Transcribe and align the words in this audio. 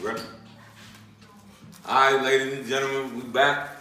Ready? 0.00 0.22
All 1.88 2.12
right, 2.12 2.22
ladies 2.22 2.56
and 2.56 2.66
gentlemen, 2.68 3.16
we're 3.16 3.32
back. 3.32 3.78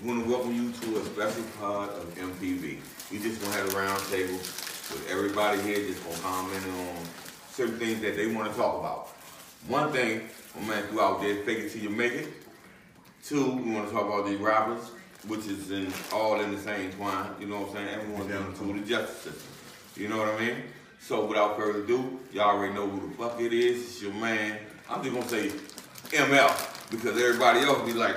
We 0.00 0.08
want 0.08 0.24
to 0.24 0.30
welcome 0.30 0.54
you 0.54 0.72
to 0.72 0.96
a 0.96 1.04
special 1.04 1.42
part 1.60 1.90
of 1.90 2.04
MPV. 2.14 2.78
We 3.12 3.18
just 3.18 3.42
gonna 3.42 3.52
have 3.52 3.74
a 3.74 3.76
round 3.76 4.02
table 4.04 4.32
with 4.32 5.06
everybody 5.10 5.60
here, 5.60 5.76
just 5.86 6.02
gonna 6.02 6.16
comment 6.20 6.64
on 6.68 7.04
certain 7.50 7.78
things 7.78 8.00
that 8.00 8.16
they 8.16 8.28
want 8.28 8.50
to 8.50 8.56
talk 8.56 8.80
about. 8.80 9.08
One 9.66 9.92
thing, 9.92 10.22
my 10.58 10.68
man 10.68 10.84
threw 10.84 11.02
out 11.02 11.20
there, 11.20 11.36
fake 11.44 11.58
it 11.58 11.72
till 11.72 11.82
you 11.82 11.90
make 11.90 12.14
it. 12.14 12.28
Two, 13.22 13.56
we 13.56 13.70
want 13.70 13.88
to 13.88 13.94
talk 13.94 14.06
about 14.06 14.24
these 14.24 14.38
rappers, 14.38 14.90
which 15.26 15.46
is 15.48 15.70
in 15.70 15.92
all 16.14 16.40
in 16.40 16.50
the 16.54 16.60
same 16.62 16.92
twine. 16.92 17.28
You 17.38 17.46
know 17.46 17.60
what 17.60 17.68
I'm 17.68 17.74
saying? 17.74 17.88
Everyone's 17.88 18.32
down 18.32 18.54
to 18.54 18.80
the 18.80 18.86
justice 18.86 19.16
system. 19.18 19.52
You 19.96 20.08
know 20.08 20.16
what 20.16 20.28
I 20.28 20.38
mean? 20.38 20.62
So 20.98 21.26
without 21.26 21.58
further 21.58 21.82
ado, 21.82 22.20
y'all 22.32 22.56
already 22.56 22.72
know 22.72 22.88
who 22.88 23.06
the 23.06 23.14
fuck 23.16 23.38
it 23.38 23.52
is. 23.52 23.82
It's 23.82 24.02
your 24.02 24.14
man. 24.14 24.58
I'm 24.90 25.02
just 25.02 25.14
gonna 25.14 25.28
say 25.28 25.50
ML 26.16 26.90
because 26.90 27.20
everybody 27.20 27.60
else 27.60 27.86
be 27.86 27.92
like, 27.92 28.16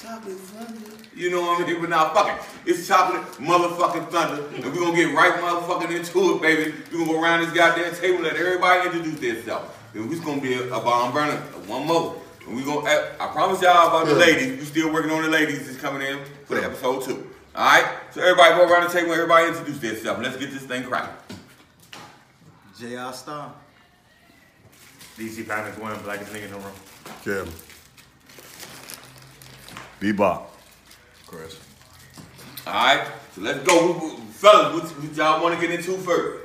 chocolate 0.00 0.36
thunder. 0.36 0.96
You 1.14 1.30
know 1.30 1.40
what 1.40 1.62
I 1.62 1.66
mean? 1.66 1.80
But 1.80 1.90
now 1.90 2.12
fuck 2.12 2.28
it. 2.28 2.70
It's 2.70 2.86
chocolate 2.86 3.22
motherfucking 3.38 4.08
thunder. 4.10 4.46
And 4.54 4.64
we're 4.64 4.80
gonna 4.80 4.96
get 4.96 5.14
right 5.14 5.32
motherfucking 5.40 5.90
into 5.90 6.36
it, 6.36 6.42
baby. 6.42 6.74
We're 6.92 6.98
gonna 6.98 7.12
go 7.12 7.22
around 7.22 7.40
this 7.40 7.52
goddamn 7.52 7.94
table 7.94 8.16
and 8.16 8.24
let 8.24 8.36
everybody 8.36 8.86
introduce 8.86 9.20
themselves. 9.20 9.70
And 9.94 10.08
we's 10.08 10.20
gonna 10.20 10.40
be 10.40 10.54
a, 10.54 10.66
a 10.66 10.80
bomb 10.80 11.12
burner, 11.12 11.36
one 11.66 11.86
more. 11.86 12.20
And 12.46 12.56
we 12.56 12.64
gonna 12.64 12.88
I 13.18 13.26
promise 13.28 13.62
y'all 13.62 13.88
about 13.88 14.06
the 14.06 14.14
ladies. 14.14 14.58
We 14.58 14.64
still 14.64 14.92
working 14.92 15.10
on 15.10 15.22
the 15.22 15.28
ladies 15.28 15.66
that's 15.66 15.78
coming 15.78 16.02
in 16.02 16.18
for 16.44 16.54
the 16.54 16.64
episode 16.64 17.02
two. 17.02 17.30
Alright? 17.54 17.84
So 18.12 18.20
everybody 18.20 18.54
go 18.54 18.70
around 18.70 18.88
the 18.88 18.92
table 18.92 19.12
and 19.12 19.20
everybody 19.20 19.48
introduce 19.48 19.78
themselves. 19.78 20.22
Let's 20.22 20.36
get 20.36 20.52
this 20.52 20.62
thing 20.62 20.84
cracking. 20.84 21.14
JR 22.78 23.12
Star. 23.12 23.52
DC 25.20 25.46
Panic 25.46 25.78
one, 25.80 26.00
blackest 26.02 26.32
nigga 26.32 26.44
in 26.46 26.50
the 26.52 26.56
room. 26.58 26.72
Kevin. 27.24 27.52
Bebop. 30.00 30.44
Chris. 31.26 31.58
Alright? 32.66 33.06
So 33.34 33.42
let's 33.42 33.58
go. 33.64 33.92
Who- 33.92 34.08
who- 34.08 34.16
Fellas, 34.32 34.72
what, 34.74 34.84
what 35.04 35.14
y'all 35.16 35.42
wanna 35.42 35.60
get 35.60 35.70
into 35.70 35.92
first? 35.98 36.44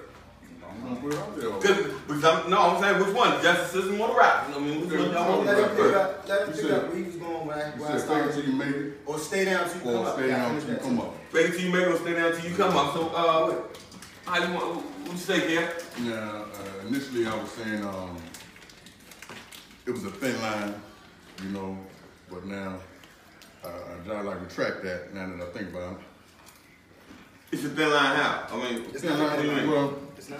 I'm 0.67 0.83
gonna 0.83 0.95
put 0.97 1.13
it 1.13 1.19
out 1.19 1.39
there. 1.39 1.49
Cause, 1.51 1.93
because 2.07 2.23
I'm, 2.25 2.49
no, 2.49 2.61
I'm 2.61 2.81
saying 2.81 2.99
which 3.05 3.15
one? 3.15 3.41
Justice 3.41 3.71
system 3.71 4.01
or 4.01 4.09
the 4.09 4.15
rap? 4.15 4.49
I 4.53 4.59
mean, 4.59 4.81
which 4.81 4.99
one 4.99 5.11
y'all 5.11 5.29
want 5.37 5.45
Let 5.47 5.55
to 5.55 5.57
him 5.57 5.67
rap 5.67 5.69
pick 5.71 5.79
first? 5.79 5.95
up, 5.95 6.27
let 6.27 6.41
him 6.41 6.47
You 6.55 6.61
pick 6.61 6.71
up 6.73 6.87
where 6.89 6.97
he 6.97 7.03
was 7.03 7.15
going 7.15 7.47
when 7.47 7.57
I, 7.57 7.75
You 7.75 7.81
when 7.81 7.91
I 7.91 7.97
said 7.97 8.07
fake 8.35 8.37
it 8.43 8.47
you 8.47 8.53
make 8.53 8.75
it, 8.75 8.93
Or 9.05 9.17
stay 9.19 9.45
down 9.45 9.69
till 9.69 9.77
you 9.77 9.83
come 9.83 9.95
or 9.95 10.07
up. 10.07 10.13
stay 10.17 10.27
Yeah, 10.27 10.35
down 10.35 10.49
finish 10.49 10.63
till 10.63 10.69
you 10.71 10.75
that 10.75 10.83
come 10.83 10.97
too. 10.97 11.03
up. 11.03 11.13
Fake 11.31 11.45
it 11.47 11.51
till 11.53 11.61
you 11.61 11.71
make 11.71 11.81
it 11.81 11.87
or 11.87 11.97
stay 11.97 12.13
down 12.13 12.31
till 12.35 12.49
you 12.51 12.55
come 12.57 12.77
up. 12.77 12.93
So, 12.93 13.07
uh, 13.09 13.55
how 14.29 14.43
you 14.45 14.53
want, 14.53 14.75
what 14.75 15.11
you 15.13 15.17
say, 15.17 15.39
Ken? 15.47 15.69
Now, 16.03 16.45
uh, 16.51 16.87
initially 16.87 17.25
I 17.27 17.35
was 17.41 17.51
saying, 17.51 17.81
um, 17.85 18.17
it 19.85 19.91
was 19.91 20.03
a 20.05 20.11
thin 20.11 20.39
line, 20.41 20.73
you 21.43 21.49
know, 21.49 21.77
but 22.29 22.45
now, 22.45 22.77
uh, 23.63 23.67
I 23.69 24.05
try 24.07 24.21
to 24.21 24.27
like 24.27 24.41
retract 24.41 24.83
that 24.83 25.13
now 25.13 25.27
that 25.27 25.47
I 25.47 25.51
think 25.51 25.69
about 25.69 25.93
it. 25.93 25.97
It's 27.51 27.63
a 27.63 27.69
thin 27.69 27.89
line 27.91 28.15
how? 28.15 28.47
I 28.51 28.57
mean, 28.57 28.83
It's 28.91 29.01
Thin 29.01 29.17
not 29.17 29.37
what 29.37 29.41
do 29.41 29.51
line, 29.51 29.69
well, 29.69 29.97
It's 30.17 30.29
not. 30.29 30.39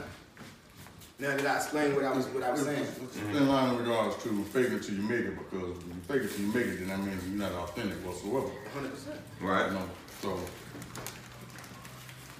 Now 1.17 1.29
that 1.37 1.45
I 1.45 1.55
explained 1.55 1.95
what 1.95 2.03
I 2.03 2.11
was, 2.11 2.25
what 2.27 2.43
I 2.43 2.51
was 2.51 2.61
it's- 2.67 2.75
saying. 2.89 3.07
It's 3.07 3.15
a 3.17 3.19
thin 3.21 3.47
line 3.47 3.73
in 3.73 3.77
regards 3.79 4.21
to 4.23 4.43
fake 4.45 4.71
it 4.71 4.83
till 4.83 4.95
you 4.95 5.01
make 5.03 5.21
it, 5.21 5.37
because 5.37 5.77
when 5.77 5.95
you 5.95 6.01
fake 6.07 6.23
it 6.23 6.31
till 6.35 6.45
you 6.45 6.51
make 6.53 6.65
it, 6.65 6.79
then 6.79 6.87
that 6.89 6.99
means 6.99 7.23
you're 7.27 7.37
not 7.39 7.51
authentic 7.53 7.97
whatsoever. 8.05 8.49
hundred 8.73 8.91
percent. 8.93 9.19
Right. 9.39 9.67
You 9.67 9.73
know, 9.75 9.89
so, 10.21 10.39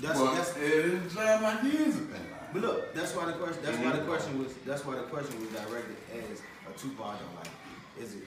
That's, 0.02 0.20
but 0.20 0.36
that's, 0.36 0.58
it 0.58 1.12
sounds 1.12 1.42
like 1.44 1.64
it 1.64 1.80
is 1.88 1.96
a 1.96 2.00
thin 2.00 2.12
line. 2.12 2.50
but 2.52 2.62
look, 2.64 2.94
that's 2.94 3.16
why 3.16 3.26
the 3.26 3.34
question, 3.34 3.64
that's 3.64 3.78
why 3.78 3.84
Mm-hmm. 3.86 3.98
the 4.00 4.12
question 4.12 4.44
was, 4.44 4.54
that's 4.66 4.84
why 4.86 4.96
the 4.96 5.04
question 5.04 5.40
was 5.40 5.50
directed 5.52 5.96
as 6.32 6.42
a 6.70 6.78
two-part 6.78 7.18
on 7.18 7.36
like, 7.38 7.52
is 8.02 8.16
it, 8.16 8.24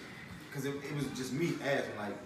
cause 0.52 0.64
it, 0.64 0.74
it 0.76 0.94
was 0.94 1.06
just 1.16 1.32
me 1.32 1.54
asking 1.64 1.96
like, 1.96 2.16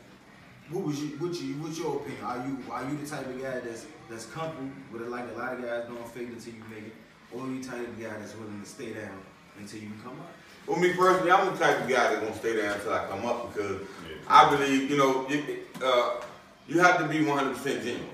what 0.71 0.85
was 0.85 1.01
you, 1.03 1.09
what 1.19 1.35
you, 1.41 1.55
what's 1.55 1.79
your 1.79 1.97
opinion? 1.97 2.25
Are 2.25 2.39
you, 2.47 2.59
are 2.71 2.85
you 2.89 2.97
the 2.97 3.07
type 3.07 3.27
of 3.27 3.41
guy 3.41 3.61
that's, 3.61 3.87
that's 4.09 4.27
comfortable 4.27 4.71
with 4.93 5.03
it 5.03 5.11
like 5.11 5.25
a 5.35 5.39
lot 5.39 5.55
of 5.55 5.63
guys 5.63 5.85
don't 5.87 6.09
fake 6.09 6.29
it 6.29 6.35
until 6.35 6.55
you 6.55 6.63
make 6.71 6.87
it? 6.87 6.95
Or 7.33 7.45
are 7.45 7.49
you 7.49 7.63
the 7.63 7.69
type 7.69 7.81
of 7.81 8.01
guy 8.01 8.17
that's 8.19 8.37
willing 8.37 8.61
to 8.61 8.69
stay 8.69 8.93
down 8.93 9.21
until 9.59 9.81
you 9.81 9.91
come 10.03 10.19
up? 10.21 10.33
Well, 10.67 10.79
me 10.79 10.93
personally, 10.93 11.33
I'm 11.33 11.53
the 11.53 11.59
type 11.59 11.83
of 11.83 11.89
guy 11.89 12.11
that's 12.11 12.21
gonna 12.21 12.37
stay 12.37 12.55
there 12.57 12.73
until 12.73 12.93
I 12.93 13.07
come 13.07 13.27
up 13.27 13.53
because 13.53 13.81
I 14.29 14.55
believe, 14.55 14.91
you 14.91 14.97
know, 14.97 15.29
you, 15.29 15.59
uh, 15.85 16.21
you 16.69 16.79
have 16.79 16.99
to 16.99 17.09
be 17.09 17.19
100% 17.19 17.63
genuine. 17.83 18.09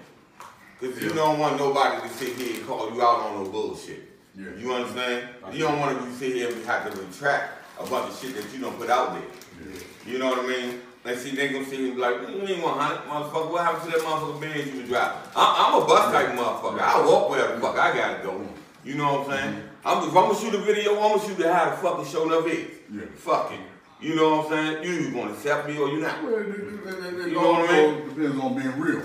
Because 0.81 1.03
you 1.03 1.10
don't 1.10 1.38
want 1.38 1.58
nobody 1.58 2.00
to 2.00 2.14
sit 2.14 2.37
here 2.37 2.56
and 2.56 2.66
call 2.66 2.92
you 2.94 3.03
out 3.03 3.20
on 3.20 3.44
no 3.44 3.50
bullshit. 3.50 4.08
Yeah. 4.37 4.47
You 4.56 4.72
understand? 4.72 5.28
I 5.44 5.50
You 5.50 5.64
don't 5.64 5.81
want 5.81 5.98
to 5.98 6.04
be 6.04 6.12
sit 6.12 6.34
here 6.37 6.48
and 6.50 6.64
have 6.64 6.91
to 6.91 7.00
retract 7.00 7.57
a 7.81 7.87
bunch 7.87 8.11
of 8.12 8.19
shit 8.21 8.34
that 8.37 8.53
you 8.55 8.61
don't 8.61 8.77
put 8.78 8.91
out 8.91 9.12
there. 9.15 9.72
You 10.06 10.19
know 10.19 10.28
what 10.31 10.41
I 10.41 10.47
mean? 10.47 10.81
They 11.05 11.16
see 11.16 11.31
they 11.34 11.49
gonna 11.49 11.65
see 11.65 11.78
me 11.78 11.94
like, 11.97 12.16
you 12.28 12.41
ain't 12.47 12.62
100, 12.62 13.09
motherfucker. 13.09 13.50
What 13.53 13.65
happened 13.65 13.93
to 13.93 13.99
that 13.99 14.06
motherfucker 14.06 14.41
Benz 14.41 14.66
you 14.72 14.81
was 14.81 14.89
driving? 14.89 15.19
I, 15.37 15.72
I'm 15.75 15.83
a 15.83 15.87
bus 15.87 16.12
type 16.12 16.28
motherfucker. 16.37 16.81
I 16.81 17.06
walk 17.06 17.31
wherever 17.31 17.55
the 17.55 17.61
fuck 17.61 17.78
I 17.78 17.97
gotta 17.97 18.22
go. 18.22 18.47
You 18.84 18.94
know 18.94 19.21
what 19.21 19.31
I'm 19.31 19.37
saying? 19.38 19.55
Mm-hmm. 19.55 19.88
I'm, 19.88 19.99
if 19.99 20.09
I'm 20.09 20.15
gonna 20.15 20.34
shoot 20.38 20.55
a 20.55 20.59
video, 20.59 21.00
I'm 21.00 21.19
gonna 21.19 21.28
shoot 21.28 21.41
it 21.41 21.47
how 21.53 21.71
the 21.71 21.77
fucking 21.77 22.05
show 22.06 22.25
enough 22.27 22.47
is. 22.47 22.67
Yeah. 22.93 23.03
Fucking. 23.17 23.61
You 24.00 24.15
know 24.17 24.37
what 24.38 24.53
I'm 24.53 24.81
saying? 24.81 24.84
You 24.84 25.00
either 25.00 25.11
gonna 25.12 25.33
accept 25.33 25.69
me 25.69 25.78
or 25.78 25.88
you 25.88 26.00
not. 26.00 26.22
Well, 26.22 26.34
it, 26.34 26.47
it, 26.49 26.50
it, 26.50 27.21
it 27.21 27.28
You 27.28 27.34
know 27.34 27.53
what 27.53 27.71
I 27.71 27.84
also 27.87 28.09
depends 28.09 28.41
on 28.41 28.55
being 28.56 28.78
real. 28.81 29.03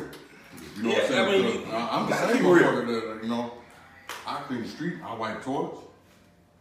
You 0.77 0.83
know 0.83 0.89
what 0.89 1.01
I'm 1.03 1.07
saying? 1.07 1.27
I 1.27 1.31
mean, 1.31 1.45
Because 1.45 1.67
you- 1.67 1.75
I, 1.75 1.89
I'm 1.91 2.09
the 2.09 2.15
same 2.33 2.45
real. 2.47 2.63
motherfucker 2.63 3.15
that, 3.17 3.23
you 3.23 3.29
know, 3.29 3.53
I 4.27 4.35
clean 4.47 4.61
the 4.63 4.67
street, 4.67 4.95
I 5.05 5.15
wipe 5.15 5.43
toilets. 5.43 5.79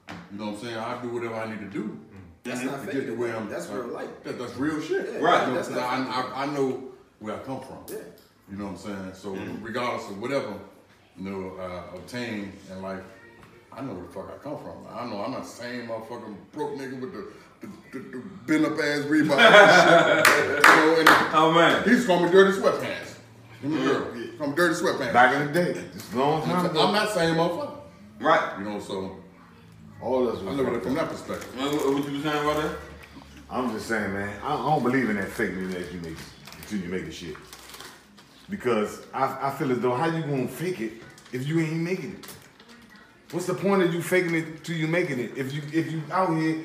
You 0.08 0.38
know 0.38 0.46
what 0.46 0.54
I'm 0.54 0.60
saying? 0.60 0.76
I 0.76 1.00
do 1.02 1.08
whatever 1.08 1.34
I 1.34 1.50
need 1.50 1.60
to 1.60 1.66
do. 1.70 1.98
That's 2.44 2.60
Mhm. 2.60 2.66
not 2.66 2.80
to 2.80 2.86
fake. 2.86 2.94
get 2.94 3.06
to 3.06 3.14
where 3.14 3.36
I'm. 3.36 3.48
That's 3.48 3.70
uh, 3.70 3.74
real 3.74 3.86
life. 3.88 4.08
That, 4.24 4.38
that's 4.38 4.56
real 4.56 4.80
shit. 4.80 5.08
Yeah, 5.12 5.18
Right. 5.20 5.42
You 5.42 5.48
know, 5.48 5.54
that's 5.56 5.68
'cause 5.68 5.78
I. 5.78 6.04
I, 6.36 6.42
I 6.42 6.46
know 6.46 6.82
where 7.20 7.34
I 7.36 7.38
come 7.40 7.60
from. 7.60 7.78
Yeah. 7.88 7.96
You 8.50 8.56
know 8.56 8.64
what 8.66 8.70
I'm 8.72 8.76
saying? 8.78 9.14
So 9.14 9.28
Mm-hmm. 9.34 9.62
regardless 9.64 10.10
of 10.10 10.20
whatever, 10.20 10.54
you 11.16 11.30
know, 11.30 11.56
uh, 11.56 11.94
obtain 11.96 12.52
in 12.70 12.82
life, 12.82 13.00
I 13.72 13.80
know 13.82 13.92
where 13.94 14.02
the 14.06 14.12
fuck 14.12 14.28
I 14.34 14.42
come 14.42 14.58
from. 14.58 14.84
I 14.92 15.06
know 15.08 15.22
I'm 15.24 15.30
not 15.30 15.42
the 15.44 15.48
same 15.48 15.86
motherfucking 15.88 16.36
broke 16.52 16.76
nigga 16.76 17.00
with 17.00 17.12
the 17.12 17.26
the, 17.60 17.68
the, 17.92 17.98
the 18.00 18.18
bent 18.46 18.64
up 18.66 18.72
ass 18.72 19.04
Reebok. 19.06 19.38
and 19.38 20.26
you 20.66 20.76
know, 20.76 20.96
and 20.98 21.08
Oh 21.34 21.52
man. 21.54 21.84
he 21.84 21.90
used 21.90 22.02
to 22.08 22.12
call 22.12 22.24
me 22.24 22.30
dirty 22.30 22.58
sweatpants. 22.58 23.14
Him 23.62 23.74
and 23.74 23.84
girl. 23.84 24.12
He 24.14 24.52
dirty 24.56 24.74
sweatpants. 24.74 25.12
Back 25.12 25.34
in 25.36 25.46
the 25.46 25.52
day, 25.52 25.84
just 25.92 26.12
long 26.12 26.42
time 26.42 26.56
I'm 26.56 26.66
ago. 26.66 26.90
not 26.90 27.08
the 27.08 27.14
same 27.14 27.36
motherfucker. 27.36 27.78
Right. 28.20 28.58
You 28.58 28.64
know, 28.64 28.80
so 28.80 29.16
All 30.02 30.28
of 30.28 30.34
us 30.34 30.42
I 30.42 30.46
was 30.46 30.56
look 30.56 30.66
at 30.66 30.72
it 30.74 30.82
from 30.82 30.94
that 30.94 31.08
perspective. 31.08 31.56
What, 31.56 31.72
what 31.72 31.94
what 31.94 32.06
you 32.06 32.12
was 32.14 32.22
saying 32.24 32.44
about 32.44 32.62
that? 32.62 32.76
I'm 33.48 33.70
just 33.72 33.86
saying, 33.86 34.12
man. 34.12 34.40
I, 34.42 34.54
I 34.54 34.56
don't 34.56 34.82
believe 34.82 35.08
in 35.08 35.16
that 35.16 35.28
fake 35.28 35.54
news 35.54 35.74
that 35.74 35.92
you 35.92 36.00
make 36.00 36.16
until 36.60 36.78
you 36.78 36.88
make 36.88 37.04
the 37.04 37.12
shit. 37.12 37.36
Because 38.50 39.06
I, 39.14 39.48
I 39.48 39.50
feel 39.52 39.70
as 39.70 39.78
though 39.78 39.94
how 39.94 40.06
you 40.06 40.22
gonna 40.22 40.48
fake 40.48 40.80
it 40.80 40.92
if 41.32 41.46
you 41.46 41.60
ain't 41.60 41.76
making 41.76 42.14
it? 42.14 42.26
What's 43.30 43.46
the 43.46 43.54
point 43.54 43.82
of 43.82 43.94
you 43.94 44.02
faking 44.02 44.34
it 44.34 44.64
till 44.64 44.76
you 44.76 44.88
making 44.88 45.20
it? 45.20 45.32
If 45.36 45.54
you 45.54 45.62
if 45.72 45.92
you 45.92 46.02
out 46.10 46.36
here 46.36 46.64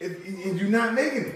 if, 0.00 0.26
if 0.26 0.60
you 0.60 0.68
not 0.68 0.94
making 0.94 1.26
it? 1.26 1.34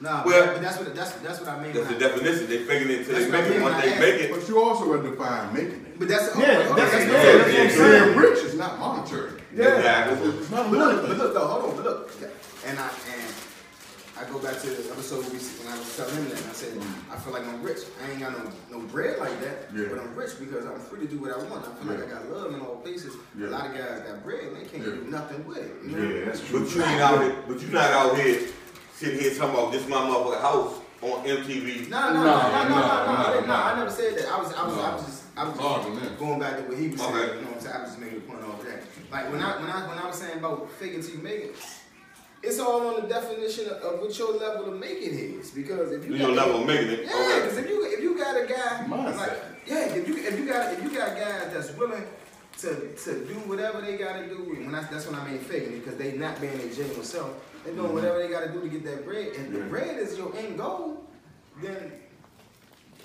Nah, 0.00 0.24
Well- 0.24 0.46
but, 0.46 0.52
but 0.54 0.62
that's 0.62 0.78
what 0.78 0.94
that's 0.94 1.12
that's 1.12 1.40
what 1.40 1.48
I 1.50 1.62
mean. 1.62 1.72
That's 1.74 1.88
the 1.88 1.96
I- 1.96 1.98
definition. 1.98 2.46
They 2.48 2.64
faking 2.64 2.88
it 2.90 3.04
till 3.04 3.14
they 3.16 3.24
That's 3.28 3.32
make 3.32 3.32
what 3.32 3.44
I 3.44 3.46
it. 3.46 3.50
mean 3.50 3.62
Once 3.62 3.74
when 3.84 3.90
they 3.92 3.98
make 4.00 4.20
it, 4.22 4.30
But 4.32 4.48
you 4.48 4.62
also 4.62 4.88
would 4.88 5.02
define 5.02 5.52
making 5.52 5.84
it. 5.84 5.98
But 5.98 6.08
that's 6.08 6.36
Yeah, 6.36 6.46
that's- 6.46 6.70
okay, 6.70 6.80
yeah, 6.80 6.80
okay. 6.80 6.80
that's 6.80 7.36
what 7.36 7.44
I'm 7.44 7.50
Being 7.50 7.70
saying. 7.70 8.16
rich 8.16 8.38
is 8.44 8.54
not 8.56 8.78
monetary. 8.78 9.32
exactly. 9.52 10.30
It's 10.30 10.50
not 10.50 10.66
a 10.66 10.68
But 10.70 10.78
look, 10.78 11.06
but 11.08 11.18
look 11.18 11.34
though, 11.34 11.46
hold 11.46 11.64
on, 11.70 11.76
but 11.76 11.84
look, 11.84 12.10
and 12.66 12.78
I 12.78 12.88
and 13.12 13.34
I 14.20 14.24
go 14.30 14.38
back 14.38 14.60
to 14.60 14.68
the 14.68 14.90
episode 14.92 15.24
we 15.32 15.38
when 15.38 15.68
I 15.72 15.78
was 15.78 15.96
telling 15.96 16.14
him 16.16 16.28
that 16.28 16.40
and 16.40 16.50
I 16.50 16.52
said 16.52 16.72
I 17.12 17.16
feel 17.16 17.32
like 17.32 17.46
I'm 17.46 17.62
rich. 17.62 17.78
I 18.04 18.10
ain't 18.10 18.20
got 18.20 18.32
no 18.32 18.50
no 18.70 18.78
bread 18.86 19.18
like 19.18 19.38
that, 19.42 19.68
Yeah. 19.74 19.86
but 19.90 19.98
I'm 20.00 20.14
rich 20.14 20.32
because 20.40 20.64
I'm 20.64 20.80
free 20.80 21.00
to 21.00 21.06
do 21.12 21.18
what 21.18 21.32
I 21.32 21.38
want. 21.44 21.64
I 21.68 21.72
feel 21.82 21.92
like 21.92 22.06
I 22.06 22.08
got 22.10 22.30
love 22.30 22.54
in 22.54 22.60
all 22.60 22.76
places. 22.84 23.14
Yeah. 23.38 23.48
A 23.48 23.50
lot 23.50 23.66
of 23.66 23.72
guys 23.76 24.00
got 24.08 24.24
bread 24.24 24.44
and 24.44 24.56
they 24.56 24.64
can't 24.64 24.84
Yeah. 24.86 24.92
do 24.96 25.04
nothing 25.08 25.46
with 25.46 25.58
it. 25.58 25.72
You 25.84 25.96
know? 25.96 26.08
Yeah, 26.08 26.24
that's 26.26 26.40
true. 26.40 26.60
But 26.60 26.74
you 26.74 26.82
ain't 26.84 27.00
out 27.00 27.20
here. 27.22 27.34
But 27.48 27.60
you 27.62 27.68
not 27.68 27.90
out 27.92 28.16
here 28.18 28.40
sitting 29.00 29.18
here 29.18 29.34
talking 29.34 29.54
about 29.54 29.72
this 29.72 29.88
my 29.88 29.96
motherfucking 29.96 30.40
house 30.42 30.74
on 31.00 31.24
MTV. 31.24 31.88
No, 31.88 32.12
no, 32.12 32.20
no, 32.20 32.24
no, 32.24 32.24
no, 32.24 32.68
no, 32.68 32.68
no, 32.68 32.76
I 32.76 33.32
didn't- 33.32 33.48
no, 33.48 33.54
I 33.54 33.74
never 33.78 33.90
said 33.90 34.18
that. 34.18 34.28
I 34.28 34.38
was, 34.38 34.52
I 34.52 34.66
was, 34.66 34.76
I 34.76 34.94
was 34.94 35.04
just, 35.06 35.22
I 35.38 35.48
was 35.48 35.58
Hard 35.58 35.86
on 35.86 35.98
just 35.98 36.18
going 36.18 36.38
back 36.38 36.56
to 36.58 36.62
what 36.64 36.76
he 36.76 36.88
was 36.88 37.00
saying. 37.00 37.14
You 37.14 37.40
know 37.40 37.48
what 37.48 37.54
I'm 37.56 37.60
saying? 37.60 37.76
I 37.76 37.80
was 37.80 37.88
just 37.88 37.98
making 38.00 38.18
a 38.18 38.20
point 38.20 38.44
off 38.44 38.60
of 38.60 38.66
that. 38.66 38.82
Like 39.10 39.32
when 39.32 39.40
I, 39.40 39.56
when 39.58 39.70
I, 39.70 39.88
when 39.88 39.96
I 39.98 40.06
was 40.06 40.16
saying 40.16 40.36
about 40.38 40.70
faking 40.72 41.00
till 41.02 41.12
you 41.12 41.22
make 41.22 41.40
it, 41.48 41.56
it's 42.42 42.58
all 42.58 42.88
on 42.88 43.00
the 43.02 43.08
definition 43.08 43.68
of, 43.70 43.76
of 43.80 44.00
what 44.00 44.18
your 44.18 44.36
level 44.36 44.70
of 44.74 44.78
making 44.78 45.14
is. 45.18 45.50
Because 45.50 45.92
if 45.92 46.04
you 46.04 46.12
You 46.12 46.18
know, 46.18 46.34
got- 46.34 46.44
level 46.46 46.60
of 46.60 46.66
making 46.66 46.88
it. 46.90 47.00
yeah, 47.06 47.16
Okay. 47.16 47.40
because 47.40 47.56
if 47.56 47.68
you 47.70 47.84
if 47.86 48.00
you 48.02 48.18
got 48.18 48.36
a 48.36 48.44
guy 48.46 48.86
like 49.16 49.32
yeah, 49.66 49.96
if 49.96 50.06
you 50.08 50.16
if 50.18 50.38
you 50.38 50.44
got 50.46 50.72
if 50.74 50.82
you 50.82 50.90
got 50.90 51.16
guys 51.16 51.48
that's 51.54 51.70
willing 51.78 52.04
to 52.58 52.92
to 53.04 53.24
do 53.24 53.34
whatever 53.48 53.80
they 53.80 53.96
gotta 53.96 54.26
do, 54.28 54.52
and 54.56 54.66
when 54.66 54.74
I, 54.74 54.82
that's 54.90 55.06
when 55.06 55.18
I 55.18 55.26
mean 55.26 55.38
faking 55.38 55.78
because 55.80 55.96
they 55.96 56.12
not 56.18 56.38
being 56.40 56.56
their 56.58 56.68
genuine 56.68 57.04
self, 57.04 57.32
they 57.64 57.72
doing 57.74 57.92
whatever 57.94 58.18
they 58.18 58.28
gotta 58.28 58.48
do 58.50 58.60
to 58.62 58.68
get 58.68 58.84
that 58.84 59.04
bread. 59.04 59.28
If 59.28 59.52
the 59.52 59.60
bread 59.60 59.98
is 59.98 60.16
your 60.16 60.34
end 60.36 60.58
goal, 60.58 61.04
then 61.62 61.92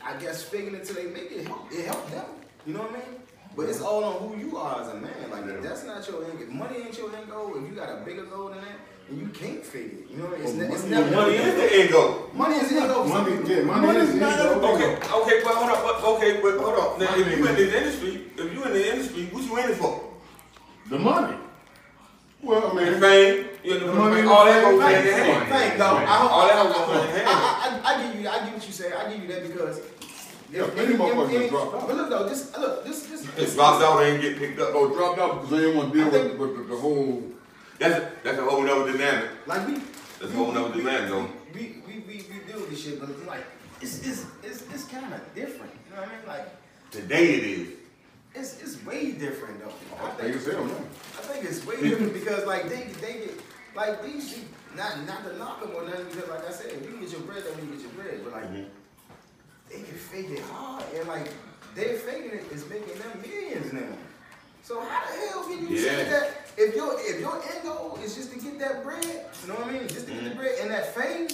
I 0.04 0.16
guess 0.18 0.44
faking 0.44 0.76
it 0.76 0.86
till 0.86 0.96
they 0.96 1.06
make 1.08 1.32
it 1.32 1.48
help 1.48 1.72
it 1.72 1.86
help 1.86 2.10
them. 2.12 2.26
You 2.66 2.74
know 2.74 2.82
what 2.82 2.92
I 2.92 2.94
mean? 2.94 3.20
But 3.56 3.70
it's 3.70 3.82
all 3.82 4.04
on 4.04 4.16
who 4.28 4.38
you 4.38 4.58
are 4.58 4.82
as 4.82 4.90
a 4.90 4.96
man. 4.96 5.14
Like 5.32 5.46
if 5.46 5.56
Yeah. 5.56 5.70
that's 5.70 5.84
not 5.86 6.08
your 6.08 6.26
end, 6.26 6.42
if 6.42 6.50
money 6.50 6.78
ain't 6.86 6.98
your 6.98 7.14
end 7.16 7.30
goal, 7.30 7.56
if 7.56 7.64
you 7.70 7.76
got 7.76 7.90
a 7.90 8.04
bigger 8.04 8.24
goal 8.26 8.50
than 8.50 8.58
that, 8.60 8.80
and 9.08 9.20
you 9.22 9.28
can't 9.28 9.64
fake 9.64 9.94
it. 9.94 10.10
You 10.12 10.18
know, 10.18 10.26
what? 10.26 10.40
it's, 10.42 10.52
Well, 10.52 10.68
ne- 10.68 10.74
it's 10.76 10.84
money- 10.84 10.96
never 10.96 11.16
Money 11.16 11.36
is 11.36 11.56
the 11.56 11.76
end 11.80 11.92
goal. 11.92 12.30
Money 12.34 12.56
is 12.56 12.72
in 12.72 12.88
those. 12.88 13.08
Money, 13.10 13.32
yeah, 13.46 13.62
money 13.64 14.00
is 14.00 14.14
not 14.16 14.34
ego. 14.34 14.74
Okay, 14.74 14.96
okay, 14.96 15.42
but 15.44 15.54
hold 15.56 15.70
on, 15.72 15.84
but, 15.84 16.04
okay, 16.16 16.42
but 16.42 16.58
hold 16.58 16.80
on. 16.80 17.00
Now, 17.00 17.16
if 17.16 17.38
you 17.38 17.46
in 17.48 17.56
this 17.56 17.74
industry, 17.74 18.32
if 18.36 18.54
you 18.54 18.64
in 18.64 18.74
the 18.74 18.92
industry, 18.94 19.30
what 19.32 19.44
you 19.44 19.58
in 19.60 19.70
it 19.72 19.76
for? 19.78 20.04
The 20.90 20.98
money. 21.00 21.38
Well, 22.46 22.78
I 22.78 22.86
The 22.86 22.92
mean, 22.92 23.00
fame, 23.02 23.48
you 23.64 23.80
know, 23.80 23.88
The 23.88 23.94
money, 23.94 24.22
all 24.28 24.46
that 24.46 24.60
the 24.64 24.72
goes 24.72 24.84
fame, 24.84 24.94
hand 24.94 25.08
in 25.08 25.14
hand. 25.26 25.50
Thank 25.50 25.78
God. 25.78 26.04
I, 26.06 26.28
All 26.28 26.48
that 26.48 26.76
goes 26.76 26.96
hand 26.96 27.10
in 27.10 27.16
hand. 27.16 27.28
I, 27.28 27.82
I, 27.84 27.96
I 27.96 28.04
give 28.14 28.22
you, 28.22 28.30
I 28.30 28.40
get 28.46 28.54
what 28.54 28.68
you 28.68 28.74
say. 28.74 28.94
I 28.94 29.12
give 29.12 29.22
you 29.24 29.28
that 29.30 29.48
because. 29.48 29.82
Yeah, 30.52 30.68
plenty 30.70 30.94
motherfuckers 30.94 31.40
that 31.40 31.50
dropped 31.50 31.76
out. 31.76 31.88
But 31.88 31.96
look 31.98 32.10
though, 32.10 32.30
this 32.30 32.56
look, 32.58 32.86
this, 32.86 33.04
this, 33.08 33.24
If 33.24 33.36
this 33.36 33.56
dropped 33.56 33.84
out, 33.84 33.98
they 34.00 34.12
ain't 34.14 34.22
get 34.22 34.38
picked 34.38 34.60
up. 34.60 34.70
Oh, 34.74 34.94
dropped 34.94 35.20
out 35.20 35.42
because 35.42 35.50
they 35.50 35.58
didn't 35.66 35.78
want 35.78 35.92
to 35.92 35.98
deal 35.98 36.08
I 36.08 36.24
with, 36.24 36.38
with 36.38 36.58
the, 36.58 36.64
the 36.76 36.80
whole. 36.80 37.24
That's 37.80 37.96
a, 37.96 38.12
that's 38.24 38.38
a 38.38 38.44
whole 38.44 38.62
nother 38.62 38.92
dynamic. 38.92 39.32
like 39.48 39.68
we. 39.68 39.74
That's 39.76 40.32
a 40.32 40.36
whole 40.38 40.52
nother 40.52 40.70
dynamic, 40.78 41.10
though. 41.10 41.28
We, 41.54 41.82
we, 41.88 41.94
we, 42.08 42.16
we 42.30 42.40
deal 42.48 42.60
with 42.62 42.70
this 42.70 42.84
shit, 42.84 43.00
but 43.02 43.10
it's 43.10 43.26
like, 43.26 43.44
it's, 43.82 44.08
it's, 44.08 44.26
it's, 44.44 44.62
it's 44.72 44.84
kind 44.86 45.12
of 45.14 45.20
different. 45.34 45.74
You 45.90 45.96
know 45.96 46.02
what 46.04 46.10
I 46.10 46.16
mean? 46.18 46.28
Like, 46.28 46.48
Today 46.92 47.34
it 47.34 47.44
is. 47.44 47.68
It's, 48.36 48.62
it's 48.62 48.86
way 48.86 49.12
different 49.14 49.60
though. 49.60 49.74
I 50.04 50.10
think 50.12 50.36
it's 50.36 50.48
man. 50.48 50.58
I 50.60 51.22
think 51.22 51.46
it's 51.46 51.66
way 51.66 51.82
different 51.82 52.14
because 52.14 52.46
like 52.46 52.70
they 52.70 52.84
they 53.02 53.14
get 53.14 53.40
like 53.76 54.04
these 54.04 54.40
not 54.76 55.06
not 55.06 55.24
to 55.26 55.38
knock 55.38 55.62
them 55.62 55.72
or 55.76 55.86
nothing 55.86 56.06
because 56.06 56.30
like 56.30 56.48
I 56.48 56.52
said, 56.52 56.72
if 56.72 56.82
you 56.84 56.92
can 56.92 57.02
get 57.02 57.12
your 57.12 57.22
bread, 57.22 57.44
then 57.44 57.66
you 57.66 57.74
get 57.74 57.82
your 57.82 57.92
bread. 57.92 58.22
But 58.24 58.34
like 58.34 58.52
they 59.70 59.76
can 59.76 59.86
fake 59.86 60.30
it 60.30 60.42
hard 60.52 60.84
and 60.96 61.08
like 61.08 61.30
they're 61.74 61.98
faking 61.98 62.32
it 62.32 62.46
is 62.52 62.68
making 62.70 62.98
them 63.00 63.22
millions 63.22 63.74
now. 63.74 63.98
So 64.64 64.82
how 64.82 65.06
the 65.06 65.28
hell 65.28 65.44
can 65.44 65.68
you 65.68 65.78
say 65.78 66.06
that 66.10 66.50
if 66.58 66.76
your 66.76 66.96
if 67.00 67.20
your 67.20 67.36
end 67.36 67.64
goal 67.64 68.00
is 68.04 68.16
just 68.16 68.34
to 68.34 68.40
get 68.40 68.60
that 68.60 68.84
bread, 68.84 69.04
you 69.04 69.48
know 69.48 69.56
what 69.56 69.68
I 69.68 69.72
mean? 69.72 69.88
Just 69.88 70.08
to 70.08 70.14
get 70.14 70.24
the 70.24 70.36
bread 70.36 70.56
and 70.62 70.72
that 70.72 70.96
fame. 70.96 71.28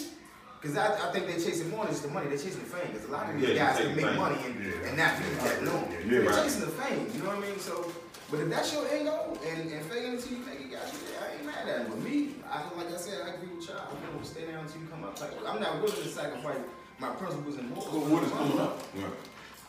Cause 0.62 0.78
I, 0.78 0.94
I 0.94 1.12
think 1.12 1.26
they're 1.26 1.40
chasing 1.42 1.70
more 1.72 1.86
than 1.86 1.94
just 1.94 2.04
the 2.04 2.10
money. 2.10 2.28
They're 2.30 2.38
chasing 2.38 2.62
the 2.62 2.70
fame. 2.70 2.94
Cause 2.94 3.06
a 3.06 3.12
lot 3.12 3.30
of 3.30 3.40
these 3.40 3.50
Yeah, 3.50 3.56
guys 3.74 3.78
can 3.82 3.96
make 3.96 4.06
chasing 4.06 4.20
money 4.22 4.36
fame. 4.36 4.62
and, 4.62 4.86
and 4.86 4.98
not 4.98 5.18
be 5.18 5.24
that 5.42 5.64
known. 5.64 5.88
Yeah, 5.90 5.98
they're 6.06 6.22
right. 6.30 6.44
chasing 6.44 6.62
the 6.62 6.68
fame. 6.78 7.08
You 7.16 7.24
know 7.24 7.30
what 7.34 7.38
I 7.38 7.50
mean? 7.50 7.58
So, 7.60 7.92
but 8.30 8.40
if 8.42 8.50
that's 8.50 8.72
your 8.74 8.88
end 8.88 9.06
goal 9.10 9.38
and, 9.50 9.72
and 9.72 9.86
faking 9.90 10.14
until 10.14 10.32
you 10.38 10.46
make 10.46 10.62
it, 10.62 10.70
got 10.72 10.86
you 10.94 11.00
there, 11.10 11.18
I 11.26 11.34
ain't 11.34 11.46
mad 11.50 11.66
at 11.68 11.82
it. 11.82 11.90
But 11.90 11.98
me, 12.06 12.36
I 12.46 12.62
like 12.78 12.94
I 12.94 12.98
said, 12.98 13.26
I 13.26 13.34
agree 13.42 13.58
with 13.58 13.68
y'all. 13.68 13.90
I'm 13.90 13.98
gonna 14.14 14.24
stay 14.24 14.46
down 14.46 14.62
until 14.66 14.82
you 14.82 14.88
come 14.88 15.04
up. 15.04 15.20
Like 15.20 15.34
I'm 15.50 15.60
not 15.60 15.82
willing 15.82 15.98
to 15.98 16.08
sacrifice 16.08 16.62
my 17.00 17.10
principles 17.18 17.58
and 17.58 17.70
morals. 17.72 17.90
Well, 17.92 18.06
what 18.14 18.24
is 18.24 18.32
coming 18.32 18.60
up? 18.60 18.78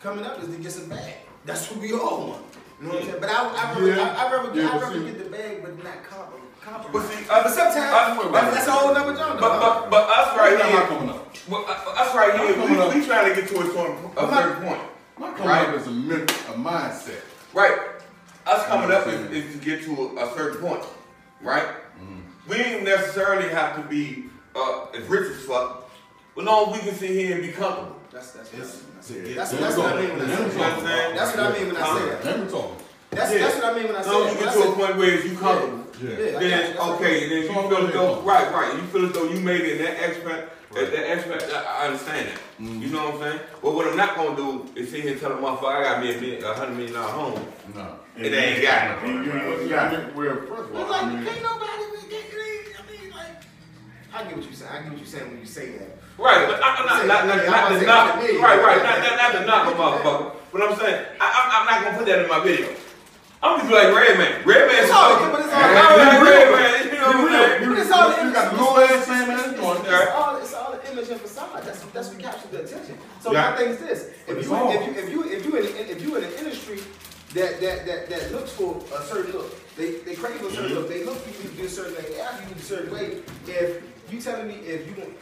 Coming 0.00 0.24
up 0.26 0.42
is 0.42 0.48
to 0.54 0.60
get 0.60 0.72
some 0.72 0.88
bag. 0.90 1.14
That's 1.46 1.70
what 1.70 1.80
we 1.80 1.92
all 1.94 2.28
want. 2.36 2.44
You 2.80 2.88
know 2.88 2.94
what 2.94 3.02
I'm 3.02 3.08
saying? 3.08 3.20
But 3.20 3.30
I, 3.30 3.48
I, 3.48 3.72
rather, 3.72 3.86
Yeah. 3.88 4.02
I, 4.02 4.26
I 4.28 4.32
rather, 4.36 4.60
Yeah, 4.60 4.68
I 4.68 4.78
rather 4.78 5.00
get 5.00 5.18
the 5.24 5.30
bag, 5.30 5.62
but 5.62 5.82
not 5.82 6.04
compromise. 6.04 6.41
Compromise. 6.64 6.92
But 6.92 7.02
see, 7.12 7.22
us- 7.28 7.42
but 7.42 7.52
sometimes 7.52 8.18
us- 8.18 8.32
that's, 8.32 8.54
that's 8.56 8.66
a 8.68 8.70
whole 8.72 8.94
nother 8.94 9.16
genre. 9.16 9.40
But, 9.40 9.60
but, 9.60 9.90
but 9.90 10.08
us 10.10 10.36
right 10.38 10.58
Not 10.58 10.68
here, 10.70 10.86
coming 10.86 11.10
up. 11.10 11.36
well, 11.48 11.64
uh, 11.68 12.00
us 12.02 12.14
right 12.14 12.40
here, 12.40 12.54
coming 12.54 12.78
up. 12.78 12.94
we, 12.94 13.00
we 13.00 13.06
trying 13.06 13.34
to 13.34 13.40
get 13.40 13.48
to 13.50 13.60
a 13.60 13.66
certain, 13.72 14.10
a 14.16 14.34
certain 14.34 14.62
point. 14.64 14.80
My 15.18 15.30
coming 15.32 15.48
Right. 15.48 15.68
up 15.68 15.74
is 15.76 15.86
a, 15.86 15.90
men- 15.90 16.22
a 16.22 16.54
mindset. 16.56 17.20
Right. 17.52 17.78
Us 18.46 18.66
coming 18.66 18.90
up 18.90 19.06
is, 19.06 19.30
is 19.30 19.52
to 19.58 19.64
get 19.64 19.82
to 19.84 19.92
a, 20.18 20.26
a 20.26 20.34
certain 20.34 20.60
point. 20.60 20.84
Right? 21.40 21.66
We 22.48 22.56
ain't 22.56 22.82
necessarily 22.84 23.48
have 23.50 23.76
to 23.76 23.82
be 23.88 24.24
uh, 24.56 24.86
as 24.94 25.04
rich 25.06 25.30
as 25.30 25.44
fuck, 25.44 25.88
but 26.34 26.44
long 26.44 26.70
as 26.74 26.82
we 26.82 26.88
can 26.90 26.98
sit 26.98 27.10
here 27.10 27.34
and 27.36 27.42
be 27.42 27.52
comfortable. 27.52 27.96
That's 28.10 28.32
that's 28.32 28.52
It's- 28.52 28.82
that's, 28.96 29.08
that's, 29.36 29.50
that's 29.52 29.76
what 29.76 29.94
I 29.96 30.00
mean 30.00 30.10
when 30.18 30.30
I 30.30 30.36
say 30.36 30.44
we 30.44 30.52
You 30.52 30.58
know 30.58 30.68
what 30.68 30.84
that. 30.84 31.14
That's 31.16 31.36
what 31.36 31.46
I 31.46 31.58
mean 31.58 31.66
when 31.68 31.76
I 31.76 31.98
say 31.98 32.08
that. 32.08 32.24
Let 32.24 32.40
me 32.40 32.50
talk. 32.50 32.78
That's, 33.10 33.32
Yeah. 33.32 33.38
that's 33.38 33.54
what 33.56 33.64
I 33.64 33.74
mean 33.78 33.86
when 33.86 33.96
I 33.96 34.02
say 34.02 34.10
that. 34.10 34.26
as 34.26 34.34
you 34.34 34.40
get 34.44 34.52
to 34.52 34.60
a 34.60 34.72
point 34.76 34.96
where 34.96 35.26
you 35.26 35.36
comfortable. 35.38 35.81
Yeah, 36.02 36.10
I 36.10 36.14
then 36.16 36.30
got. 36.32 36.40
That's 36.40 36.78
okay, 37.00 37.28
then 37.28 37.42
you 37.44 37.50
I'm 37.50 37.68
feel 37.68 37.86
as 37.86 37.92
though 37.94 38.20
right, 38.22 38.52
right. 38.52 38.74
You 38.74 38.82
feel 38.88 39.06
as 39.06 39.12
though 39.12 39.24
you 39.24 39.40
made 39.40 39.60
it 39.60 39.76
in 39.76 39.84
that 39.84 40.02
aspect, 40.02 40.74
that, 40.74 40.90
that 40.90 41.10
aspect. 41.10 41.52
I, 41.52 41.84
I 41.84 41.86
understand 41.86 42.28
that. 42.28 42.40
You 42.58 42.66
mm-hmm. 42.66 42.92
know 42.92 43.10
what 43.10 43.14
I'm 43.14 43.20
saying? 43.20 43.40
But 43.62 43.74
what 43.74 43.86
I'm 43.86 43.96
not 43.96 44.16
gonna 44.16 44.36
do 44.36 44.68
is 44.74 44.90
sit 44.90 45.02
here 45.02 45.12
and 45.12 45.20
tell 45.20 45.32
a 45.32 45.36
motherfucker 45.36 45.76
I 45.76 45.82
got 45.82 46.02
me 46.02 46.14
a, 46.14 46.20
million, 46.20 46.44
a 46.44 46.54
hundred 46.54 46.74
million 46.74 46.94
dollar 46.94 47.12
home. 47.12 47.46
No. 47.74 47.98
It 48.16 48.32
ain't 48.34 48.62
got 48.62 49.02
it. 49.02 49.08
You, 49.08 49.14
you, 49.14 49.24
you, 49.24 49.68
Yeah, 49.70 49.90
yeah. 49.92 50.10
I 50.10 50.16
we're 50.16 50.42
first 50.42 50.70
of 50.70 50.76
all, 50.76 50.82
It's 50.82 50.90
like, 50.90 51.02
I 51.02 51.14
mean, 51.14 51.24
can't 51.24 51.42
nobody 51.42 51.84
be 51.92 52.10
getting 52.10 52.34
it. 52.34 52.76
I 52.76 52.82
mean, 52.90 53.10
like, 53.10 53.42
I 54.12 54.24
get 54.24 54.36
what 54.36 54.46
you 54.46 54.54
saying. 54.54 54.72
I 54.72 54.82
get 54.82 54.90
what 54.92 55.00
you 55.00 55.06
saying 55.06 55.30
when 55.30 55.40
you 55.40 55.46
say 55.46 55.70
that. 55.78 56.02
Right, 56.18 56.46
but 56.46 56.62
I, 56.62 56.76
I'm 56.76 56.86
not, 56.86 57.06
not, 57.06 57.26
not, 57.26 57.46
not 57.46 57.68
to 57.72 57.86
knock, 57.86 58.16
right, 58.16 58.60
right, 58.60 58.82
not, 58.82 58.98
not, 59.00 59.16
not 59.16 59.32
to 59.32 59.46
knock 59.46 59.74
a 59.74 59.76
motherfucker. 59.78 60.36
But 60.52 60.62
I'm 60.62 60.76
saying, 60.76 61.06
I, 61.18 61.24
I'm, 61.24 61.46
I'm 61.56 61.66
not 61.66 61.84
gonna 61.84 61.96
put 61.96 62.06
that 62.06 62.18
in 62.20 62.28
my 62.28 62.44
video. 62.44 62.68
I'm 63.42 63.58
just 63.60 63.72
like 63.72 63.88
Redman. 63.94 64.44
Redman 64.46 64.76
It's 64.76 64.84
is 64.86 64.90
all- 64.90 65.16
fucking. 65.16 65.32
but 65.32 65.40
it's 65.40 65.52
all- 65.52 65.98
like 65.98 66.22
Redman, 66.22 66.94
you 66.94 67.00
know 67.00 67.06
what 67.06 67.16
I'm 67.16 67.28
saying? 67.28 67.68
But 67.70 67.78
it's 67.78 67.90
all 67.90 68.10
you 68.10 68.20
image. 68.22 68.34
got 68.34 68.54
blue 68.54 68.82
ass 68.84 69.08
man. 69.08 69.30
It's 69.30 69.58
all, 69.58 70.36
it's 70.36 70.54
all 70.54 70.72
the 70.72 70.92
image 70.92 71.08
and 71.10 71.20
facade. 71.20 71.62
That's 71.64 71.80
that's 71.94 72.08
what 72.10 72.18
captures 72.20 72.50
the 72.50 72.60
attention. 72.64 72.98
So 73.20 73.32
Yeah. 73.32 73.50
my 73.50 73.56
thing 73.56 73.70
is 73.70 73.78
this: 73.78 74.10
if 74.28 74.44
you 74.44 74.54
if 74.54 74.86
you 74.86 74.92
if 74.94 75.10
you 75.10 75.24
if 75.24 75.44
you 75.46 75.56
in 75.56 75.88
if 75.90 76.02
you 76.02 76.16
in 76.16 76.24
an 76.24 76.32
industry 76.38 76.80
that 77.34 77.60
that 77.60 77.86
that 77.86 78.08
that 78.10 78.32
looks 78.32 78.52
for 78.52 78.76
a 78.94 79.02
certain 79.02 79.32
look, 79.32 79.50
they 79.76 79.96
they 80.06 80.14
crave 80.14 80.40
a 80.42 80.50
certain 80.54 80.74
look. 80.74 80.88
They 80.88 81.02
look 81.04 81.16
for 81.18 81.30
you 81.42 81.48
to 81.50 81.56
do 81.56 81.64
a 81.64 81.68
certain 81.68 81.94
way. 81.96 82.02
They 82.14 82.20
ask 82.20 82.40
you 82.42 82.48
to 82.50 82.54
do 82.54 82.60
a 82.60 82.64
certain 82.64 82.92
way. 82.94 83.06
If 83.48 83.82
you 84.12 84.20
telling 84.20 84.46
me 84.48 84.54
if 84.64 84.86
you 84.86 84.94
don't. 84.94 85.14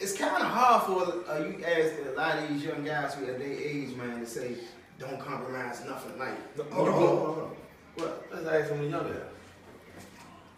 It's 0.00 0.16
kind 0.16 0.30
of 0.40 0.48
hard 0.48 0.84
for 0.84 1.28
uh, 1.28 1.38
you 1.40 1.58
as 1.64 1.90
a 2.06 2.12
lot 2.16 2.38
of 2.38 2.48
these 2.48 2.62
young 2.64 2.84
guys 2.84 3.14
who 3.14 3.26
at 3.26 3.36
their 3.40 3.48
age, 3.50 3.96
man, 3.96 4.20
to 4.20 4.26
say, 4.26 4.54
"Don't 4.98 5.20
compromise 5.20 5.84
nothing." 5.84 6.18
Like, 6.18 6.36
Hold 6.72 6.88
on, 6.88 6.94
hold 6.94 7.10
on, 7.10 7.16
hold 7.16 7.38
on. 7.38 7.56
What? 7.96 8.26
Let's 8.32 8.46
ask 8.46 8.68
the 8.70 8.84
younger. 8.84 9.26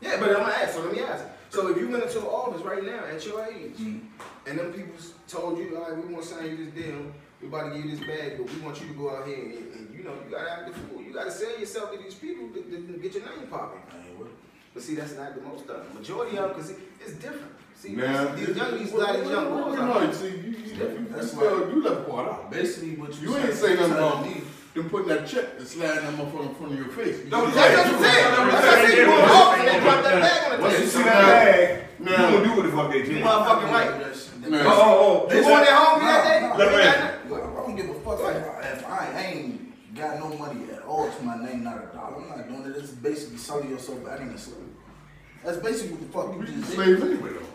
Yeah, 0.01 0.19
but 0.19 0.31
I'm 0.31 0.43
gonna 0.43 0.53
ask. 0.53 0.75
So 0.75 0.83
let 0.83 0.93
me 0.93 1.01
ask. 1.01 1.25
So 1.51 1.69
if 1.69 1.79
you 1.79 1.89
went 1.89 2.05
into 2.05 2.21
an 2.21 2.27
office 2.27 2.63
right 2.63 2.85
now 2.85 3.05
at 3.05 3.25
your 3.27 3.45
age, 3.45 3.73
mm-hmm. 3.73 3.99
and 4.47 4.59
them 4.59 4.73
people 4.73 4.95
told 5.27 5.59
you, 5.59 5.77
all 5.77 5.91
right, 5.91 5.97
we 5.97 6.13
want 6.13 6.25
to 6.25 6.29
sign 6.29 6.47
you 6.47 6.57
this 6.65 6.75
deal, 6.75 7.13
we 7.43 7.49
about 7.49 7.71
to 7.71 7.77
give 7.77 7.85
you 7.85 7.97
this 7.97 8.07
bag, 8.07 8.39
but 8.39 8.53
we 8.53 8.61
want 8.61 8.81
you 8.81 8.89
to 8.89 8.95
go 8.95 9.17
out 9.17 9.27
here 9.27 9.37
and, 9.37 9.55
and 9.75 9.95
you 9.95 10.05
know, 10.05 10.15
you 10.25 10.31
gotta 10.31 10.51
act 10.51 10.69
the 10.69 10.75
fool. 10.75 11.03
You 11.03 11.13
gotta 11.13 11.31
sell 11.31 11.59
yourself 11.59 11.93
to 11.93 11.99
these 11.99 12.15
people 12.15 12.49
to, 12.51 12.63
to, 12.63 12.93
to 12.93 12.99
get 12.99 13.15
your 13.15 13.25
name 13.25 13.49
popping. 13.51 13.81
But 14.73 14.83
see, 14.83 14.95
that's 14.95 15.17
not 15.17 15.35
the 15.35 15.41
most 15.41 15.63
of 15.63 15.85
them. 15.85 15.95
Majority 15.95 16.39
of 16.39 16.51
them, 16.51 16.55
cause 16.55 16.71
it, 16.71 16.79
it's 17.01 17.15
different. 17.15 17.53
See, 17.81 17.93
Now, 17.97 18.35
these 18.35 18.49
young, 18.55 18.77
these, 18.79 18.93
a 18.93 18.97
these 19.17 19.31
young 19.31 19.49
boys. 19.49 19.79
No, 19.79 19.83
out 19.89 20.01
you 20.03 20.07
here- 20.09 20.13
see, 20.13 20.27
you, 20.29 20.53
you, 20.53 20.59
you, 20.69 21.07
That's 21.09 21.33
you, 21.33 21.39
why- 21.41 21.47
left- 21.49 21.73
you 21.73 21.83
left 21.83 22.09
part 22.11 22.29
out. 22.29 22.51
Basically, 22.51 22.97
what 22.97 23.15
you 23.23 23.31
You 23.31 23.37
ain't 23.39 23.55
say 23.55 23.73
nothing 23.75 23.95
telling 23.97 24.21
wrong. 24.21 24.29
me. 24.29 24.43
Them 24.75 24.91
putting 24.91 25.09
that 25.09 25.27
check 25.27 25.47
and 25.59 25.67
sliding 25.67 26.05
that 26.05 26.15
motherfucker 26.15 26.49
in 26.51 26.55
front 26.57 26.73
of 26.75 26.79
your 26.79 26.89
face. 26.89 27.25
No, 27.31 27.47
That's 27.51 27.57
what 27.57 27.87
I'm 27.87 28.03
saying. 28.03 28.25
That's 28.31 28.39
what 28.39 28.55
I'm 28.55 28.87
saying. 28.87 28.99
You 28.99 29.05
going 29.07 29.31
off 29.31 29.59
and 29.59 29.69
they 29.69 29.81
drop 29.81 30.05
that 30.05 30.21
bag 30.21 30.53
on 30.53 30.59
the 30.59 30.63
Once 30.63 30.79
you 30.81 30.87
see 30.87 31.03
that 31.03 31.23
bag, 31.25 31.85
You 31.99 32.07
gonna 32.07 32.45
do 32.45 32.51
what 32.53 32.63
the 32.63 32.73
fuck 32.77 32.91
they 32.93 32.99
You 32.99 33.05
did? 33.05 33.25
motherfucking 33.25 33.73
right. 33.73 34.51
Man. 34.51 34.67
Oh, 34.67 34.71
oh, 34.71 35.27
oh. 35.31 35.35
You 35.35 35.43
going 35.43 35.65
there 35.65 35.75
home 35.75 36.01
that 36.05 36.23
day? 36.25 36.59
Let 36.59 37.21
You 37.25 37.31
me- 37.31 37.35
Look, 37.35 37.45
I 37.45 37.55
don't 37.67 37.77
give 37.77 37.89
a 37.91 37.95
fuck 37.95 38.21
if 38.21 38.87
I, 38.87 39.23
ain't 39.25 39.95
got 39.97 40.19
no 40.21 40.37
money 40.37 40.71
at 40.71 40.83
all 40.83 41.11
to 41.11 41.23
my 41.25 41.37
name, 41.45 41.65
not 41.65 41.77
a 41.79 41.87
dollar. 41.97 42.17
I'm 42.23 42.29
not 42.29 42.49
doing 42.49 42.65
it. 42.73 42.77
It's 42.79 42.91
basically 42.93 43.39
selling 43.39 43.71
yourself 43.71 44.05
back 44.05 44.21
in 44.21 44.29
a 44.29 44.39
slave. 44.39 44.59
That's 45.45 45.57
basically 45.57 45.97
what 45.97 46.01
the 46.01 46.13
fuck 46.13 46.49
you 46.49 46.55
just 46.55 46.69
did. 46.69 46.75
slaves 46.77 47.03
anyway 47.03 47.31
though. 47.33 47.47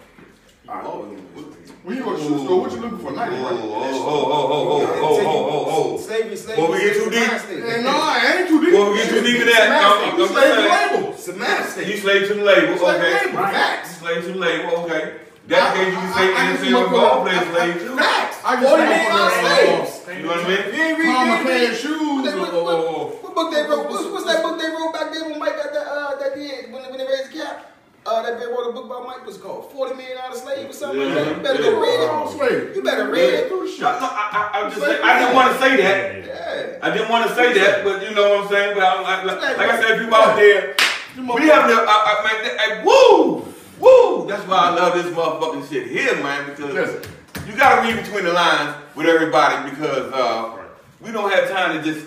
When 0.66 1.98
you 1.98 2.04
go 2.04 2.16
to 2.16 2.18
the 2.18 2.24
shoe 2.28 2.44
store, 2.44 2.62
what 2.62 2.72
you 2.72 2.80
looking 2.82 2.98
for? 2.98 3.12
oh, 3.12 3.16
Nike, 3.16 3.36
oh, 3.36 3.44
right? 3.46 3.54
oh, 3.54 4.02
oh, 4.02 4.26
oh, 4.26 4.64
oh, 4.66 5.06
oh, 5.06 5.30
oh, 5.30 5.94
oh, 5.94 5.98
Slavery, 6.02 6.36
slavery. 6.36 6.56
Before 6.58 6.72
we 6.74 6.80
get 6.82 6.94
too 6.98 7.10
deep. 7.14 7.62
Hey, 7.70 7.84
no, 7.86 7.94
I 7.94 8.36
ain't 8.40 8.50
too 8.50 8.60
deep. 8.66 8.74
Well, 8.74 8.90
we 8.92 8.98
get 8.98 9.10
too 9.10 9.22
deep 9.22 9.42
in 9.42 9.48
that. 9.48 9.70
No, 9.70 10.10
I'm 10.10 10.18
You 10.18 10.26
slave 10.26 10.50
to 10.50 10.62
saying. 10.66 11.04
labels. 11.06 11.24
Semantics. 11.24 11.78
You 11.88 11.98
slave 11.98 12.28
to 12.30 12.34
the 12.34 12.44
label, 12.44 12.74
okay. 12.82 13.14
label. 13.14 13.38
Facts. 13.46 13.98
Slave 14.02 14.22
to 14.26 14.32
the 14.34 14.40
label, 14.40 14.70
okay. 14.90 15.22
That 15.48 15.76
case 15.78 15.94
you 15.94 16.02
can 16.02 16.14
say 16.18 16.28
NFL 16.34 16.74
my 16.74 16.90
ball 16.90 17.22
point. 17.22 17.46
slave 17.54 17.78
too. 17.86 17.96
Facts. 18.02 18.38
I 18.42 18.52
just 18.58 18.66
40 18.66 18.82
say 18.82 18.90
million 18.90 19.12
dollar 19.14 19.30
motherfucker, 19.30 19.86
slaves. 19.86 20.18
You 20.18 20.24
know 20.26 20.30
what 20.34 20.42
I 20.42 20.50
mean? 20.50 20.62
You 20.74 20.82
ain't 20.82 20.98
read, 20.98 21.14
Palmer 21.14 21.26
you 21.30 21.38
ain't 21.38 21.46
paying 21.46 21.70
read. 21.70 21.78
shoes. 21.78 22.22
What, 22.26 22.54
what, 22.54 22.66
what, 22.66 23.24
what 23.24 23.36
book 23.38 23.54
they 23.54 23.62
wrote? 23.70 23.86
What's, 23.94 24.06
what's 24.10 24.26
that 24.26 24.42
book 24.42 24.58
they 24.58 24.70
wrote 24.74 24.90
back 24.98 25.14
then 25.14 25.30
when 25.30 25.38
Mike 25.38 25.54
got 25.62 25.70
that, 25.70 25.86
uh, 25.86 26.16
that 26.18 26.34
did, 26.34 26.74
when, 26.74 26.82
when 26.90 26.98
they 26.98 27.06
raised 27.06 27.30
the 27.30 27.38
cap? 27.46 27.75
Uh, 28.06 28.22
that 28.22 28.40
they 28.40 28.46
wrote 28.46 28.70
a 28.70 28.72
book 28.72 28.86
about 28.86 29.08
Mike, 29.08 29.26
what's 29.26 29.38
it 29.38 29.42
called? 29.42 29.72
40 29.72 29.96
million 29.96 30.18
dollar 30.18 30.36
slave 30.36 30.70
or 30.70 30.74
something 30.74 31.00
like 31.02 31.16
that. 31.16 31.38
You 31.38 31.42
better 31.42 31.64
go 31.64 31.82
read 31.82 32.00
it. 32.06 32.10
Oh, 32.12 32.38
slave. 32.38 32.76
You 32.76 32.84
better 32.84 33.10
read 33.10 33.34
it. 33.34 33.50
Do 33.50 33.66
the 33.66 33.72
shit. 33.72 33.82
No, 33.82 33.92
no, 34.00 34.06
I, 34.06 34.52
I, 34.54 34.62
I 34.62 34.70
just 34.70 34.80
say, 34.80 35.02
I 35.02 35.20
didn't 35.20 35.34
want 35.34 35.54
to 35.54 35.60
say 35.60 35.78
that. 35.78 36.26
Yeah. 36.26 36.80
I 36.84 36.92
didn't 36.94 37.10
want 37.10 37.28
to 37.28 37.36
say 37.36 37.54
that, 37.54 37.84
but 37.84 38.08
you 38.08 38.14
know 38.14 38.30
what 38.30 38.44
I'm 38.44 38.50
saying. 38.50 38.76
But 38.76 38.84
I'm, 38.84 39.02
like, 39.02 39.26
like, 39.26 39.58
like 39.58 39.70
I 39.72 39.82
said, 39.82 40.00
people 40.00 40.14
out 40.14 40.36
there, 40.36 40.76
we 41.18 41.48
have 41.50 41.68
to. 41.68 41.76
I, 41.82 41.98
I, 42.06 42.24
man, 42.30 42.44
that- 42.46 42.60
I, 42.60 42.84
woo, 42.86 43.54
woo. 43.80 44.28
That's 44.28 44.48
why 44.48 44.58
I 44.58 44.70
love 44.76 44.94
this 44.94 45.12
motherfucking 45.12 45.68
shit 45.68 45.88
here, 45.88 46.14
man. 46.22 46.48
Because 46.48 46.74
Listen. 46.76 47.12
you 47.48 47.58
got 47.58 47.82
to 47.82 47.88
read 47.92 48.04
between 48.04 48.26
the 48.26 48.34
lines 48.34 48.76
with 48.94 49.08
everybody 49.08 49.72
because 49.72 50.14
uh, 50.14 50.56
we 51.02 51.12
don't 51.12 51.34
have 51.34 51.50
time 51.50 51.76
to 51.76 51.94
just 51.94 52.06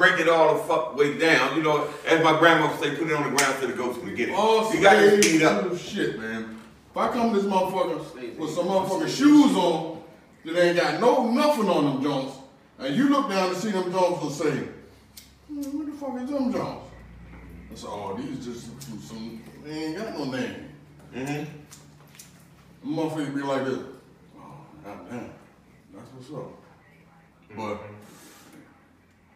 break 0.00 0.18
it 0.18 0.30
all 0.30 0.54
the 0.56 0.64
fuck 0.64 0.96
way 0.96 1.18
down. 1.18 1.54
You 1.54 1.62
know, 1.62 1.86
as 2.06 2.24
my 2.24 2.38
grandma 2.38 2.70
would 2.70 2.80
say, 2.80 2.96
put 2.96 3.08
it 3.08 3.12
on 3.12 3.30
the 3.30 3.36
ground 3.36 3.56
so 3.60 3.66
the 3.66 3.74
ghost 3.74 4.00
can 4.00 4.14
get 4.14 4.30
it. 4.30 4.34
All 4.34 4.74
you 4.74 4.80
got 4.80 4.94
to 4.94 5.10
slaves 5.10 5.26
speed 5.26 5.42
up. 5.42 5.70
do 5.70 5.76
shit, 5.76 6.18
man. 6.18 6.58
If 6.90 6.96
I 6.96 7.08
come 7.08 7.34
to 7.34 7.40
this 7.40 7.52
motherfucker 7.52 8.38
with 8.38 8.50
some 8.50 8.66
motherfucking 8.66 9.14
shoes 9.14 9.54
on 9.54 10.02
that 10.46 10.56
ain't 10.56 10.78
got 10.78 11.00
no 11.00 11.30
nothing 11.30 11.68
on 11.68 11.84
them 11.84 12.02
Jones, 12.02 12.32
and 12.78 12.96
you 12.96 13.10
look 13.10 13.28
down 13.28 13.50
and 13.50 13.56
see 13.58 13.72
them 13.72 13.92
Jones 13.92 14.22
and 14.22 14.32
say, 14.32 14.68
hmm, 15.48 15.78
what 15.78 15.86
the 15.86 15.92
fuck 15.92 16.22
is 16.22 16.30
them 16.30 16.50
Jones? 16.50 16.88
I 17.70 17.74
say, 17.74 17.86
oh, 17.86 18.16
these 18.16 18.44
just 18.44 18.82
some, 18.82 18.98
some 19.00 19.42
they 19.62 19.84
ain't 19.84 19.98
got 19.98 20.18
no 20.18 20.24
name. 20.24 20.68
Mm-hmm. 21.14 21.44
Motherfucker 22.98 23.34
be 23.34 23.42
like 23.42 23.64
this. 23.66 23.78
Oh, 24.38 24.64
goddamn. 24.82 25.30
That's 25.92 26.08
what's 26.14 26.30
up. 26.30 26.52
But 27.54 27.82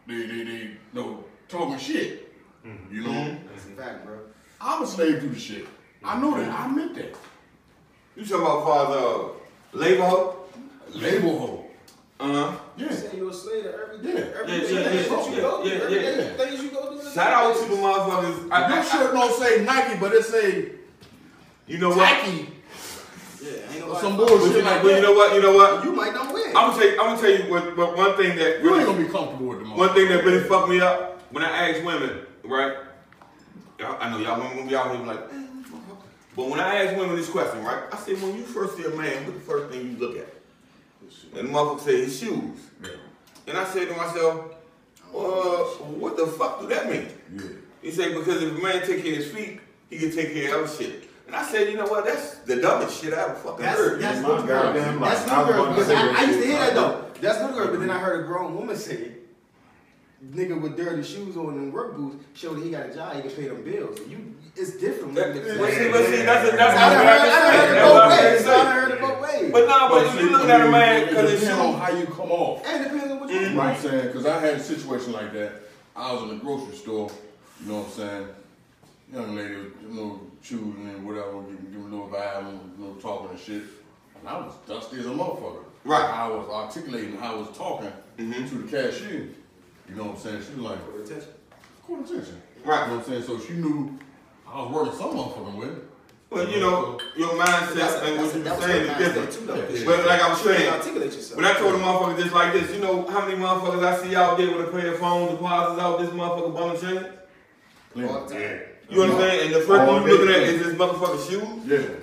they, 0.06 0.26
they, 0.26 0.44
they, 0.44 0.70
no, 0.92 1.24
talking 1.48 1.78
shit. 1.78 2.32
Mm-hmm. 2.66 2.94
You 2.94 3.02
know? 3.04 3.10
Mm-hmm. 3.10 3.48
That's 3.48 3.64
a 3.66 3.68
fact, 3.70 4.06
bro. 4.06 4.18
I'm 4.60 4.82
a 4.82 4.86
slave 4.86 5.20
to 5.20 5.28
the 5.28 5.38
shit. 5.38 5.66
I 6.02 6.20
know 6.20 6.36
that. 6.38 6.48
I 6.50 6.68
meant 6.68 6.94
that. 6.94 7.14
You 8.16 8.24
talking 8.24 8.42
about 8.46 8.64
father 8.64 8.98
uh, 8.98 9.28
labor 9.78 10.04
hoe? 10.04 10.36
Label 10.94 11.38
hoe. 11.38 11.66
Uh-huh. 12.20 12.56
You 12.76 12.86
Yeah. 12.86 12.92
say 12.94 13.16
you're 13.16 13.30
a 13.30 13.34
slave 13.34 13.64
to 13.64 13.72
everything. 13.74 14.16
Yeah. 14.16 14.40
Everything 14.40 14.76
Yeah, 14.76 14.80
yeah, 14.80 14.84
that 14.84 14.94
yeah, 14.94 15.00
you 15.00 15.34
yeah, 15.34 15.40
go 15.40 15.64
yeah, 15.64 15.70
through, 15.70 15.70
yeah, 15.70 15.74
everything- 15.74 16.18
yeah. 16.38 16.44
things 16.46 16.62
you 16.62 16.70
go 16.70 16.96
through. 16.98 17.12
Shout 17.12 17.32
out 17.32 17.56
to 17.56 17.64
the 17.68 17.74
motherfuckers. 17.76 18.50
I, 18.52 18.68
Your 18.68 18.78
I, 18.78 18.84
shirt 18.84 19.12
don't 19.14 19.34
say 19.34 19.64
Nike, 19.64 19.98
but 20.00 20.12
it 20.12 20.24
say 20.24 20.72
you 21.66 21.78
know 21.78 21.88
what? 21.90 22.24
Or 23.94 24.00
some 24.00 24.16
bullshit 24.16 24.56
you, 24.56 24.62
know, 24.62 24.70
like 24.70 24.82
but 24.82 24.94
you 24.94 25.00
know 25.02 25.12
what? 25.12 25.34
You 25.34 25.42
know 25.42 25.54
what? 25.54 25.84
You 25.84 25.92
might 25.92 26.12
not 26.12 26.32
win. 26.32 26.48
I'm 26.48 26.70
gonna 26.70 26.76
tell 26.78 26.86
you. 26.90 27.00
I'm 27.00 27.16
gonna 27.16 27.20
tell 27.20 27.30
you 27.30 27.50
what, 27.50 27.76
what 27.76 27.96
one 27.96 28.16
thing 28.16 28.36
that 28.36 28.38
You 28.38 28.46
ain't 28.54 28.62
really, 28.62 28.84
gonna 28.84 28.98
be 28.98 29.12
comfortable 29.12 29.46
with 29.46 29.58
the 29.60 29.64
motherfucker. 29.64 29.76
one 29.76 29.94
thing 29.94 30.08
that 30.08 30.24
really 30.24 30.44
fucked 30.48 30.68
me 30.68 30.80
up 30.80 31.20
when 31.32 31.44
I 31.44 31.70
asked 31.70 31.84
women, 31.84 32.20
right? 32.44 32.76
I 33.80 34.10
know 34.10 34.18
y'all 34.18 34.40
gonna 34.40 34.66
be 34.66 34.74
out 34.74 34.96
here 34.96 35.04
like, 35.06 35.18
"Eh, 35.18 35.44
but 36.36 36.48
when 36.48 36.58
I 36.60 36.84
ask 36.84 36.96
women 36.96 37.16
this 37.16 37.28
question, 37.28 37.62
right? 37.62 37.82
I 37.92 37.96
say, 37.96 38.14
when 38.14 38.36
you 38.36 38.42
first 38.42 38.76
see 38.76 38.84
a 38.84 38.90
man, 38.90 39.24
what 39.24 39.34
the 39.34 39.40
first 39.40 39.72
thing 39.72 39.90
you 39.90 39.96
look 39.98 40.16
at? 40.16 40.28
And 41.36 41.48
the 41.48 41.52
motherfucker 41.52 41.80
say 41.80 42.04
his 42.04 42.18
shoes. 42.18 42.58
Yeah. 42.82 42.88
And 43.46 43.58
I 43.58 43.64
said 43.64 43.88
to 43.88 43.94
myself, 43.96 44.54
well, 45.12 45.64
what 45.98 46.16
the 46.16 46.26
fuck 46.26 46.60
do 46.60 46.66
that 46.68 46.90
mean? 46.90 47.08
Yeah. 47.34 47.42
He 47.82 47.90
said, 47.90 48.14
because 48.14 48.42
if 48.42 48.58
a 48.58 48.62
man 48.62 48.80
take 48.86 49.02
care 49.02 49.12
of 49.12 49.18
his 49.18 49.30
feet, 49.30 49.60
he 49.90 49.98
can 49.98 50.10
take 50.10 50.32
care 50.32 50.56
of 50.56 50.64
other 50.64 50.76
shit. 50.76 51.08
And 51.34 51.44
I 51.44 51.48
said, 51.50 51.68
you 51.68 51.76
know 51.76 51.86
what? 51.86 52.04
That's 52.04 52.36
the 52.38 52.56
dumbest 52.60 53.02
shit 53.02 53.12
I 53.12 53.22
ever 53.24 53.34
fucking 53.34 53.64
That's 53.64 53.76
heard. 53.78 54.00
that's 54.00 54.20
My 54.22 54.28
little 54.28 54.46
girl. 54.46 54.62
goddamn 54.72 55.00
life. 55.00 55.18
That's 55.18 55.30
I 55.32 55.38
little 55.40 55.52
girl. 55.54 55.64
about 55.64 55.74
to 55.78 55.84
Because 55.84 55.90
I, 55.90 56.22
I 56.22 56.24
used 56.26 56.40
to 56.40 56.46
hear 56.46 56.58
that 56.58 56.74
though. 56.74 57.04
That's 57.20 57.40
little 57.40 57.56
girl. 57.56 57.68
But 57.72 57.80
then 57.80 57.90
I 57.90 57.98
heard 57.98 58.20
a 58.24 58.26
grown 58.28 58.54
woman 58.54 58.76
say, 58.76 59.12
"Nigga 60.24 60.60
with 60.60 60.76
dirty 60.76 61.02
shoes 61.02 61.36
on 61.36 61.54
and 61.58 61.72
work 61.72 61.96
boots 61.96 62.24
showed 62.34 62.58
that 62.58 62.64
he 62.64 62.70
got 62.70 62.86
a 62.90 62.94
job. 62.94 63.14
He 63.16 63.22
can 63.22 63.30
pay 63.32 63.48
them 63.48 63.64
bills." 63.64 63.98
You, 64.08 64.34
it's 64.54 64.76
different. 64.76 65.14
That- 65.16 65.34
when 65.34 65.42
But 65.42 65.70
niggas- 65.70 65.76
see, 65.76 65.90
but 65.90 66.04
see, 66.06 66.22
that's 66.22 66.52
a, 66.52 66.56
that's 66.56 66.76
I 66.78 66.94
heard, 66.94 67.06
I 67.28 67.56
heard 67.56 67.76
it 67.76 67.82
both 67.82 68.10
ways. 68.10 68.46
I 68.46 68.72
heard 68.72 68.90
it 68.92 69.00
both 69.00 69.20
ways. 69.20 69.52
But 69.52 69.66
nah, 69.68 69.88
but 69.88 70.06
if 70.06 70.20
you 70.20 70.30
look 70.30 70.48
at 70.48 70.60
a 70.60 70.70
man 70.70 71.08
because 71.08 71.32
it 71.32 71.40
depends 71.40 71.60
on 71.60 71.74
how 71.80 71.90
you 71.90 72.06
come 72.06 72.30
off. 72.30 72.64
and 72.64 72.80
it 72.86 72.92
depends 72.92 73.10
on 73.12 73.18
what 73.20 73.28
you 73.28 73.34
You 73.40 73.40
do. 73.46 73.50
know 73.50 73.56
what 73.58 73.66
I'm 73.66 73.80
saying? 73.82 74.06
Because 74.06 74.26
I 74.26 74.38
had 74.38 74.54
a 74.54 74.62
situation 74.62 75.12
like 75.12 75.32
that. 75.32 75.62
I 75.96 76.12
was 76.12 76.22
in 76.22 76.28
the 76.28 76.36
grocery 76.44 76.76
store, 76.76 77.10
you 77.60 77.66
know 77.72 77.78
what 77.78 77.86
I'm 77.86 77.92
saying? 77.92 78.28
Young 79.12 79.34
lady, 79.36 79.54
you 79.54 79.88
know, 79.90 80.20
choosing 80.44 80.86
and 80.88 81.06
whatever, 81.06 81.40
giving, 81.42 81.64
giving 81.72 81.86
a 81.86 81.94
little 81.94 82.08
vibe 82.08 82.48
and 82.48 82.60
you 82.78 82.96
talking 83.00 83.30
and 83.30 83.38
shit. 83.38 83.62
And 84.20 84.28
I 84.28 84.36
was 84.38 84.52
dusty 84.68 85.00
as 85.00 85.06
a 85.06 85.08
motherfucker. 85.08 85.64
Right. 85.84 86.04
I 86.04 86.28
was 86.28 86.48
articulating, 86.48 87.18
I 87.20 87.34
was 87.34 87.48
talking 87.56 87.90
Mhm. 88.18 88.48
to 88.50 88.54
the 88.58 88.68
cashier. 88.70 89.28
You 89.88 89.94
know 89.96 90.04
what 90.04 90.16
I'm 90.16 90.20
saying? 90.20 90.42
She 90.46 90.54
was 90.60 90.70
like, 90.70 90.78
Attention. 91.02 91.28
call 91.86 92.00
attention. 92.04 92.40
Right. 92.64 92.82
You 92.84 92.86
know 92.92 92.98
what 92.98 93.06
I'm 93.08 93.12
saying? 93.12 93.22
So 93.24 93.38
she 93.40 93.54
knew 93.54 93.98
I 94.50 94.62
was 94.62 94.70
working 94.72 94.98
some 94.98 95.10
motherfucking 95.16 95.56
with. 95.56 95.78
well, 96.30 96.48
you 96.48 96.60
know, 96.60 96.98
your 97.16 97.28
mindset 97.30 97.74
That's 97.74 97.94
and 98.02 98.16
what 98.18 98.34
you're 98.34 98.60
saying 98.60 98.90
is 98.90 98.98
different. 98.98 99.32
too, 99.32 99.46
though, 99.46 99.62
'cause 99.62 99.80
Yeah. 99.80 99.86
But 99.86 100.06
like 100.06 100.20
I 100.22 100.28
was 100.30 100.40
saying, 100.40 100.72
articulate 100.72 101.12
yourself. 101.12 101.36
when 101.36 101.44
I 101.46 101.52
told 101.54 101.74
a 101.74 101.78
motherfucker 101.78 102.18
just 102.22 102.34
like 102.34 102.52
this, 102.54 102.70
you 102.74 102.80
know 102.80 103.06
how 103.08 103.20
many 103.26 103.36
motherfuckers 103.40 103.84
I 103.84 104.02
see 104.02 104.16
out 104.16 104.36
there 104.38 104.56
with 104.56 104.68
a 104.68 104.70
pair 104.72 104.94
of 104.94 105.00
Foamposites 105.00 105.78
out 105.80 105.98
this 106.00 106.10
motherfucker 106.10 106.54
bum 106.54 106.70
and 106.70 106.80
chain? 106.80 108.08
All 108.08 108.24
the 108.26 108.34
time. 108.34 108.60
You 108.90 109.02
understand? 109.02 109.40
And 109.42 109.54
the 109.54 109.60
first 109.60 109.80
All 109.82 109.98
thing 109.98 110.08
you 110.08 110.18
looking 110.18 110.34
at 110.34 110.42
is 110.42 110.66
this 110.66 110.74
motherfucking 110.74 111.28
shoes. 111.30 111.66
Yeah. 111.66 111.96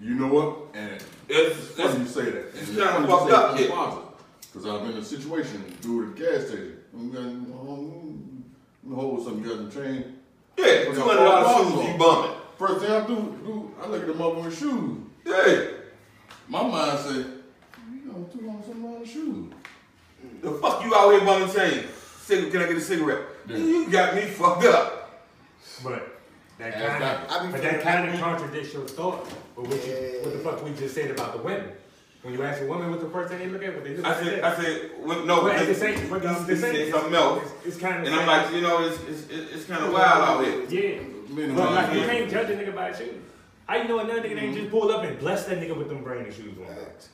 You 0.00 0.14
know 0.14 0.28
what? 0.28 0.56
And 0.74 0.92
It's, 1.28 1.58
It's 1.58 1.68
funny 1.76 2.00
you 2.00 2.06
say 2.06 2.24
that. 2.30 2.46
it's 2.54 2.66
kinda 2.70 2.86
funny 2.86 3.06
fucked 3.06 3.32
up, 3.32 3.58
it's 3.60 3.68
yeah. 3.68 3.98
Cause 4.52 4.66
I'm 4.66 4.90
in 4.90 4.96
a 4.96 5.04
situation, 5.04 5.62
dude 5.80 6.10
at 6.10 6.16
the 6.16 6.24
gas 6.24 6.46
station. 6.48 6.76
I'm 6.92 7.10
gonna, 7.12 7.28
I'm 7.28 8.44
gonna 8.84 8.94
hold 8.96 9.24
something, 9.24 9.44
you 9.44 9.56
got 9.56 9.70
the 9.72 9.80
chain. 9.80 10.16
yeah, 10.58 10.84
two 10.92 11.00
hundred 11.02 11.24
dollars 11.24 11.72
shoes 11.74 11.88
you 11.92 11.98
bumming. 11.98 12.30
First 12.58 12.80
thing 12.84 12.90
I 12.90 13.06
do, 13.06 13.14
do 13.44 13.74
I 13.80 13.86
look 13.86 14.00
at 14.02 14.06
the 14.08 14.12
motherfucker's 14.14 14.58
shoes. 14.58 14.98
Hey, 15.24 15.74
My 16.48 16.62
mind 16.66 16.98
said, 16.98 17.26
you 17.92 18.06
know, 18.06 18.28
two 18.32 18.48
hundred 18.48 18.64
something 18.64 18.82
dollars 18.82 19.08
shoes. 19.10 19.52
the 20.42 20.50
fuck 20.52 20.82
you 20.84 20.94
out 20.94 21.10
here 21.12 21.20
bumming 21.24 21.52
chain? 21.54 21.84
Cig- 22.22 22.50
Can 22.50 22.62
I 22.62 22.66
get 22.66 22.76
a 22.76 22.80
cigarette? 22.80 23.22
Yeah. 23.48 23.56
You 23.56 23.88
got 23.90 24.14
me 24.16 24.22
fucked 24.22 24.64
up. 24.64 25.22
But 25.84 26.19
that 26.60 26.74
Ask 26.74 26.86
kind 26.86 27.02
that. 27.02 27.30
I 27.30 27.40
be 27.40 27.46
of, 27.46 27.52
but 27.52 27.62
that 27.62 27.80
kind 27.82 28.08
of 28.10 28.20
contradicts 28.20 28.72
your 28.74 28.86
thought. 28.86 29.28
But 29.56 29.66
what 29.66 29.86
you, 29.86 29.92
what 30.22 30.32
the 30.32 30.38
fuck 30.40 30.64
we 30.64 30.72
just 30.74 30.94
said 30.94 31.10
about 31.10 31.32
the 31.36 31.42
women? 31.42 31.72
When 32.22 32.34
you 32.34 32.42
ask 32.42 32.60
a 32.60 32.66
woman 32.66 32.90
what 32.90 33.00
the 33.00 33.08
first 33.08 33.30
thing 33.30 33.38
they 33.38 33.46
look 33.48 33.62
at, 33.64 33.74
what 33.74 33.82
they 33.82 33.96
look 33.96 34.04
I 34.04 34.10
at. 34.10 34.22
said, 34.22 34.40
I 34.42 34.56
said, 34.62 34.90
well, 35.00 35.24
no, 35.24 35.40
But 35.42 35.54
at 35.54 35.60
the 35.60 35.66
because 35.72 35.78
same, 35.80 36.10
but 36.10 36.20
he 36.20 36.28
the, 36.28 36.34
the 36.44 36.56
same, 36.56 36.74
said 36.74 36.92
something 36.92 37.14
else. 37.14 37.42
It's, 37.64 37.66
it's 37.66 37.76
kind 37.78 38.00
of. 38.00 38.06
And 38.06 38.14
I'm 38.14 38.26
like, 38.26 38.52
you 38.54 38.60
know, 38.60 38.84
it's 38.86 39.00
it's, 39.04 39.22
it's, 39.30 39.52
it's 39.54 39.64
kind 39.64 39.82
of 39.84 39.92
wild 39.92 40.22
out 40.22 40.44
here. 40.44 40.64
yeah. 40.68 41.00
But 41.32 41.72
like, 41.72 41.94
you 41.94 42.00
can't 42.06 42.30
judge 42.30 42.50
a 42.50 42.54
nigga 42.54 42.74
by 42.74 42.88
his 42.88 42.98
shoes. 42.98 43.14
How 43.66 43.76
you 43.76 43.88
know 43.88 44.00
another 44.00 44.20
nigga 44.22 44.42
ain't 44.42 44.56
just 44.56 44.70
pulled 44.70 44.90
up 44.90 45.04
and 45.04 45.18
blessed 45.18 45.48
that 45.48 45.58
nigga 45.60 45.76
with 45.76 45.88
them 45.88 46.02
branded 46.02 46.34
shoes 46.34 46.58
on? 46.58 46.66
Facts. 46.74 47.08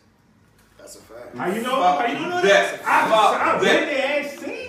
That's 0.78 0.96
a 0.96 1.00
fact. 1.00 1.36
How 1.36 1.46
you 1.48 1.60
know? 1.62 1.82
Fuck 1.82 2.00
How 2.06 2.12
you 2.12 2.18
know 2.20 2.40
that. 2.42 2.42
that? 2.42 2.82
I, 2.84 3.08
Fuck 3.10 3.40
I've 3.42 3.60
been 3.60 3.86
there 3.86 4.20
and 4.20 4.30
seen 4.30 4.40
this 4.40 4.46
shit 4.46 4.56
happen. 4.56 4.65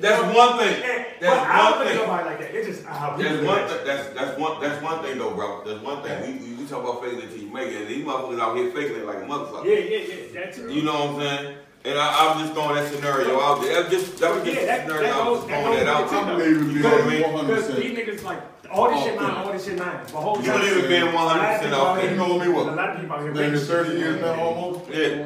That's 0.00 0.36
one 0.36 0.58
thing. 0.58 0.82
Eh, 0.82 1.04
that's 1.20 1.34
but 1.34 1.38
I 1.48 1.56
don't 1.58 1.76
one 1.78 1.86
think 1.86 1.98
thing. 1.98 2.08
nobody 2.08 2.24
like 2.28 2.38
that. 2.40 2.54
It's 2.54 2.66
just 2.68 2.84
how 2.84 3.16
That's 3.16 3.40
do 3.40 3.46
one. 3.46 3.68
Th- 3.68 3.80
that's 3.84 4.08
that's 4.10 4.38
one. 4.38 4.60
That's 4.60 4.82
one 4.82 5.02
thing 5.02 5.18
though, 5.18 5.34
bro. 5.34 5.64
That's 5.64 5.82
one 5.82 6.02
thing. 6.02 6.40
We, 6.40 6.46
we, 6.48 6.54
we 6.62 6.66
talk 6.68 6.82
about 6.82 7.02
faking 7.02 7.20
it 7.20 7.30
till 7.30 7.38
you 7.42 7.50
make 7.52 7.68
it. 7.68 7.88
These 7.88 8.04
motherfuckers 8.04 8.40
out 8.40 8.56
here 8.56 8.70
faking 8.70 8.96
it 8.96 9.06
like 9.06 9.16
a 9.16 9.26
motherfucker. 9.26 9.64
Yeah, 9.64 9.78
yeah, 9.78 9.98
yeah. 9.98 10.40
That's 10.44 10.56
true. 10.58 10.70
You 10.72 10.82
know 10.82 10.92
what 11.06 11.10
I'm 11.10 11.20
saying? 11.44 11.56
And 11.84 11.96
I, 11.98 12.06
I'm 12.34 12.40
just 12.40 12.52
throwing 12.54 12.74
that 12.74 12.92
scenario 12.92 13.40
out 13.40 13.62
there. 13.62 13.82
That's 13.82 13.94
just 13.94 14.18
that 14.18 14.34
was 14.34 14.44
just 14.44 14.56
Yeah, 14.60 14.66
that- 14.66 14.86
scenario. 14.86 15.02
that 15.08 15.14
I 15.14 15.28
was 15.30 15.40
goes- 15.40 15.48
just 15.48 15.48
that 15.48 15.62
throwing 15.62 15.84
that 15.86 15.86
goes 15.86 16.12
out 16.12 16.26
there. 16.26 16.34
I 16.34 16.38
believe 16.38 16.60
in 16.60 16.70
You 16.70 16.80
know 16.82 16.90
what 16.90 17.02
I 17.04 17.08
mean? 17.08 17.22
one 17.22 17.32
hundred 17.32 17.54
Because 17.56 17.76
these 17.76 17.98
niggas 17.98 18.24
like 18.24 18.42
all 18.70 18.88
this 18.90 18.98
Oh, 19.00 19.04
shit 19.04 19.16
mine, 19.16 19.30
all 19.30 19.52
this 19.52 19.64
shit 19.64 19.78
mine. 19.78 20.00
The 20.06 20.12
whole 20.12 20.36
You 20.42 20.46
time. 20.50 20.60
believe 20.60 20.84
in 20.84 20.88
being 20.90 21.02
100% 21.14 21.54
of 21.54 21.60
people 21.62 21.74
out 21.78 21.86
off. 21.86 22.00
here- 22.00 22.10
You 22.10 22.16
know 22.16 22.38
me 22.38 22.48
what? 22.48 22.66
A 22.68 22.72
lot 22.72 22.90
of 22.90 23.00
people 23.00 23.16
out 23.16 23.22
here. 23.22 23.32
Been 23.32 23.56
thirty 23.58 23.98
years 23.98 24.20
now 24.20 24.34
almost. 24.40 24.90
Yeah, 24.90 25.24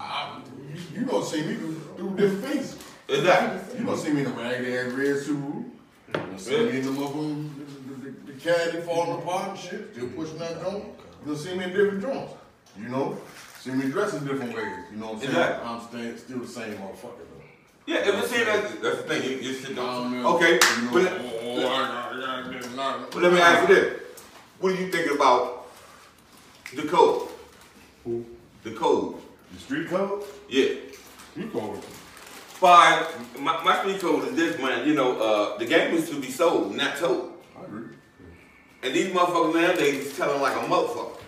I, 0.00 0.40
you, 0.94 1.00
you 1.00 1.06
gonna 1.06 1.24
see 1.24 1.42
me 1.42 1.54
do, 1.54 1.80
do 1.98 2.10
different 2.16 2.44
things. 2.44 2.76
Exactly. 3.08 3.78
You 3.78 3.84
gonna 3.84 3.96
see 3.98 4.12
me 4.12 4.20
in 4.22 4.26
a 4.26 4.30
ragged 4.30 4.68
ass 4.86 4.92
red 4.92 5.16
suit. 5.18 5.36
You 5.38 6.12
gonna 6.12 6.38
see 6.38 6.58
me 6.70 6.78
in 6.78 6.84
the 6.84 6.90
motherfucking 6.92 7.50
the, 7.58 7.94
the, 7.94 8.10
the, 8.10 8.32
the 8.32 8.40
caddy 8.40 8.80
falling 8.82 9.20
apart 9.22 9.50
and 9.50 9.58
shit, 9.58 9.90
still 9.94 10.08
pushing 10.08 10.38
that 10.38 10.60
joint. 10.62 10.84
You 10.84 11.26
gonna 11.26 11.38
see 11.38 11.56
me 11.56 11.64
in 11.64 11.70
different 11.70 12.02
joints. 12.02 12.32
You 12.78 12.88
know, 12.88 13.18
see 13.60 13.70
me 13.72 13.88
dressing 13.90 14.24
different 14.24 14.54
ways. 14.54 14.66
You 14.90 14.98
know 14.98 15.06
what 15.06 15.14
I'm 15.14 15.20
saying? 15.20 15.30
Exactly. 15.30 15.68
I'm 15.68 15.80
staying 15.88 16.16
still 16.18 16.38
the 16.40 16.48
same 16.48 16.74
motherfucker 16.74 17.18
though. 17.18 17.40
Yeah, 17.86 17.98
if 17.98 18.14
you 18.14 18.26
see 18.38 18.44
that, 18.44 18.82
that's 18.82 18.96
the 18.96 19.02
thing. 19.02 19.22
You, 19.30 19.36
you 19.38 19.52
shit 19.54 19.76
don't. 19.76 19.86
don't 20.12 20.22
know. 20.22 20.36
Okay, 20.36 20.58
but, 20.92 21.02
let, 21.02 21.12
I 21.12 21.62
got- 21.62 22.12
I 22.14 22.42
got 22.42 22.52
this, 22.52 22.74
not- 22.74 23.10
but 23.10 23.22
let 23.22 23.32
me 23.32 23.40
ask 23.40 23.68
you 23.68 23.74
this: 23.74 24.00
What 24.58 24.74
do 24.74 24.82
you 24.82 24.90
think 24.90 25.14
about 25.14 25.66
the 26.74 26.82
code? 26.82 27.28
Who? 28.04 28.24
The 28.62 28.70
code. 28.72 29.16
The 29.52 29.60
street 29.60 29.88
code? 29.88 30.24
Yeah. 30.48 30.70
You 31.36 31.48
code. 31.52 31.78
Five. 32.64 33.38
My, 33.40 33.62
my 33.62 33.78
street 33.80 34.00
code 34.00 34.26
is 34.28 34.36
this, 34.36 34.58
man. 34.58 34.88
You 34.88 34.94
know, 34.94 35.20
uh, 35.20 35.58
the 35.58 35.66
game 35.66 35.94
is 35.94 36.08
to 36.08 36.18
be 36.18 36.30
sold, 36.30 36.74
not 36.74 36.96
told. 36.96 37.34
I 37.54 37.64
agree. 37.64 37.88
And 38.82 38.94
these 38.94 39.08
motherfuckers 39.12 39.54
nowadays 39.54 40.06
is 40.06 40.16
telling 40.16 40.40
like 40.40 40.56
a 40.56 40.60
motherfucker. 40.60 41.18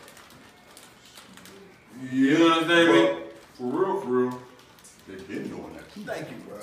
Yeah, 2.04 2.10
You 2.10 2.38
know 2.38 2.44
what 2.46 2.62
I'm 2.62 2.68
saying, 2.70 2.88
but 3.18 3.36
For 3.52 3.64
real, 3.64 4.00
for 4.00 4.08
real, 4.08 4.42
they've 5.06 5.28
been 5.28 5.48
doing 5.50 5.74
that. 5.74 5.92
Thank 5.92 6.30
you, 6.30 6.36
bro. 6.48 6.56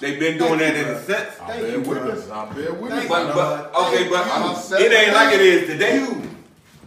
They've 0.00 0.18
been 0.18 0.38
doing 0.38 0.58
that 0.58 0.74
you, 0.74 0.82
in 0.84 0.88
a 0.88 1.02
sense. 1.02 1.34
I 1.42 1.46
Thank 1.46 1.60
bear 1.60 1.70
you, 1.72 1.82
bro. 1.82 2.04
witness. 2.06 2.30
I 2.30 2.52
bear 2.54 2.72
witness. 2.72 3.04
Thank 3.04 3.08
But, 3.10 3.34
but 3.34 3.74
okay, 3.74 4.08
but 4.08 4.24
Thank 4.24 4.80
it 4.80 4.92
ain't 4.94 5.14
like 5.14 5.34
it 5.34 5.40
is 5.42 5.68
today. 5.68 5.98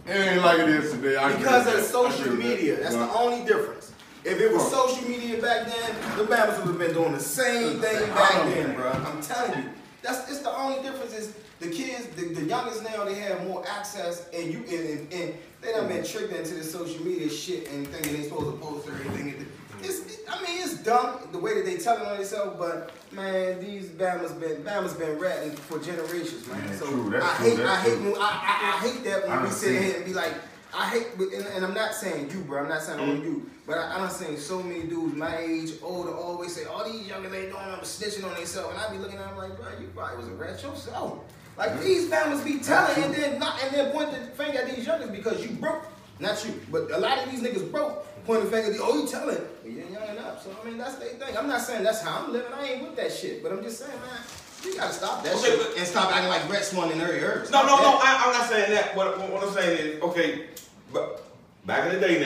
It 0.06 0.10
ain't 0.10 0.42
like 0.42 0.58
it 0.58 0.68
is 0.70 0.90
today. 0.90 1.14
I 1.16 1.36
Because 1.36 1.72
of 1.72 1.80
social 1.84 2.32
agree 2.32 2.42
that. 2.42 2.56
media. 2.56 2.80
That's 2.80 2.96
the 2.96 3.12
only 3.12 3.46
difference. 3.46 3.92
If 4.28 4.40
it 4.40 4.52
was 4.52 4.70
social 4.70 5.08
media 5.08 5.40
back 5.40 5.66
then, 5.66 6.18
the 6.18 6.24
Bama's 6.24 6.58
would 6.58 6.68
have 6.68 6.78
been 6.78 6.92
doing 6.92 7.12
the 7.12 7.20
same 7.20 7.80
thing 7.80 8.08
back 8.10 8.44
then, 8.44 8.74
bro. 8.74 8.90
I'm 8.90 9.22
telling 9.22 9.62
you. 9.62 9.70
That's 10.02 10.30
it's 10.30 10.40
the 10.40 10.54
only 10.56 10.82
difference 10.82 11.14
is 11.14 11.34
the 11.60 11.70
kids, 11.70 12.06
the, 12.08 12.34
the 12.34 12.44
youngest 12.44 12.84
now, 12.84 13.04
they 13.04 13.14
have 13.14 13.44
more 13.46 13.64
access, 13.66 14.28
and 14.32 14.52
you 14.52 14.58
and, 14.58 14.88
and, 14.88 15.12
and 15.12 15.34
they 15.60 15.72
done 15.72 15.88
been 15.88 16.04
tricked 16.04 16.32
into 16.32 16.54
the 16.54 16.62
social 16.62 17.04
media 17.04 17.28
shit 17.28 17.68
and 17.72 17.86
thinking 17.88 18.12
they 18.12 18.28
supposed 18.28 18.46
to 18.46 18.64
post 18.64 18.86
everything. 18.86 19.46
It's, 19.82 20.18
I 20.28 20.42
mean, 20.42 20.60
it's 20.60 20.82
dumb 20.82 21.20
the 21.32 21.38
way 21.38 21.54
that 21.54 21.64
they 21.64 21.76
telling 21.76 22.04
on 22.06 22.16
themselves, 22.16 22.56
but 22.58 22.90
man, 23.12 23.60
these 23.60 23.86
Bama's 23.86 24.32
been 24.32 24.62
Bama's 24.62 24.94
been 24.94 25.18
ratting 25.18 25.52
for 25.52 25.78
generations, 25.78 26.46
man. 26.48 26.64
Man, 26.64 26.78
so 26.78 26.86
true, 26.86 27.10
that's 27.10 27.24
I 27.24 27.36
true, 27.36 27.46
hate, 27.50 27.56
that's 27.56 27.70
I 27.70 27.80
hate, 27.82 27.96
true. 27.96 28.12
when, 28.12 28.20
I, 28.20 28.24
I, 28.24 28.76
I 28.76 28.88
hate 28.88 29.04
that 29.04 29.28
I 29.28 29.36
when 29.36 29.44
we 29.44 29.50
sit 29.50 29.82
here 29.82 29.96
and 29.96 30.04
be 30.04 30.14
like, 30.14 30.34
I 30.74 30.88
hate, 30.90 31.18
but- 31.18 31.32
and, 31.32 31.46
and 31.46 31.64
I'm 31.64 31.74
not 31.74 31.94
saying 31.94 32.30
you, 32.30 32.40
bro. 32.40 32.62
I'm 32.62 32.68
not 32.68 32.82
saying 32.82 33.00
only 33.00 33.20
mm. 33.20 33.24
you, 33.24 33.50
but 33.66 33.78
I, 33.78 33.96
I 33.96 33.98
done 33.98 34.10
seen 34.10 34.36
so 34.36 34.62
many 34.62 34.84
dudes 34.84 35.14
my 35.16 35.36
age, 35.38 35.72
older, 35.82 36.14
always 36.14 36.54
say, 36.54 36.64
all 36.64 36.84
these 36.84 37.06
youngers 37.06 37.32
ain't 37.32 37.50
doing, 37.50 37.62
I'm 37.62 37.78
snitching 37.80 38.24
on 38.24 38.34
themselves, 38.34 38.74
and 38.74 38.78
I 38.78 38.90
be 38.90 38.98
looking 38.98 39.18
at 39.18 39.28
them 39.28 39.38
like, 39.38 39.56
bro, 39.56 39.68
you 39.80 39.86
probably 39.94 40.18
was 40.18 40.28
a 40.28 40.32
rat 40.32 40.62
yourself. 40.62 41.20
Like 41.58 41.72
mm. 41.72 41.82
these 41.82 42.08
families 42.08 42.44
be 42.44 42.60
telling 42.60 43.02
and 43.02 43.12
then 43.12 43.38
not 43.40 43.60
and 43.62 43.74
then 43.74 43.90
point 43.90 44.12
the 44.12 44.18
finger 44.28 44.58
at 44.58 44.74
these 44.74 44.86
youngers 44.86 45.10
because 45.10 45.44
you 45.44 45.50
broke. 45.56 45.86
Not 46.20 46.44
you, 46.44 46.60
but 46.70 46.90
a 46.90 46.98
lot 46.98 47.18
of 47.18 47.30
these 47.30 47.42
niggas 47.42 47.70
broke. 47.70 48.04
Point 48.24 48.44
the 48.44 48.50
finger 48.50 48.72
at 48.72 48.80
oh, 48.80 49.02
you 49.02 49.08
telling. 49.08 49.36
Well, 49.36 49.72
you 49.72 49.80
ain't 49.80 49.90
young 49.90 50.08
enough. 50.08 50.42
So, 50.42 50.54
I 50.60 50.66
mean, 50.66 50.78
that's 50.78 50.96
their 50.96 51.10
thing. 51.10 51.36
I'm 51.36 51.48
not 51.48 51.60
saying 51.60 51.82
that's 51.82 52.02
how 52.02 52.24
I'm 52.24 52.32
living. 52.32 52.52
I 52.52 52.64
ain't 52.64 52.82
with 52.82 52.96
that 52.96 53.12
shit. 53.12 53.42
But 53.42 53.52
I'm 53.52 53.62
just 53.62 53.78
saying, 53.78 53.90
man, 54.00 54.20
you 54.64 54.76
gotta 54.76 54.92
stop 54.92 55.22
that 55.24 55.34
Okay, 55.36 55.50
shit. 55.50 55.58
but- 55.58 55.76
and 55.78 55.86
stop 55.86 56.12
acting 56.12 56.28
like 56.28 56.48
Red 56.50 56.64
Swan 56.64 56.90
and 56.90 57.00
Harry 57.00 57.22
Herbs. 57.22 57.50
No, 57.50 57.62
no, 57.62 57.76
no. 57.80 57.98
I, 58.02 58.22
I'm 58.26 58.32
not 58.32 58.48
saying 58.48 58.70
that. 58.72 58.96
What, 58.96 59.18
what, 59.18 59.30
what 59.32 59.42
I'm 59.44 59.52
saying 59.54 59.78
is, 59.96 60.02
okay, 60.02 60.46
but 60.92 61.24
back 61.66 61.86
in 61.92 62.00
the 62.00 62.06
day 62.06 62.20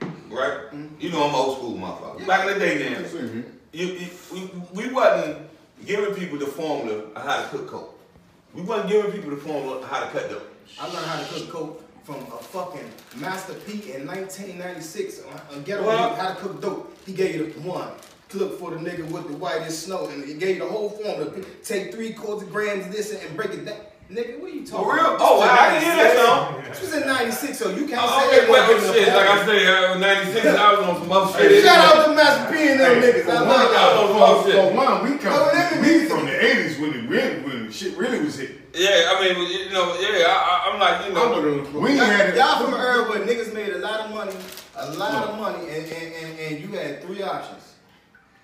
now, 0.00 0.08
right? 0.34 0.72
You 1.00 1.10
know 1.10 1.24
I'm 1.28 1.34
old 1.34 1.58
school, 1.58 1.76
motherfucker. 1.76 2.26
Back 2.26 2.46
in 2.46 2.54
the 2.54 2.58
day 2.64 2.90
now, 2.90 2.98
Mhm. 3.00 3.44
you, 3.72 3.86
you, 3.86 4.06
we, 4.32 4.84
we 4.86 4.92
wasn't 4.92 5.38
giving 5.86 6.14
people 6.14 6.38
the 6.38 6.46
formula 6.46 7.04
of 7.14 7.22
how 7.22 7.42
to 7.42 7.48
cook 7.48 7.68
coke. 7.68 7.98
We 8.54 8.62
wasn't 8.62 8.90
giving 8.90 9.12
people 9.12 9.30
the 9.30 9.36
formula 9.36 9.78
of 9.78 9.84
how 9.88 10.00
to 10.04 10.10
cut 10.10 10.28
dope. 10.30 10.54
I 10.80 10.86
learned 10.86 11.06
how 11.06 11.18
to 11.22 11.24
cook 11.32 11.50
coke 11.50 11.84
from 12.04 12.16
a 12.16 12.38
fucking 12.42 12.90
Master 13.16 13.54
P 13.54 13.92
in 13.92 14.06
1996 14.06 15.22
on, 15.24 15.56
on 15.56 15.62
Ghetto 15.62 15.84
Well- 15.86 16.14
How 16.16 16.28
to 16.34 16.40
cook 16.40 16.60
dope. 16.60 16.96
He 17.06 17.12
gave 17.12 17.34
you 17.36 17.52
the 17.52 17.60
one. 17.60 17.88
Look 18.34 18.58
for 18.60 18.70
the 18.72 18.76
nigga 18.76 19.10
with 19.10 19.26
the 19.28 19.36
whitest 19.38 19.84
snow, 19.84 20.06
and 20.08 20.22
he 20.22 20.34
gave 20.34 20.56
you 20.56 20.62
the 20.64 20.68
whole 20.68 20.90
formula. 20.90 21.32
Take 21.64 21.94
three 21.94 22.12
quarters 22.12 22.42
of 22.46 22.52
grams 22.52 22.84
of 22.86 22.92
this 22.92 23.10
and 23.14 23.36
break 23.36 23.52
it 23.54 23.64
down. 23.64 23.78
Nigga, 24.12 24.40
what 24.40 24.50
are 24.50 24.54
you 24.54 24.66
talking 24.66 24.84
For 24.84 24.94
real? 24.96 25.14
about? 25.16 25.18
Oh, 25.20 25.40
This 25.40 25.48
was 25.48 25.48
I 25.48 25.68
can 25.68 25.82
hear 25.82 25.96
that 25.96 26.16
song. 26.16 26.64
This 26.68 26.80
was 26.80 26.92
in 27.02 27.06
96, 27.08 27.58
so 27.58 27.68
you 27.70 27.86
can't 27.88 28.00
Oh, 28.04 28.20
say 28.20 28.26
okay, 28.28 28.40
that 28.40 28.48
well, 28.50 28.72
wasn't 28.74 28.94
shit, 28.96 29.08
like 29.08 29.28
I 29.28 29.46
said, 29.46 29.66
uh, 29.68 29.98
96, 29.98 30.46
I 30.60 30.72
was 30.72 30.80
on 30.80 30.94
some 31.02 31.12
other 31.12 31.38
shit. 31.38 31.64
Shout 31.64 31.96
out 31.96 32.04
to 32.06 32.14
Master 32.14 32.52
P 32.52 32.68
and 32.68 32.80
them 32.80 33.02
niggas. 33.02 33.28
I 33.28 33.40
love 33.40 33.48
one, 33.48 33.72
y'all. 33.72 34.12
Oh, 34.12 34.42
for- 34.42 34.50
shit. 34.50 34.56
for 34.60 34.76
one, 34.76 35.04
we 35.04 35.10
Oh, 35.16 35.18
come 35.20 35.48
let 35.52 35.80
we 35.80 36.04
from 36.08 36.24
the 36.26 36.32
'80s 36.32 36.80
when 36.80 36.90
it 36.94 37.08
really, 37.08 37.40
when 37.44 37.72
shit 37.72 37.96
really 37.96 38.20
was 38.24 38.38
hit. 38.38 38.60
Yeah, 38.74 39.12
I 39.12 39.24
mean, 39.24 39.36
you 39.40 39.72
know, 39.72 39.96
yeah, 40.00 40.24
I, 40.28 40.36
I, 40.36 40.72
I'm 40.72 40.76
like, 40.80 41.08
you 41.08 41.12
know, 41.16 41.80
We 41.80 41.90
ain't 41.92 42.00
had 42.00 42.28
it. 42.30 42.36
Y'all 42.36 42.64
from 42.64 42.72
an 42.74 42.80
era 42.80 43.08
where 43.08 43.20
niggas 43.20 43.52
made 43.52 43.72
a 43.72 43.78
lot 43.78 44.00
of 44.00 44.10
money, 44.12 44.32
a 44.76 44.90
lot 44.96 45.28
of 45.28 45.38
money, 45.38 45.68
and, 45.68 45.84
and, 45.84 46.12
and, 46.14 46.38
and 46.38 46.60
you 46.60 46.68
had 46.78 47.02
three 47.02 47.22
options. 47.22 47.67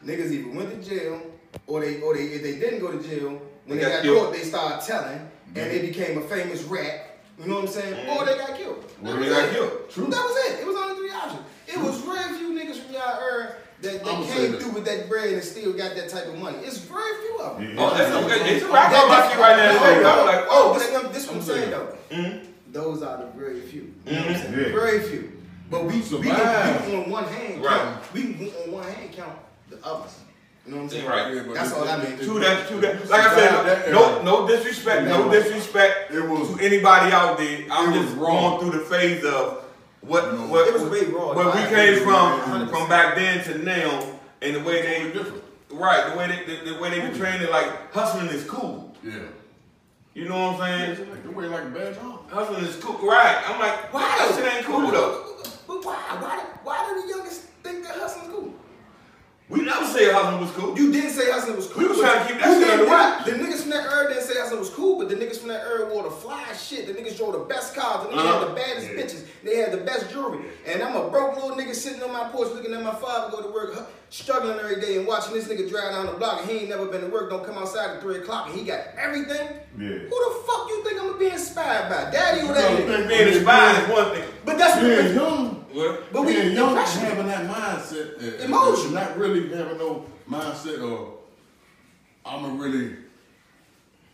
Niggas 0.04 0.30
either 0.30 0.50
went 0.50 0.70
to 0.82 0.88
jail, 0.88 1.20
or 1.66 1.80
they, 1.80 2.00
or 2.00 2.14
they, 2.14 2.24
if 2.24 2.42
they 2.42 2.58
didn't 2.58 2.80
go 2.80 2.92
to 2.92 3.02
jail, 3.02 3.40
when 3.66 3.78
They 3.78 3.84
they, 3.84 3.90
got 3.90 4.04
got 4.04 4.14
caught, 4.24 4.32
they 4.32 4.42
started 4.42 4.86
telling, 4.86 5.18
and 5.46 5.54
they 5.70 5.80
became 5.80 6.18
a 6.18 6.20
famous 6.22 6.62
rat. 6.64 7.18
You 7.40 7.46
know 7.46 7.54
what 7.56 7.64
I'm 7.64 7.70
saying? 7.70 8.08
Or 8.10 8.24
they 8.24 8.36
got 8.36 8.56
killed. 8.56 8.84
That 9.02 9.14
Or 9.14 9.18
was 9.18 9.28
they 9.28 9.34
got 9.34 9.48
it. 9.48 9.52
killed. 9.52 9.90
True. 9.90 10.06
That 10.06 10.22
was 10.22 10.36
it. 10.52 10.60
It 10.60 10.66
was 10.66 10.76
only 10.76 10.94
three 10.96 11.10
options. 11.10 11.42
It 11.66 11.78
was 11.80 12.00
very 12.02 12.38
few 12.38 12.48
niggas 12.52 12.80
from 12.84 12.94
y'all 12.94 13.18
era 13.20 13.56
that, 13.82 14.04
that 14.04 14.24
came 14.28 14.52
this. 14.52 14.62
through 14.62 14.72
with 14.74 14.84
that 14.84 15.08
bread 15.08 15.32
and 15.32 15.42
still 15.42 15.72
got 15.72 15.96
that 15.96 16.08
type 16.08 16.26
of 16.26 16.38
money. 16.38 16.58
It's 16.58 16.78
very 16.78 17.22
few 17.22 17.38
of 17.40 17.58
them. 17.58 17.74
oh, 17.78 17.96
that's 17.96 18.14
okay. 18.14 18.54
It's 18.54 18.64
a 18.64 18.68
rap 18.68 18.92
That- 18.92 19.04
about 19.06 19.34
you 19.34 19.40
right 19.40 19.56
now. 19.56 19.70
Oh, 19.70 19.74
no, 19.74 19.90
Like, 19.90 20.02
no. 20.02 20.20
I'm 20.20 20.26
like, 20.26 20.44
oh, 20.48 20.72
oh, 20.74 20.78
this 20.78 20.92
one, 21.02 21.12
this 21.12 21.26
one 21.26 21.36
I'm 21.36 21.40
I'm 21.40 21.46
saying 21.46 21.70
saying. 21.70 21.70
though. 21.70 22.16
Mm-hmm. 22.16 22.50
Those 22.72 23.02
are 23.02 23.16
the 23.18 23.26
very 23.38 23.60
few. 23.62 23.92
You 24.06 24.12
know 24.12 24.18
what 24.18 24.28
I'm 24.28 24.34
mm-hmm. 24.34 24.54
saying? 24.54 24.66
Yeah. 24.68 24.72
Very 24.80 25.00
few. 25.00 25.32
But 25.70 25.84
we, 25.86 25.94
we, 25.96 26.02
can, 26.02 26.20
we 26.20 26.26
can 26.28 26.94
on 27.04 27.10
one 27.10 27.24
hand 27.24 27.64
Right. 27.64 27.80
count. 27.80 28.12
We 28.12 28.22
can 28.34 28.48
on 28.64 28.72
one 28.72 28.84
hand 28.92 29.12
count 29.12 29.38
the 29.80 29.86
others. 29.86 30.18
You 30.66 30.70
know 30.72 30.76
what 30.78 30.82
I'm 30.84 30.90
saying? 30.90 31.06
Right. 31.06 31.34
Yeah, 31.34 31.52
That's 31.52 31.72
all 31.72 31.86
I 31.88 31.96
it- 32.02 32.08
mean. 32.18 32.26
True 32.26 32.40
that, 32.40 32.68
true 32.68 32.80
that. 32.80 33.08
Like 33.10 33.20
I 33.20 33.34
said, 33.36 33.92
no, 33.92 34.22
no 34.22 34.46
disrespect, 34.48 35.06
no 35.06 35.30
disrespect 35.30 36.10
It 36.12 36.26
was- 36.26 36.54
to 36.56 36.64
anybody 36.64 37.12
out 37.12 37.36
there. 37.36 37.64
I'm 37.70 37.92
was 37.92 38.00
just 38.06 38.16
wrong. 38.16 38.58
going 38.60 38.70
through 38.70 38.80
the 38.80 38.86
phase 38.86 39.24
of 39.24 39.64
what, 40.00 40.32
No. 40.34 40.40
what, 40.46 40.66
It 40.68 40.74
was 40.74 40.84
way 40.84 41.04
wrong. 41.06 41.34
where 41.36 41.46
we 41.46 41.52
I 41.52 41.66
came 41.66 41.94
agree. 41.94 42.04
from, 42.04 42.40
100%. 42.40 42.70
from 42.70 42.88
back 42.88 43.14
then 43.16 43.44
to 43.44 43.58
now, 43.58 44.06
and 44.40 44.56
the 44.56 44.60
way 44.60 44.82
they, 44.82 45.12
different. 45.12 45.42
right, 45.70 46.10
the 46.12 46.18
way 46.18 46.26
they, 46.28 46.56
the, 46.56 46.72
the 46.72 46.78
way 46.80 46.90
they 46.90 47.08
be 47.10 47.18
training, 47.18 47.50
like 47.50 47.92
hustling 47.92 48.28
is 48.28 48.44
cool. 48.48 48.94
Yeah. 49.02 49.12
You 50.14 50.28
know 50.28 50.52
what 50.52 50.60
I'm 50.62 50.96
saying? 50.96 51.08
They 51.24 51.28
wear 51.28 51.48
like 51.48 51.64
a 51.64 51.66
bad 51.66 51.94
job. 51.96 52.30
Hustling 52.30 52.64
is 52.64 52.76
cool, 52.76 53.06
right? 53.06 53.36
I'm 53.48 53.58
like, 53.60 53.92
why 53.92 54.00
that 54.02 54.34
shit 54.34 54.54
ain't 54.54 54.64
cool 54.64 54.90
though? 54.90 55.24
But 55.66 55.84
why? 55.84 55.94
Why? 56.20 56.44
Why 56.62 56.88
do 56.94 57.02
the 57.02 57.08
youngest 57.08 57.42
think 57.62 57.82
that 57.84 57.96
hustling's 57.96 58.28
cool? 58.32 58.54
We 59.50 59.60
never 59.60 59.84
say 59.84 60.10
hustling 60.10 60.40
was 60.40 60.50
cool. 60.52 60.76
You 60.78 60.90
didn't 60.90 61.10
say 61.10 61.30
hustling 61.30 61.56
was 61.56 61.66
cool. 61.68 61.82
We 61.82 61.88
was 61.90 61.98
trying 62.00 62.26
to 62.26 62.32
keep 62.32 62.42
that 62.42 62.58
shit 62.58 62.70
under 62.70 62.84
wraps. 62.86 63.24
The 63.26 63.32
niggas 63.32 63.60
from 63.60 63.70
that 63.72 63.84
era 63.92 64.08
didn't 64.08 64.22
say 64.24 64.38
hustling 64.38 64.60
was 64.60 64.70
cool, 64.70 64.98
but 64.98 65.10
the 65.10 65.16
niggas 65.16 65.36
from 65.38 65.48
that 65.48 65.60
era 65.66 65.92
wore 65.92 66.02
the 66.02 66.10
fly 66.10 66.42
shit. 66.54 66.86
The 66.86 66.94
niggas 66.94 67.18
drove 67.18 67.34
the 67.34 67.40
best 67.40 67.74
cars. 67.74 68.06
The 68.06 68.12
niggas 68.14 68.18
Uh-huh. 68.24 68.38
had 68.40 68.48
the 68.48 68.54
baddest 68.54 68.86
bitches. 68.88 69.26
They 69.44 69.56
had 69.58 69.72
the 69.72 69.76
best 69.84 70.10
jewelry. 70.10 70.46
And 70.66 70.82
I'm 70.82 70.96
a 70.96 71.10
broke 71.10 71.34
little 71.36 71.50
nigga 71.56 71.74
sitting 71.74 72.02
on 72.02 72.10
my 72.10 72.28
porch 72.30 72.48
looking 72.54 72.72
at 72.72 72.82
my 72.82 72.94
father 72.94 73.30
go 73.36 73.42
to 73.42 73.48
work, 73.52 73.76
struggling 74.18 74.56
every 74.60 74.80
day 74.80 74.96
and 74.96 75.06
watching 75.08 75.34
this 75.34 75.48
nigga 75.48 75.68
drive 75.68 75.90
down 75.90 76.06
the 76.06 76.12
block 76.12 76.42
and 76.42 76.48
he 76.50 76.58
ain't 76.58 76.68
never 76.68 76.86
been 76.86 77.00
to 77.00 77.08
work, 77.08 77.28
don't 77.30 77.44
come 77.44 77.58
outside 77.58 77.96
at 77.96 78.00
3 78.00 78.18
o'clock 78.18 78.46
and 78.48 78.56
he 78.56 78.64
got 78.64 78.80
everything. 78.96 79.48
Yeah. 79.76 79.88
Who 79.88 80.08
the 80.08 80.42
fuck 80.46 80.68
you 80.68 80.84
think 80.84 81.00
I'm 81.00 81.06
gonna 81.08 81.18
be 81.18 81.26
inspired 81.30 81.88
by? 81.90 82.10
Daddy 82.12 82.42
or 82.48 82.54
that 82.54 82.70
You 82.70 82.84
nigga? 82.84 82.96
think- 82.96 83.08
Being 83.08 83.28
inspired 83.34 83.82
is 83.82 83.88
one 83.90 84.10
thing. 84.14 84.24
But 84.44 84.58
that's 84.58 84.80
Being 84.80 85.14
young, 85.16 85.64
What? 85.72 86.12
But 86.12 86.22
we 86.22 86.34
being 86.34 86.52
young, 86.54 86.68
impressionable. 86.68 87.24
having 87.24 87.26
that 87.26 87.50
mindset, 87.50 88.18
and- 88.20 88.34
and 88.34 88.44
Emotion. 88.44 88.94
not 88.94 89.18
really 89.18 89.48
having 89.52 89.78
no 89.78 90.06
mindset 90.30 90.78
of 90.78 91.08
I'ma 92.24 92.56
really 92.56 92.94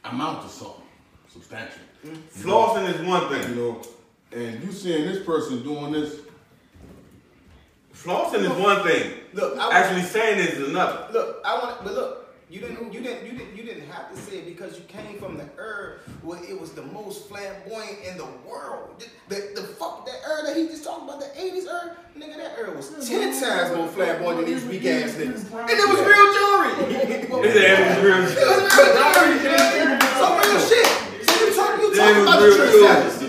amount 0.05 0.43
to 0.43 0.49
something 0.49 0.83
substantial. 1.31 1.79
Flossing 2.39 2.89
is 2.95 3.07
one 3.07 3.29
thing. 3.29 3.55
You 3.55 3.55
know, 3.61 3.83
and 4.33 4.65
you 4.65 4.73
seeing 4.73 5.05
this 5.07 5.23
person 5.25 5.63
doing 5.63 5.93
this, 5.93 6.15
Flossing 8.03 8.41
is 8.43 8.51
one 8.51 8.83
thing. 8.83 9.13
Look, 9.35 9.59
I- 9.59 9.79
Actually 9.79 10.03
saying 10.03 10.39
it 10.41 10.55
is 10.55 10.69
another. 10.69 11.07
Look, 11.13 11.41
I 11.45 11.55
want, 11.59 11.85
but 11.85 11.93
look, 11.95 12.17
you 12.49 12.59
didn't, 12.61 12.93
you 12.93 13.01
didn't, 13.01 13.27
you 13.27 13.33
didn't, 13.39 13.57
you 13.57 13.63
didn't 13.63 13.87
have 13.91 14.11
to 14.11 14.17
say 14.17 14.39
it 14.39 14.47
because 14.47 14.77
you 14.79 14.85
came 14.89 15.19
from 15.19 15.37
the 15.37 15.45
era 15.59 15.99
where 16.23 16.43
it 16.43 16.59
was 16.59 16.73
the 16.73 16.83
most 16.83 17.29
flamboyant 17.29 17.99
in 18.09 18.17
the 18.17 18.27
world. 18.49 19.05
The, 19.29 19.35
the, 19.37 19.61
the 19.61 19.67
fuck 19.79 20.07
that 20.07 20.17
era 20.27 20.43
that 20.47 20.57
he 20.57 20.67
just 20.67 20.83
talked 20.83 21.05
about, 21.05 21.21
the 21.21 21.27
'80s 21.39 21.69
era, 21.69 21.97
nigga, 22.19 22.37
that 22.39 22.59
era 22.59 22.75
was 22.75 22.89
ten 23.07 23.39
times 23.39 23.77
more 23.77 23.87
flamboyant 23.89 24.47
than 24.47 24.55
these 24.55 24.65
weak 24.65 24.85
ass 24.87 25.13
niggas, 25.15 25.45
and 25.53 25.71
it 25.71 25.89
was 25.89 26.01
real 26.01 26.27
jewelry. 26.35 26.73
It's 27.47 27.55
the 27.55 27.69
end 27.69 27.85
of 27.85 27.97
the 27.97 28.09
real 28.09 28.17
It 28.17 28.25
was 28.25 28.35
real 28.35 28.97
jewelry? 29.45 30.01
So 30.17 30.27
real 30.41 30.61
shit. 30.67 30.87
So 31.29 31.45
you 31.45 31.55
talk, 31.55 31.79
you 31.79 31.95
Yeah, 31.95 32.01
talk 32.01 32.17
it 32.17 32.19
was 32.19 32.27
about 32.27 32.41
the 32.41 32.47
real 32.49 33.20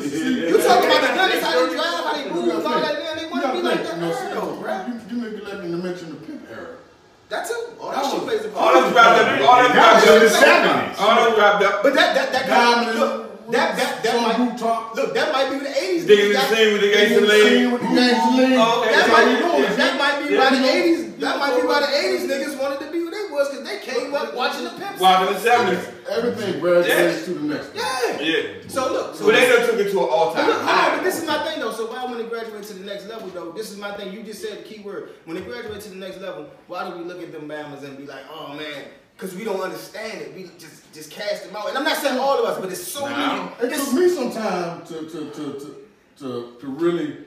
That 7.31 7.47
too. 7.47 7.55
All 7.79 7.91
that 7.95 8.03
shit 8.11 8.21
plays 8.27 8.43
a 8.43 8.51
All 8.53 8.73
that's 8.75 8.91
wrapped 8.93 9.23
up. 9.23 9.49
All 9.49 9.63
that's 9.63 9.73
That 9.73 9.87
was 9.95 10.03
wrapped 10.03 10.11
in 10.11 10.19
the 10.19 10.27
up. 10.27 10.43
seventies. 10.43 10.99
All 10.99 11.15
that's 11.15 11.37
wrapped 11.39 11.63
up. 11.63 11.83
But 11.83 11.93
that 11.95 12.09
that 12.15 12.27
that 12.35 12.43
Diamond, 12.51 12.99
look, 12.99 13.51
that 13.55 13.75
that 13.79 14.03
that 14.03 14.11
some 14.11 14.23
might 14.23 14.37
boot 14.37 14.59
look 14.99 15.13
that 15.15 15.31
might 15.31 15.47
be 15.49 15.57
the 15.63 15.71
eighties. 15.71 16.05
Digging 16.05 16.33
the 16.35 16.41
scene 16.51 16.73
with 16.75 16.81
the 16.83 16.91
gangster 16.91 17.21
lady. 17.23 17.67
with 17.71 17.81
the 17.81 17.87
gangster 17.87 18.31
lean. 18.35 18.59
Oh, 18.59 18.83
okay. 18.83 18.91
That 18.91 19.07
That's 19.07 19.09
might, 19.15 19.23
how 19.23 19.31
we 19.31 19.63
doing 19.63 19.77
that 19.79 19.93
might 19.95 20.17
be 20.27 20.33
Yeah. 20.35 20.39
why 20.43 20.49
the 20.59 20.61
eighties. 20.75 20.99
That 21.23 21.35
might 21.39 21.55
be 21.55 21.61
why 21.67 21.79
the 21.79 21.91
eighties 21.95 22.23
niggas 22.27 22.55
wanted 22.59 22.79
to 22.83 22.91
be 22.91 22.97
who 22.99 23.00
they 23.00 23.00
was 23.41 23.49
because 23.49 23.65
they 23.67 23.79
came 23.79 24.13
up 24.13 24.33
watching 24.35 24.63
the 24.63 24.69
pimps. 24.71 24.99
While 24.99 25.27
in 25.27 25.33
the 25.33 25.39
seventies. 25.39 25.87
Everything 26.09 26.59
graduates 26.59 27.19
Yeah. 27.19 27.25
to 27.25 27.33
the 27.39 27.45
next. 27.53 27.67
one. 27.67 27.75
Yeah. 27.77 28.19
Yeah. 28.21 28.43
So 28.67 28.91
look. 28.93 29.15
So 29.15 29.25
But 29.25 29.31
they 29.35 29.49
done 29.49 29.65
took 29.69 29.79
it 29.79 29.91
to 29.91 29.99
an 29.99 30.09
all 30.09 30.33
time 30.33 30.47
look, 30.47 30.55
hold 30.57 30.67
high. 30.69 30.95
but 30.97 31.03
this 31.03 31.19
is 31.21 31.25
my 31.27 31.43
thing 31.45 31.59
though. 31.59 31.71
So 31.71 31.87
why 31.91 32.05
when 32.05 32.17
they 32.17 32.25
graduate 32.25 32.63
to 32.63 32.73
the 32.73 32.85
next 32.85 33.07
level 33.07 33.27
though, 33.29 33.51
this 33.51 33.71
is 33.71 33.77
my 33.77 33.91
thing. 33.97 34.13
You 34.13 34.23
just 34.23 34.41
said 34.41 34.59
the 34.59 34.63
key 34.63 34.81
word. 34.81 35.11
When 35.25 35.35
they 35.37 35.43
graduate 35.43 35.81
to 35.81 35.89
the 35.89 35.95
next 35.95 36.19
level, 36.21 36.49
why 36.67 36.89
do 36.89 36.97
we 36.97 37.03
look 37.03 37.21
at 37.21 37.31
them 37.31 37.47
Bama's 37.49 37.83
and 37.83 37.97
be 37.97 38.05
like, 38.05 38.23
oh 38.31 38.53
man, 38.55 38.85
because 39.17 39.35
we 39.35 39.43
don't 39.43 39.61
understand 39.61 40.21
it. 40.21 40.33
We 40.35 40.49
just 40.59 40.91
just 40.93 41.09
cast 41.11 41.45
them 41.45 41.55
out. 41.55 41.69
And 41.69 41.77
I'm 41.77 41.83
not 41.83 41.97
saying 41.97 42.17
all 42.19 42.37
of 42.43 42.45
us, 42.45 42.59
but 42.59 42.71
it's 42.71 42.85
so 42.85 43.07
Nah. 43.07 43.17
many. 43.59 43.73
It 43.73 43.77
It's, 43.77 43.85
took 43.85 43.93
me 43.93 44.09
some 44.09 44.31
time 44.31 44.85
to 44.87 44.93
to 45.09 45.31
to 45.31 45.53
to 45.59 45.77
to, 46.19 46.57
to 46.59 46.67
really 46.67 47.17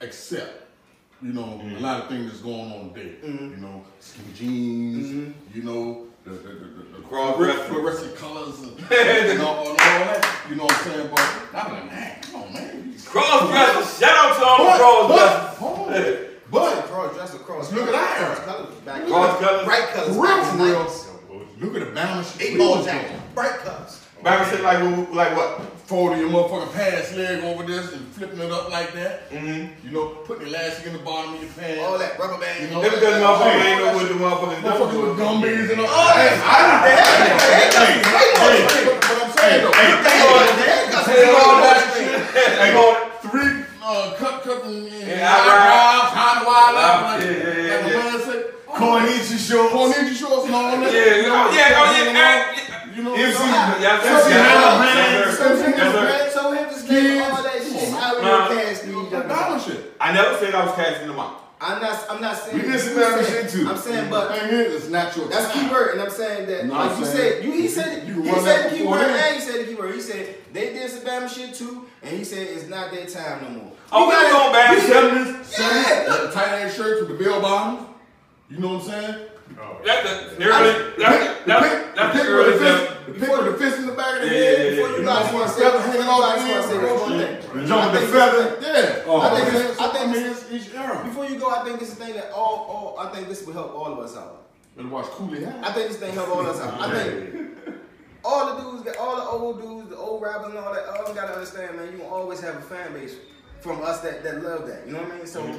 accept. 0.00 0.63
You 1.24 1.32
know, 1.32 1.40
a 1.40 1.46
mm-hmm. 1.46 1.82
lot 1.82 2.02
of 2.02 2.08
things 2.10 2.30
that's 2.30 2.42
going 2.42 2.70
on 2.70 2.92
today. 2.92 3.14
Mm-hmm. 3.24 3.50
You 3.52 3.56
know, 3.56 3.82
skinny 3.98 4.28
jeans. 4.34 5.06
Mm-hmm. 5.06 5.56
You 5.56 5.62
know, 5.64 6.06
the 6.22 6.30
the 6.32 6.36
the, 6.36 6.52
the, 6.52 6.96
the 6.98 7.02
Cross-dressing. 7.08 7.64
fluorescent 7.72 8.16
colors 8.16 8.60
and, 8.60 8.78
and, 8.92 9.40
all, 9.40 9.60
and 9.60 9.68
all 9.70 9.74
that. 9.74 10.46
You 10.50 10.56
know 10.56 10.64
what 10.64 10.74
I'm 10.74 10.92
saying? 10.92 11.10
But 11.10 11.38
I'm 11.54 11.72
like, 11.72 11.86
man, 11.86 12.22
come 12.24 12.42
on, 12.42 12.52
man. 12.52 12.94
Cross 13.06 13.50
dressers. 13.50 13.98
Shout 13.98 14.10
out 14.10 14.36
to 14.36 14.44
all 14.44 14.64
the 14.64 14.78
cross 14.78 15.08
but, 15.08 15.88
dressers. 15.88 16.30
But 16.50 16.84
cross 16.84 17.14
dress 17.16 17.34
across. 17.34 17.72
Look 17.72 17.86
at 17.88 17.92
that. 17.92 18.18
Cross 18.18 18.38
colors 18.44 18.74
back. 18.80 19.06
Colors. 19.08 19.64
Bright 19.64 19.88
colors. 19.94 20.10
real, 20.10 20.22
back 20.22 20.44
for 20.44 20.52
in 20.52 20.58
the 20.58 20.64
real. 20.64 21.50
Look 21.58 21.82
at 21.82 21.88
the 21.88 21.94
balance. 21.94 22.38
Eight 22.38 22.58
ball 22.58 22.84
jacket. 22.84 23.18
Bright 23.34 23.60
colors. 23.60 24.03
Bama 24.24 24.44
said 24.48 24.62
like 24.62 24.80
like 25.12 25.36
what? 25.36 25.74
folding 25.84 26.18
your 26.18 26.30
motherfucking 26.30 26.72
pants 26.72 27.12
leg 27.12 27.44
over 27.44 27.62
this 27.62 27.92
and 27.92 28.08
flipping 28.16 28.40
it 28.40 28.50
up 28.50 28.70
like 28.70 28.94
that. 28.94 29.28
Mm-hmm. 29.30 29.86
You 29.86 29.92
know, 29.92 30.06
putting 30.24 30.46
elastic 30.48 30.86
in 30.86 30.94
the 30.94 30.98
bottom 31.00 31.34
of 31.34 31.42
your 31.42 31.52
pants. 31.52 31.82
All 31.84 31.98
that 31.98 32.18
rubber 32.18 32.40
band. 32.40 32.56
You 32.64 32.70
know, 32.72 32.80
Maybe 32.80 32.96
because 32.96 33.20
motherfucker 33.20 33.60
ain't 33.60 33.84
know 33.84 33.92
what 33.92 34.08
the 34.08 34.16
motherfuckers 34.16 34.64
Motherfuckers 34.64 35.00
with 35.04 35.18
gummies 35.20 35.68
and 35.72 35.80
all. 35.84 35.86
Oh, 35.92 36.16
Hey, 36.16 36.32
that's- 36.32 36.40
Hey, 37.44 37.68
hey, 37.68 38.64
hey, 38.64 38.96
but 38.96 39.12
I'm 39.12 39.30
saying 39.36 39.60
though, 39.60 39.76
Hey, 39.76 41.28
all 41.36 41.60
that 41.60 41.92
shit. 41.92 42.16
Hey, 42.32 42.72
go. 42.72 42.84
three 43.28 43.60
uh, 43.84 44.14
cut, 44.16 44.42
cut, 44.42 44.64
and, 44.64 44.88
and 44.88 45.20
eyebrows, 45.20 46.16
high 46.16 46.38
and 46.38 46.46
wide 46.48 46.72
Yeah, 46.72 47.04
like, 47.04 47.20
yeah, 47.20 47.28
yeah, 47.28 47.76
like 47.76 47.92
yeah. 47.92 47.92
the 47.92 47.92
man 47.92 48.20
said. 48.24 48.44
Corniche 48.72 49.36
shorts. 49.36 49.72
Corniche 49.74 50.16
shorts 50.16 50.46
and 50.46 50.54
all 50.54 50.80
that. 50.80 50.92
Yeah, 50.92 51.04
yeah, 51.14 51.28
oh, 51.28 51.52
yeah, 51.54 52.53
you 52.94 53.02
know, 53.02 53.14
MC, 53.14 53.24
y'all 53.24 53.32
so 56.34 56.50
we 56.50 56.56
have 56.56 56.70
to 56.70 56.76
all 56.78 57.42
that 57.42 57.62
shit. 59.64 59.74
Cast? 59.74 59.86
I 60.00 60.12
never 60.12 60.36
said 60.38 60.54
I 60.54 60.64
was 60.64 60.74
casting 60.74 61.08
them 61.08 61.18
out. 61.18 61.40
I'm 61.60 61.80
not. 61.80 62.06
I'm 62.10 62.20
not 62.20 62.36
saying. 62.36 62.56
We 62.56 62.62
did 62.70 62.80
some 62.80 62.94
Madonna 62.94 63.24
shit 63.24 63.48
too. 63.48 63.66
I'm 63.68 63.76
saying, 63.76 64.10
but 64.10 64.38
it's 64.42 64.88
not 64.90 65.16
your. 65.16 65.28
That's 65.28 65.52
key 65.52 65.68
word, 65.70 65.92
and 65.92 66.02
I'm 66.02 66.10
saying 66.10 66.46
that. 66.46 66.66
Like 66.66 66.98
you 66.98 67.06
said, 67.06 67.44
you 67.44 67.52
he 67.52 67.68
said 67.68 68.06
you 68.06 68.22
he 68.22 68.30
said 68.30 68.70
the 68.70 68.76
and 68.76 69.34
he 69.34 69.40
said 69.40 69.66
the 69.66 69.74
key. 69.74 69.92
He 69.94 70.00
said 70.00 70.36
they 70.52 70.72
did 70.72 70.90
some 70.90 71.04
Madonna 71.04 71.28
shit 71.28 71.54
too, 71.54 71.86
and 72.02 72.16
he 72.16 72.24
said 72.24 72.48
it's 72.48 72.68
not 72.68 72.92
their 72.92 73.06
time 73.06 73.42
no 73.42 73.50
more. 73.50 73.72
Oh, 73.92 74.08
we, 74.08 74.14
we 74.14 74.22
going 74.30 74.52
back. 74.52 74.78
Seventies, 74.78 75.46
seventies, 75.46 76.34
tight 76.34 76.48
ass 76.48 76.76
shirts 76.76 77.08
with 77.08 77.16
the 77.16 77.24
bell 77.24 77.40
bottoms. 77.40 77.88
You 78.50 78.58
know 78.58 78.74
what 78.74 78.84
I'm 78.84 78.90
saying? 78.90 79.28
Oh, 79.60 79.80
that's 79.84 80.36
the 80.36 80.44
early. 80.44 80.94
That's 80.98 81.44
the 81.44 81.46
that's 81.46 81.66
pick, 81.66 81.94
the 81.94 82.02
pick 82.12 82.26
the 82.26 82.36
with 82.36 82.46
early. 82.46 82.52
the 82.52 82.58
fist, 82.58 83.20
pick 83.20 83.28
with 83.30 83.46
the 83.52 83.58
fist 83.58 83.78
in 83.78 83.86
the 83.86 83.92
back 83.92 84.14
of 84.16 84.20
the 84.22 84.28
head. 84.28 84.76
Before 84.76 84.88
you 84.90 84.96
You 84.98 85.04
guys 85.04 85.32
know, 85.32 85.38
want 85.38 85.38
to 85.38 85.38
with 85.38 85.50
say, 85.50 85.62
feather 85.62 85.80
hanging 85.80 86.00
before 86.00 86.14
off 86.14 86.36
you 86.36 86.42
the 86.42 86.54
guys 86.54 86.66
want 86.68 87.10
to 87.10 87.28
end, 87.28 87.42
say 87.42 87.54
one 87.54 87.54
thing. 87.54 87.66
Jump 87.68 87.82
I 87.84 88.00
the 88.00 88.06
feather. 88.08 88.44
Yeah. 88.60 89.02
Oh, 89.06 89.20
I 89.20 89.28
think 89.40 89.48
it's- 89.54 89.78
I 89.78 89.88
think 89.88 90.04
I 90.04 90.16
it's- 90.16 90.42
it's 90.50 90.52
each 90.68 90.74
era. 90.74 91.04
Before 91.04 91.24
you 91.26 91.38
go, 91.38 91.50
I 91.50 91.64
think 91.64 91.78
this 91.80 91.88
is 91.92 91.94
the 91.98 92.04
thing 92.04 92.14
that 92.14 92.32
all, 92.32 92.94
all 92.96 92.98
I 92.98 93.12
think 93.14 93.28
this 93.28 93.44
will 93.46 93.52
help 93.52 93.74
all 93.74 93.92
of 93.92 93.98
us 93.98 94.16
out. 94.16 94.42
Better 94.76 94.88
watch 94.88 95.06
Cooley 95.06 95.46
I 95.46 95.72
think 95.72 95.88
this 95.88 95.98
thing 95.98 96.12
help 96.14 96.28
all 96.30 96.40
of 96.40 96.46
us 96.48 96.60
out. 96.60 96.80
I 96.80 96.90
think 96.92 97.46
all 98.24 98.56
the 98.56 98.62
dudes, 98.62 98.96
all 98.98 99.16
the 99.16 99.22
old 99.22 99.60
dudes, 99.62 99.90
the 99.90 99.96
old 99.96 100.22
rappers 100.22 100.48
and 100.48 100.58
all 100.58 100.72
that, 100.74 100.86
all 100.88 101.04
them 101.06 101.14
gotta 101.14 101.34
understand, 101.34 101.76
man, 101.76 101.92
you 101.92 101.98
gonna 101.98 102.10
always 102.10 102.40
have 102.40 102.56
a 102.56 102.62
fan 102.62 102.92
base 102.94 103.14
from 103.60 103.82
us 103.82 104.00
that, 104.00 104.24
that 104.24 104.42
love 104.42 104.66
that. 104.66 104.86
You 104.86 104.94
know 104.94 105.02
what 105.02 105.12
I 105.12 105.16
mean? 105.18 105.26
So 105.26 105.42
mm-hmm. 105.42 105.58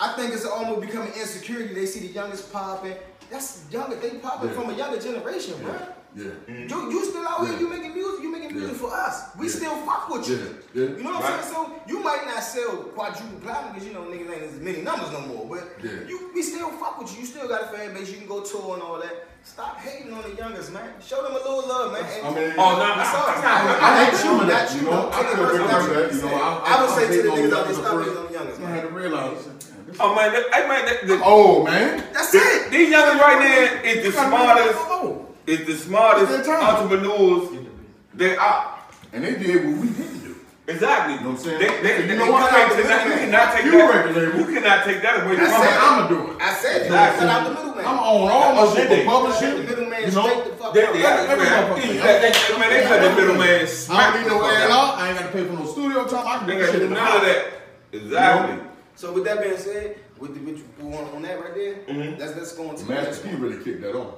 I 0.00 0.14
think 0.14 0.32
it's 0.34 0.46
almost 0.46 0.80
becoming 0.80 1.12
insecurity. 1.12 1.74
They 1.74 1.86
see 1.86 2.00
the 2.00 2.12
youngest 2.12 2.50
popping. 2.52 2.96
That's 3.30 3.62
younger, 3.70 3.96
they 3.96 4.10
probably 4.18 4.48
Yeah. 4.48 4.54
from 4.54 4.70
a 4.70 4.74
younger 4.74 5.00
generation, 5.00 5.54
bro. 5.62 5.74
Yeah. 6.16 6.24
You, 6.48 6.90
you 6.90 7.04
still 7.04 7.26
out 7.28 7.46
here, 7.46 7.52
Yeah. 7.54 7.60
you 7.60 7.68
making 7.68 7.94
music, 7.94 8.20
you 8.24 8.32
making 8.32 8.52
music 8.52 8.72
Yeah. 8.72 8.78
for 8.82 8.92
us. 8.92 9.22
We 9.38 9.46
Yeah. 9.46 9.52
still 9.52 9.76
fuck 9.86 10.08
with 10.10 10.28
you. 10.28 10.36
Yeah. 10.74 10.82
Yeah. 10.82 10.96
You 10.98 11.02
know 11.04 11.12
what 11.14 11.22
Right. 11.22 11.34
I'm 11.34 11.42
saying? 11.42 11.54
So 11.54 11.72
you 11.86 12.00
might 12.00 12.26
not 12.26 12.42
sell 12.42 12.72
quadruple 12.96 13.38
platinum 13.44 13.72
because 13.74 13.86
you 13.86 13.94
know 13.94 14.02
niggas 14.10 14.30
ain't 14.34 14.42
as 14.42 14.58
many 14.60 14.82
numbers 14.82 15.12
no 15.12 15.20
more. 15.20 15.46
But 15.46 15.64
Yeah. 15.84 16.08
you 16.08 16.30
we 16.34 16.42
still 16.42 16.70
fuck 16.82 16.98
with 17.00 17.14
you. 17.14 17.20
You 17.20 17.26
still 17.26 17.46
got 17.46 17.62
a 17.62 17.66
fan 17.66 17.94
base. 17.94 18.10
You 18.10 18.18
can 18.18 18.26
go 18.26 18.40
tour 18.40 18.74
and 18.74 18.82
all 18.82 18.98
that. 18.98 19.28
Stop 19.44 19.78
hating 19.78 20.12
on 20.12 20.22
the 20.22 20.34
youngest 20.34 20.72
man. 20.72 20.90
Show 21.00 21.22
them 21.22 21.32
a 21.32 21.38
little 21.38 21.62
love, 21.66 21.92
man. 21.92 22.02
I 22.04 22.30
mean, 22.34 22.52
Oh, 22.58 22.72
no, 22.76 22.78
That's 22.98 23.12
no, 23.14 23.18
all. 23.20 23.28
I'm 23.30 23.42
not- 23.42 23.82
I 23.82 24.04
hate 24.04 24.16
some 24.18 24.40
of 24.40 24.46
Not 24.46 24.48
that, 24.50 24.74
you 24.74 24.82
know. 24.82 24.90
don't 24.90 25.14
I 25.14 25.22
take 25.22 25.32
it 25.32 25.36
feel 25.36 25.46
personal. 25.46 25.68
very 25.68 25.70
That's 25.70 25.86
that, 25.86 26.12
you 26.12 26.22
what 26.26 26.30
know. 26.30 26.44
I'm 26.44 26.60
I, 26.60 26.66
saying. 26.66 26.74
I 26.74 26.82
would 26.82 26.90
say 26.90 27.06
to 27.16 27.22
the 27.22 27.30
on 27.30 27.38
niggas 27.38 27.40
the 27.40 27.40
out 27.40 27.50
there, 27.50 27.56
youngest 27.56 27.80
stop 27.80 27.92
first. 27.94 28.08
hating 28.08 28.18
on 28.20 28.26
the 28.26 28.32
youngest 28.34 28.60
I 28.60 28.70
had 28.70 28.82
to 28.82 28.88
realize. 28.88 29.38
Man, 29.90 29.92
this- 29.92 30.00
Oh 30.00 30.14
man, 30.14 30.32
that- 30.32 30.46
I 30.52 30.68
man, 30.68 30.84
that, 30.86 31.06
the, 31.06 31.20
Oh 31.24 31.64
man. 31.64 32.04
That's 32.12 32.30
the- 32.30 32.38
it. 32.38 32.70
these 32.70 32.92
youngins 32.92 33.20
right 33.20 33.38
there 33.40 33.84
is 33.84 34.04
the 34.04 34.12
smartest, 34.12 34.78
is 35.46 35.66
the 35.66 35.74
smartest 35.76 36.32
It's 36.32 36.46
their 36.46 36.60
entrepreneurs 36.60 37.48
they 38.14 38.36
are. 38.36 38.78
And 39.12 39.24
they 39.24 39.34
did 39.34 39.64
what 39.66 39.76
we 39.82 39.88
didn't 39.88 40.20
do. 40.24 40.36
Exactly. 40.68 41.14
You 41.14 41.20
know 41.20 41.30
what 41.30 41.38
I'm 41.40 41.44
saying? 41.44 41.58
They, 41.58 41.82
they, 41.82 42.02
You 42.02 42.06
they, 42.08 42.16
know 42.18 42.30
what? 42.30 42.50
can't 42.50 42.72
take 42.72 42.86
that- 42.86 43.06
you 43.06 43.12
cannot 43.14 43.52
take 43.56 43.64
You 43.64 43.70
that. 43.72 44.06
regulate 44.06 44.34
You 44.38 44.54
cannot 44.54 44.84
take 44.84 45.02
that 45.02 45.14
away 45.26 45.34
I 45.34 45.36
from 45.36 45.46
said 45.50 45.70
them. 45.74 45.82
I'ma 45.82 46.06
do 46.08 46.30
it. 46.30 46.36
I 46.40 46.54
said 46.54 46.76
it. 46.76 46.82
Exactly. 46.86 47.26
Cut 47.26 47.28
out 47.34 47.42
the 47.48 47.54
middleman. 47.54 47.84
I'm 47.86 47.98
on 47.98 48.30
all 48.30 48.54
my 48.54 48.74
shit, 48.74 48.88
did 48.88 48.98
they? 49.00 49.04
but 49.04 49.10
public 49.10 49.32
Cut 49.32 49.40
shit. 49.40 49.56
the 49.56 49.62
middleman 49.64 50.00
You 50.00 50.10
know? 50.12 50.22
straight 50.30 50.44
the 50.44 50.50
fuck 50.62 50.74
They, 50.74 50.84
out. 50.86 50.92
they, 50.92 51.00
Yeah, 51.00 51.26
man, 51.26 51.26
they, 51.26 51.44
motherfucker. 51.44 51.80
they, 51.80 52.58
man, 52.60 52.70
they 52.70 52.82
cut 52.86 53.00
the 53.02 53.10
middleman 53.20 53.60
I 53.62 53.64
smack 53.66 54.14
don't 54.14 54.22
need 54.22 54.28
no 54.30 54.38
fuck 54.38 54.52
ad 54.54 54.70
out. 54.70 54.70
out. 54.70 54.98
I 55.00 55.08
ain't 55.10 55.18
gotta 55.18 55.32
pay 55.32 55.44
for 55.44 55.52
no 55.54 55.64
studio 55.66 56.04
time. 56.06 56.26
I 56.28 56.38
can 56.38 56.46
They 56.46 56.54
do 56.54 56.60
got 56.60 56.66
shit 56.66 56.72
to 56.74 56.78
do 56.78 56.84
in 56.84 56.90
the 56.94 57.00
none 57.00 57.16
of 57.16 57.22
that. 57.22 57.44
Exactly. 57.92 58.56
So 59.00 59.12
with 59.16 59.24
that 59.24 59.40
being 59.42 59.56
said, 59.56 59.96
with 60.18 60.34
the 60.36 60.40
with 60.44 60.58
you 60.60 60.92
on, 60.92 61.08
on 61.16 61.22
that 61.22 61.40
right 61.40 61.54
there, 61.54 61.74
Mhm. 61.88 62.18
let's 62.20 62.36
let's 62.36 62.52
go 62.52 62.68
on 62.68 62.76
to 62.76 62.84
the 62.84 62.92
next 62.92 63.24
Master 63.24 63.28
P 63.28 63.32
one. 63.32 63.40
really 63.40 63.64
kicked 63.64 63.80
that 63.80 63.96
on. 63.96 64.12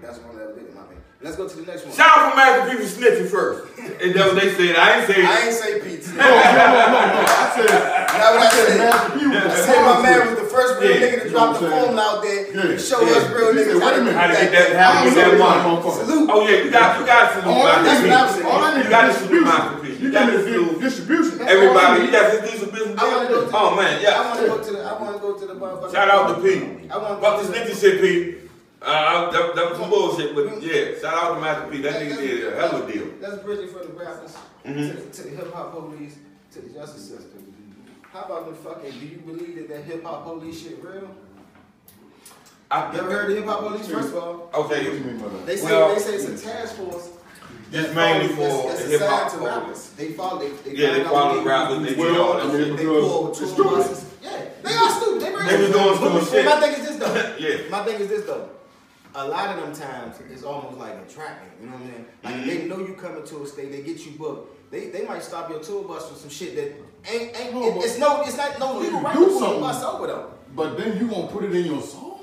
That's 0.00 0.18
one 0.22 0.38
that 0.38 0.54
did 0.54 0.68
in 0.70 0.74
my 0.78 0.86
opinion. 0.86 1.02
Let's 1.20 1.34
go 1.34 1.48
to 1.50 1.56
the 1.58 1.66
next 1.66 1.82
one. 1.82 1.90
Shout 1.98 2.06
out 2.06 2.30
for 2.30 2.36
Master 2.38 2.70
P 2.70 2.70
for 2.78 2.86
snitching 2.86 3.26
first. 3.34 3.66
And 3.98 4.14
that's 4.14 4.30
what 4.30 4.38
they 4.38 4.54
said. 4.54 4.76
I 4.78 4.86
ain't 4.94 5.06
say 5.10 5.18
I 5.26 5.36
ain't 5.42 5.58
say 5.58 5.72
PT. 5.82 6.06
No, 6.14 6.22
no, 6.22 6.38
no, 6.38 6.70
no, 6.70 7.18
no. 7.18 7.22
I 7.26 7.50
said, 7.50 7.66
Now 7.66 8.30
what 8.30 8.38
I 8.38 8.46
I 8.46 8.50
said 8.54 8.66
said. 8.68 8.78
Master 8.78 9.10
P 9.18 9.26
was 9.26 9.34
I 9.34 9.42
the 9.42 9.56
said 9.58 9.82
my 9.82 10.02
man 10.06 10.14
first. 10.14 10.30
was 10.30 10.38
the 10.38 10.48
first 10.54 10.72
real 10.78 10.86
Yeah, 10.86 11.02
nigga 11.02 11.18
to 11.18 11.24
you 11.26 11.30
drop 11.34 11.50
know 11.50 11.58
the 11.58 11.70
phone 11.74 11.98
out 11.98 12.22
there 12.22 12.40
Yeah, 12.54 12.62
and 12.62 12.80
show 12.80 13.00
yeah. 13.02 13.18
us 13.18 13.24
real 13.34 13.50
He 13.50 13.58
said, 13.58 13.74
niggas 13.74 13.80
how 13.82 13.86
wait 13.90 13.98
a 13.98 14.04
minute. 14.06 14.14
How 14.22 14.26
to 14.30 14.34
get 14.38 14.52
that. 14.54 14.70
that, 14.70 14.78
how 14.78 15.02
that 15.18 15.34
money. 15.34 15.90
Salute. 15.98 16.30
Oh 16.30 16.46
yeah, 16.46 16.62
you 16.62 16.70
got 16.70 17.00
you 17.00 17.06
got 17.10 17.18
to 17.26 17.40
salute 17.42 17.50
All 17.58 17.66
I 17.66 17.82
Master 17.82 17.82
That's 17.82 17.98
need, 18.06 18.10
what 18.14 18.22
I'm 18.22 18.30
saying. 18.30 18.46
all 18.46 18.62
I 18.62 18.70
need 18.78 18.84
You 18.86 18.90
got 18.94 19.02
to 19.02 19.10
is 19.10 19.16
salute. 19.18 19.42
Master 19.50 19.78
P. 19.82 19.87
You 19.98 20.12
got 20.12 20.30
to 20.30 20.38
to 20.38 20.44
do 20.44 20.80
distribution. 20.80 21.38
That's 21.38 21.50
everybody. 21.50 22.04
You 22.04 22.10
got 22.12 22.32
to 22.32 22.40
do 22.40 22.56
some 22.58 22.70
business. 22.70 22.98
I 22.98 23.16
wanna 23.16 23.28
go 23.28 23.44
to 23.46 23.50
Oh 23.56 23.76
man, 23.76 24.00
yeah. 24.02 24.10
I 24.20 24.28
wanna 24.34 24.46
go 24.48 24.62
to 24.62 24.72
the 24.72 24.82
I 24.84 25.02
wanna 25.02 25.18
go 25.18 25.38
to 25.38 25.46
the 25.46 25.54
motherfucker. 25.54 25.92
Shout 25.92 26.08
out 26.08 26.36
to 26.36 26.42
P. 26.42 26.88
I 26.90 26.96
wanna 26.98 27.20
Fuck 27.20 27.38
this 27.40 27.46
to 27.46 27.52
the 27.52 27.58
nigga 27.58 27.80
shit, 27.80 28.00
P. 28.00 28.34
Uh, 28.80 29.30
that, 29.32 29.56
that 29.56 29.70
was 29.70 29.78
some 29.78 29.90
bullshit, 29.90 30.34
but 30.36 30.62
yeah, 30.62 30.94
shout 31.00 31.12
out 31.14 31.34
to 31.34 31.40
Master 31.40 31.66
P. 31.68 31.82
That 31.82 31.94
nigga 32.00 32.16
did 32.16 32.52
a 32.52 32.56
hell 32.56 32.76
of 32.82 32.88
a 32.88 32.92
deal. 32.92 33.06
That's 33.20 33.42
bridging 33.42 33.68
for 33.68 33.80
the 33.80 33.88
rappers, 33.92 34.36
Mhm. 34.64 34.74
to, 34.90 34.94
the- 35.02 35.10
to 35.10 35.22
the 35.24 35.28
hip 35.30 35.52
hop 35.52 35.72
police, 35.72 36.14
to 36.52 36.60
the 36.60 36.68
justice 36.70 37.08
system. 37.08 37.52
How 38.12 38.22
about 38.22 38.48
the 38.48 38.54
fucking? 38.54 38.92
Do 39.00 39.06
you 39.06 39.18
believe 39.18 39.56
that 39.56 39.68
that 39.68 39.82
hip 39.84 40.04
hop 40.04 40.24
police 40.24 40.62
shit 40.62 40.78
real? 40.82 41.10
I've 42.70 42.92
never 42.94 43.10
heard 43.10 43.30
of 43.30 43.36
hip 43.36 43.46
hop 43.46 43.60
police? 43.60 43.88
First 43.88 44.08
of 44.10 44.16
all, 44.16 44.50
Okay, 44.54 44.96
they 45.46 45.56
say 45.56 45.64
Well- 45.64 45.94
they 45.94 46.00
say 46.00 46.14
it's 46.14 46.24
a 46.44 46.46
task 46.48 46.76
force. 46.76 47.08
Just 47.70 47.94
mainly 47.94 48.28
for 48.34 48.40
that's, 48.40 48.62
the 48.62 48.68
that's 48.68 48.90
hip 48.90 49.00
hop. 49.02 49.40
rappers. 49.62 49.90
They 49.90 50.12
follow. 50.12 50.38
They, 50.40 50.50
they 50.70 50.76
Yeah, 50.76 50.92
they 50.94 51.04
find 51.04 51.06
out 51.06 51.12
follow 51.12 51.36
what 51.36 51.46
rappers. 51.46 51.82
They 51.88 51.94
do 51.94 52.00
Well, 52.00 52.22
all 52.22 52.32
I 52.40 52.46
that 52.46 52.52
shit. 52.66 52.76
They 52.76 52.84
pull 52.84 53.24
Because 53.26 53.38
tour 53.38 53.48
stupid. 53.48 53.70
buses. 53.72 54.14
Yeah, 54.22 54.44
they 54.62 54.72
are 54.74 54.90
stupid. 54.90 55.20
They, 55.22 55.56
They 55.56 55.62
was 55.62 55.70
doing 55.70 55.96
stupid 55.96 56.12
But 56.12 56.24
shit. 56.30 56.44
My 56.44 56.60
thing 56.60 56.72
is 56.80 56.88
this 56.88 56.96
though. 56.96 57.36
Yeah. 57.38 57.70
My 57.70 57.84
thing 57.84 58.00
is 58.00 58.08
this 58.08 58.24
though. 58.26 58.48
A 59.14 59.26
lot 59.26 59.50
of 59.58 59.62
them 59.64 59.74
times 59.74 60.16
it's 60.30 60.42
almost 60.44 60.76
like 60.78 60.92
a 60.92 61.10
tracking. 61.12 61.48
You 61.60 61.66
know 61.66 61.72
what 61.72 61.82
I 61.82 61.84
mean? 61.86 62.06
Like 62.22 62.34
Mm-hmm. 62.34 62.46
they 62.48 62.64
know 62.66 62.78
you 62.78 62.94
coming 62.94 63.24
to 63.24 63.42
a 63.42 63.46
state, 63.46 63.72
they 63.72 63.82
get 63.82 64.04
you 64.06 64.12
booked. 64.12 64.70
They, 64.70 64.88
they 64.90 65.02
might 65.04 65.22
stop 65.22 65.48
your 65.50 65.60
tour 65.60 65.82
bus 65.84 66.08
for 66.10 66.14
some 66.14 66.28
shit 66.30 66.54
that 66.56 66.72
ain't 67.12 67.38
ain't. 67.40 67.54
No, 67.54 67.66
it- 67.68 67.84
it's 67.84 67.98
no 67.98 68.20
it's 68.22 68.36
not 68.36 68.58
no 68.58 68.78
legal 68.78 69.00
you 69.00 69.04
right 69.06 69.14
do 69.16 69.24
to 69.24 69.30
pull 69.30 69.40
the 69.40 69.46
something. 69.46 69.60
bus 69.60 69.82
over 69.84 70.06
though. 70.06 70.30
But 70.54 70.76
then 70.78 70.98
you 70.98 71.08
gonna 71.08 71.26
put 71.26 71.44
it 71.44 71.54
in 71.54 71.64
your 71.66 71.80
song? 71.82 72.20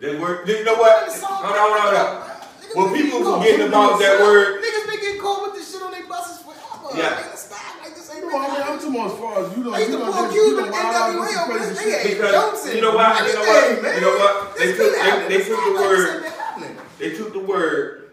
They 0.00 0.16
work. 0.18 0.46
You 0.48 0.64
know 0.64 0.74
what? 0.74 1.06
It's 1.08 1.22
all 1.22 1.30
Hold 1.30 1.56
on, 1.56 1.80
hold 1.80 1.94
on. 1.94 2.30
Niggas 2.74 2.76
Well, 2.76 2.92
people 2.92 3.10
getting 3.10 3.24
caught. 3.24 3.42
forgetting 3.42 3.68
about 3.68 3.98
that 4.00 4.20
word. 4.20 4.62
Niggas 4.62 4.86
been 4.90 5.00
getting 5.00 5.20
caught 5.20 5.42
with 5.46 5.54
this 5.54 5.72
shit 5.72 5.82
on 5.82 5.92
their 5.92 6.06
buses 6.06 6.38
forever. 6.42 6.98
Yeah. 6.98 7.14
Like, 7.14 7.38
stop. 7.38 7.60
Like 7.82 7.94
this 7.94 8.10
ain't 8.14 8.24
No, 8.26 8.28
I 8.28 8.42
mean, 8.42 8.50
I'm 8.50 8.56
real. 8.56 8.64
talking 8.78 8.94
about 8.94 9.10
as 9.12 9.18
far 9.18 9.44
as 9.46 9.56
you 9.56 9.64
know. 9.64 9.70
They 9.72 9.78
used 9.78 9.90
you 9.92 9.98
know, 9.98 10.04
pull 10.12 10.22
just- 10.22 10.32
Cube 10.34 10.46
you 10.46 10.56
know, 10.56 10.70
wild 10.70 10.94
out 10.94 11.10
NWA 11.14 11.20
with 11.20 11.38
over 11.38 11.58
this. 11.58 11.80
shit. 11.82 12.06
Ain't 12.06 12.16
Because 12.18 12.32
Johnson. 12.32 12.74
you 12.76 12.82
know 12.82 12.94
what? 12.94 13.26
You 13.26 13.34
know 13.34 13.40
what? 13.40 13.94
You 13.94 14.00
know 14.00 14.14
what? 14.18 14.56
They 14.58 14.72
took 14.76 14.92
they, 14.94 15.28
they 15.38 15.44
took 15.44 15.64
the 15.64 15.72
word. 15.78 16.08
ain't 16.14 16.22
been 16.22 16.32
happening. 16.32 16.76
They 16.98 17.10
took 17.16 17.32
the 17.32 17.38
word, 17.40 18.10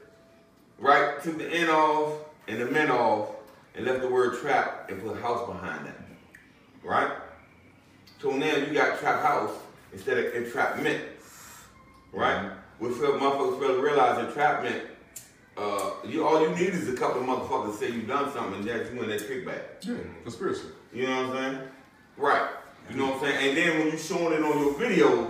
right? 0.79 1.21
Took 1.23 1.37
the 1.37 1.47
N 1.49 1.69
off 1.69 2.13
and 2.47 2.59
the 2.61 2.65
men 2.65 2.89
off, 2.91 3.29
and 3.75 3.85
left 3.85 4.01
the 4.01 4.09
word 4.09 4.39
trap 4.41 4.89
and 4.89 5.01
put 5.01 5.19
house 5.21 5.47
behind 5.47 5.85
that, 5.85 5.95
right? 6.83 7.11
So 8.21 8.31
now 8.31 8.55
you 8.55 8.73
got 8.73 8.99
trap 8.99 9.21
house 9.21 9.51
instead 9.93 10.17
of 10.17 10.33
entrapment, 10.35 11.01
right? 12.11 12.51
We 12.81 12.89
feel 12.89 13.11
motherfuckers 13.19 13.59
fail 13.59 13.75
to 13.75 13.81
realize 13.81 14.25
entrapment. 14.27 14.81
Uh, 15.55 15.91
you 16.03 16.25
all 16.27 16.41
you 16.41 16.49
need 16.49 16.73
is 16.73 16.89
a 16.89 16.97
couple 16.97 17.21
of 17.21 17.27
motherfuckers 17.27 17.75
say 17.77 17.91
you 17.91 18.01
done 18.01 18.33
something, 18.33 18.55
and 18.55 18.67
that's 18.67 18.91
you 18.91 19.03
in 19.03 19.09
that 19.09 19.21
kickback. 19.21 19.61
Yeah, 19.87 19.97
conspiracy. 20.23 20.63
You 20.91 21.05
know 21.05 21.27
what 21.27 21.35
I'm 21.37 21.53
saying? 21.53 21.67
Right. 22.17 22.49
You 22.89 22.95
know 22.97 23.05
what 23.11 23.13
I'm 23.15 23.19
saying? 23.21 23.49
And 23.49 23.57
then 23.57 23.77
when 23.79 23.87
you 23.91 23.97
showing 23.99 24.33
it 24.33 24.41
on 24.43 24.59
your 24.59 24.73
videos, 24.73 25.29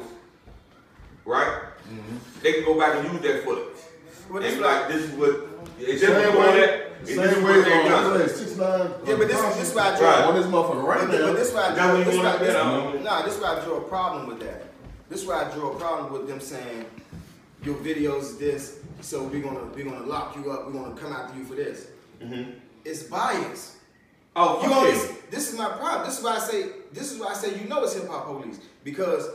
right? 1.25 1.63
They 2.41 2.53
can 2.53 2.63
go 2.63 2.79
back 2.79 2.95
and 3.03 3.11
use 3.11 3.21
that 3.21 3.43
footage. 3.43 3.83
But 4.31 4.43
and 4.43 4.55
be 4.55 4.61
like- 4.63 4.79
like, 4.83 4.87
this 4.93 5.01
is 5.03 5.11
what 5.11 5.47
it's 5.77 6.01
Same 6.01 6.09
just 6.09 6.31
doing 6.31 6.39
way, 6.39 6.59
that. 6.61 6.87
and 6.99 7.05
this 7.05 7.09
is 7.09 7.33
same 7.33 7.43
what 7.43 7.51
way, 7.51 7.61
they 7.63 7.69
done. 7.89 8.11
what's 8.11 8.31
that, 8.31 8.37
six 8.39 8.55
nine. 8.57 8.91
Yeah, 9.05 9.15
but 9.17 9.27
this, 9.27 9.41
this 9.55 9.69
is 9.69 9.75
why 9.75 9.81
I 9.81 9.89
Right. 9.91 9.99
draw. 9.99 10.29
On 10.29 10.35
this 10.35 10.45
motherfucker 10.45 10.83
right 10.83 10.99
But, 11.01 11.11
but 11.19 11.35
this 11.35 11.47
is 11.49 11.53
why 11.53 11.61
I 11.67 11.75
draw. 11.75 11.97
This 11.97 12.17
why, 12.17 12.37
this, 12.37 13.03
nah, 13.03 13.21
this 13.23 13.35
is 13.35 13.41
why 13.41 13.57
I 13.59 13.65
draw 13.65 13.77
a 13.77 13.81
problem 13.81 14.27
with 14.27 14.39
that. 14.39 14.63
This 15.09 15.21
is 15.23 15.27
why 15.27 15.43
I 15.43 15.51
draw 15.53 15.71
a 15.73 15.75
problem 15.75 16.13
with 16.13 16.27
them 16.29 16.39
saying 16.39 16.85
your 17.63 17.75
videos 17.75 18.39
this, 18.39 18.79
so 19.01 19.23
we're 19.23 19.41
gonna 19.41 19.65
we're 19.75 19.85
gonna 19.85 20.05
lock 20.05 20.35
you 20.35 20.51
up. 20.51 20.65
We're 20.67 20.73
gonna 20.73 20.95
come 20.95 21.13
after 21.13 21.37
you 21.37 21.45
for 21.45 21.55
this. 21.55 21.87
Mhm. 22.21 22.55
It's 22.85 23.03
bias. 23.03 23.77
Oh, 24.35 24.61
You 24.63 24.69
fuck 24.69 24.77
always, 24.77 25.11
this 25.29 25.51
is 25.51 25.57
my 25.57 25.69
problem. 25.69 26.05
This 26.07 26.17
is 26.19 26.23
why 26.23 26.35
I 26.37 26.39
say 26.39 26.65
this 26.93 27.11
is 27.11 27.19
why 27.19 27.27
I 27.27 27.33
say 27.33 27.59
you 27.59 27.67
know 27.67 27.83
it's 27.83 27.93
hip 27.93 28.07
hop 28.07 28.25
police 28.27 28.59
because 28.83 29.29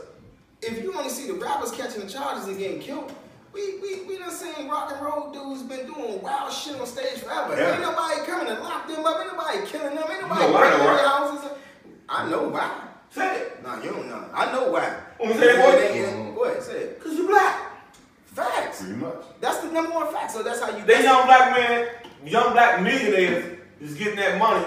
if 0.61 0.81
you 0.81 0.93
only 0.97 1.09
see 1.09 1.27
the 1.27 1.33
rappers 1.35 1.71
catching 1.71 2.01
the 2.01 2.09
charges 2.09 2.47
and 2.47 2.57
getting 2.57 2.79
killed, 2.79 3.13
we 3.53 3.79
we 3.79 4.01
we 4.03 4.17
done 4.17 4.31
seen 4.31 4.67
rock 4.67 4.91
and 4.91 5.05
roll 5.05 5.31
dudes 5.31 5.61
been 5.63 5.85
doing 5.85 6.21
wild 6.21 6.51
shit 6.51 6.79
on 6.79 6.87
stage 6.87 7.19
forever. 7.19 7.55
Yeah. 7.55 7.73
Ain't 7.73 7.81
nobody 7.81 8.21
coming 8.25 8.47
to 8.47 8.59
lock 8.61 8.87
them 8.87 9.05
up. 9.05 9.19
Ain't 9.21 9.33
nobody 9.33 9.65
killing 9.67 9.95
them. 9.95 10.05
Ain't 10.09 10.21
nobody 10.21 10.41
know 10.51 10.57
breaking 10.57 10.79
though, 10.79 10.95
their 10.95 11.07
houses. 11.07 11.51
I 12.09 12.29
know 12.29 12.49
why. 12.49 12.83
Say 13.11 13.37
it. 13.41 13.63
Nah, 13.63 13.81
you 13.83 13.91
don't 13.91 14.07
know. 14.09 14.25
I 14.33 14.51
know 14.51 14.71
why. 14.71 14.89
Say 15.19 15.27
it, 15.27 15.37
boy. 15.61 15.71
They 15.71 16.05
ain't- 16.05 16.35
Boy, 16.35 16.59
say 16.59 16.73
it. 16.73 17.01
Cause 17.03 17.13
you 17.13 17.27
black. 17.27 17.66
Facts. 18.37 18.81
Pretty 18.83 18.95
much. 18.95 19.23
That's 19.41 19.59
the 19.59 19.71
number 19.71 19.91
one 19.91 20.13
fact. 20.13 20.31
So 20.31 20.43
that's 20.43 20.61
how 20.61 20.75
you. 20.75 20.85
They 20.85 21.03
young 21.03 21.25
black 21.25 21.55
man, 21.57 21.87
young 22.25 22.53
black 22.53 22.81
millionaires 22.81 23.59
is 23.81 23.95
getting 23.95 24.17
that 24.17 24.37
money 24.39 24.65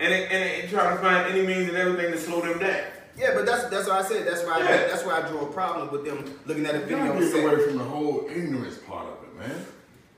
and 0.00 0.12
they, 0.12 0.24
and 0.24 0.64
they 0.64 0.68
trying 0.68 0.96
to 0.96 1.02
find 1.02 1.30
any 1.30 1.46
means 1.46 1.68
and 1.68 1.76
everything 1.76 2.12
to 2.12 2.18
slow 2.18 2.40
them 2.40 2.58
down. 2.58 2.80
Yeah, 3.16 3.32
but 3.34 3.44
that's 3.44 3.68
that's 3.68 3.86
why 3.86 3.98
I 3.98 4.02
said 4.02 4.26
that's 4.26 4.42
why 4.44 4.54
I, 4.54 4.62
that's 4.62 5.04
why 5.04 5.20
I 5.20 5.28
drew 5.28 5.40
a 5.40 5.52
problem 5.52 5.90
with 5.92 6.04
them 6.06 6.38
looking 6.46 6.64
at 6.64 6.74
a 6.74 6.80
video 6.80 7.06
gotta 7.06 7.20
get 7.20 7.32
saying, 7.32 7.46
away 7.48 7.66
from 7.66 7.78
the 7.78 7.84
whole 7.84 8.26
ignorance 8.30 8.78
part 8.78 9.06
of 9.06 9.16
it, 9.24 9.38
man. 9.38 9.66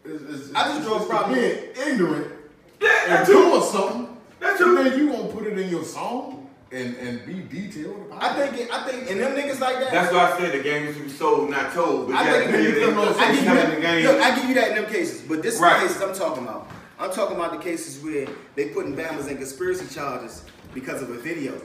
It's, 0.04 0.22
it's, 0.22 0.54
I 0.54 0.68
just 0.68 0.78
it's, 0.78 0.86
draw 0.86 1.02
a 1.02 1.06
problem. 1.06 1.34
Being 1.34 1.58
ignorant 1.86 2.32
Yeah, 2.80 3.18
and 3.18 3.26
doing 3.26 3.62
something, 3.62 4.16
That's 4.38 4.60
and 4.60 4.76
true. 4.76 4.84
then 4.84 4.98
you 4.98 5.12
gonna 5.12 5.28
put 5.32 5.46
it 5.46 5.52
it 5.52 5.58
in 5.58 5.68
your 5.68 5.84
song 5.84 6.41
and 6.72 6.96
and 6.96 7.26
be 7.26 7.34
detailed 7.42 8.06
about 8.06 8.22
I 8.22 8.34
think 8.34 8.60
it, 8.62 8.72
I 8.72 8.88
think 8.88 9.10
and 9.10 9.20
them 9.20 9.36
niggas 9.36 9.60
like 9.60 9.76
that. 9.80 9.90
That's 9.92 10.12
why 10.12 10.32
I 10.32 10.38
said 10.38 10.52
the 10.58 10.62
game 10.62 10.86
is 10.86 10.96
to 10.96 11.02
be 11.02 11.08
sold, 11.08 11.50
not 11.50 11.72
told. 11.72 12.08
But 12.08 12.16
I 12.16 12.46
think 12.46 12.50
you 12.64 12.92
put 12.94 13.08
it 13.08 13.16
I 13.18 13.32
give 13.34 13.44
you 13.44 13.50
in 13.50 13.56
the 13.56 13.62
that. 13.62 13.80
game. 13.82 14.06
Look, 14.06 14.20
I 14.22 14.36
give 14.40 14.48
you 14.48 14.54
that 14.54 14.68
in 14.70 14.82
them 14.82 14.92
cases, 14.92 15.20
but 15.22 15.42
this 15.42 15.54
is 15.54 15.60
the 15.60 15.68
cases 15.68 16.00
I'm 16.02 16.14
talking 16.14 16.44
about. 16.44 16.68
I'm 16.98 17.10
talking 17.12 17.36
about 17.36 17.52
the 17.52 17.58
cases 17.58 18.02
where 18.02 18.26
they 18.54 18.68
putting 18.68 18.94
Bama's 18.96 19.26
in 19.26 19.36
conspiracy 19.36 19.92
charges 19.92 20.44
because 20.72 21.02
of 21.02 21.10
a 21.10 21.14
video. 21.18 21.60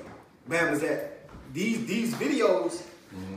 Bama's 0.50 0.82
that 0.82 1.30
these 1.54 1.86
these 1.86 2.14
videos 2.16 2.82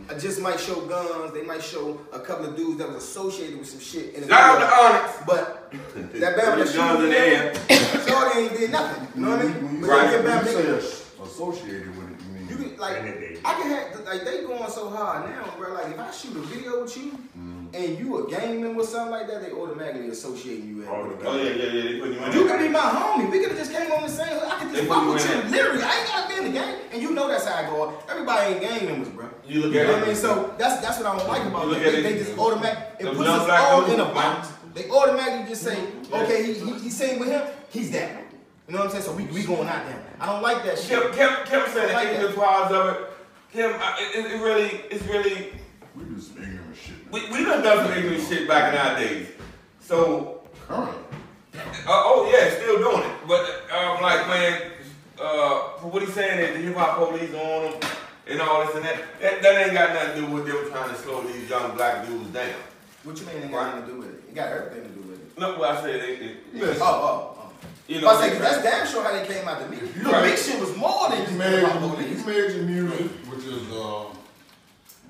uh, 0.08 0.18
just 0.18 0.40
might 0.40 0.58
show 0.58 0.80
guns. 0.86 1.32
They 1.32 1.42
might 1.42 1.62
show 1.62 2.00
a 2.12 2.18
couple 2.20 2.46
of 2.46 2.56
dudes 2.56 2.78
that 2.78 2.88
was 2.88 2.96
associated 3.04 3.58
with 3.58 3.68
some 3.68 3.80
shit. 3.80 4.14
In 4.14 4.22
the 4.22 4.28
Shout 4.28 4.60
out 4.60 4.60
video. 4.60 4.68
to 4.68 4.98
Onyx. 4.98 5.26
But 5.26 5.72
that 6.20 6.36
Bama 6.36 6.64
that 6.64 6.74
Guns 6.74 7.04
in 7.04 7.10
the 7.10 7.16
air. 7.18 7.54
shooting, 7.54 8.08
Shorty 8.08 8.38
ain't 8.40 8.58
did 8.58 8.70
nothing. 8.72 9.08
You 9.14 9.20
know 9.26 9.36
what 9.36 9.44
I 9.44 9.48
mean? 9.48 9.80
But 9.80 9.88
Right. 9.90 10.10
they 10.10 10.22
get 10.22 10.44
Bama, 10.44 10.99
you 11.20 11.26
they- 11.26 11.30
say 11.30 11.32
as- 11.32 11.32
associated 11.32 11.96
with 11.96 12.10
it, 12.10 12.16
you 12.26 12.32
mean 12.32 12.48
you 12.48 12.56
can 12.56 12.76
like 12.78 12.96
And 12.98 13.08
it 13.08 13.20
did. 13.20 13.40
I 13.44 13.52
can 13.54 13.70
have 13.70 14.04
like 14.06 14.24
they 14.24 14.42
going 14.42 14.70
so 14.70 14.88
hard 14.90 15.28
now, 15.30 15.44
bro. 15.58 15.74
Like 15.74 15.88
if 15.92 15.98
I 15.98 16.10
shoot 16.10 16.36
a 16.36 16.40
video 16.40 16.82
with 16.82 16.96
you 16.96 17.12
mm-hmm. 17.12 17.66
and 17.74 17.98
you 17.98 18.26
a 18.26 18.30
gang 18.30 18.60
member 18.62 18.80
or 18.80 18.84
something 18.86 19.10
like 19.12 19.28
that, 19.28 19.42
they 19.42 19.52
automatically 19.52 20.08
associate 20.08 20.64
you 20.64 20.76
with 20.78 20.88
Oh, 20.88 21.06
with 21.08 21.22
a 21.22 21.28
Oh 21.28 21.36
yeah, 21.36 21.42
yeah, 21.44 21.50
yeah. 21.50 21.82
They 21.82 21.98
put 22.00 22.08
you 22.10 22.18
in. 22.18 22.32
You 22.32 22.48
there. 22.48 22.56
could 22.56 22.62
be 22.66 22.68
my 22.68 22.80
homie. 22.80 23.30
We 23.30 23.38
could 23.40 23.48
have 23.50 23.58
just 23.58 23.72
came 23.72 23.90
on 23.92 24.02
the 24.02 24.08
same. 24.08 24.38
I 24.44 24.58
could 24.58 24.70
just 24.74 24.88
put 24.88 24.94
fuck 24.94 25.04
you 25.04 25.12
with 25.12 25.22
you. 25.28 25.34
there. 25.42 25.50
Literally, 25.50 25.82
I 25.82 25.98
ain't 25.98 26.08
gotta 26.08 26.28
be 26.28 26.34
in 26.40 26.44
the 26.52 26.58
gang, 26.58 26.74
and 26.92 27.02
you 27.02 27.10
know 27.14 27.28
that's 27.28 27.46
how 27.46 27.56
I 27.62 27.66
go. 27.66 27.94
Everybody 28.08 28.52
ain't 28.54 28.60
gang 28.60 28.86
members, 28.86 29.08
bro. 29.10 29.28
You 29.46 29.60
look 29.62 29.72
You 29.74 29.80
at 29.80 29.86
know 29.86 29.92
it. 29.92 29.94
what 29.96 30.02
I 30.04 30.06
mean? 30.06 30.16
So 30.16 30.54
that's 30.58 30.80
that's 30.80 30.98
what 30.98 31.06
I 31.06 31.18
don't 31.18 31.28
like 31.28 31.44
about 31.46 31.62
You 31.64 31.68
look 31.70 31.82
them. 31.82 31.92
They, 31.92 31.98
it, 31.98 32.02
they 32.02 32.18
just 32.24 32.38
automatic. 32.38 32.78
It 32.98 33.06
puts 33.16 33.28
us 33.28 33.48
all 33.50 33.84
in 33.90 34.00
a 34.00 34.04
box. 34.06 34.48
They 34.74 34.88
automatically 34.88 35.48
just 35.48 35.62
say, 35.62 35.76
okay, 36.12 36.44
he, 36.44 36.54
he 36.54 36.72
he's 36.78 36.96
saying 36.96 37.18
with 37.18 37.28
him, 37.28 37.42
he's 37.70 37.90
that. 37.92 38.19
You 38.70 38.76
know 38.76 38.84
what 38.84 38.94
I'm 38.94 39.02
saying? 39.02 39.04
So 39.04 39.12
we 39.14 39.24
we 39.24 39.42
going 39.42 39.66
out 39.66 39.84
there. 39.84 40.00
I 40.20 40.26
don't 40.26 40.42
like 40.42 40.62
that 40.62 40.78
shit. 40.78 41.02
Kim, 41.02 41.10
Kim, 41.12 41.30
Kim 41.44 41.62
said 41.72 41.90
I 41.90 41.94
like 41.94 42.10
the 42.20 42.28
that. 42.28 42.30
ignorant 42.30 42.70
of 42.72 42.86
it. 42.96 43.10
Kim, 43.52 43.72
I, 43.74 43.98
it, 44.14 44.26
it 44.30 44.40
really, 44.40 44.68
it's 44.92 45.04
really, 45.06 45.54
we 45.96 46.04
do 46.04 46.20
some 46.20 46.36
ignorant 46.40 46.76
shit. 46.76 46.94
we, 47.10 47.20
we 47.32 47.42
done 47.44 47.64
done 47.64 47.88
some 47.88 47.98
ignorant 47.98 48.22
shit 48.28 48.46
back 48.46 48.72
in 48.72 48.78
our 48.78 48.96
days. 48.96 49.26
So, 49.80 50.42
Current. 50.68 50.96
uh, 51.52 51.58
oh 51.88 52.30
yeah, 52.32 52.48
still 52.62 52.78
doing 52.78 53.10
it. 53.10 53.16
But 53.26 53.42
um, 53.76 54.02
like 54.02 54.28
man, 54.28 54.62
uh, 55.20 55.74
for 55.80 55.90
what 55.90 56.02
he's 56.02 56.14
saying 56.14 56.38
is 56.38 56.56
the 56.56 56.62
hip 56.62 56.76
hop 56.76 56.98
police 57.08 57.34
on 57.34 57.72
them 57.72 57.90
and 58.28 58.40
all 58.40 58.64
this 58.64 58.76
and 58.76 58.84
that. 58.84 59.02
That, 59.20 59.42
that 59.42 59.66
ain't 59.66 59.74
got 59.74 59.94
nothing 59.94 60.22
to 60.22 60.28
do 60.28 60.32
with 60.32 60.46
them 60.46 60.70
trying 60.70 60.90
to 60.90 60.96
slow 60.96 61.22
these 61.24 61.50
young 61.50 61.74
black 61.74 62.06
dudes 62.06 62.30
down. 62.30 62.54
What 63.02 63.18
you 63.18 63.26
mean 63.26 63.38
it 63.38 63.50
got 63.50 63.74
nothing 63.74 63.88
to 63.88 63.92
do 63.94 63.98
with 63.98 64.10
it? 64.14 64.22
It 64.28 64.34
got 64.36 64.52
everything 64.52 64.82
to 64.84 64.88
do 64.90 65.08
with 65.08 65.18
it. 65.20 65.40
Look 65.40 65.58
what 65.58 65.70
I 65.76 65.82
said. 65.82 65.96
It, 65.96 66.22
it, 66.22 66.36
Oh, 66.54 66.76
oh, 66.80 67.36
oh. 67.36 67.39
You 67.90 68.00
But 68.00 68.08
I 68.08 68.12
know, 68.12 68.20
say, 68.20 68.30
'cause 68.30 68.38
that's 68.40 68.62
damn 68.62 68.86
sure 68.86 69.02
how 69.02 69.12
they 69.12 69.26
came 69.26 69.48
out 69.48 69.60
to 69.60 69.68
me. 69.68 69.78
You 69.96 70.02
know, 70.04 70.12
Right. 70.12 70.30
big 70.30 70.38
shit 70.38 70.60
was 70.60 70.76
more 70.76 71.08
than 71.10 71.18
You 71.20 71.24
just 71.26 71.36
made, 71.38 71.58
hip 71.58 71.68
hop 71.68 71.82
you 71.82 71.88
police. 71.88 72.26
made 72.26 72.50
your 72.54 72.64
music, 72.64 73.10
which 73.30 73.44
is 73.44 73.70
uh, 73.72 74.04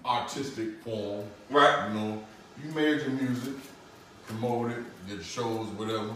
artistic 0.04 0.82
form. 0.82 1.24
right. 1.50 1.88
You 1.88 1.94
know, 2.00 2.24
you 2.64 2.72
made 2.74 3.00
your 3.00 3.10
music, 3.10 3.54
promote 4.26 4.70
it, 4.72 5.08
did 5.08 5.22
shows, 5.24 5.66
whatever, 5.76 6.10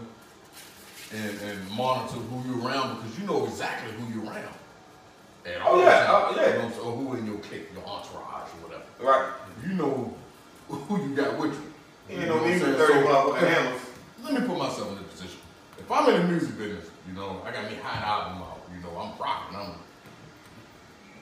and, 1.13 1.39
and 1.41 1.71
monitor 1.71 2.15
who 2.15 2.43
you're 2.49 2.65
around 2.67 2.97
because 3.01 3.19
you 3.19 3.27
know 3.27 3.45
exactly 3.45 3.91
who 3.93 4.13
you're 4.13 4.25
around. 4.31 4.55
At 5.45 5.61
Oh, 5.63 5.73
all 5.73 5.79
yeah, 5.79 6.05
times, 6.07 6.09
oh, 6.11 6.41
yeah. 6.41 6.47
You 6.55 6.61
know, 6.63 6.71
so 6.75 6.83
who 6.95 7.15
in 7.15 7.25
your 7.27 7.37
clique, 7.37 7.69
your 7.73 7.83
entourage, 7.85 8.49
or 8.55 8.67
whatever. 8.67 8.83
Right. 8.99 9.31
You 9.67 9.73
know 9.75 10.15
who 10.67 11.03
you 11.03 11.15
got 11.15 11.37
with 11.37 11.51
you. 11.53 12.15
You 12.15 12.21
You 12.21 12.25
know, 12.27 12.35
what 12.37 12.43
I'm 12.45 12.51
these 12.51 12.63
are 12.63 12.73
30 12.73 12.93
So, 12.93 12.99
motherfucking 13.03 13.47
hammers. 13.47 13.81
Let 14.23 14.33
me 14.33 14.39
put 14.47 14.57
myself 14.57 14.89
in 14.89 14.95
this 14.95 15.03
position. 15.03 15.04
If 15.85 15.91
I'm 15.91 16.09
in 16.09 16.19
the 16.19 16.27
music 16.27 16.57
business, 16.57 16.89
you 17.07 17.13
know, 17.13 17.43
I 17.45 17.51
got 17.51 17.69
me 17.69 17.77
hot 17.83 18.01
album 18.03 18.41
out, 18.41 18.59
you 18.75 18.81
know, 18.81 18.89
I'm 18.97 19.11
rocking, 19.21 19.55
I'm 19.55 19.73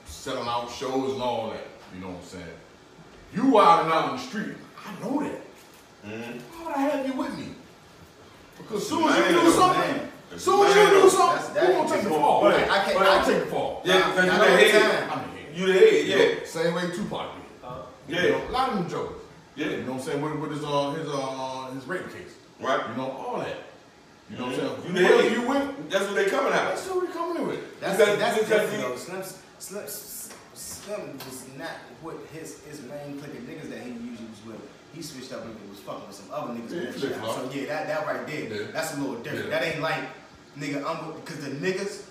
selling 0.06 0.48
out 0.48 0.72
shows 0.72 1.12
and 1.12 1.22
all 1.22 1.50
that, 1.50 1.68
you 1.94 2.00
know 2.00 2.12
what 2.12 2.20
I'm 2.20 2.24
saying? 2.24 2.46
You 3.34 3.60
out 3.60 3.84
and 3.84 3.92
out 3.94 4.12
in 4.12 4.16
the 4.16 4.22
street, 4.22 4.56
I 4.80 5.04
know 5.04 5.22
that. 5.22 5.42
Mm-hmm. 6.08 6.40
Why 6.40 6.66
would 6.66 6.76
I 6.78 6.80
have 6.80 7.06
you 7.06 7.12
with 7.14 7.38
me? 7.38 7.48
Because 8.58 8.88
soon 8.88 9.04
as 9.10 9.18
you 9.18 9.42
do 9.42 9.52
something, 9.52 10.08
soon 10.38 10.66
as 10.66 10.76
you 10.78 11.02
do 11.02 11.10
something, 11.10 11.54
that 11.56 11.66
who 11.66 11.74
gonna 11.74 11.90
take 11.90 12.04
the 12.04 12.10
fall? 12.12 12.46
Right. 12.46 12.70
I 12.70 12.84
can't- 12.86 12.98
But 13.00 13.08
I 13.08 13.26
take 13.26 13.40
the 13.44 13.50
fall. 13.52 13.82
Yeah, 13.84 14.12
because 14.12 14.26
you 14.26 14.32
the 14.32 14.46
head. 14.80 15.10
I'm 15.10 15.20
the 15.24 15.40
head. 15.40 15.56
You 15.58 15.66
the 15.68 15.74
head, 15.74 16.08
yeah. 16.40 16.46
Same 16.46 16.74
way 16.74 16.84
Tupac 16.90 17.32
did. 17.36 18.16
Yeah. 18.16 18.24
You 18.24 18.30
know, 18.32 18.48
a 18.48 18.52
lot 18.52 18.70
of 18.70 18.76
them 18.76 18.90
jokers. 18.90 19.22
Yeah. 19.58 19.68
You 19.68 19.78
know 19.84 19.92
what 19.92 20.00
I'm 20.00 20.06
saying? 20.08 20.22
With, 20.22 20.36
with 20.36 20.52
his 20.52 20.64
uh 20.64 20.92
his 20.92 21.08
uh 21.10 21.72
his 21.74 21.86
rape 21.86 22.08
case. 22.14 22.32
Right. 22.62 22.80
You 22.90 22.96
know, 22.96 23.12
all 23.12 23.40
that. 23.40 23.58
You 24.34 24.40
know 24.40 24.46
what 24.46 24.54
I'm 24.56 24.60
saying? 24.60 24.96
You 24.98 25.06
Whoever 25.06 25.22
did. 25.22 25.32
you 25.34 25.48
with, 25.48 25.90
That's 25.92 26.06
what 26.06 26.16
they 26.16 26.26
coming 26.26 26.54
out. 26.54 26.70
that's 26.74 26.88
what 26.90 27.02
we 27.08 27.14
coming 27.14 27.48
with. 27.48 27.80
That's 27.80 27.98
Because- 27.98 28.18
that's 28.18 28.38
because 28.40 28.50
different 28.50 28.84
he- 28.84 28.90
though. 28.90 28.96
Slim, 28.98 29.24
Slim, 29.60 29.88
Slim 30.54 31.18
was 31.26 31.46
not 31.58 31.78
with 32.02 32.30
his 32.32 32.60
his 32.70 32.82
main 32.82 33.20
clique 33.20 33.38
of 33.38 33.44
niggas 33.46 33.70
that 33.70 33.82
he 33.84 33.92
usually 33.92 34.28
was 34.30 34.42
with. 34.48 34.62
He 34.94 35.02
switched 35.02 35.34
up 35.34 35.46
and 35.46 35.56
was 35.70 35.80
fucking 35.80 36.08
with 36.08 36.16
some 36.16 36.26
other 36.34 36.54
niggas. 36.54 36.72
Yeah, 36.74 36.80
that 36.82 36.94
he 36.96 37.00
shit. 37.00 37.10
flip-flop. 37.16 37.36
So 37.36 37.50
yeah, 37.54 37.66
that 37.68 37.88
that 37.88 38.06
right 38.08 38.28
there, 38.28 38.44
Yeah. 38.46 38.72
that's 38.74 38.94
a 38.96 38.98
little 39.00 39.16
different. 39.18 39.50
Yeah. 39.50 39.60
That 39.60 39.68
ain't 39.68 39.82
like 39.82 40.04
nigga 40.58 40.84
I'm 40.86 41.08
with 41.08 41.24
because 41.26 41.44
the 41.46 41.52
niggas 41.52 42.02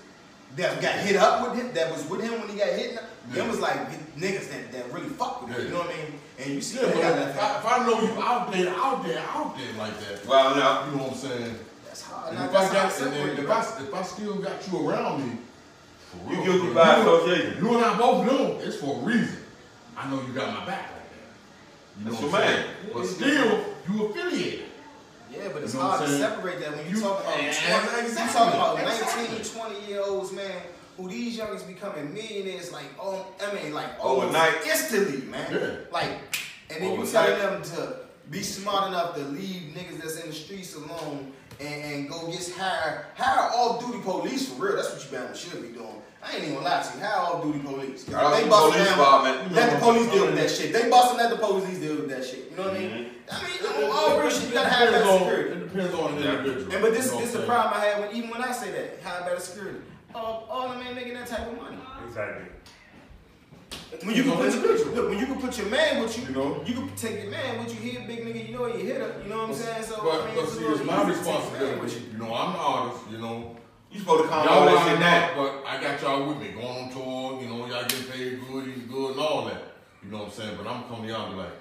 that 0.56 0.80
got 0.82 0.94
hit 1.00 1.16
up 1.16 1.48
with 1.50 1.58
him, 1.60 1.72
that 1.74 1.90
was 1.92 2.04
with 2.06 2.22
him 2.22 2.38
when 2.40 2.48
he 2.48 2.56
got 2.58 2.68
hit, 2.68 2.92
Yeah. 2.94 3.34
them 3.34 3.48
was 3.48 3.58
like 3.60 3.78
niggas 4.16 4.48
that, 4.50 4.72
that 4.72 4.92
really 4.92 5.08
fuck 5.10 5.42
with 5.42 5.50
him. 5.52 5.58
Yeah. 5.60 5.66
You 5.66 5.72
know 5.74 5.78
what 5.80 5.90
I 5.90 5.96
mean? 5.96 6.20
And 6.38 6.50
you 6.54 6.60
see 6.60 6.76
Yeah, 6.80 6.86
they 6.86 6.92
but 6.94 7.02
got 7.02 7.18
if 7.28 7.34
that. 7.36 7.42
I, 7.42 7.58
if 7.58 7.66
I 7.66 7.86
know 7.86 8.00
you 8.02 8.22
out 8.22 8.52
there, 8.52 8.68
out 8.74 9.04
there, 9.06 9.18
out 9.34 9.56
there 9.58 9.72
like 9.78 9.98
that, 10.00 10.26
Well, 10.26 10.56
now 10.56 10.86
you 10.86 10.96
know 10.96 11.02
what 11.04 11.12
I'm 11.12 11.18
saying? 11.18 11.58
That's 11.92 12.02
hard. 12.04 12.28
And 12.30 12.38
Now, 12.38 12.46
if 12.46 12.52
that's 12.52 12.70
I 12.70 12.72
got, 12.72 13.02
and 13.02 13.36
then 13.36 13.44
if. 13.44 13.50
I, 13.50 13.60
if 13.82 13.94
I 13.94 14.02
still 14.02 14.34
got 14.36 14.66
you 14.72 14.88
around 14.88 15.28
me, 15.28 15.36
for 16.08 16.30
You 16.32 16.36
real, 16.36 16.44
guilty 16.44 16.72
bro, 16.72 16.74
by 16.74 16.96
you- 16.96 17.02
association. 17.02 17.64
You 17.64 17.76
and 17.76 17.84
I 17.84 17.98
both 17.98 18.26
know 18.26 18.58
it's 18.62 18.76
for 18.76 18.96
a 18.96 19.04
reason. 19.04 19.36
I 19.94 20.08
know 20.10 20.22
you 20.26 20.32
got 20.32 20.58
my 20.58 20.64
back 20.64 20.90
like 20.90 21.10
that. 21.12 21.98
You 21.98 22.04
know 22.06 22.10
That's 22.12 22.22
what 22.22 22.34
I'm 22.34 22.48
your 22.48 22.56
saying? 22.56 22.66
man. 22.66 22.92
But 22.94 23.06
still, 23.06 23.64
you 23.90 24.06
affiliated. 24.06 24.64
Yeah, 25.30 25.48
but 25.52 25.62
it's 25.64 25.74
You 25.74 25.80
know 25.80 25.86
hard 25.86 26.06
to 26.06 26.18
separate 26.18 26.60
that 26.60 26.76
when 26.76 26.86
you, 26.88 26.96
You- 26.96 27.02
talk 27.02 27.20
about 27.20 27.34
20, 27.34 27.48
Exactly. 27.48 28.08
you 28.08 28.32
talk 28.32 28.54
about 28.54 28.78
Exactly. 28.80 29.28
19, 29.28 29.44
20 29.44 29.86
year 29.92 30.00
olds, 30.02 30.32
man, 30.32 30.62
who 30.96 31.08
these 31.10 31.38
youngins 31.38 31.66
becoming 31.66 32.12
millionaires 32.14 32.72
like 32.72 32.84
oh 32.98 33.26
I 33.46 33.52
mean 33.54 33.74
like 33.74 33.88
almost 34.00 34.28
Overnight. 34.28 34.66
instantly, 34.66 35.22
man. 35.28 35.46
Yeah. 35.52 35.68
Like 35.92 36.08
and 36.70 36.82
then 36.82 36.92
you 36.94 37.02
Overnight. 37.02 37.12
telling 37.38 37.38
them 37.38 37.62
to 37.76 37.96
be 38.30 38.42
smart 38.42 38.88
enough 38.88 39.14
to 39.16 39.20
leave 39.24 39.74
niggas 39.74 40.00
that's 40.00 40.20
in 40.20 40.28
the 40.30 40.34
streets 40.34 40.74
alone 40.74 41.32
and, 41.66 41.84
and 41.84 42.08
go 42.10 42.26
get 42.26 42.52
hire 42.56 43.06
hire 43.14 43.50
off 43.50 43.84
duty 43.84 44.00
police 44.02 44.48
for 44.48 44.66
real. 44.66 44.76
That's 44.76 44.92
what 44.92 45.04
you 45.04 45.16
bound 45.16 45.36
should 45.36 45.62
be 45.62 45.68
doing. 45.68 46.02
I 46.22 46.34
ain't 46.34 46.42
even 46.44 46.54
gonna 46.54 46.66
lie 46.66 46.82
to 46.82 46.98
you. 46.98 47.04
Hire 47.04 47.20
off 47.20 47.42
duty 47.42 47.58
police. 47.60 48.14
Off 48.14 48.32
they 48.32 48.38
duty 48.38 48.50
busting 48.50 48.84
police 48.84 48.96
down- 48.96 49.54
Let 49.54 49.70
the 49.72 49.78
police 49.78 50.10
deal 50.12 50.26
with 50.26 50.34
that 50.36 50.46
mm-hmm. 50.46 50.62
shit. 50.62 50.72
They 50.72 50.90
busting, 50.90 51.18
let 51.18 51.30
the 51.30 51.36
police 51.36 51.78
deal 51.78 51.96
with 51.96 52.08
that 52.10 52.24
shit. 52.24 52.50
You 52.50 52.56
know 52.56 52.64
what 52.64 52.74
I 52.74 52.78
mean? 52.78 52.90
Mm-hmm. 52.90 53.12
I 53.30 53.80
mean, 53.80 53.90
all 53.90 54.20
real 54.20 54.30
shit, 54.30 54.48
you 54.48 54.54
gotta 54.54 54.68
have 54.68 54.90
that 54.90 54.98
depends 54.98 55.24
security. 55.24 55.50
it 55.50 55.72
depends 55.72 55.94
on 55.94 56.14
the 56.16 56.38
individual. 56.38 56.72
And 56.72 56.82
but 56.82 56.92
this 56.92 57.06
You 57.06 57.12
know 57.12 57.20
this 57.20 57.32
what 57.32 57.40
the 57.40 57.46
problem 57.46 57.80
I 57.80 57.84
have 57.86 58.00
when 58.00 58.16
even 58.16 58.30
when 58.30 58.42
I 58.42 58.52
say 58.52 58.70
that, 58.72 59.02
how 59.02 59.24
better 59.24 59.40
security. 59.40 59.78
All, 60.14 60.46
all 60.50 60.68
them 60.68 60.82
ain't 60.86 60.94
making 60.94 61.14
that 61.14 61.26
type 61.26 61.46
of 61.46 61.56
money. 61.56 61.78
Exactly. 62.06 62.46
When 64.04 64.16
you 64.16 64.22
can 64.24 64.32
put 64.36 64.52
your, 64.54 64.94
look, 64.94 65.10
when 65.10 65.18
you 65.18 65.26
can 65.26 65.40
put 65.40 65.56
your 65.58 65.66
man 65.68 66.02
with 66.02 66.18
you, 66.18 66.24
You 66.28 66.32
know? 66.34 66.62
you 66.66 66.74
can 66.74 66.96
take 66.96 67.22
your 67.22 67.30
man 67.30 67.58
with 67.58 67.72
you. 67.74 67.90
He 67.90 67.96
a 67.98 68.00
big 68.06 68.24
nigga, 68.24 68.48
you 68.48 68.54
know 68.54 68.66
you 68.66 68.72
hit 68.78 68.86
hitter. 68.86 69.20
You 69.22 69.28
know 69.28 69.38
what 69.42 69.48
I'm 69.50 69.54
saying? 69.54 69.82
So 69.84 69.96
But, 70.02 70.22
I 70.22 70.26
mean, 70.26 70.34
but 70.36 70.44
it's 70.44 70.58
see, 70.58 70.64
it's 70.64 70.84
my 70.84 71.02
easy 71.10 71.18
to 71.20 71.24
take 71.24 71.26
your 71.26 71.60
man 71.60 71.78
with 71.78 71.88
responsibility. 71.88 71.94
you. 72.06 72.12
You 72.12 72.18
know, 72.18 72.34
I'm 72.34 72.52
the 72.52 72.58
artist. 72.58 73.02
You 73.12 73.18
know, 73.18 73.56
You 73.92 74.00
supposed 74.00 74.22
to 74.24 74.28
come 74.30 74.44
y'all 74.46 74.58
all 74.58 74.64
that 74.66 74.88
shit 74.88 74.98
down. 75.00 75.30
but 75.36 75.64
I 75.68 75.80
got 75.80 76.00
y'all 76.02 76.26
with 76.26 76.38
me, 76.38 76.48
going 76.52 76.66
on 76.66 76.90
tour. 76.90 77.42
You 77.42 77.48
know, 77.48 77.66
y'all 77.66 77.82
getting 77.84 78.04
paid 78.10 78.40
good, 78.48 78.68
eating 78.68 78.88
good, 78.90 79.10
and 79.12 79.20
all 79.20 79.44
that. 79.46 79.62
You 80.02 80.10
know 80.10 80.18
what 80.18 80.26
I'm 80.28 80.32
saying? 80.32 80.56
But 80.56 80.66
I'm 80.66 80.82
coming 80.84 81.02
to 81.04 81.08
y'all 81.12 81.26
and 81.26 81.34
be 81.36 81.42
like, 81.42 81.52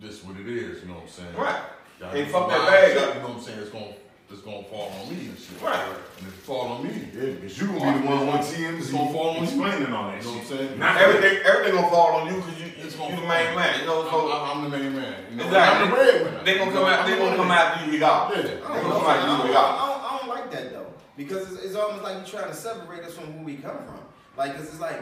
this 0.00 0.14
is 0.20 0.24
what 0.24 0.36
it 0.38 0.48
is. 0.48 0.82
You 0.82 0.88
know 0.88 0.94
what 0.94 1.02
I'm 1.02 1.08
saying? 1.08 1.34
Right. 1.36 1.62
Y'all 2.00 2.10
Hey, 2.10 2.22
get 2.24 2.30
fuck 2.32 2.48
that 2.48 2.68
bag 2.68 2.92
shit, 2.92 3.02
up. 3.02 3.14
You 3.16 3.20
know 3.22 3.28
what 3.28 3.36
I'm 3.38 3.42
saying? 3.42 3.58
It's 3.60 3.70
gonna, 3.70 3.94
it's 4.32 4.42
gonna 4.42 4.62
fall 4.64 4.90
on 5.00 5.08
me 5.10 5.26
and 5.28 5.38
shit. 5.38 5.60
Right. 5.60 5.86
And 6.18 6.26
if 6.28 6.34
it 6.34 6.42
fall 6.42 6.66
on 6.72 6.82
me, 6.86 6.90
Yeah, 7.12 7.34
because 7.34 7.58
you 7.60 7.66
gonna 7.68 7.92
be 7.92 8.00
the 8.00 8.06
one 8.08 8.28
on 8.28 8.38
it's 8.40 8.52
TMZ. 8.52 8.78
It's 8.78 8.90
gonna 8.92 9.12
fall 9.12 9.30
on 9.30 9.36
you. 9.36 9.42
explaining 9.44 9.92
all 9.92 10.08
that 10.10 10.16
You 10.16 10.22
that 10.22 10.24
know 10.24 10.32
what 10.32 10.40
I'm 10.40 10.46
saying? 10.58 10.78
Not 10.78 10.96
Everything, 11.00 11.36
everything 11.44 11.74
gonna 11.74 11.90
fall 11.90 12.10
on 12.20 12.26
you 12.28 12.36
because 12.40 12.60
you, 12.60 12.66
It's 12.78 12.94
you 12.94 12.98
gonna 12.98 13.16
the 13.16 13.22
fall 13.22 13.28
main 13.28 13.48
on 13.48 13.56
man. 13.56 13.80
You 13.80 13.86
know, 13.86 14.02
I'm, 14.02 14.10
so 14.10 14.32
I'm, 14.32 14.50
I'm 14.64 14.70
the 14.70 14.78
main 14.78 14.92
man. 14.96 15.14
You 15.30 15.36
know, 15.36 15.44
Exactly. 15.46 15.68
I'm 15.72 15.90
the 15.90 15.96
breadwinner. 15.96 16.44
they 16.44 16.54
gonna 16.58 16.70
You 16.70 16.76
come 16.76 16.82
know, 16.82 16.88
out. 16.88 17.06
They 17.06 17.12
I'm 17.12 17.18
gonna 17.18 17.36
come 17.36 17.50
after 17.50 17.84
you 17.86 17.92
regardless. 17.92 18.44
Yeah. 18.44 18.54
They 18.56 18.62
I 18.62 18.80
gonna 18.82 18.94
come 18.94 19.06
after 19.06 19.20
you 19.20 19.26
don't, 19.26 19.40
I, 19.40 19.46
regardless. 19.48 19.78
don't, 19.80 20.02
I 20.02 20.18
don't 20.18 20.28
like 20.28 20.50
that 20.52 20.72
though 20.72 20.86
because 21.16 21.42
it's, 21.52 21.62
it's 21.64 21.74
almost 21.76 22.02
like 22.02 22.14
you're 22.16 22.32
trying 22.40 22.50
to 22.50 22.56
separate 22.56 23.02
us 23.04 23.14
from 23.14 23.34
where 23.36 23.44
we 23.44 23.56
come 23.56 23.78
from. 23.84 24.00
Like, 24.36 24.56
cause 24.56 24.64
it's 24.66 24.80
like 24.80 25.00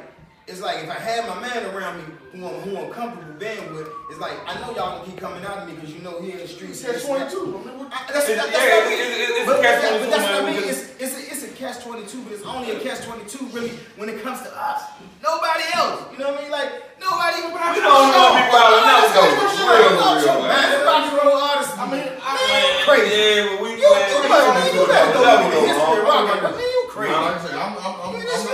it's 0.50 0.60
like 0.60 0.82
if 0.84 0.90
I 0.90 0.94
had 0.98 1.26
my 1.28 1.38
man 1.40 1.64
around 1.74 1.98
me 1.98 2.04
who 2.34 2.46
I'm, 2.46 2.54
who 2.62 2.76
I'm 2.78 2.90
comfortable 2.92 3.34
being 3.38 3.72
with, 3.74 3.88
it's 4.10 4.18
like 4.20 4.34
I 4.46 4.54
know 4.60 4.74
y'all 4.74 4.98
gonna 4.98 5.06
keep 5.06 5.18
coming 5.18 5.44
out 5.44 5.58
of 5.62 5.68
me 5.68 5.74
because 5.74 5.92
you 5.94 6.00
know 6.02 6.20
here 6.20 6.34
in 6.34 6.42
the 6.42 6.48
streets. 6.48 6.82
Catch 6.84 7.04
22. 7.06 7.10
I 7.10 7.66
mean, 7.70 7.78
what- 7.78 7.92
I- 7.92 8.06
That's, 8.12 8.28
It's- 8.28 8.38
that, 8.38 8.52
that's 8.52 8.58
yeah, 8.58 8.76
what 8.76 8.86
I 8.86 8.90
mean. 8.90 8.98
it's- 9.00 9.18
it's- 9.18 9.30
it's 9.30 9.42
a 9.42 9.46
but, 9.46 9.62
catch 9.62 9.82
but 9.82 9.88
22, 9.90 10.10
that's 10.10 10.22
what 10.22 10.34
I 10.34 10.50
mean. 10.50 10.62
It's, 10.70 10.82
it's, 11.02 11.14
a, 11.18 11.20
it's 11.32 11.42
a 11.42 11.50
catch 11.58 11.76
22, 11.82 12.22
but 12.22 12.32
it's 12.34 12.46
only 12.46 12.70
a 12.70 12.78
catch 12.80 13.00
22 13.06 13.46
really 13.54 13.72
when 13.98 14.08
it 14.08 14.22
comes 14.22 14.42
to 14.42 14.50
us. 14.54 14.82
Nobody 15.22 15.64
else. 15.74 16.06
You 16.12 16.18
know 16.18 16.30
what 16.34 16.38
I 16.38 16.42
mean? 16.42 16.50
Like, 16.54 16.70
nobody. 17.02 17.38
We 17.50 17.80
don't 17.82 18.10
know 18.14 18.28
people 18.34 18.58
out 18.58 18.74
of 18.74 18.82
know, 18.86 19.00
though. 19.14 19.70
Real, 19.70 19.90
real, 19.90 20.42
man. 20.42 20.50
Man, 20.50 20.66
the 20.70 20.84
rock 20.86 21.02
and 21.06 21.16
roll 21.18 21.34
artists. 21.38 21.74
I 21.78 21.84
mean, 21.90 22.06
I, 22.20 22.30
man, 22.34 22.84
crazy. 22.86 23.10
Yeah, 23.10 23.46
but 23.50 23.58
we 23.62 23.68
You, 23.70 23.86
you, 23.86 23.90
better, 24.26 24.50
man, 24.50 24.66
you 24.74 24.86
better 24.86 25.12
go 25.14 25.20
look 25.20 25.40
at 25.40 25.50
the 25.50 25.60
history 25.66 25.98
of 26.00 26.04
rock. 26.06 26.24
I, 26.30 26.40
Man, 26.40 26.58
you 26.60 26.82
crazy. 26.90 27.12
Now, 27.12 27.22
like 27.26 27.36
I 27.36 27.42
said, 27.44 27.54
I'm, 27.60 27.72
I'm, 27.78 27.94
or 28.00 28.08
whatever. 28.12 28.30
It's 28.30 28.49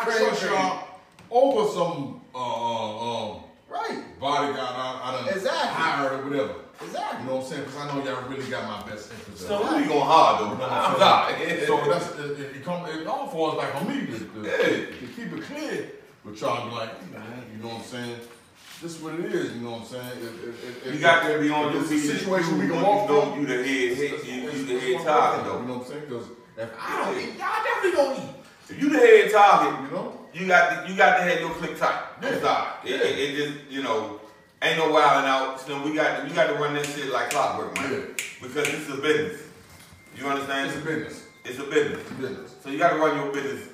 I 0.00 0.04
crazy. 0.04 0.24
trust 0.24 0.42
y'all 0.44 0.84
over 1.30 1.72
some 1.72 2.20
uh, 2.34 2.38
uh, 2.38 3.30
um, 3.34 3.42
Right. 3.68 4.18
bodyguard 4.18 4.58
I, 4.58 5.00
I 5.04 5.12
done 5.24 5.34
Exactly. 5.36 5.68
hired 5.70 6.12
or 6.20 6.24
whatever. 6.28 6.54
Exactly. 6.82 7.20
You 7.20 7.26
know 7.28 7.36
what 7.36 7.44
I'm 7.44 7.50
saying? 7.50 7.64
Because 7.64 7.76
I 7.76 7.86
know 7.94 8.04
y'all 8.04 8.28
really 8.28 8.50
got 8.50 8.64
my 8.64 8.90
best 8.90 9.12
interest. 9.12 9.46
So 9.46 9.56
at 9.56 9.62
heart. 9.64 9.80
we 9.82 9.88
going 9.88 10.00
hard 10.00 10.40
You 10.40 10.46
though. 10.46 10.52
know 10.54 10.60
what 10.60 10.72
I'm 10.72 11.38
saying? 11.38 11.66
So 11.66 11.90
that's 11.90 12.08
it, 12.18 12.40
it, 12.40 12.56
it 12.56 12.64
come 12.64 12.86
it 12.86 13.06
all 13.06 13.28
falls 13.28 13.56
like 13.56 13.74
on 13.76 13.86
me 13.88 14.06
to, 14.06 14.18
to, 14.18 14.40
Yeah. 14.42 14.86
to 14.98 15.06
keep 15.14 15.32
it 15.32 15.42
clear. 15.44 15.90
But 16.24 16.40
y'all 16.40 16.68
be 16.68 16.74
like, 16.74 17.00
hey, 17.00 17.12
man, 17.12 17.44
you 17.54 17.62
know 17.62 17.68
what 17.68 17.78
I'm 17.78 17.84
saying? 17.84 18.16
This 18.82 18.96
is 18.96 19.02
what 19.02 19.14
it 19.14 19.26
is. 19.26 19.52
You 19.54 19.60
know 19.60 19.70
what 19.72 19.80
I'm 19.82 19.86
saying? 19.86 20.18
If, 20.18 20.64
if, 20.64 20.86
if, 20.86 20.94
You 20.94 21.00
got 21.00 21.28
to 21.28 21.38
be 21.38 21.50
on 21.50 21.72
your 21.74 21.82
feet. 21.84 22.00
situation 22.00 22.58
we 22.58 22.66
can 22.66 22.80
walk 22.82 23.08
you 23.08 23.22
through. 23.22 23.40
you 23.40 23.46
the 23.46 23.54
head, 23.62 23.96
head 23.96 24.26
you, 24.26 24.50
you 24.50 24.64
the 24.66 24.80
head 24.80 25.04
problem, 25.06 25.46
though. 25.46 25.60
You 25.60 25.66
know 25.68 25.74
what 25.78 25.86
I'm 25.86 25.92
saying? 25.92 26.04
Because 26.08 26.26
if 26.56 26.70
I 26.78 27.04
don't 27.04 27.20
eat, 27.22 27.38
y'all 27.38 27.62
definitely 27.62 27.92
don't 27.92 28.16
eat. 28.18 28.34
If 28.70 28.80
you 28.80 28.88
the 28.90 28.98
head 28.98 29.30
target, 29.32 29.90
You 29.90 29.96
know? 29.96 30.20
you 30.32 30.46
got 30.46 30.84
to, 30.86 30.90
you 30.90 30.96
got 30.96 31.16
to 31.18 31.22
have 31.24 31.40
your 31.40 31.50
click 31.50 31.76
tight. 31.78 32.02
Yeah. 32.22 32.28
It, 32.84 32.90
it, 32.90 33.18
it 33.18 33.36
just 33.36 33.70
you 33.70 33.82
know 33.82 34.20
ain't 34.62 34.78
no 34.78 34.90
wilding 34.90 35.28
out. 35.28 35.60
So 35.60 35.82
we 35.82 35.94
got 35.94 36.18
to, 36.22 36.24
we 36.28 36.34
got 36.34 36.46
to 36.48 36.54
run 36.54 36.74
this 36.74 36.94
shit 36.94 37.10
like 37.12 37.30
clockwork, 37.30 37.74
man. 37.76 37.92
Yeah. 37.92 37.98
Because 38.42 38.66
this 38.66 38.88
is 38.88 38.98
a 38.98 39.00
business. 39.02 39.42
You 40.16 40.26
understand? 40.26 40.70
It's 40.70 40.78
a 40.78 40.84
business. 40.84 41.24
It's 41.44 41.58
a 41.58 41.62
business. 41.64 42.00
It's 42.00 42.10
a 42.10 42.14
business. 42.14 42.54
So 42.62 42.70
you 42.70 42.78
got 42.78 42.90
to 42.92 42.98
run 42.98 43.16
your 43.16 43.32
business 43.32 43.68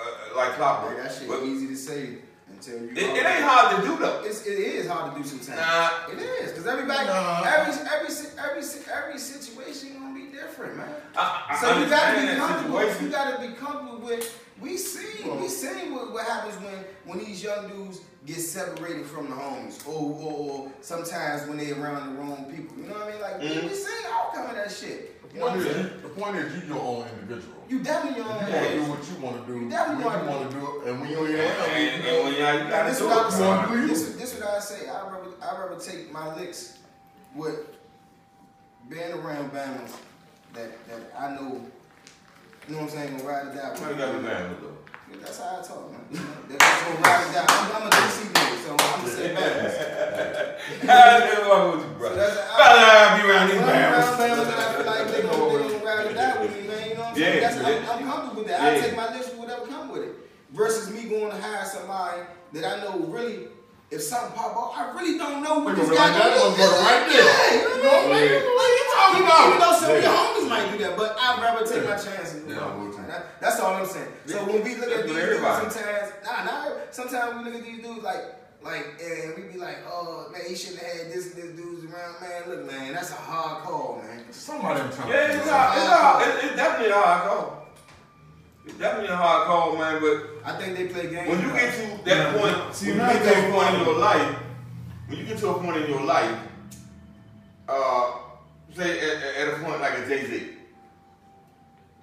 uh, 0.00 0.04
like 0.36 0.52
clockwork. 0.54 0.94
Like, 0.98 1.04
that 1.08 1.14
shit 1.18 1.28
But 1.28 1.42
easy 1.44 1.68
to 1.68 1.76
say 1.76 2.16
until 2.48 2.80
you. 2.82 2.90
it 2.90 2.98
ain't 3.26 3.44
hard 3.44 3.76
to 3.76 3.86
do 3.88 3.96
though. 3.96 4.22
It's, 4.24 4.46
it 4.46 4.58
is 4.58 4.88
hard 4.88 5.14
to 5.14 5.22
do 5.22 5.26
sometimes. 5.26 5.60
Nah. 5.60 6.12
It 6.12 6.18
is 6.18 6.50
because 6.50 6.66
everybody, 6.66 7.06
Nah. 7.06 7.42
every 7.46 7.72
every 7.86 8.08
every 8.38 8.62
every 8.92 9.18
situation 9.18 9.96
different, 10.34 10.76
man. 10.76 10.88
I, 11.16 11.46
I 11.50 11.60
So 11.60 11.78
you 11.78 11.86
gotta 11.88 12.18
understand 12.18 12.20
be 12.20 12.26
that 12.26 12.38
comfortable. 12.38 13.02
You 13.02 13.08
gotta 13.10 13.40
be 13.48 13.54
comfortable 13.54 13.98
with. 14.06 14.40
We 14.60 14.76
see, 14.76 15.28
we 15.28 15.48
seen 15.48 15.92
what, 15.94 16.12
what 16.12 16.24
happens 16.24 16.54
when 16.62 16.74
when 17.06 17.18
these 17.24 17.42
young 17.42 17.68
dudes 17.68 18.00
get 18.24 18.36
separated 18.36 19.04
from 19.06 19.28
the 19.28 19.34
homes, 19.36 19.82
or, 19.86 19.92
or, 19.94 20.32
or 20.32 20.72
sometimes 20.80 21.46
when 21.48 21.58
they 21.58 21.72
around 21.72 22.14
the 22.14 22.20
wrong 22.22 22.44
people. 22.54 22.76
You 22.78 22.84
know 22.88 22.94
what 22.94 23.08
I 23.08 23.10
mean? 23.12 23.20
Like 23.20 23.40
we- 23.40 23.46
Mhm. 23.48 23.68
we 23.68 23.74
seen 23.74 24.04
outcome 24.12 24.48
of 24.50 24.54
that 24.56 24.70
shit. 24.70 25.20
The 25.28 25.34
You 25.34 25.40
know 25.40 25.46
what 25.46 25.54
point 25.54 25.60
I'm 25.64 25.66
is, 25.66 25.74
saying? 25.74 25.90
you, 25.96 26.00
the 26.02 26.08
point 26.20 26.36
is, 26.36 26.54
you 26.68 26.74
your 26.74 26.82
own 26.82 27.08
individual. 27.20 27.54
You 27.68 27.78
definitely 27.80 28.22
your 28.22 28.30
own 28.30 28.38
You 28.46 28.52
want 28.54 28.64
to 28.68 28.74
do 28.74 28.90
what 28.90 29.08
you 29.10 29.16
want 29.26 29.46
to 29.46 29.52
do. 29.52 29.58
You 29.60 29.68
definitely 29.70 30.04
you 30.04 30.10
wanna 30.10 30.30
want 30.30 30.50
to 30.50 30.56
do 30.56 30.62
it, 30.66 30.88
and 30.88 31.00
when 31.00 31.10
you 31.10 31.18
ain't 31.26 31.30
And, 31.30 31.40
around, 31.40 31.68
and, 31.68 32.04
you 32.04 32.10
and 32.10 32.24
when 32.24 32.34
y'all, 32.34 32.64
you 32.64 32.70
got 32.70 32.82
to 32.84 32.88
this 32.90 32.98
do 32.98 33.06
what 33.08 33.18
it. 33.18 33.24
was 33.26 33.38
You 33.40 33.44
wanna 33.44 33.66
do 33.68 33.74
saying. 33.74 33.82
you. 33.82 33.88
This, 33.88 34.02
is- 34.02 34.16
what 34.40 34.50
I 34.54 34.60
say. 34.60 34.88
I 34.88 35.10
rather 35.10 35.30
I 35.42 35.60
rather 35.60 35.80
take 35.80 36.12
my 36.12 36.34
licks 36.36 36.78
with 37.34 37.58
being 38.88 39.12
around 39.12 39.50
Bama's 39.52 39.92
that 40.54 40.86
that 40.88 41.00
I 41.18 41.34
know. 41.34 41.66
You 42.66 42.74
know 42.74 42.82
what 42.82 42.82
I'm 42.82 42.88
saying? 42.88 43.16
Gonna 43.18 43.28
ride 43.28 43.48
it 43.48 43.60
out. 43.60 43.78
Why 43.78 43.90
you 43.90 43.96
got 43.96 44.12
to 44.12 44.18
be 44.18 44.24
with 44.24 44.60
though? 44.62 44.74
That's 45.20 45.38
how 45.38 45.58
I 45.58 45.62
talk, 45.62 45.92
man. 45.92 46.00
That's 46.48 46.82
gonna 46.84 47.00
ride 47.00 47.28
it 47.28 47.36
out. 47.36 47.50
I'm, 47.50 47.82
I'm 47.82 47.86
a 47.86 47.90
DC 47.90 48.32
nigga, 48.32 48.56
so 48.64 48.70
I'm 48.72 49.00
gonna 49.00 49.12
say 49.12 49.34
Bama's. 49.34 49.74
What's 50.80 51.48
wrong 51.48 51.76
with 51.76 51.84
you, 51.84 51.92
bro? 51.98 52.08
So 52.08 52.16
that's 52.16 52.34
Brother, 52.34 52.80
I 52.80 53.20
be 53.20 53.28
around 53.28 53.46
these 53.50 53.60
When 53.60 53.68
I'm 53.68 53.92
around. 53.92 54.16
Bama's, 54.16 54.48
I 54.48 54.74
feel 54.74 54.86
like 54.86 55.04
they 55.12 55.22
gonna, 55.22 55.58
they 55.58 55.68
gonna 55.68 55.84
ride 55.84 56.06
it 56.06 56.16
out 56.16 56.40
with 56.40 56.52
me, 56.56 56.68
man. 56.68 56.88
You 56.88 56.94
know 56.94 57.00
what 57.00 57.08
I'm 57.08 57.14
saying? 57.16 57.42
Yeah, 57.42 57.48
That's, 57.48 57.90
I'm. 57.90 58.00
I'm 58.00 58.10
comfortable 58.10 58.42
with 58.42 58.48
that. 58.48 58.60
I 58.60 58.80
take 58.80 58.96
my 58.96 59.08
list 59.14 59.28
with 59.30 59.38
whatever 59.40 59.66
come 59.66 59.88
with 59.90 60.02
it. 60.02 60.14
Versus 60.52 60.90
me 60.94 61.08
going 61.08 61.30
to 61.30 61.36
hire 61.36 61.64
somebody 61.66 62.22
that 62.52 62.64
I 62.64 62.80
know 62.82 62.98
really, 63.10 63.48
if 63.90 64.00
something 64.02 64.32
pop 64.36 64.56
up, 64.56 64.78
I 64.78 64.94
really 64.96 65.18
don't 65.18 65.42
know 65.42 65.58
what 65.60 65.76
this 65.76 65.90
guy 65.90 66.16
gonna 66.16 66.56
do. 66.56 66.62
right 66.62 67.04
there. 67.10 67.26
Yeah, 67.26 67.52
you 67.54 67.82
know 67.82 68.08
what 68.08 68.16
I 68.16 68.20
mean? 68.22 68.73
Yeah. 69.14 69.20
What 69.20 69.20
you 69.20 69.26
talking 69.26 69.26
Yeah. 69.26 69.30
about? 69.30 69.46
Even 69.48 69.60
though 69.60 69.76
some 69.78 69.90
of 69.96 70.02
your 70.02 70.12
homies 70.12 70.48
might 70.48 70.66
do 70.72 70.78
that, 70.84 70.96
but 70.96 71.16
I'd 71.20 71.42
rather 71.42 71.66
take 71.66 71.84
my 71.84 71.96
chances. 71.96 72.42
Yeah, 72.48 72.60
I 72.60 72.76
would. 72.76 72.92
That- 73.08 73.40
That's 73.40 73.60
all 73.60 73.74
I'm 73.74 73.86
saying. 73.86 74.08
So 74.26 74.44
when 74.44 74.62
we 74.64 74.74
look 74.76 74.90
at 74.90 75.04
these 75.06 75.14
dudes, 75.14 75.40
sometimes, 75.40 76.12
nah, 76.24 76.44
nah, 76.44 76.68
sometimes 76.90 77.36
we 77.36 77.44
look 77.44 77.54
at 77.60 77.64
these 77.66 77.82
dudes 77.82 78.02
like, 78.02 78.24
like, 78.62 78.86
and 79.02 79.36
we 79.36 79.42
be 79.52 79.58
like, 79.58 79.78
oh 79.86 80.28
man, 80.32 80.40
he 80.48 80.54
shouldn't 80.56 80.80
have 80.82 80.96
had 80.96 81.12
this, 81.12 81.32
this 81.32 81.50
dudes 81.52 81.84
around, 81.84 82.14
man. 82.20 82.42
Look, 82.48 82.66
man, 82.70 82.94
that's 82.94 83.10
a 83.10 83.14
hard 83.14 83.62
call, 83.64 84.02
man. 84.02 84.24
Somebody 84.32 84.80
in 84.80 84.90
town. 84.90 85.08
Yeah, 85.08 85.32
it's, 85.36 85.48
hard, 85.48 85.78
it's, 85.78 85.86
hard, 85.86 86.28
it's, 86.28 86.44
it's 86.44 86.56
definitely 86.56 86.90
a 86.92 86.96
hard 86.96 87.22
call. 87.28 87.66
It's 88.66 88.78
definitely 88.78 89.10
a 89.10 89.16
hard 89.16 89.46
call, 89.46 89.76
man. 89.76 90.00
But 90.00 90.48
I 90.50 90.56
think 90.58 90.78
they 90.78 90.86
play 90.88 91.10
games. 91.10 91.28
when 91.28 91.40
you 91.42 91.52
get 91.52 91.74
to 91.74 92.04
that 92.06 92.36
point, 92.38 92.74
See, 92.74 92.92
when 92.92 93.00
you 93.00 93.22
get 93.22 93.34
to 93.34 93.48
a 93.48 93.52
point 93.52 93.74
in 93.74 93.80
your 93.84 93.98
life, 93.98 94.36
when 95.08 95.18
you 95.18 95.24
get 95.26 95.38
to 95.38 95.48
a 95.50 95.54
point 95.62 95.76
in 95.76 95.90
your 95.90 96.00
life, 96.02 96.38
uh, 97.68 98.12
say 98.74 99.00
at, 99.00 99.48
at 99.48 99.54
a 99.54 99.64
point 99.64 99.80
like 99.80 99.98
a 99.98 100.06
Jay 100.08 100.26
Z. 100.26 100.50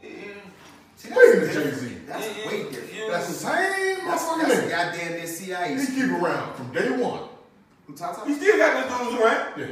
Mm. 0.03 0.09
See, 0.95 1.07
Speaking 1.09 1.41
of 1.41 1.47
different. 1.47 1.73
Jay-Z. 1.79 1.95
that's 2.07 2.27
way 2.45 2.63
different. 2.71 3.11
That's 3.11 3.27
the 3.27 3.33
same 3.33 3.97
That's, 4.05 4.23
motherfucking 4.23 4.47
that's 4.47 4.61
nigga. 4.61 4.69
goddamn 4.69 5.11
near 5.13 5.27
CIA. 5.27 5.75
He 5.79 5.85
keep 5.87 6.11
around 6.11 6.55
from 6.55 6.71
day 6.73 6.89
one. 6.91 7.21
Who 7.87 7.93
talk 7.95 8.25
He 8.27 8.33
still 8.35 8.57
got 8.57 8.87
the 8.89 9.03
dudes 9.05 9.21
around. 9.21 9.59
Yeah. 9.59 9.65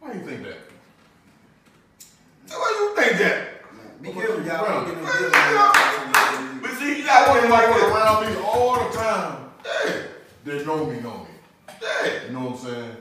Why 0.00 0.12
you 0.14 0.20
think 0.20 0.42
that? 0.44 0.58
Why 2.48 2.76
you 2.80 2.94
think 3.02 3.18
that? 3.18 4.02
Be 4.02 4.12
careful, 4.12 4.44
y'all. 4.44 4.84
Don't 4.84 4.86
get 4.86 4.96
no 4.96 5.02
Well, 5.04 5.20
you 5.22 5.58
on 5.58 6.60
But 6.62 6.70
see, 6.72 6.98
you 6.98 7.04
gotta 7.04 7.30
want 7.30 7.50
like 7.50 7.66
people 7.66 7.80
this. 7.88 7.96
around 7.96 8.34
me 8.34 8.42
all 8.44 8.88
the 8.88 8.96
time. 8.96 9.50
Yeah, 9.64 10.02
They 10.44 10.64
know 10.64 10.86
me, 10.86 11.00
know 11.00 11.18
me. 11.18 11.74
yeah. 11.82 12.26
You 12.26 12.32
know 12.32 12.40
what 12.50 12.60
I'm 12.60 12.66
saying? 12.66 12.96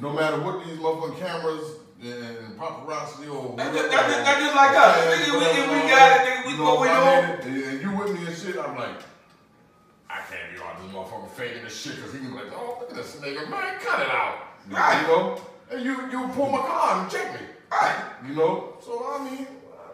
No 0.00 0.12
matter 0.12 0.40
what 0.40 0.64
these 0.66 0.78
motherfucking 0.78 1.18
cameras 1.18 1.75
and 2.12 2.58
paparazzi 2.58 3.28
or 3.32 3.56
That's 3.56 3.74
whatever. 3.74 3.88
just, 3.90 4.24
that's 4.24 4.40
just, 4.40 4.54
like 4.56 4.76
us. 4.76 4.96
Nigga, 5.06 5.38
we, 5.38 5.44
if 5.46 5.66
we 5.70 5.90
got 5.90 6.20
it, 6.20 6.26
nigga, 6.26 6.46
we 6.46 6.50
You 6.52 6.56
go 6.58 6.64
know, 6.64 6.80
we 6.80 6.86
know. 6.88 7.22
it, 7.22 7.44
and 7.44 7.62
and 7.64 7.80
you 7.82 7.90
with 7.96 8.12
me 8.18 8.26
and 8.26 8.36
shit, 8.36 8.58
I'm 8.58 8.76
like, 8.76 9.00
I 10.08 10.20
can't 10.30 10.54
be 10.54 10.60
on 10.60 10.82
this 10.86 10.94
motherfucker 10.94 11.30
faking 11.30 11.64
this 11.64 11.78
shit 11.80 11.96
because 11.96 12.12
he 12.12 12.18
can 12.20 12.28
be 12.30 12.34
like, 12.36 12.52
oh, 12.54 12.78
look 12.80 12.90
at 12.90 12.96
this 12.96 13.16
nigga, 13.16 13.48
man, 13.50 13.78
cut 13.80 14.00
it 14.00 14.08
out. 14.10 14.38
Right. 14.70 15.00
You 15.02 15.06
know? 15.06 15.40
And 15.70 15.84
you 15.84 15.92
you 16.10 16.28
pull 16.34 16.50
my 16.50 16.58
car 16.58 17.00
and 17.02 17.10
check 17.10 17.32
me. 17.34 17.46
Right. 17.70 17.94
You 18.26 18.34
know? 18.34 18.74
So 18.84 18.98
I 19.14 19.22
mean, 19.22 19.46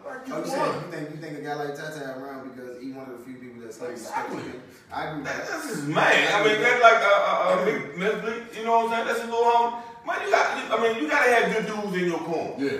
like 0.03 0.27
you 0.27 0.33
Oh, 0.33 0.37
you, 0.37 0.41
one. 0.41 0.49
saying, 0.49 0.73
you 0.73 0.91
think 0.91 1.09
you 1.11 1.17
think 1.17 1.37
a 1.37 1.41
guy 1.41 1.53
like 1.53 1.75
Tata 1.75 2.17
around 2.17 2.49
because 2.55 2.81
he 2.81 2.91
one 2.91 3.05
of 3.09 3.19
the 3.19 3.23
few 3.23 3.35
people 3.35 3.61
that's 3.61 3.79
like 3.79 3.91
Exactly. 3.91 4.41
I 4.91 5.09
agree 5.11 5.23
That- 5.23 5.37
that. 5.37 5.47
That's 5.47 5.69
his 5.69 5.83
man. 5.83 6.33
I 6.33 6.43
mean, 6.43 6.59
that's 6.61 6.81
like 6.81 7.01
a, 7.01 7.15
a, 7.29 7.61
a 7.61 7.65
big 7.65 8.57
you 8.57 8.63
know 8.65 8.77
what 8.79 8.85
I'm 8.85 8.89
saying? 8.95 9.07
That's 9.07 9.21
his 9.21 9.29
little 9.29 9.45
homie. 9.45 9.81
Man, 10.05 10.21
you 10.25 10.31
got, 10.31 10.79
I 10.79 10.81
mean, 10.83 11.01
you 11.03 11.09
gotta 11.09 11.31
have 11.33 11.53
good 11.53 11.65
dudes 11.67 11.95
in 11.97 12.05
your 12.09 12.19
corner. 12.19 12.53
Yeah. 12.57 12.79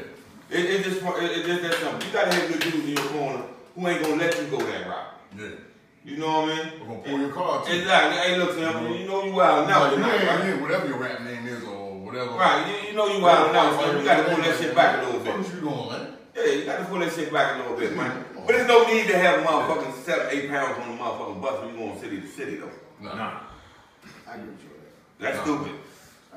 It, 0.49 0.65
it 0.69 0.83
just, 0.83 1.01
it, 1.01 1.31
it 1.37 1.45
just 1.45 1.61
that 1.63 1.73
simple. 1.75 2.05
You 2.07 2.13
gotta 2.13 2.33
have 2.35 2.47
good 2.51 2.59
dudes 2.59 2.87
in 2.87 2.93
your 2.97 3.05
corner 3.07 3.43
who 3.75 3.87
ain't 3.87 4.01
gonna 4.03 4.15
let 4.17 4.37
you 4.39 4.47
go 4.47 4.57
that 4.57 4.87
route. 4.87 5.07
Yeah. 5.37 5.47
You 6.05 6.17
know 6.17 6.41
what 6.41 6.51
I 6.51 6.55
mean? 6.55 6.73
We're 6.81 6.87
gonna 6.87 6.99
pull 7.01 7.19
your 7.19 7.31
car 7.31 7.65
too. 7.65 7.71
Exactly. 7.73 8.17
Hey, 8.19 8.37
look, 8.37 8.51
Sam, 8.53 8.93
you 8.93 9.07
know 9.07 9.23
you 9.23 9.41
out 9.41 9.67
now 9.69 9.83
Like, 9.83 9.91
you 9.91 9.97
tonight, 9.97 10.19
ain't 10.19 10.27
right? 10.29 10.43
here, 10.43 10.61
whatever 10.61 10.87
your 10.87 10.97
rap 10.97 11.21
name 11.21 11.47
is 11.47 11.63
or 11.63 11.93
whatever. 11.99 12.31
Right, 12.31 12.67
you, 12.83 12.89
you 12.89 12.93
know 12.95 13.07
you 13.07 13.25
out 13.25 13.53
now, 13.53 13.71
so 13.79 13.97
you 13.97 14.03
gotta 14.03 14.23
pull 14.23 14.43
that 14.43 14.57
shit 14.59 14.75
back 14.75 15.01
a 15.01 15.05
little 15.05 15.21
bit. 15.21 15.37
What 15.37 15.53
you 15.53 15.59
doing, 15.61 15.89
man? 15.89 16.13
Yeah, 16.35 16.45
you 16.51 16.65
gotta 16.65 16.83
pull 16.85 16.99
that 16.99 17.13
shit 17.13 17.31
back 17.31 17.55
a 17.55 17.59
little 17.61 17.77
bit, 17.77 17.95
man. 17.95 18.25
But 18.35 18.47
there's 18.47 18.67
no 18.67 18.85
need 18.85 19.07
to 19.07 19.17
have 19.17 19.45
motherfucking 19.45 20.03
seven, 20.03 20.27
eight 20.31 20.49
pounds 20.49 20.77
on 20.77 20.97
the 20.97 21.01
motherfucking 21.01 21.41
bus 21.41 21.61
when 21.63 21.73
you 21.73 21.79
going 21.79 21.99
city 22.01 22.19
to 22.19 22.27
city, 22.27 22.55
though. 22.57 22.69
Nah. 22.99 23.39
I 24.27 24.35
agree 24.35 24.49
with 24.49 24.61
you 24.61 24.69
on 24.69 24.75
That's 25.19 25.37
Nah. 25.37 25.43
stupid. 25.43 25.71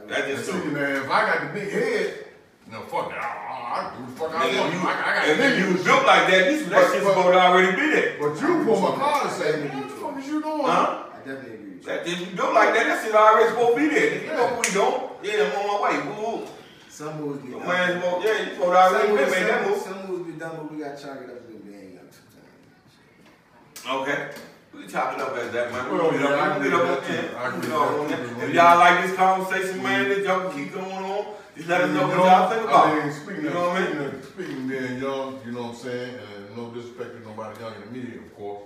That's 0.06 0.20
And 0.22 0.30
just 0.36 0.44
see, 0.46 0.52
stupid. 0.52 0.72
man, 0.72 0.96
if 1.02 1.10
I 1.10 1.20
got 1.26 1.40
the 1.52 1.58
big 1.60 1.72
head, 1.72 2.24
no, 2.70 2.80
fuck 2.82 3.10
that. 3.10 3.18
I, 3.18 3.26
I, 3.26 3.92
I 3.92 3.96
do 3.96 4.06
the 4.06 4.12
fuck 4.18 4.30
I 4.34 4.44
want. 4.60 4.72
you, 4.74 4.80
I, 4.80 4.92
I 4.92 5.14
got 5.14 5.28
if 5.28 5.38
niggas. 5.38 5.58
you 5.78 5.84
built 5.84 6.06
like 6.06 6.24
that, 6.30 6.52
you, 6.52 6.64
that 6.66 6.70
But- 6.70 6.92
shit's 6.92 7.06
supposed 7.06 7.32
to 7.32 7.40
already 7.40 7.72
be 7.76 7.86
there. 7.90 8.16
But 8.18 8.40
you 8.40 8.64
pull 8.64 8.80
my 8.80 8.94
car 8.96 9.22
and 9.26 9.32
say, 9.32 9.54
I 9.54 9.56
man, 9.66 9.76
what 9.76 9.88
the 9.88 9.94
you. 9.94 10.00
fuck 10.02 10.18
is 10.18 10.26
you 10.28 10.42
doing? 10.42 10.62
Huh? 10.64 11.02
I 11.12 11.16
definitely 11.18 11.54
agree 11.54 11.70
with 11.74 11.82
you. 11.82 11.86
That, 11.86 12.06
if 12.06 12.20
you 12.20 12.26
built 12.36 12.54
like 12.54 12.74
that, 12.74 12.84
that 12.86 13.04
shit 13.04 13.14
already 13.14 13.48
supposed 13.50 13.74
to 13.76 13.80
be 13.82 13.88
there. 13.94 14.22
You 14.22 14.26
know 14.28 14.44
what 14.44 14.66
we 14.66 14.72
doing? 14.72 15.02
Yeah, 15.22 15.50
I'm 15.50 15.58
on 15.58 15.66
my 15.66 15.78
way. 15.82 15.94
Woo 16.06 16.38
woo. 16.42 16.46
Some 16.88 17.20
moves 17.20 17.42
get 17.42 17.50
Your 17.50 17.60
done. 17.60 17.68
man's 17.68 17.94
supposed, 18.02 18.26
yeah, 18.26 18.38
you 18.40 18.50
supposed 18.54 18.72
to 18.72 18.78
already 18.78 19.06
Some 19.06 19.16
been 19.16 19.24
moves, 19.26 19.34
made 19.36 19.46
that 19.46 19.62
some, 19.62 19.70
move. 19.70 19.82
some 19.82 19.98
moves 20.10 20.24
be 20.26 20.38
done, 20.38 20.52
but 20.56 20.72
we 20.72 20.78
got 20.82 20.96
to 20.96 21.02
chalk 21.02 21.18
it 21.18 21.30
up 21.30 21.36
a 21.36 21.44
little 21.46 21.60
bit. 21.66 21.74
Ain't 21.76 21.94
got 21.94 22.08
sometimes. 22.14 24.08
Okay. 24.08 24.30
We 24.76 24.82
can 24.82 24.90
chop 24.90 25.14
it 25.14 25.20
up 25.20 25.36
as 25.36 25.50
that, 25.52 25.72
man. 25.72 25.90
We 25.90 25.98
Well, 25.98 26.10
can 26.10 26.20
yeah, 26.20 26.26
I 26.28 26.58
get 26.58 26.66
agree 26.66 26.72
up, 26.72 27.00
with 27.00 27.08
we 27.08 27.16
that 27.16 27.22
can 27.22 27.22
too. 27.22 27.22
get 27.22 27.36
I 27.36 27.46
up 27.46 27.54
on 27.54 27.60
that. 27.60 27.60
with 28.00 28.10
You 28.10 28.16
that 28.16 28.32
know, 28.34 28.40
too. 28.40 28.46
If 28.46 28.54
y'all 28.54 28.78
like 28.78 29.06
this 29.06 29.16
conversation, 29.16 29.82
man, 29.82 30.08
this 30.08 30.26
y'all 30.26 30.50
can 30.50 30.64
keep 30.64 30.74
going 30.74 30.86
on. 30.92 31.26
Just 31.56 31.68
let 31.68 31.80
us 31.80 31.90
know 31.90 32.06
what 32.06 32.16
You 32.18 32.22
y'all 32.24 32.50
think 32.50 32.64
about. 32.64 32.86
I 32.86 32.98
it. 32.98 33.04
mean, 33.04 33.12
speaking 33.14 33.42
You 33.42 33.48
of, 33.48 33.54
know 33.54 33.68
what 33.68 33.76
I 33.76 33.84
speaking 33.86 33.98
mean? 34.02 34.22
speaking 34.22 34.62
of 34.62 34.68
being 34.68 35.02
young, 35.02 35.40
you 35.46 35.52
know 35.52 35.62
what 35.62 35.68
I'm 35.70 35.76
saying, 35.76 36.14
and 36.36 36.56
no 36.56 36.68
disrespect 36.70 37.10
to 37.16 37.20
nobody 37.28 37.60
younger 37.60 37.80
than 37.80 37.92
me, 37.92 38.16
of 38.18 38.36
course, 38.36 38.62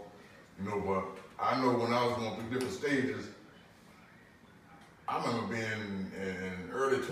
you 0.59 0.69
know, 0.69 0.81
but 0.81 1.05
I 1.43 1.61
know 1.63 1.71
when 1.79 1.93
I 1.93 2.05
was 2.05 2.17
going 2.17 2.35
through 2.37 2.51
different 2.59 2.75
stages, 2.75 3.27
I 5.09 5.25
remember 5.25 5.55
being 5.55 5.63
in, 5.63 6.13
in 6.21 6.71
early 6.73 6.99
20s, 6.99 7.07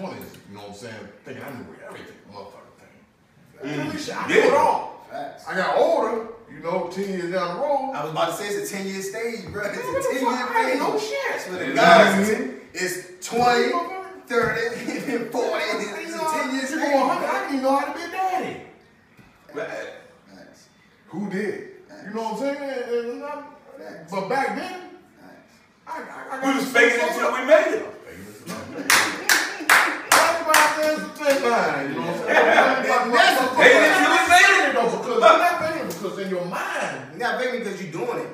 you 0.50 0.54
know 0.54 0.60
what 0.60 0.68
I'm 0.70 0.74
saying, 0.74 1.08
thinking 1.24 1.44
I 1.44 1.50
knew 1.50 1.66
everything, 1.86 2.16
motherfucker 2.32 2.74
thing. 2.78 3.70
Mm. 3.70 3.86
Really 3.86 3.98
shit, 3.98 4.16
I 4.16 4.26
knew 4.28 4.40
it 4.40 4.54
all. 4.54 5.06
Facts. 5.10 5.46
I 5.48 5.54
got 5.54 5.78
older, 5.78 6.26
you 6.58 6.64
know, 6.64 6.88
10 6.92 7.04
years 7.08 7.30
down 7.32 7.54
the 7.56 7.62
road. 7.62 7.92
I 7.94 8.02
was 8.04 8.10
about 8.12 8.30
to 8.30 8.34
say 8.36 8.48
it's 8.48 8.70
a 8.70 8.74
10 8.76 8.86
year 8.86 9.00
stage, 9.02 9.46
bro. 9.52 9.62
It's 9.64 9.78
a 9.78 10.12
10 10.12 10.22
year 10.22 10.36
fuck? 10.36 10.50
I 10.50 10.70
ain't 10.70 10.72
phase. 10.72 10.78
no 10.80 10.98
shit. 10.98 11.18
That's 11.30 11.46
what 11.48 11.62
it 11.62 11.68
Exactly. 11.70 12.34
does. 12.34 12.54
It's 12.74 13.28
20, 13.28 13.72
30, 14.26 15.14
and 15.14 15.30
40. 15.32 15.46
I 15.46 15.56
It's 15.58 15.84
didn't 15.84 16.14
a 16.14 16.16
know 16.16 16.42
10 16.42 16.54
year 16.54 16.66
stage. 16.66 16.78
I 16.80 16.82
didn't 16.82 17.52
even 17.54 17.62
know 17.62 17.76
how 17.76 17.86
to 17.86 17.98
be 17.98 18.04
a 18.04 18.10
daddy. 18.10 18.54
Man, 19.54 19.66
Facts. 20.34 20.68
Who 21.08 21.30
did? 21.30 21.54
Facts. 21.88 22.02
You 22.08 22.14
know 22.14 22.22
what 22.22 22.32
I'm 22.32 22.38
saying? 22.38 23.14
And 23.14 23.24
I'm- 23.24 23.44
but 24.10 24.28
back 24.28 24.56
then, 24.56 24.80
I, 25.86 25.90
I, 26.00 26.38
I 26.42 26.50
We 26.50 26.58
was 26.58 26.66
faking 26.72 26.98
it 27.00 27.12
till 27.14 27.32
we 27.32 27.42
made 27.46 27.72
it. 27.78 27.86
Everybody 30.18 30.68
says 30.76 30.98
the 30.98 31.14
same 31.24 31.42
line, 31.50 31.88
you 31.88 31.94
know 31.94 32.00
what 32.02 32.10
I'm 32.10 32.18
saying? 32.18 33.12
That's 33.14 33.40
the 33.40 33.46
Faking 33.56 33.84
it 33.86 33.94
till 33.96 34.10
we 34.10 34.22
made 34.28 34.52
it. 34.58 35.67
Though, 36.10 36.16
because 36.16 36.30
you're 36.30 36.40
not 36.40 36.60
faking 36.60 36.70
it, 36.70 36.78
because 36.78 36.78
in 36.78 36.80
your 36.80 36.98
mind, 36.98 37.10
You're 37.10 37.28
not 37.28 37.40
faking 37.40 37.58
because 37.60 37.82
you're 37.82 37.92
doing 37.92 38.18
it. 38.24 38.30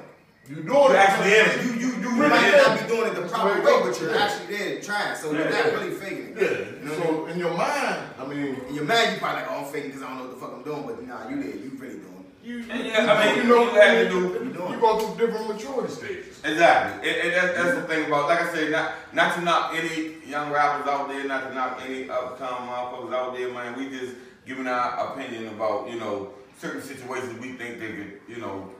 you're 0.49 0.63
doing 0.63 0.67
You're 0.67 0.93
it. 0.93 0.97
actually 0.97 1.33
in 1.35 1.45
it. 1.47 1.65
You 1.65 1.73
you 1.81 1.95
you 2.03 2.11
Really 2.15 2.29
might 2.31 2.55
is. 2.55 2.67
not 2.67 2.81
be 2.81 2.87
doing 2.95 3.07
it 3.11 3.15
the 3.15 3.23
proper 3.29 3.55
Wait, 3.55 3.65
way, 3.65 3.83
but 3.91 4.01
you're 4.01 4.15
yeah. 4.15 4.23
actually 4.25 4.57
there 4.57 4.81
trying. 4.81 5.17
So 5.17 5.33
you're 5.33 5.51
Yeah. 5.51 5.63
not 5.63 5.73
really 5.73 5.91
faking 5.95 6.37
it. 6.37 6.81
Yeah. 6.85 6.95
So 6.97 7.27
in 7.27 7.39
your 7.39 7.55
mind, 7.55 7.99
I 8.21 8.27
mean, 8.27 8.61
In 8.69 8.75
your 8.75 8.85
mind, 8.85 9.11
you're 9.11 9.21
probably 9.21 9.43
like, 9.43 9.51
oh, 9.51 9.65
I'm 9.65 9.73
faking 9.73 9.91
because 9.91 10.03
I 10.03 10.09
don't 10.09 10.17
know 10.19 10.25
what 10.25 10.35
the 10.35 10.41
fuck 10.41 10.53
I'm 10.55 10.63
doing. 10.63 10.83
But 10.87 11.07
nah, 11.09 11.29
you 11.29 11.37
there. 11.43 11.57
You 11.57 11.71
really 11.79 11.99
doing 12.05 12.25
it. 12.25 12.47
you, 12.47 12.57
Yeah, 12.61 13.11
I 13.11 13.15
mean, 13.27 13.37
you 13.43 13.45
know, 13.51 13.63
what 13.63 13.75
you 13.75 13.81
have 13.81 13.99
to 14.05 14.09
do- 14.11 14.69
you 14.71 14.81
go 14.81 14.99
through 15.01 15.27
different 15.27 15.49
maturity 15.49 15.93
stages. 15.93 16.41
Exactly, 16.45 17.09
and, 17.09 17.17
and 17.25 17.31
that's, 17.35 17.53
that's 17.57 17.75
the 17.77 17.83
thing 17.89 18.05
about, 18.07 18.29
like 18.29 18.43
I 18.43 18.53
said, 18.53 18.71
not 18.71 18.93
not 19.15 19.35
to 19.37 19.41
knock 19.41 19.73
any 19.75 20.17
young 20.29 20.53
rappers 20.53 20.87
out 20.87 21.09
there, 21.09 21.25
not 21.25 21.49
to 21.49 21.55
knock 21.55 21.81
any 21.85 22.09
upcoming 22.11 22.69
motherfuckers 22.69 23.13
out 23.15 23.35
there, 23.35 23.51
man. 23.53 23.75
We 23.79 23.89
just 23.89 24.15
giving 24.47 24.67
our 24.69 25.09
opinion 25.09 25.49
about 25.55 25.89
you 25.91 25.99
know 25.99 26.31
certain 26.65 26.83
situations 26.83 27.39
we 27.41 27.53
think 27.53 27.79
they 27.79 27.93
could, 27.93 28.21
you 28.27 28.39
know, 28.39 28.71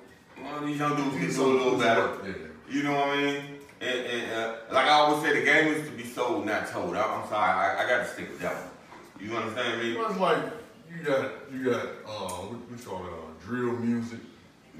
well, 0.43 0.67
these 0.67 0.79
young 0.79 0.97
dudes 0.97 1.17
can 1.17 1.35
do 1.35 1.45
a 1.45 1.53
little 1.65 1.79
better. 1.79 2.17
Yeah. 2.25 2.33
You 2.75 2.83
know 2.83 2.93
what 2.95 3.09
I 3.11 3.17
mean? 3.23 3.43
And, 3.81 3.99
and 4.07 4.33
uh, 4.33 4.55
like 4.73 4.87
I 4.87 4.93
always 4.93 5.23
say, 5.23 5.39
the 5.39 5.45
game 5.45 5.69
is 5.75 5.87
to 5.87 5.95
be 5.95 6.05
sold, 6.05 6.47
not 6.47 6.67
told. 6.67 6.97
I, 6.97 7.03
I'm 7.03 7.29
sorry, 7.29 7.51
I, 7.53 7.85
I 7.85 7.89
got 7.89 7.99
to 7.99 8.09
stick 8.09 8.31
with 8.31 8.41
that 8.41 8.55
one. 8.55 8.71
You 9.21 9.37
understand 9.37 9.83
me? 9.83 9.97
Well, 9.97 10.11
it's 10.11 10.19
like 10.19 10.39
you 10.91 11.05
got 11.05 11.31
you 11.53 11.71
got 11.71 11.87
uh 12.07 12.49
what 12.49 12.71
we 12.71 12.77
call 12.83 13.05
it 13.07 13.13
uh, 13.13 13.47
drill 13.47 13.77
music. 13.77 14.19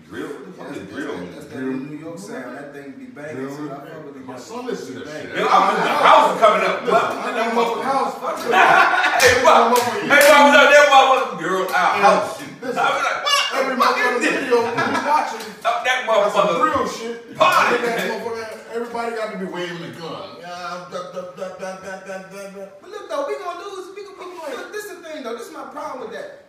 Drill, 0.09 0.27
what 0.27 0.47
the 0.47 0.53
fuck 0.53 0.77
is 0.77 0.89
drill 0.91 1.17
That's 1.17 1.31
music? 1.31 1.51
that 1.51 1.61
New 1.63 1.99
York 1.99 2.19
sound. 2.19 2.57
That 2.57 2.73
thing 2.73 2.93
be 2.99 3.07
banging. 3.07 3.47
Drill. 3.47 3.57
So 3.57 3.65
I 3.71 3.79
fuck 3.87 4.07
with 4.07 4.17
it. 4.17 4.27
My 4.27 4.39
son 4.39 4.67
listens 4.67 4.99
to 4.99 5.05
that 5.05 5.23
shit. 5.23 5.37
Yeah, 5.37 5.47
I 5.47 5.59
was, 5.71 5.77
the 5.79 5.93
house 6.03 6.35
is 6.35 6.41
coming 6.41 6.65
up. 6.67 6.77
Look, 6.83 7.05
I 7.15 7.31
know 7.37 7.47
motherfucking 7.55 7.85
house. 7.85 8.15
Fuck 8.19 8.37
it. 8.43 8.53
Hey, 9.23 9.45
what? 9.45 9.79
Hey, 9.79 10.25
I 10.25 10.41
was 10.49 10.55
out 10.57 10.69
there, 10.73 10.87
motherfucker, 10.91 11.39
girl, 11.41 11.63
our 11.69 11.95
house 12.03 12.44
listen. 12.75 12.87
I 12.87 12.97
was 12.97 13.05
like, 13.07 13.21
what? 13.25 13.43
Every 13.55 13.77
motherfucker 13.79 14.21
video 14.21 14.59
we 14.67 15.07
watching. 15.07 15.45
Up 15.69 15.79
that 15.85 15.99
motherfucker. 16.07 16.59
Real 16.65 16.89
shit. 16.89 17.37
Party. 17.37 17.77
Everybody 18.75 19.17
got 19.17 19.33
to 19.33 19.39
be 19.39 19.47
waving 19.47 19.83
the 19.83 20.01
gun. 20.01 20.37
Yeah, 20.41 20.89
da, 20.91 21.13
da, 21.13 21.31
da, 21.37 21.49
da, 21.59 21.77
da, 21.79 21.99
da, 22.03 22.19
da. 22.27 22.67
But 22.81 22.91
look 22.91 23.09
though, 23.09 23.27
we 23.29 23.39
gonna 23.39 23.63
lose. 23.63 23.95
We 23.95 24.05
gonna, 24.05 24.19
we 24.19 24.39
gonna, 24.39 24.73
this 24.73 24.87
is 24.87 24.99
the 24.99 25.05
thing 25.05 25.23
though. 25.23 25.37
This 25.37 25.47
is 25.47 25.53
my 25.53 25.65
problem 25.71 26.09
with 26.09 26.19
that. 26.19 26.41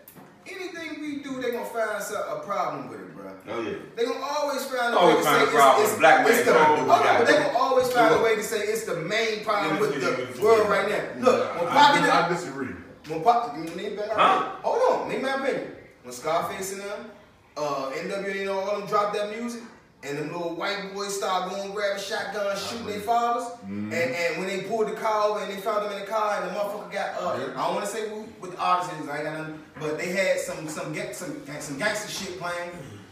Anything 0.47 1.01
we 1.01 1.23
do, 1.23 1.41
they 1.41 1.51
gonna 1.51 1.65
find 1.65 1.89
us 1.91 2.11
a, 2.11 2.17
a 2.17 2.39
problem 2.41 2.89
with 2.89 2.99
it, 2.99 3.15
bro. 3.15 3.32
Oh 3.47 3.61
yeah. 3.61 3.78
They 3.95 4.05
gonna 4.05 4.26
always 4.26 4.65
find 4.65 4.93
a 4.93 4.97
always 4.97 5.17
way 5.17 5.21
to 5.21 5.28
find 5.28 5.41
say 5.41 5.47
a 5.47 5.57
problem 5.57 5.84
it's, 5.84 5.91
it's, 5.91 5.99
black 5.99 6.28
man. 6.28 6.45
The, 6.45 6.51
okay, 6.51 6.82
oh, 6.82 7.15
but 7.19 7.28
they 7.28 7.34
gonna 7.34 7.57
always 7.57 7.91
find 7.93 8.15
a 8.15 8.23
way 8.23 8.36
to 8.36 8.43
say 8.43 8.59
it's 8.61 8.86
the 8.86 8.95
main 8.95 9.43
problem 9.43 9.80
with 9.80 10.01
the 10.01 10.41
world 10.41 10.67
right 10.67 10.89
now. 10.89 11.21
Look, 11.21 11.61
when 11.61 11.69
Poppy, 11.69 12.09
I, 12.09 12.26
I 12.26 12.30
disagree. 12.30 12.73
When 13.07 13.23
Poppy, 13.23 13.69
huh? 14.13 14.55
hold 14.63 15.01
on, 15.01 15.09
make 15.09 15.21
my 15.21 15.36
opinion. 15.36 15.74
When 16.05 16.13
Scarface 16.13 16.73
and 16.73 16.81
them, 16.81 17.11
uh, 17.57 17.89
NWA 17.95 18.41
and 18.41 18.49
all 18.49 18.77
them 18.79 18.87
dropped 18.87 19.15
that 19.15 19.35
music, 19.37 19.63
and 20.03 20.17
them 20.19 20.31
little 20.31 20.53
white 20.55 20.93
boys 20.93 21.17
started 21.17 21.49
going 21.49 21.71
grabbing 21.71 22.01
shotguns, 22.01 22.61
shooting 22.67 22.85
their 22.85 22.99
fathers, 22.99 23.43
Mm-hmm. 23.65 23.91
and, 23.91 24.15
and 24.15 24.37
when 24.37 24.47
they 24.47 24.61
pulled 24.69 24.87
the 24.87 24.93
car 24.93 25.29
over 25.29 25.39
and 25.39 25.51
they 25.51 25.57
found 25.59 25.83
them 25.83 25.93
in 25.93 25.99
the 26.01 26.05
car, 26.05 26.39
and 26.43 26.51
the 26.51 26.53
motherfucker 26.59 26.91
got, 26.93 27.09
uh, 27.19 27.37
Yeah. 27.39 27.59
I 27.59 27.65
don't 27.65 27.73
want 27.73 27.85
to 27.85 27.91
say 27.91 28.07
who, 28.09 28.21
what 28.39 28.51
the 28.51 28.57
artist 28.61 28.91
is, 29.01 29.09
I 29.09 29.15
ain't 29.17 29.23
got 29.25 29.37
nothing, 29.39 29.59
but 29.79 29.97
they 29.97 30.09
had 30.11 30.39
some 30.39 30.67
some 30.69 30.93
ga- 30.93 31.11
some 31.13 31.41
some 31.59 31.77
gangster 31.79 32.07
shit 32.11 32.39
playing. 32.39 32.69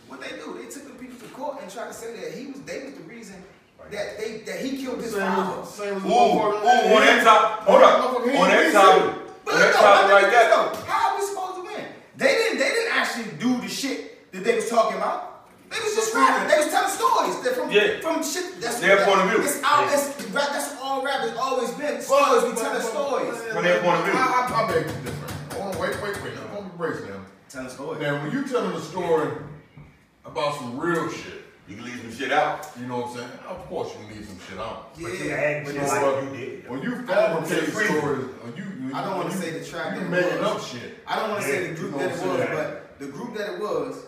What 0.08 0.22
they 0.22 0.38
do? 0.38 0.54
They 0.62 0.70
took 0.70 0.86
the 0.86 0.94
people 0.94 1.18
to 1.18 1.34
court 1.34 1.58
and 1.64 1.72
tried 1.72 1.88
to 1.88 1.94
say 1.94 2.14
that 2.14 2.38
he 2.38 2.46
was 2.54 2.62
they 2.62 2.84
was 2.86 2.94
the 2.94 3.04
reason 3.10 3.42
that 3.90 4.20
they 4.20 4.44
that 4.46 4.60
he 4.62 4.78
killed 4.78 5.02
his 5.02 5.14
Same 5.14 5.22
father. 5.26 5.62
as, 5.64 5.70
same 5.74 5.94
as 5.98 6.04
Ooh, 6.04 6.08
the 6.08 6.14
ooh, 6.14 6.38
motherfucker. 6.38 6.94
on 6.94 7.02
that 7.02 7.24
top, 7.24 7.60
hold 7.66 7.82
up. 7.82 7.94
Motherfucker, 8.06 8.32
he 8.32 8.38
On 8.38 8.46
ain't 8.46 8.54
that 8.54 8.64
been 8.64 8.74
top, 8.74 8.94
sued. 8.94 9.54
On 9.54 9.60
that 9.60 9.74
top 9.74 9.82
my 9.82 10.14
like 10.14 10.22
thing 10.22 10.30
is 10.30 10.38
this 10.38 10.44
that. 10.46 10.50
though, 10.54 10.86
how 10.86 11.10
are 11.10 11.20
we 11.20 11.26
supposed 11.26 11.50
to 11.50 11.53
win? 11.53 11.53
They 12.18 12.28
didn't 12.28 12.60
they 12.60 12.70
didn't 12.70 12.94
actually 12.94 13.26
do 13.40 13.60
the 13.62 13.68
shit 13.68 14.32
that 14.32 14.44
they 14.44 14.56
was 14.56 14.70
talking 14.70 14.98
about. 14.98 15.48
They 15.70 15.80
was 15.80 15.96
just 15.96 16.14
rapping. 16.14 16.48
They 16.50 16.58
was 16.64 16.70
telling 16.72 16.90
stories. 16.92 17.42
They're 17.44 17.54
from 17.54 17.72
Yeah. 17.72 18.00
from 18.02 18.24
shit. 18.24 18.62
That's 18.62 18.80
Their 18.80 18.98
that- 18.98 19.08
point 19.08 19.22
of 19.22 19.30
view. 19.32 19.42
It's 19.44 19.62
out. 19.64 19.92
It's 19.92 20.22
rap. 20.30 20.50
That's 20.52 20.76
all 20.82 21.04
rap 21.04 21.22
has 21.22 21.36
always 21.38 21.72
been. 21.72 22.00
Stories. 22.02 22.44
We 22.44 22.62
telling 22.62 22.82
stories. 22.82 23.38
From 23.54 23.64
their 23.64 23.82
point 23.82 23.98
of 24.00 24.06
view. 24.06 24.14
I, 24.14 24.50
I, 24.54 24.64
I 24.64 24.68
beg 24.72 24.88
to 24.88 24.94
differ. 25.02 25.56
Hold 25.56 25.76
on, 25.76 25.82
wait, 25.82 26.02
wait, 26.04 26.24
wait. 26.24 26.34
I'm 26.38 26.56
gonna 26.56 26.70
be 26.70 26.78
brace 26.78 27.02
now. 27.08 27.20
Telling 27.50 27.70
stories. 27.70 28.02
Now, 28.02 28.22
when 28.22 28.32
you 28.32 28.48
telling 28.48 28.76
a 28.76 28.80
story 28.82 29.32
about 30.26 30.56
some 30.60 30.78
real 30.80 31.10
shit, 31.12 31.43
You 31.74 31.82
can 31.82 31.86
leave 31.86 32.02
some 32.02 32.14
shit 32.16 32.32
out. 32.32 32.70
you 32.80 32.86
know 32.86 33.00
what 33.02 33.10
I'm 33.12 33.18
saying? 33.18 33.30
Of 33.50 33.66
course, 33.68 33.90
you 33.94 34.06
can 34.08 34.16
leave 34.18 34.28
some 34.28 34.40
shit 34.48 34.60
out. 34.60 34.94
But 34.94 35.12
you 35.14 35.26
Yeah. 35.26 35.34
add 35.36 35.66
But 35.66 35.74
shit 35.74 35.82
you 35.82 35.88
know 35.88 35.94
like 35.94 36.02
what? 36.04 36.24
you 36.24 36.30
did. 36.38 36.70
When 36.70 36.82
you 36.84 36.94
I 36.96 37.04
fabricate 37.04 37.70
stories, 37.74 38.26
when 38.44 38.56
you, 38.56 38.64
when 38.64 38.94
I 38.94 39.04
don't 39.04 39.18
wanna 39.18 39.32
say 39.36 39.50
the 39.60 39.66
track 39.66 39.96
You 39.96 40.02
that 40.02 40.08
it 40.08 40.10
making 40.12 40.40
was. 40.40 40.48
up 40.48 40.62
shit. 40.62 40.98
I 41.08 41.16
don't 41.20 41.30
want 41.32 41.42
to 41.42 41.48
say 41.48 41.68
the 41.68 41.74
group 41.76 41.92
you 41.94 41.98
that 42.00 42.06
it 42.10 42.12
was, 42.12 42.38
saying. 42.38 42.50
but 42.54 43.00
the 43.00 43.08
group 43.08 43.36
that 43.38 43.54
it 43.54 43.60
was, 43.60 44.04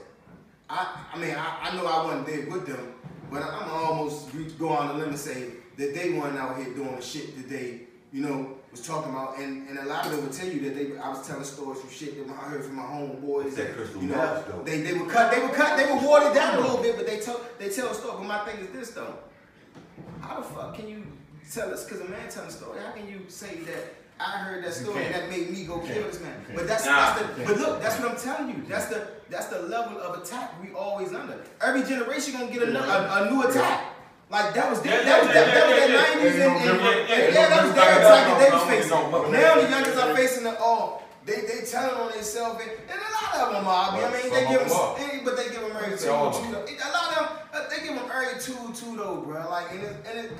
I, 0.69 1.05
I 1.13 1.17
mean, 1.17 1.31
I, 1.35 1.69
I 1.69 1.75
know 1.75 1.85
I 1.87 2.05
wasn't 2.05 2.27
there 2.27 2.45
with 2.49 2.67
them, 2.67 2.93
but 3.31 3.41
I'm 3.41 3.69
almost 3.69 4.29
go 4.59 4.69
on 4.69 4.89
a 4.91 4.93
limb 4.99 5.09
and 5.09 5.19
say 5.19 5.49
that 5.77 5.93
they 5.95 6.11
weren't 6.11 6.37
out 6.37 6.57
here 6.57 6.73
doing 6.73 6.95
the 6.95 7.01
shit 7.01 7.35
that 7.35 7.49
they, 7.49 7.81
you 8.11 8.21
know, 8.21 8.57
was 8.75 8.85
talking 8.85 9.11
about, 9.11 9.37
and, 9.39 9.67
and 9.69 9.79
a 9.79 9.85
lot 9.85 10.05
of 10.05 10.11
them 10.11 10.23
would 10.23 10.33
tell 10.33 10.47
you 10.47 10.59
that 10.61 10.75
they, 10.75 10.97
I 10.97 11.09
was 11.09 11.25
telling 11.25 11.43
stories 11.45 11.79
from 11.79 11.89
shit 11.89 12.27
that 12.27 12.33
I 12.33 12.37
heard 12.49 12.65
from 12.65 12.75
my 12.75 12.83
homeboys. 12.83 13.45
It's 13.47 13.55
that 13.55 13.73
crystal 13.73 14.01
you 14.01 14.09
know, 14.09 14.17
meth, 14.17 14.47
though. 14.47 14.63
they 14.63 14.81
they 14.81 14.93
would 14.93 15.09
cut, 15.09 15.31
they 15.31 15.41
would 15.41 15.53
cut, 15.53 15.77
they 15.77 15.91
would 15.91 16.03
water 16.03 16.33
down 16.33 16.55
a 16.57 16.59
little 16.59 16.81
bit, 16.81 16.97
but 16.97 17.07
they 17.07 17.19
tell 17.19 17.39
they 17.57 17.69
tell 17.69 17.87
a 17.89 17.93
story. 17.93 18.15
But 18.17 18.25
my 18.27 18.39
thing 18.45 18.59
is 18.59 18.69
this 18.71 18.89
though, 18.91 19.15
how 20.21 20.37
the 20.41 20.43
fuck 20.43 20.75
can 20.75 20.89
you 20.89 21.07
tell 21.51 21.73
us? 21.73 21.85
Because 21.85 22.01
a 22.01 22.09
man 22.09 22.27
telling 22.29 22.49
a 22.49 22.51
story, 22.51 22.79
how 22.81 22.91
can 22.91 23.07
you 23.07 23.21
say 23.29 23.55
that? 23.65 23.95
I 24.17 24.37
heard 24.37 24.63
that 24.63 24.73
story 24.73 25.03
and 25.05 25.13
that 25.13 25.29
made 25.29 25.49
me 25.51 25.65
go 25.65 25.79
kill 25.79 26.03
this 26.03 26.21
man. 26.21 26.33
But 26.55 26.67
that's, 26.67 26.85
Nah. 26.85 27.15
that's 27.15 27.35
the, 27.37 27.43
but 27.45 27.57
look, 27.57 27.81
that's 27.81 27.99
what 27.99 28.11
I'm 28.11 28.17
telling 28.17 28.47
you. 28.49 28.63
That's 28.69 28.85
the 28.85 29.07
that's 29.29 29.47
the 29.47 29.59
level 29.63 29.99
of 29.99 30.21
attack 30.23 30.53
we 30.63 30.73
always 30.73 31.13
under. 31.13 31.37
Every 31.61 31.83
generation 31.83 32.33
gonna 32.33 32.49
get 32.51 32.63
a, 32.63 32.71
nu- 32.71 32.79
a, 32.79 33.23
a 33.27 33.29
new 33.31 33.43
attack. 33.43 33.83
Like 34.29 34.53
that 34.55 34.69
was 34.71 34.81
their, 34.81 34.91
Yeah, 34.91 35.05
that 35.05 35.19
was 35.21 35.27
yeah, 35.29 35.33
that, 35.33 35.53
that 35.53 35.65
was 35.69 35.77
yeah, 35.77 35.85
their 35.85 35.89
yeah, 35.89 36.01
nineties 36.01 36.35
yeah. 36.35 36.45
and, 36.45 36.55
and 36.55 36.65
Ain't 36.65 36.81
no 36.81 36.89
yeah, 36.89 37.05
different. 37.05 37.33
yeah, 37.35 37.49
that 37.49 37.61
was 37.61 37.73
different. 37.73 37.75
their 37.75 37.99
attack 38.01 38.23
that 38.25 38.37
they 38.41 38.49
was 38.49 38.63
No, 38.65 38.65
no, 38.65 38.73
facing. 38.73 38.89
no, 38.89 39.11
no, 39.11 39.17
no. 39.21 39.29
Now 39.31 39.53
the 39.61 39.69
youngest 39.69 39.97
are 40.01 40.15
facing 40.15 40.43
the 40.43 40.53
all. 40.59 41.03
They 41.25 41.37
they 41.49 41.59
telling 41.65 41.95
on 41.97 42.11
themselves 42.13 42.61
and, 42.61 42.71
and 42.89 42.99
a 43.01 43.09
lot 43.17 43.33
of 43.41 43.47
them 43.53 43.65
are. 43.65 43.85
I 43.89 44.13
mean, 44.13 44.29
they 44.33 44.45
give 44.49 44.61
them 44.61 44.69
them, 44.69 44.77
are. 44.77 44.97
but 45.25 45.33
they 45.37 45.47
give 45.49 45.61
them 45.61 45.73
early 45.77 45.97
two 45.97 46.05
Say 46.05 46.09
two. 46.09 46.47
though. 46.53 46.65
A 46.65 46.89
lot 46.93 47.05
of 47.05 47.13
them 47.17 47.27
uh, 47.53 47.69
they 47.69 47.79
give 47.85 47.93
them 47.97 48.05
every 48.09 48.37
two 48.41 48.57
two 48.73 48.93
though, 48.97 49.21
bro. 49.25 49.41
Like 49.49 49.71
and 49.73 49.81
it, 49.85 49.95
and 50.09 50.15
it, 50.25 50.31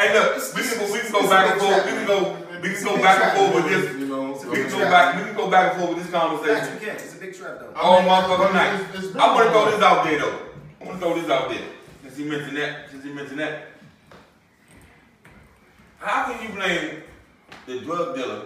Hey, 0.00 0.14
look, 0.16 0.32
we 0.56 0.62
can, 0.64 0.92
we 0.92 0.98
can 1.00 1.12
go 1.12 1.28
back 1.28 1.52
and 1.52 1.60
forth. 1.60 1.84
We 1.84 1.92
can 1.92 2.06
go, 2.06 2.32
we 2.62 2.68
can 2.72 2.84
go 2.84 2.96
back 3.02 3.20
and 3.20 3.30
forth 3.36 3.52
with 3.64 3.68
this. 3.68 4.00
You 4.00 4.06
know, 4.08 4.32
We 4.32 4.56
can 4.64 4.70
go 4.72 4.78
back. 4.88 5.16
We 5.16 5.22
can 5.28 5.36
go 5.36 5.50
back 5.50 5.72
and 5.74 5.82
forth 5.82 5.94
with 5.96 6.04
this 6.04 6.12
Facts, 6.12 6.24
conversation. 6.24 6.72
you 6.80 6.80
can. 6.86 6.96
It's 6.96 7.14
a 7.14 7.18
big 7.20 7.34
trap 7.36 7.60
though. 7.60 7.72
All 7.76 7.98
I 7.98 8.00
mean, 8.00 8.08
motherfucking 8.08 8.54
night. 8.54 8.74
it's- 8.80 8.94
it's 9.04 9.12
been 9.12 9.20
I 9.20 9.34
want 9.34 9.44
to 9.44 9.52
throw 9.52 9.70
this 9.70 9.82
out 9.82 10.04
there 10.04 10.18
though. 10.20 10.38
I 10.80 10.84
want 10.88 11.00
to 11.00 11.04
throw 11.04 11.20
this 11.20 11.28
out 11.30 11.50
there. 11.50 11.64
Since 12.20 12.32
you 12.32 12.38
mentioned 12.38 12.58
that, 12.58 12.90
since 12.90 13.04
you 13.06 13.14
mentioned 13.14 13.40
that, 13.40 13.68
how 15.96 16.30
can 16.30 16.46
you 16.46 16.54
blame 16.54 17.02
the 17.64 17.80
drug 17.80 18.14
dealer 18.14 18.42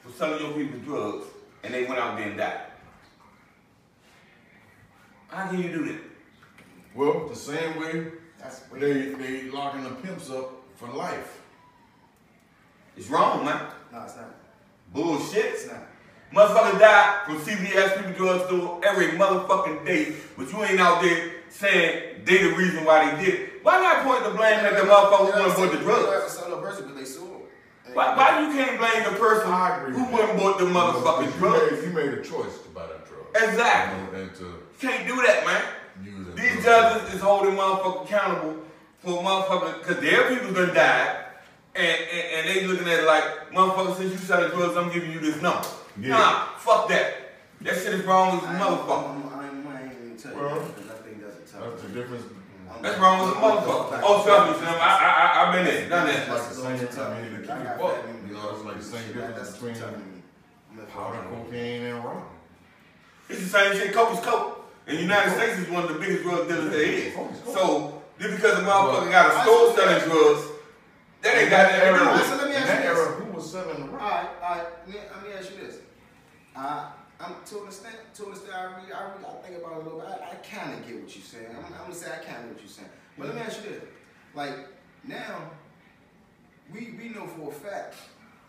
for 0.00 0.12
selling 0.12 0.40
your 0.44 0.52
people 0.52 0.78
drugs 0.84 1.26
and 1.64 1.74
they 1.74 1.86
went 1.86 1.98
out 1.98 2.16
there 2.16 2.28
and 2.28 2.38
died? 2.38 2.60
How 5.26 5.48
can 5.48 5.60
you 5.60 5.70
do 5.70 5.86
that? 5.86 6.00
Well, 6.94 7.26
the 7.26 7.34
same 7.34 7.80
way 7.80 8.12
That's 8.38 8.60
they 8.72 9.08
they 9.08 9.50
locking 9.50 9.82
the 9.82 9.90
pimps 9.90 10.30
up 10.30 10.52
for 10.76 10.86
life. 10.90 11.40
It's 12.96 13.08
wrong, 13.10 13.44
man. 13.44 13.60
No, 13.92 14.04
it's 14.04 14.14
not. 14.14 14.36
Bullshit. 14.92 15.46
It's 15.46 15.66
not. 15.66 15.82
Motherfucker 16.32 16.78
die 16.78 17.22
from 17.26 17.38
CVS 17.38 17.96
people 17.96 18.12
drugstore 18.12 18.80
every 18.84 19.18
motherfucking 19.18 19.84
day, 19.84 20.14
but 20.38 20.48
you 20.52 20.62
ain't 20.62 20.78
out 20.78 21.02
there 21.02 21.32
saying 21.48 22.15
they 22.26 22.42
the 22.42 22.54
reason 22.56 22.84
why 22.84 23.14
they 23.14 23.24
did 23.24 23.34
it. 23.40 23.50
Why 23.62 23.80
not 23.80 24.04
point 24.04 24.24
the 24.24 24.30
blame 24.30 24.58
at 24.60 24.74
the 24.74 24.82
motherfucker 24.82 25.32
who 25.32 25.40
went 25.40 25.46
and 25.46 25.54
bought 25.56 25.72
the 25.72 25.78
drugs? 25.78 26.32
Sell 26.32 26.50
no 26.50 26.56
person 26.58 26.84
because 26.86 26.98
they 26.98 27.04
sued 27.04 27.22
him. 27.30 27.40
Why, 27.94 28.14
why 28.16 28.40
you 28.46 28.52
can't 28.52 28.78
blame 28.78 29.04
the 29.04 29.18
person 29.18 29.48
I 29.50 29.78
agree 29.80 29.94
who 29.94 30.04
went 30.12 30.30
and 30.30 30.38
bought 30.38 30.58
the 30.58 30.64
motherfucking 30.66 31.26
you 31.32 31.38
drugs? 31.38 31.72
Made, 31.72 31.82
you 31.88 31.90
made 31.94 32.12
a 32.18 32.22
choice 32.22 32.58
to 32.62 32.68
buy 32.74 32.86
that 32.86 33.06
drug. 33.06 33.26
Exactly. 33.50 34.00
You 34.00 34.12
know, 34.12 34.22
and 34.28 34.34
to 34.36 34.62
can't 34.80 35.06
do 35.08 35.16
that, 35.22 35.46
man. 35.46 35.62
use 36.04 36.28
it. 36.28 36.36
These 36.36 36.64
judges 36.64 37.14
is 37.14 37.20
holding 37.20 37.54
motherfuckers 37.54 38.04
accountable 38.04 38.56
for 38.98 39.22
motherfuckers, 39.22 39.78
because 39.78 39.98
their 40.00 40.28
people 40.28 40.52
done 40.52 40.74
died, 40.74 41.16
and, 41.74 41.86
and, 41.86 42.26
and 42.34 42.48
they 42.48 42.66
looking 42.66 42.88
at 42.88 43.00
it 43.00 43.06
like, 43.06 43.52
motherfucker, 43.52 43.96
since 43.96 44.12
you 44.12 44.18
selling 44.18 44.50
drugs, 44.50 44.76
I'm 44.76 44.92
giving 44.92 45.12
you 45.12 45.20
this 45.20 45.40
number. 45.40 45.66
Yeah. 46.00 46.08
Nah, 46.10 46.44
fuck 46.58 46.88
that. 46.88 47.14
That 47.62 47.74
shit 47.76 47.94
is 47.94 48.02
wrong 48.04 48.36
as 48.38 48.44
a 48.44 48.46
I 48.48 48.52
ain't- 48.52 48.62
motherfucker. 48.62 49.08
I'm- 49.08 49.22
I'm- 49.40 49.66
I 49.68 49.82
ain't 49.84 49.92
even 50.04 50.16
tell 50.18 50.32
you 50.32 50.38
Well, 50.38 50.54
that, 50.60 50.74
because 50.76 50.90
I 50.90 50.94
think 51.02 51.22
that's 51.22 51.36
a 51.36 51.52
tough. 51.56 51.70
That's 51.70 51.82
the 51.82 51.85
difference. 51.96 52.24
That's 52.82 52.98
wrong 53.00 53.20
as 53.24 53.32
a 53.32 53.40
motherfucker. 53.40 54.00
Oh, 54.04 54.22
trust 54.22 54.52
me, 54.52 54.66
Slim, 54.66 54.76
I, 54.76 54.84
I, 54.84 55.08
I, 55.08 55.48
I've 55.48 55.54
been 55.54 55.64
there, 55.64 55.88
done 55.88 56.08
It's 56.08 56.26
that. 56.26 56.34
like 56.34 56.48
the 56.48 56.54
same. 56.54 56.66
I 56.66 57.22
mean, 57.22 57.30
to 57.32 57.38
keep 57.38 57.48
it 57.48 57.64
got 57.64 57.78
buck, 57.78 57.94
fat 57.96 58.06
memory. 58.06 58.28
you 58.28 58.34
know, 58.34 58.50
it's 58.52 58.64
like 58.64 58.76
the 58.76 58.84
same 58.84 59.06
difference 59.14 59.52
between 59.52 59.74
tough 59.74 59.92
memory. 59.92 60.22
I'm 60.70 60.76
gonna 60.76 60.88
powder 60.88 61.24
cocaine 61.30 61.82
and 61.84 62.04
rock. 62.04 62.28
It's 63.30 63.40
the 63.40 63.48
same 63.48 63.72
shit, 63.72 63.94
coke 63.94 64.12
is 64.12 64.20
coke. 64.20 64.68
And 64.86 64.98
the 64.98 65.02
United 65.02 65.34
States 65.34 65.58
is 65.58 65.68
one 65.70 65.84
of 65.84 65.88
the 65.94 65.98
biggest 65.98 66.22
drug 66.22 66.46
dealers 66.46 66.70
there 66.70 66.82
is. 66.82 67.14
So, 67.46 68.02
just 68.20 68.36
because 68.36 68.58
a 68.58 68.62
motherfucker 68.62 69.10
got 69.10 69.32
a 69.34 69.42
store 69.42 69.74
selling 69.74 70.04
drugs, 70.04 70.52
that 71.22 71.34
ain't 71.38 71.50
got 71.50 71.72
nothing 71.72 71.80
to 71.80 71.98
do 71.98 72.04
Alright, 72.04 72.20
with 72.20 72.28
so 72.28 72.36
let 72.36 72.48
me 72.50 72.54
ask 72.54 72.84
you 72.84 72.94
this. 72.94 73.14
who 73.18 73.24
was 73.32 73.50
selling 73.50 73.80
the 73.80 73.88
rock? 73.90 74.02
Alright, 74.02 74.28
alright, 74.42 74.66
let 74.86 74.88
me, 74.88 75.00
let 75.14 75.24
me 75.26 75.32
ask 75.32 75.50
you 75.50 75.66
this. 75.66 75.76
Uh, 76.54 76.86
I'm 77.18 77.34
to 77.46 77.58
understand, 77.60 77.96
to 78.14 78.24
understand, 78.26 78.54
I 78.54 78.62
really, 78.76 78.92
I 78.92 79.08
really 79.08 79.22
gotta 79.22 79.42
think 79.46 79.58
about 79.58 79.72
it 79.72 79.76
a 79.76 79.82
little 79.84 80.00
bit. 80.00 80.08
I, 80.08 80.32
I 80.32 80.34
kinda 80.42 80.76
get 80.86 81.00
what 81.02 81.14
you're 81.16 81.24
saying. 81.24 81.48
I'm, 81.50 81.64
I'm 81.72 81.80
gonna 81.82 81.94
say 81.94 82.12
I 82.12 82.22
kinda 82.22 82.42
get 82.42 82.52
what 82.52 82.60
you're 82.60 82.68
saying. 82.68 82.88
But 83.16 83.26
let 83.28 83.36
me 83.36 83.42
ask 83.42 83.64
you 83.64 83.70
this. 83.70 83.82
Like, 84.34 84.54
now, 85.04 85.50
we, 86.72 86.94
we 86.98 87.08
know 87.10 87.26
for 87.26 87.50
a 87.50 87.54
fact, 87.54 87.94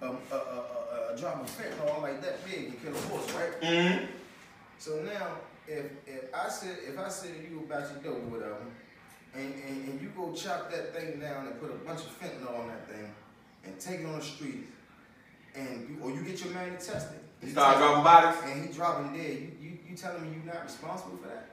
um, 0.01 0.17
a, 0.31 0.35
a, 0.35 0.37
a, 0.37 1.13
a, 1.13 1.17
drop 1.17 1.41
of 1.41 1.49
fentanyl 1.49 2.01
like 2.01 2.21
that 2.21 2.45
big 2.45 2.67
can 2.67 2.93
kill 2.93 2.95
a 2.95 3.07
horse, 3.07 3.31
right? 3.33 3.61
Mm-hmm. 3.61 4.05
So 4.77 5.01
now, 5.01 5.37
if 5.67 5.85
if 6.05 6.33
I 6.35 6.49
said 6.49 6.77
if 6.87 6.99
I 6.99 7.09
said 7.09 7.35
to 7.35 7.49
you 7.49 7.59
about 7.61 7.89
your 7.91 8.13
dope 8.13 8.23
or 8.23 8.37
whatever, 8.37 8.57
and, 9.33 9.53
and, 9.53 9.89
and 9.89 10.01
you 10.01 10.09
go 10.15 10.33
chop 10.33 10.71
that 10.71 10.95
thing 10.95 11.19
down 11.19 11.47
and 11.47 11.59
put 11.59 11.71
a 11.71 11.75
bunch 11.75 12.01
of 12.01 12.19
fentanyl 12.19 12.59
on 12.59 12.67
that 12.67 12.87
thing, 12.89 13.11
and 13.65 13.79
take 13.79 14.01
it 14.01 14.05
on 14.05 14.19
the 14.19 14.25
street, 14.25 14.67
and 15.55 15.89
you, 15.89 15.97
or 16.03 16.11
you 16.11 16.21
get 16.21 16.43
your 16.43 16.53
man 16.53 16.77
to 16.77 16.85
test 16.85 17.13
it, 17.13 17.23
He 17.41 17.49
started 17.51 17.79
dropping 17.79 18.03
bodies. 18.03 18.39
and 18.45 18.65
he 18.67 18.73
dropping 18.73 19.13
dead, 19.13 19.31
you, 19.39 19.51
you 19.61 19.77
you 19.89 19.95
telling 19.95 20.21
me 20.23 20.37
you're 20.43 20.53
not 20.53 20.63
responsible 20.65 21.17
for 21.17 21.27
that? 21.27 21.43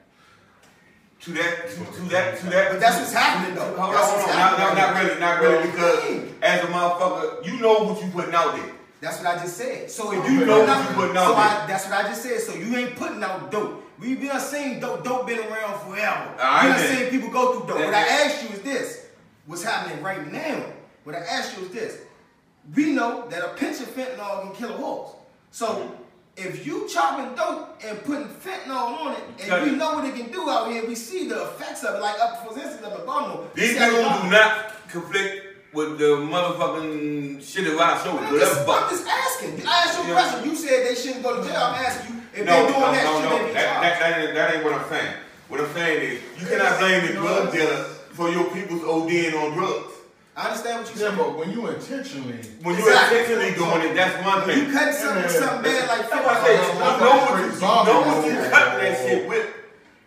To 1.22 1.30
that, 1.32 1.68
to, 1.70 1.76
to 1.76 2.02
that, 2.10 2.38
to 2.40 2.46
that. 2.50 2.72
But 2.72 2.80
that's 2.80 2.98
what's 2.98 3.12
happening 3.12 3.54
though. 3.54 3.74
Hold 3.76 3.78
on, 3.78 3.92
That's 3.94 4.10
hold 4.10 4.30
on. 4.30 4.36
Not, 4.36 4.58
not, 4.58 4.76
not 4.76 5.02
really, 5.02 5.20
not 5.20 5.40
really, 5.40 5.64
you 5.66 5.70
because 5.72 6.34
as 6.42 6.64
a 6.64 6.66
motherfucker, 6.66 7.46
you 7.46 7.60
know 7.60 7.84
what 7.84 8.02
you 8.04 8.10
putting 8.10 8.34
out 8.34 8.54
there. 8.56 8.70
That's 9.00 9.18
what 9.18 9.26
I 9.28 9.38
just 9.42 9.56
said. 9.56 9.90
So 9.90 10.12
if 10.12 10.30
You 10.30 10.40
you 10.40 10.46
know 10.46 10.64
what 10.64 10.88
you 10.88 10.94
putting 10.94 11.16
out 11.16 11.26
so 11.28 11.34
I, 11.34 11.64
that's 11.66 11.84
what 11.88 11.94
I 12.04 12.08
just 12.08 12.22
said. 12.22 12.40
So 12.40 12.54
you 12.54 12.76
ain't 12.76 12.96
putting 12.96 13.22
out 13.22 13.50
dope. 13.50 13.82
We 13.98 14.16
been 14.16 14.38
seen 14.40 14.80
dope. 14.80 15.04
Dope 15.04 15.26
been 15.26 15.38
around 15.38 15.80
forever. 15.86 16.34
I 16.40 16.66
we 16.66 16.72
done 16.72 16.80
bet. 16.80 16.98
seen 16.98 17.10
people 17.10 17.30
go 17.30 17.52
through 17.58 17.68
dope. 17.68 17.78
Yeah, 17.78 17.84
What 17.86 17.94
I 17.94 18.06
yeah. 18.06 18.22
asked 18.24 18.42
you 18.42 18.48
is 18.56 18.62
this: 18.62 19.06
What's 19.46 19.62
happening 19.62 20.02
right 20.02 20.30
now? 20.32 20.64
What 21.04 21.14
I 21.14 21.20
asked 21.20 21.56
you 21.56 21.64
is 21.64 21.70
this: 21.70 22.00
We 22.74 22.92
know 22.92 23.28
that 23.28 23.42
a 23.42 23.48
pinch 23.54 23.80
of 23.80 23.86
fentanyl 23.94 24.42
can 24.42 24.54
kill 24.56 24.74
a 24.74 24.76
horse. 24.76 25.10
So 25.54 25.94
if 26.36 26.66
you 26.66 26.88
chopping 26.88 27.36
dope 27.36 27.78
and 27.84 28.02
putting 28.02 28.26
fentanyl 28.26 29.06
on 29.06 29.12
it, 29.12 29.22
and 29.38 29.48
Cut 29.48 29.62
we 29.62 29.70
it. 29.70 29.76
know 29.76 29.94
what 29.94 30.04
it 30.04 30.16
can 30.16 30.32
do 30.32 30.50
out 30.50 30.68
here, 30.68 30.84
we 30.84 30.96
see 30.96 31.28
the 31.28 31.44
effects 31.44 31.84
of 31.84 31.94
it. 31.94 32.00
Like 32.00 32.18
up 32.18 32.44
for 32.44 32.58
instance, 32.58 32.84
of 32.84 32.92
McDonald. 32.92 33.50
These 33.54 33.78
people 33.78 34.02
do 34.02 34.30
not 34.34 34.88
conflict 34.88 35.46
with 35.72 35.96
the 35.98 36.26
motherfucking 36.26 37.40
shit 37.40 37.66
that 37.66 37.78
I 37.78 38.02
show 38.02 38.18
I'm 38.18 38.34
just. 38.34 38.58
I'm 38.58 38.66
fuck. 38.66 38.90
just 38.90 39.06
asking. 39.06 39.62
I 39.64 39.84
asked 39.86 40.04
you 40.04 40.10
a 40.10 40.14
question. 40.16 40.50
You 40.50 40.56
said 40.56 40.86
they 40.88 40.94
shouldn't 40.96 41.22
go 41.22 41.40
to 41.40 41.48
jail. 41.48 41.56
I'm 41.56 41.74
asking 41.86 42.16
you 42.16 42.22
if 42.34 42.46
No, 42.46 42.52
they're 42.52 42.70
no, 42.72 42.80
doing 42.80 42.92
that 42.98 43.04
no, 43.04 43.20
shit, 43.20 43.30
no. 43.30 43.46
be 43.46 43.52
That, 43.54 43.80
that, 43.80 44.00
that, 44.00 44.20
ain't, 44.24 44.34
that 44.34 44.54
ain't 44.56 44.64
what 44.64 44.72
I'm 44.74 44.88
saying. 44.88 45.14
What 45.46 45.60
I'm 45.60 45.72
saying 45.72 46.02
is, 46.02 46.20
you 46.40 46.46
cannot 46.48 46.80
blame 46.80 47.06
the 47.06 47.12
drug 47.12 47.52
dealer 47.52 47.84
for 48.10 48.28
your 48.28 48.50
people's 48.50 48.82
ODing 48.82 49.34
on 49.40 49.52
drugs. 49.56 49.93
I 50.36 50.50
understand 50.50 50.82
what 50.82 50.90
you're 50.90 50.98
Yeah, 50.98 51.14
saying. 51.14 51.30
but 51.30 51.38
when 51.38 51.48
you 51.54 51.60
intentionally, 51.70 52.40
When 52.62 52.74
you 52.74 52.82
Exactly. 52.82 53.18
intentionally 53.22 53.52
doing 53.54 53.80
it, 53.86 53.94
that's 53.94 54.16
one 54.26 54.42
When 54.42 54.58
you 54.58 54.64
thing. 54.66 54.72
cut 54.74 54.90
something 54.94 55.22
with 55.22 55.30
something 55.38 55.62
bad 55.62 55.88
like 55.88 56.10
That's 56.10 56.26
why 56.26 56.34
I 56.34 56.42
say, 56.42 56.54
you 56.54 56.74
fentanyl, 56.74 57.00
know 57.00 57.16
what 57.22 57.38
you, 57.38 57.46
you 57.54 57.60
know 57.62 58.00
what 58.02 58.26
you 58.26 58.50
cutting 58.50 58.78
that 58.82 58.94
shit 58.98 59.28
with. 59.30 59.46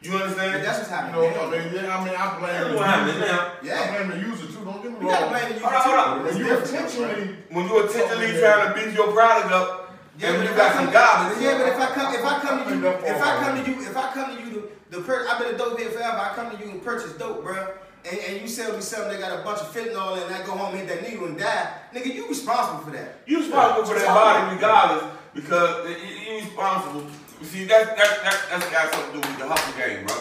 You 0.03 0.11
but 0.11 0.21
understand? 0.21 0.63
that's 0.63 0.77
what's 0.77 0.89
you 0.91 0.95
happening. 0.95 1.31
know. 1.31 1.47
I 1.47 1.51
mean, 1.51 1.73
yeah, 1.73 1.95
I 1.95 1.97
mean, 2.05 2.15
I 2.15 2.25
blame 2.37 2.53
That's 2.53 2.69
the 2.69 2.75
what 2.77 2.85
happening 2.87 3.15
user. 3.17 3.27
now. 3.31 3.51
Yeah. 3.63 3.81
I 3.81 3.85
blame 3.95 4.07
the 4.11 4.19
user 4.27 4.47
too. 4.51 4.61
Don't 4.67 4.81
get 4.83 4.91
me 4.91 4.97
You 4.99 5.07
gotta 5.07 5.25
wrong. 5.25 5.31
blame 5.33 5.47
the 5.47 5.59
Hold 5.63 5.73
on, 5.73 5.81
hold 5.87 5.97
on. 5.97 6.23
When 6.27 6.37
you 6.37 6.43
different, 6.43 6.69
intentionally, 6.69 7.23
When 7.49 7.63
you 7.67 7.75
intentionally 7.87 8.29
trying 8.37 8.63
to 8.67 8.69
beat 8.77 8.91
your 8.99 9.09
product 9.15 9.49
up, 9.55 9.67
Yeah, 10.19 10.27
and 10.27 10.35
but 10.35 10.37
when 10.37 10.43
you 10.43 10.51
if 10.51 10.57
got 10.59 10.67
I 10.67 10.75
some 10.75 10.83
come- 10.85 10.93
garbage. 10.93 11.37
Yeah, 11.41 11.55
but 11.57 11.67
if 11.71 11.79
I 11.79 11.87
come, 11.97 12.09
if 12.13 12.25
I 12.27 12.35
come 12.43 12.57
to 12.67 12.71
you, 12.75 12.87
if 13.15 13.19
I 13.23 13.31
come 13.41 13.53
to 13.57 13.63
you, 13.63 13.75
if 13.89 13.95
I 13.97 14.05
come 14.11 14.27
to 14.27 14.37
you, 14.43 14.49
the, 14.91 14.97
the 14.97 14.99
per, 15.07 15.15
I've 15.27 15.39
been 15.39 15.55
a 15.55 15.57
dope 15.57 15.79
head 15.79 15.91
forever. 15.95 16.19
I 16.19 16.29
come 16.35 16.47
to 16.51 16.57
you 16.61 16.67
and 16.77 16.83
purchase 16.83 17.13
dope, 17.15 17.43
bruh. 17.47 17.67
And, 18.09 18.19
and 18.19 18.41
you 18.41 18.47
sell 18.47 18.73
me 18.73 18.81
something 18.81 19.11
that 19.11 19.19
got 19.19 19.39
a 19.39 19.43
bunch 19.43 19.59
of 19.59 19.73
fentanyl 19.73 20.23
and 20.23 20.33
I 20.33 20.45
go 20.45 20.53
home 20.53 20.75
and 20.75 20.87
hit 20.87 21.01
that 21.01 21.09
needle 21.09 21.27
and 21.27 21.37
die. 21.37 21.73
Nigga, 21.93 22.13
you 22.13 22.27
responsible 22.27 22.79
for 22.79 22.91
that. 22.91 23.19
You 23.25 23.39
responsible 23.39 23.85
for 23.85 23.99
that 23.99 24.07
body 24.07 24.55
regardless 24.55 25.13
because 25.33 25.89
you, 25.89 26.35
responsible. 26.35 27.05
You 27.39 27.45
see, 27.45 27.65
that, 27.65 27.97
that, 27.97 28.23
that, 28.23 28.47
that's 28.49 28.69
got 28.71 28.93
something 28.93 29.21
to 29.21 29.27
do 29.27 29.27
with 29.27 29.39
the 29.39 29.47
hustle 29.47 29.77
game, 29.77 30.05
bro. 30.05 30.15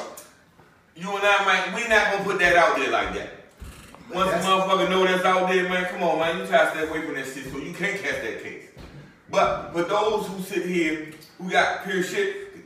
You 0.96 1.10
and 1.10 1.24
I, 1.24 1.44
man, 1.44 1.74
we 1.74 1.88
not 1.88 2.12
gonna 2.12 2.24
put 2.24 2.38
that 2.40 2.56
out 2.56 2.76
there 2.76 2.90
like 2.90 3.14
that. 3.14 3.30
Once 4.12 4.30
a 4.30 4.46
motherfucker 4.46 4.88
know 4.88 5.04
that's 5.04 5.24
out 5.24 5.48
there, 5.48 5.68
man, 5.68 5.84
come 5.86 6.02
on, 6.02 6.18
man, 6.18 6.38
you 6.38 6.46
try 6.46 6.64
to 6.64 6.70
stay 6.70 6.88
away 6.88 7.04
from 7.04 7.14
that 7.14 7.26
shit 7.26 7.52
so 7.52 7.58
you 7.58 7.72
can't 7.72 8.00
catch 8.00 8.22
that 8.22 8.42
case. 8.42 8.64
But 9.30 9.72
for 9.72 9.82
those 9.82 10.26
who 10.28 10.42
sit 10.42 10.66
here 10.66 11.12
who 11.38 11.50
got 11.50 11.84
pure 11.84 12.02
shit, 12.02 12.56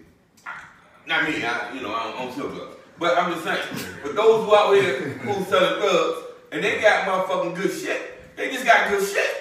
not 1.07 1.29
me, 1.29 1.43
I, 1.45 1.73
you 1.73 1.81
know, 1.81 1.95
I 1.95 2.05
don't, 2.05 2.17
I 2.17 2.37
don't 2.37 2.57
drugs. 2.57 2.77
But 3.01 3.17
I'm 3.17 3.33
just 3.33 3.45
saying, 3.45 3.63
for 4.03 4.13
those 4.13 4.45
who 4.45 4.55
out 4.55 4.75
here 4.75 5.01
who 5.01 5.43
selling 5.45 5.81
drugs 5.81 6.19
and 6.53 6.63
they 6.63 6.83
got 6.83 7.09
motherfucking 7.09 7.57
good 7.57 7.73
shit, 7.73 8.37
they 8.37 8.51
just 8.53 8.67
got 8.67 8.91
good 8.91 9.03
shit. 9.09 9.41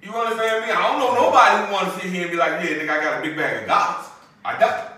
You 0.00 0.14
understand 0.14 0.64
me? 0.64 0.70
I 0.72 0.86
don't 0.86 1.00
know 1.00 1.12
nobody 1.12 1.66
who 1.66 1.72
want 1.72 1.92
to 1.92 2.00
sit 2.00 2.12
here 2.12 2.22
and 2.22 2.30
be 2.30 2.36
like, 2.36 2.62
yeah, 2.62 2.78
nigga, 2.78 2.88
I 2.88 3.02
got 3.02 3.18
a 3.18 3.22
big 3.26 3.36
bag 3.36 3.62
of 3.62 3.68
dollars. 3.68 4.06
I 4.44 4.58
don't. 4.60 4.88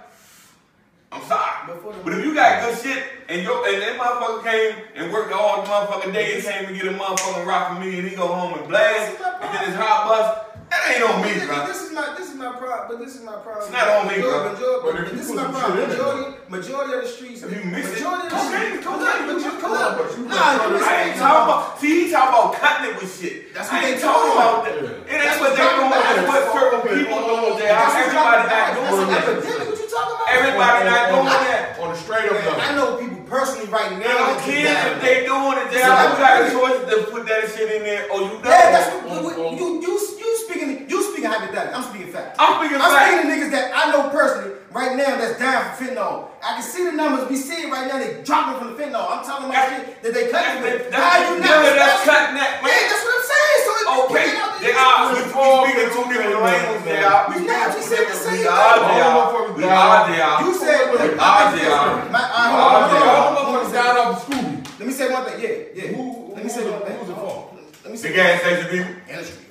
I'm 1.10 1.22
sorry. 1.24 1.72
But 2.04 2.12
if 2.12 2.24
you 2.24 2.34
got 2.34 2.68
good 2.68 2.78
shit 2.78 3.02
and 3.30 3.42
your 3.42 3.66
and 3.66 3.80
that 3.80 3.98
motherfucker 3.98 4.44
came 4.44 4.84
and 4.94 5.10
worked 5.10 5.32
all 5.32 5.62
the 5.62 5.68
motherfucking 5.68 6.12
day 6.12 6.34
and 6.34 6.44
came 6.44 6.66
to 6.66 6.74
get 6.74 6.86
a 6.86 6.96
motherfucking 6.96 7.46
rock 7.46 7.68
from 7.68 7.80
me 7.80 7.98
and 7.98 8.06
he 8.06 8.14
go 8.14 8.26
home 8.28 8.58
and 8.58 8.68
blast 8.68 9.16
and 9.40 9.54
then 9.54 9.64
his 9.64 9.74
hot 9.74 10.06
bus, 10.06 10.49
that 10.70 10.80
ain't 10.90 11.02
on 11.02 11.22
me, 11.22 11.32
This- 11.34 11.46
bro. 11.46 11.66
This 11.66 11.82
is 11.82 11.90
my 11.92 12.14
this 12.16 12.28
is 12.30 12.36
my 12.36 12.52
problem, 12.56 12.84
but 12.88 12.96
this 13.04 13.14
is 13.16 13.22
my 13.22 13.36
problem. 13.44 13.64
It's 13.66 13.72
not 13.74 13.88
on 13.88 14.02
me, 14.08 14.16
bro. 14.22 14.52
Majority, 14.54 14.80
But 14.86 14.94
if 15.00 15.10
this 15.12 15.26
is 15.28 15.34
my 15.36 15.44
problem. 15.50 15.76
shit 15.76 15.84
in 15.84 15.90
it, 15.90 15.98
Majority, 15.98 16.26
majority 16.48 16.92
of 16.94 17.00
the 17.02 17.08
streets. 17.10 17.42
If 17.42 17.50
you 17.52 17.62
mix 17.70 17.86
it, 17.88 17.92
majority 18.00 18.26
of 18.26 18.30
the 18.32 18.40
streets. 18.40 18.86
cocaine, 18.86 19.26
Look, 19.30 19.38
you 19.44 19.52
come 19.60 19.72
on, 19.72 19.90
but 19.98 20.08
you 20.16 20.22
Nah, 20.30 20.58
gonna 20.58 20.78
you 20.78 20.84
I 20.84 20.94
ain't 21.10 21.16
talking 21.18 21.44
about. 21.50 21.80
See, 21.80 21.90
he 21.90 22.10
talking 22.10 22.32
about 22.32 22.54
cutting 22.56 22.84
it 22.90 22.94
with 22.96 23.10
shit. 23.10 23.52
That's 23.54 23.68
I 23.68 23.74
what 23.74 23.84
ain't 23.84 23.96
they 23.96 24.02
talking 24.02 24.32
about 24.32 24.64
that. 24.64 24.74
It 24.74 24.86
That's 25.10 25.36
ain't 25.36 25.40
what 25.40 25.50
what 25.50 25.58
they 25.58 25.68
doing. 25.68 25.90
dropping 25.90 26.06
That's 26.06 26.28
what 26.30 26.42
certain 26.54 26.80
people 26.86 27.18
doing. 27.28 27.54
They 27.60 27.68
are. 27.70 27.78
That's 27.80 27.96
Everybody 28.00 28.42
not 28.48 28.68
doing 28.78 29.08
that. 29.10 29.24
What 29.30 29.78
you 29.80 29.88
talking 29.90 30.14
about? 30.16 30.28
Everybody 30.30 30.80
not 30.90 31.02
doing 31.10 31.26
that. 31.26 31.78
on 31.80 31.88
the 31.90 31.96
straight 31.98 32.26
up 32.30 32.38
Man, 32.40 32.60
I 32.60 32.74
know 32.76 32.96
people 32.96 33.20
personally 33.26 33.68
right 33.70 33.92
now. 33.98 34.06
I 34.06 34.14
don't 34.16 34.36
that 34.38 34.44
do 34.46 34.52
care 34.52 34.64
that. 34.74 34.86
if 34.96 35.02
they 35.02 35.16
doing 35.26 35.56
it. 35.60 35.66
They 35.70 35.80
So 35.82 35.88
got 35.90 36.14
a 36.14 36.24
I- 36.24 36.50
choice 36.50 36.78
to 36.90 36.96
put 37.10 37.26
that 37.26 37.42
shit 37.52 37.68
in 37.74 37.82
there 37.84 38.06
or 38.12 38.20
you 38.22 38.28
don't. 38.40 38.44
Yeah, 38.46 38.70
that's 38.70 38.88
what, 39.04 39.24
what, 39.24 39.38
what 39.38 39.58
you 39.58 39.80
you 39.82 39.94
you 40.30 40.36
speaking 40.46 40.70
you 40.88 40.98
speaking 41.10 41.30
hypothetically. 41.30 41.74
I'm 41.74 41.82
speaking 41.90 42.12
fact. 42.14 42.36
I'm 42.38 42.62
speaking 42.62 42.78
I'm 42.80 42.86
fact. 42.94 43.02
speaking 43.10 43.26
to 43.26 43.34
niggas 43.34 43.50
that 43.50 43.66
I 43.74 43.90
know 43.90 44.08
personally 44.14 44.54
right 44.70 44.94
now 44.94 45.18
that's 45.18 45.34
dying 45.42 45.66
for 45.74 45.82
fentanyl. 45.82 46.30
I 46.38 46.54
can 46.54 46.62
see 46.62 46.84
the 46.86 46.92
numbers. 46.94 47.26
We 47.28 47.36
see 47.36 47.66
it 47.66 47.70
right 47.70 47.90
now. 47.90 47.98
They 47.98 48.22
dropping 48.22 48.56
from 48.62 48.68
the 48.70 48.76
fentanyl. 48.78 49.02
I'm 49.10 49.22
talking 49.26 49.50
about 49.50 49.58
That's- 49.66 49.82
shit 49.90 50.02
that 50.06 50.12
they 50.14 50.24
cutting 50.30 50.62
that's- 50.62 50.62
with. 50.62 50.90
that's 50.94 51.02
How 51.02 51.18
you 51.18 51.34
not 51.36 51.46
dealer 51.50 51.74
that's 51.74 51.98
responsible? 51.98 52.14
cutting 52.14 52.36
that, 52.38 52.50
man. 52.62 52.70
Yeah, 52.70 52.86
that's 52.86 53.02
what 53.02 53.14
I'm 53.18 53.26
saying. 53.34 53.58
So 53.60 53.70
if 53.74 53.82
you 53.82 53.88
Okay, 53.90 54.06
put 54.06 54.30
it 54.30 54.38
out 54.40 54.52
they 54.60 54.70
there, 54.70 54.78
are. 54.78 55.02
We, 55.10 55.18
we 55.18 55.26
speaking 55.26 55.90
two 55.90 56.04
different 56.14 56.38
languages. 56.46 56.82
They 56.86 57.02
are. 57.02 57.22
We 57.26 57.34
Yeah, 57.42 57.66
speaking 57.66 57.74
we 57.74 57.80
two 57.80 57.90
said 57.90 57.98
the 57.98 58.14
different. 58.14 58.22
same 58.22 58.38
We 58.38 58.46
thing. 58.46 58.54
are. 58.54 58.76
They 58.78 59.00
All 59.02 59.10
are. 59.10 59.14
motherfuckers 59.18 59.54
We 59.58 59.62
died. 59.66 59.74
are. 59.74 60.02
They 60.10 60.20
are. 60.22 60.38
You 60.46 60.52
said 60.54 60.80
We 60.90 60.96
are. 60.96 61.44
They 61.50 61.66
are. 61.66 61.90
My, 62.14 62.22
I, 62.22 62.40
We 62.40 62.54
hold 62.54 62.62
on, 62.62 62.70
are. 62.70 62.80
hold 62.80 62.90
They 62.90 63.02
on, 63.02 63.10
are. 63.10 63.20
hold 63.20 63.34
on, 63.34 63.42
on, 63.42 63.50
Motherfuckers 63.50 63.72
died 63.74 63.96
off 63.98 64.08
the 64.14 64.18
Scooby. 64.22 64.78
Let 64.80 64.86
me 64.88 64.94
say 64.94 65.06
one 65.12 65.24
thing. 65.26 65.36
Yeah, 65.42 65.56
yeah. 65.76 65.88
Who- 65.98 66.30
Let 66.30 66.36
me 66.36 66.42
who's 66.44 66.54
say 66.54 66.70
one 66.70 66.82
thing. 66.86 66.96
who's 66.96 67.08
it 67.10 67.14
for? 67.18 67.50
Let 67.84 67.90
me 67.92 67.96
say. 67.98 68.08
The 68.08 68.14
gas 68.14 68.40
station 68.40 68.66
people. 68.70 68.92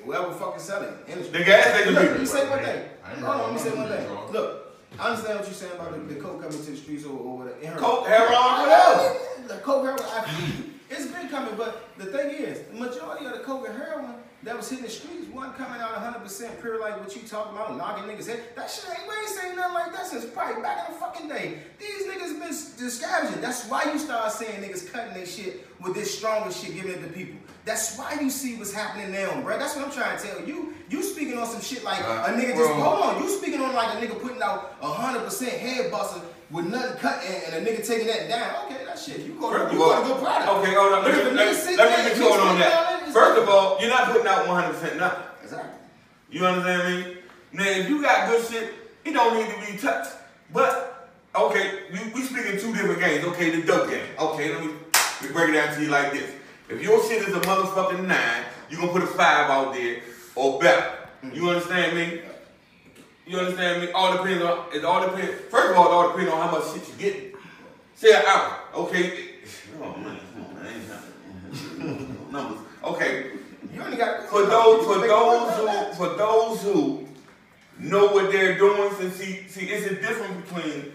Industry, 0.10 0.24
whoever 0.26 0.34
fucking 0.34 0.60
selling 0.62 0.93
industry. 1.07 1.39
The 1.39 1.45
gas 1.45 1.66
station 1.68 1.93
Look, 1.93 2.01
people. 2.01 2.12
let 2.14 2.20
me 2.20 2.26
say 2.26 2.49
one 2.49 2.60
thing. 2.60 2.84
I 3.03 3.12
ain't 3.12 3.20
Hold 3.20 3.36
on, 3.41 3.43
let 3.43 3.53
me 3.53 3.60
say 3.60 3.70
one 3.78 3.91
I'm 3.91 3.97
thing. 3.97 4.34
Look, 4.34 4.66
I 4.99 5.10
understand 5.10 5.39
what 5.39 5.45
you're 5.47 5.53
saying 5.55 5.74
about 5.74 5.91
the, 6.07 6.14
the 6.14 6.20
coke 6.20 6.41
coming 6.41 6.57
to 6.66 6.72
the 6.72 6.78
streets 6.78 7.05
or, 7.05 7.18
or 7.18 7.38
whatever. 7.38 7.60
in 7.60 7.72
her- 7.72 7.80
Coke, 7.80 8.07
heroin, 8.07 8.62
whatever. 8.62 9.18
The 9.47 9.55
coke, 9.62 9.84
heroin, 9.86 10.03
I 10.14 10.22
feel. 10.28 10.66
It's 10.89 11.05
been 11.07 11.30
coming, 11.30 11.53
but 11.55 11.88
the 11.97 12.05
thing 12.05 12.32
is, 12.32 12.62
the 12.68 12.74
majority 12.80 13.26
of 13.26 13.34
the 13.34 13.39
coke 13.39 13.68
and 13.70 13.78
heroin 13.78 14.16
that 14.44 14.56
was 14.56 14.70
hitting 14.70 14.86
the 14.86 14.90
streets 14.92 15.28
wasn't 15.34 15.56
coming 15.58 15.80
out 15.82 15.96
100% 15.96 16.62
pure 16.62 16.80
like 16.80 17.00
what 17.00 17.16
you 17.16 17.22
talking 17.24 17.54
about, 17.56 17.76
knocking 17.78 18.06
niggas 18.06 18.28
head. 18.28 18.42
That 18.56 18.70
shit 18.70 18.86
ain't, 18.90 19.08
we 19.08 19.14
ain't 19.16 19.28
saying 19.30 19.56
nothing 19.56 19.74
like 19.74 19.92
that 19.94 20.08
since 20.08 20.26
probably 20.26 20.62
back 20.62 20.88
in 20.88 20.94
the 20.94 21.00
fucking 21.00 21.28
day. 21.28 21.60
These 21.80 22.08
niggas 22.08 22.40
been 22.40 22.50
discouraging. 22.86 23.42
That's 23.42 23.68
why 23.68 23.84
you 23.92 24.00
start 24.00 24.32
seeing 24.32 24.52
niggas 24.54 24.92
cutting 24.92 25.14
their 25.14 25.26
shit 25.26 25.68
with 25.82 25.94
this 25.94 26.18
stronger 26.18 26.52
shit 26.52 26.74
giving 26.74 26.92
it 26.92 27.02
to 27.02 27.08
people. 27.10 27.36
That's 27.66 27.98
why 27.98 28.18
you 28.20 28.30
see 28.30 28.56
what's 28.56 28.74
happening 28.74 29.12
now, 29.12 29.40
bro. 29.42 29.60
That's 29.60 29.76
what 29.76 29.86
I'm 29.86 29.92
trying 29.92 30.18
to 30.18 30.24
tell 30.28 30.48
you. 30.48 30.74
You 30.90 31.04
speaking 31.04 31.38
on 31.38 31.46
some 31.46 31.62
shit 31.62 31.84
like 31.84 32.00
Uh, 32.02 32.24
a 32.28 32.30
nigga 32.32 32.56
just, 32.56 32.58
well- 32.58 32.82
hold 32.96 33.16
on, 33.18 33.24
you 33.24 33.30
speaking 33.30 33.62
on 33.62 33.76
like 33.76 33.94
a 34.02 34.06
nigga 34.06 34.20
putting 34.20 34.42
out 34.42 34.82
100% 34.82 35.48
head 35.50 35.92
buster 35.92 36.22
with 36.50 36.66
nothing 36.66 36.98
cut 36.98 37.24
and, 37.24 37.54
and 37.54 37.68
a 37.68 37.72
nigga 37.72 37.86
taking 37.86 38.08
that 38.08 38.28
down. 38.28 38.66
Okay, 38.66 38.84
that 38.86 38.98
shit, 38.98 39.20
you 39.20 39.34
go 39.40 39.52
to, 39.54 39.72
you 39.72 39.78
go 39.78 40.02
to 40.02 40.08
good 40.08 40.18
product. 40.24 40.50
okay, 40.50 40.74
hold 40.74 40.94
on. 40.94 41.04
But 41.04 41.14
Let 41.14 41.20
if 41.20 41.26
me, 41.26 41.30
a 41.30 41.34
let 41.36 41.48
nigga 41.48 41.52
me, 41.52 41.58
sit 41.62 41.78
let 41.78 41.90
there 41.90 41.98
me 42.06 42.10
and 42.10 42.20
get 42.20 42.34
you 42.34 42.40
on 42.42 42.58
mix 42.58 42.70
that. 42.70 42.99
First 43.14 43.41
of 43.41 43.49
all, 43.49 43.80
you're 43.80 43.89
not 43.89 44.12
putting 44.12 44.28
out 44.28 44.45
100% 44.45 44.97
nothing. 44.97 45.24
Exactly. 45.43 45.80
You 46.30 46.45
understand 46.45 47.05
me? 47.05 47.18
Now, 47.53 47.66
if 47.66 47.89
you 47.89 48.01
got 48.01 48.30
good 48.30 48.45
shit, 48.47 48.74
it 49.05 49.14
don't 49.14 49.36
need 49.36 49.53
to 49.53 49.72
be 49.72 49.78
touched. 49.78 50.12
But, 50.53 51.10
okay, 51.36 51.84
we, 51.91 52.14
we 52.14 52.22
speaking 52.22 52.60
two 52.60 52.74
different 52.74 52.99
games. 52.99 53.26
Okay, 53.26 53.49
the 53.49 53.66
dope 53.66 53.89
game. 53.89 54.03
Okay, 54.20 54.53
let 54.53 54.64
me, 54.64 54.74
let 54.93 55.24
me 55.24 55.32
break 55.32 55.49
it 55.49 55.53
down 55.53 55.76
to 55.76 55.82
you 55.82 55.89
like 55.89 56.12
this. 56.12 56.32
If 56.70 56.84
your 56.84 57.03
shit 57.07 57.28
is 57.28 57.36
a 57.36 57.39
motherfucking 57.41 58.05
nine, 58.05 58.43
you 58.70 58.78
gonna 58.78 58.91
put 58.91 59.03
a 59.03 59.07
five 59.07 59.49
out 59.49 59.74
there 59.74 60.01
or 60.36 60.60
better. 60.60 60.97
Mm-hmm. 61.24 61.36
You 61.36 61.49
understand 61.49 61.95
me? 61.97 62.22
You 63.26 63.39
understand 63.39 63.82
me? 63.82 63.91
All 63.91 64.18
depends 64.18 64.43
on 64.43 64.66
it. 64.74 64.86
All 64.86 65.01
depends. 65.01 65.41
First 65.49 65.72
of 65.72 65.78
all, 65.78 65.88
it 65.88 65.91
all 65.91 66.12
depends 66.12 66.32
on 66.32 66.41
how 66.41 66.51
much 66.51 66.74
shit 66.74 66.88
you 66.88 66.93
get. 66.97 67.36
Say 67.95 68.14
an 68.14 68.24
hour, 68.26 68.60
okay? 68.76 69.30
Oh 69.82 69.95
man, 69.97 70.18
Okay, 72.84 73.32
You 73.73 73.82
only 73.82 73.97
got 73.97 74.23
for 74.30 74.45
those 74.45 74.86
for 74.86 74.99
those 75.07 75.55
who 75.55 75.93
for 75.95 76.15
those 76.15 76.61
who 76.63 77.07
know 77.77 78.07
what 78.07 78.32
they're 78.32 78.57
doing, 78.57 78.93
and 78.99 79.13
see 79.13 79.45
see 79.47 79.65
it's 79.67 79.86
a 79.91 79.95
difference 79.95 80.49
between 80.49 80.93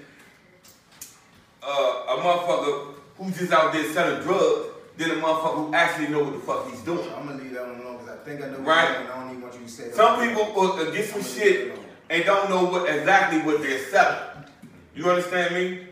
uh, 1.62 1.66
a 2.09 2.16
motherfucker 2.20 2.95
who's 3.18 3.39
just 3.39 3.53
out 3.53 3.72
there 3.72 3.85
selling 3.93 4.22
drugs 4.22 4.68
than 4.97 5.11
a 5.11 5.14
motherfucker 5.14 5.66
who 5.68 5.74
actually 5.74 6.09
know 6.09 6.24
what 6.24 6.32
the 6.32 6.39
fuck 6.41 6.70
he's 6.70 6.80
doing. 6.82 7.07
I'm 7.14 7.26
gonna 7.26 7.43
leave 7.43 7.53
that 7.55 7.66
one 7.66 7.80
alone 7.80 7.99
because 7.99 8.18
I 8.18 8.24
think 8.24 8.43
I 8.43 8.47
know. 8.49 8.59
what 8.59 8.66
Right. 8.66 8.99
doing, 8.99 9.11
I 9.11 9.20
don't 9.20 9.30
even 9.30 9.43
want 9.43 9.55
you 9.55 9.61
to 9.61 9.68
say 9.68 9.85
that. 9.85 9.95
Some 9.95 10.20
people 10.26 10.53
will 10.55 10.72
uh, 10.72 10.91
get 10.91 11.09
some 11.09 11.22
shit 11.22 11.78
and 12.11 12.24
don't 12.24 12.49
know 12.51 12.64
what 12.64 12.89
exactly 12.89 13.41
what 13.43 13.61
they're 13.62 13.85
selling. 13.91 14.18
You 14.95 15.09
understand 15.11 15.55
me? 15.55 15.87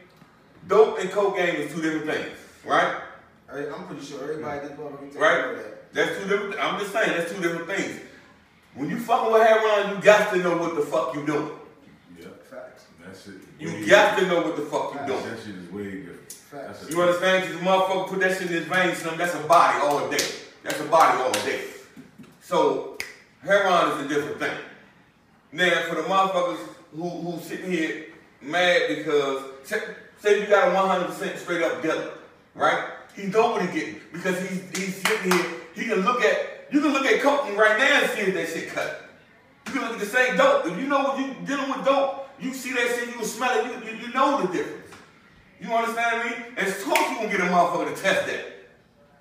Dope 0.68 1.00
and 1.00 1.10
cocaine 1.10 1.56
is 1.56 1.72
two 1.74 1.82
different 1.82 2.06
things, 2.06 2.38
right? 2.64 3.02
I'm 3.50 3.86
pretty 3.86 4.04
sure 4.04 4.22
everybody 4.22 4.58
at 4.60 4.68
this 4.68 4.78
motherfucker 4.78 4.98
can 5.00 5.10
tell 5.10 5.20
Right? 5.22 5.56
You 5.94 6.00
that. 6.00 6.06
That's 6.06 6.22
two 6.22 6.28
different. 6.28 6.56
I'm 6.60 6.78
just 6.78 6.92
saying 6.92 7.12
that's 7.16 7.32
two 7.32 7.40
different 7.40 7.66
things. 7.66 8.00
When 8.74 8.88
you 8.88 8.98
fucking 8.98 9.32
with 9.32 9.42
heroin, 9.42 9.96
you 9.96 10.02
got 10.02 10.32
to 10.32 10.38
know 10.38 10.56
what 10.56 10.74
the 10.74 10.82
fuck 10.82 11.14
you 11.14 11.26
doing. 11.26 11.50
Yeah, 12.18 12.28
Facts. 12.50 12.86
That's 13.04 13.26
it. 13.28 13.34
You 13.58 13.68
way 13.68 13.86
got 13.86 14.18
to 14.18 14.26
know 14.26 14.42
what 14.42 14.56
the 14.56 14.62
fuck 14.62 14.94
you 14.94 15.06
doing. 15.06 15.24
That 15.24 15.38
shit 15.38 15.54
is 15.56 15.70
way 15.70 15.90
different. 16.00 16.32
Facts. 16.32 16.90
You 16.90 17.02
understand? 17.02 17.44
Because 17.44 17.58
the 17.58 17.66
motherfucker 17.66 18.08
put 18.08 18.20
that 18.20 18.38
shit 18.38 18.50
in 18.50 18.54
his 18.54 18.66
veins, 18.66 18.98
son, 18.98 19.18
that's 19.18 19.34
a 19.34 19.40
body 19.46 19.78
all 19.82 20.08
day. 20.08 20.24
That's 20.62 20.80
a 20.80 20.84
body 20.84 21.18
all 21.22 21.32
day. 21.44 21.64
So, 22.40 22.96
heroin 23.42 23.98
is 23.98 24.06
a 24.06 24.08
different 24.08 24.38
thing. 24.38 24.56
Now, 25.52 25.82
for 25.88 25.96
the 25.96 26.02
motherfuckers 26.02 26.58
who 26.94 27.08
who 27.08 27.40
sitting 27.40 27.70
here 27.70 28.06
mad 28.40 28.82
because, 28.88 29.44
say, 29.64 29.80
say 30.18 30.40
you 30.40 30.46
got 30.46 30.68
a 30.68 31.06
100% 31.08 31.38
straight 31.38 31.62
up 31.62 31.82
dealer, 31.82 32.12
right? 32.54 32.84
He 33.14 33.24
know 33.24 33.52
what 33.52 33.62
he 33.62 33.78
getting 33.78 34.00
because 34.12 34.38
he's, 34.40 34.62
he's 34.76 34.96
sitting 34.96 35.32
here, 35.32 35.46
he 35.74 35.84
can 35.86 36.00
look 36.00 36.22
at, 36.22 36.68
you 36.70 36.80
can 36.80 36.92
look 36.92 37.04
at 37.04 37.20
cocaine 37.20 37.56
right 37.56 37.78
now 37.78 38.02
and 38.02 38.10
see 38.12 38.20
if 38.20 38.34
that 38.34 38.48
shit 38.48 38.68
cut. 38.70 39.08
You 39.66 39.72
can 39.72 39.82
look 39.82 39.92
at 39.92 40.00
the 40.00 40.06
same 40.06 40.36
dope. 40.36 40.66
If 40.66 40.78
you 40.78 40.86
know 40.86 41.02
what 41.02 41.18
you 41.18 41.34
dealing 41.46 41.70
with 41.70 41.84
dope, 41.84 42.28
you 42.40 42.52
see 42.52 42.72
that 42.72 42.96
shit, 42.96 43.08
you 43.08 43.14
can 43.14 43.24
smell 43.24 43.58
it, 43.58 43.66
you, 43.66 43.90
you, 43.90 44.06
you 44.06 44.12
know 44.12 44.42
the 44.42 44.52
difference. 44.52 44.82
You 45.60 45.72
understand 45.72 46.28
me? 46.28 46.36
And 46.56 46.66
of 46.66 46.84
course 46.84 47.10
you 47.10 47.16
gonna 47.16 47.28
get 47.28 47.40
a 47.40 47.44
motherfucker 47.44 47.94
to 47.94 48.02
test 48.02 48.26
that. 48.26 48.52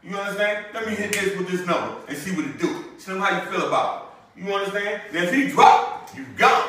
You 0.03 0.17
understand? 0.17 0.65
Let 0.73 0.87
me 0.87 0.95
hit 0.95 1.13
this 1.13 1.37
with 1.37 1.47
this 1.47 1.65
number 1.67 1.97
and 2.07 2.17
see 2.17 2.31
what 2.35 2.45
it 2.45 2.57
do. 2.57 2.83
See 2.97 3.11
how 3.11 3.29
you 3.29 3.51
feel 3.51 3.67
about 3.67 4.15
it. 4.35 4.43
You 4.43 4.53
understand? 4.53 5.01
Then 5.11 5.25
if 5.25 5.33
he 5.33 5.49
drop, 5.49 6.09
you 6.15 6.25
gone. 6.37 6.67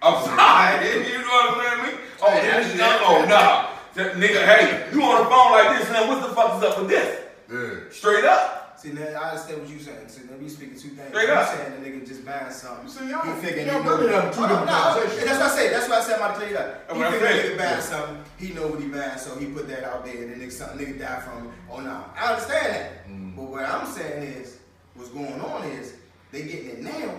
I'm 0.00 0.24
sorry. 0.24 0.88
you 1.12 1.18
know 1.18 1.24
what 1.26 1.58
I'm 1.58 1.84
saying? 1.84 1.96
Me? 1.96 2.00
Oh, 2.22 2.40
this 2.40 2.74
is 2.74 2.80
oh 2.80 3.26
nah. 3.28 3.66
That 3.94 4.14
nigga, 4.14 4.44
hey, 4.46 4.88
you 4.92 5.02
on 5.02 5.24
the 5.24 5.30
phone 5.30 5.52
like 5.52 5.78
this, 5.78 5.90
man, 5.90 6.08
what 6.08 6.26
the 6.26 6.34
fuck 6.34 6.56
is 6.56 6.64
up 6.64 6.78
with 6.78 6.88
this? 6.88 7.20
Yeah. 7.52 7.90
Straight 7.90 8.24
up. 8.24 8.59
See, 8.80 8.92
now 8.92 9.02
I 9.02 9.30
understand 9.30 9.60
what 9.60 9.68
you're 9.68 9.78
saying. 9.78 10.08
See, 10.08 10.22
now 10.30 10.36
we 10.40 10.48
speaking 10.48 10.74
two 10.78 10.88
things. 10.96 11.08
Straight 11.10 11.28
you 11.28 11.34
up. 11.34 11.48
saying 11.54 11.82
the 11.82 11.88
nigga 11.90 12.06
just 12.08 12.24
buying 12.24 12.50
something. 12.50 12.88
See, 12.88 13.10
y'all- 13.10 13.26
he 13.26 13.32
thinking 13.40 13.66
y'all 13.66 13.82
he 13.82 13.84
know. 13.88 13.96
really 13.98 14.12
have 14.14 14.34
two 14.34 14.40
Oh, 14.40 14.42
no, 14.42 14.48
different 14.48 14.66
no, 14.66 14.72
conversations. 14.72 15.24
That's 15.28 15.38
what 15.40 15.50
I 15.52 15.56
say. 15.56 15.68
That's 15.68 15.88
why 15.90 15.96
I 15.98 16.00
said 16.02 16.14
I'm 16.14 16.20
about 16.20 16.30
to 16.30 16.40
clear 16.40 16.50
it 16.50 16.56
up. 16.56 16.92
He 16.92 16.98
what 16.98 17.06
I'm 17.06 17.12
think 17.12 17.22
that 17.22 17.30
saying. 17.32 17.52
nigga 17.52 17.58
buying 17.58 17.82
something. 17.82 18.24
He 18.38 18.48
know 18.54 18.66
what 18.68 18.80
he 18.80 18.86
buying, 18.88 19.18
so 19.18 19.36
he 19.38 19.46
put 19.46 19.68
that 19.68 19.84
out 19.84 20.04
there, 20.04 20.14
and 20.16 20.32
then 20.32 20.40
nigga, 20.40 20.52
something 20.52 20.78
nigga 20.86 20.98
die 20.98 21.20
from 21.20 21.46
it. 21.48 21.50
Oh 21.70 21.80
no, 21.80 22.04
I 22.16 22.32
understand 22.32 22.66
that. 22.74 23.08
Mm. 23.08 23.36
But 23.36 23.42
what 23.44 23.64
I'm 23.64 23.86
saying 23.86 24.22
is, 24.32 24.56
what's 24.94 25.10
going 25.10 25.40
on 25.40 25.64
is 25.76 25.92
they 26.32 26.42
getting 26.44 26.70
it 26.70 26.82
now, 26.82 27.14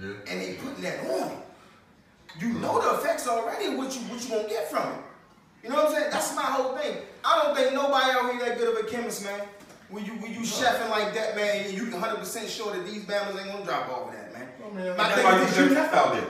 Yeah. 0.00 0.08
and 0.26 0.40
they 0.40 0.54
putting 0.54 0.82
that 0.84 1.00
on 1.10 1.30
it. 1.32 1.38
You 2.40 2.48
know 2.54 2.80
the 2.80 2.98
effects 2.98 3.28
already. 3.28 3.76
What 3.76 3.94
you 3.94 4.00
what 4.08 4.22
you 4.24 4.28
gonna 4.36 4.48
get 4.48 4.70
from 4.70 4.88
it? 4.88 5.00
You 5.62 5.70
know 5.70 5.76
what 5.76 5.86
I'm 5.88 5.92
saying? 5.94 6.10
That's 6.10 6.34
my 6.34 6.42
whole 6.42 6.76
thing. 6.76 6.96
I 7.24 7.42
don't 7.42 7.56
think 7.56 7.72
nobody 7.74 8.10
out 8.10 8.30
here 8.32 8.40
that 8.48 8.58
good 8.58 8.76
of 8.76 8.84
a 8.84 8.88
chemist, 8.90 9.22
man. 9.24 9.40
When 9.90 10.04
you 10.04 10.12
when 10.12 10.32
you 10.32 10.40
chefing 10.40 10.90
like 10.90 11.14
that, 11.14 11.36
man, 11.36 11.70
you 11.72 11.84
can 11.84 12.00
100 12.00 12.18
percent 12.18 12.48
sure 12.48 12.72
that 12.74 12.84
these 12.86 13.04
bammers 13.04 13.36
ain't 13.38 13.52
gonna 13.52 13.64
drop 13.64 13.88
off 13.90 14.08
of 14.08 14.14
that, 14.14 14.32
man. 14.32 14.48
Oh, 14.64 14.70
I 14.70 14.74
mean, 14.74 14.96
My 14.96 15.08
That's 15.08 15.14
thing 15.16 15.24
why 15.24 15.36
you 15.38 15.44
is 15.44 15.54
should 15.54 15.68
you, 15.70 15.74
test 15.76 15.94
out 15.94 16.12
there. 16.14 16.26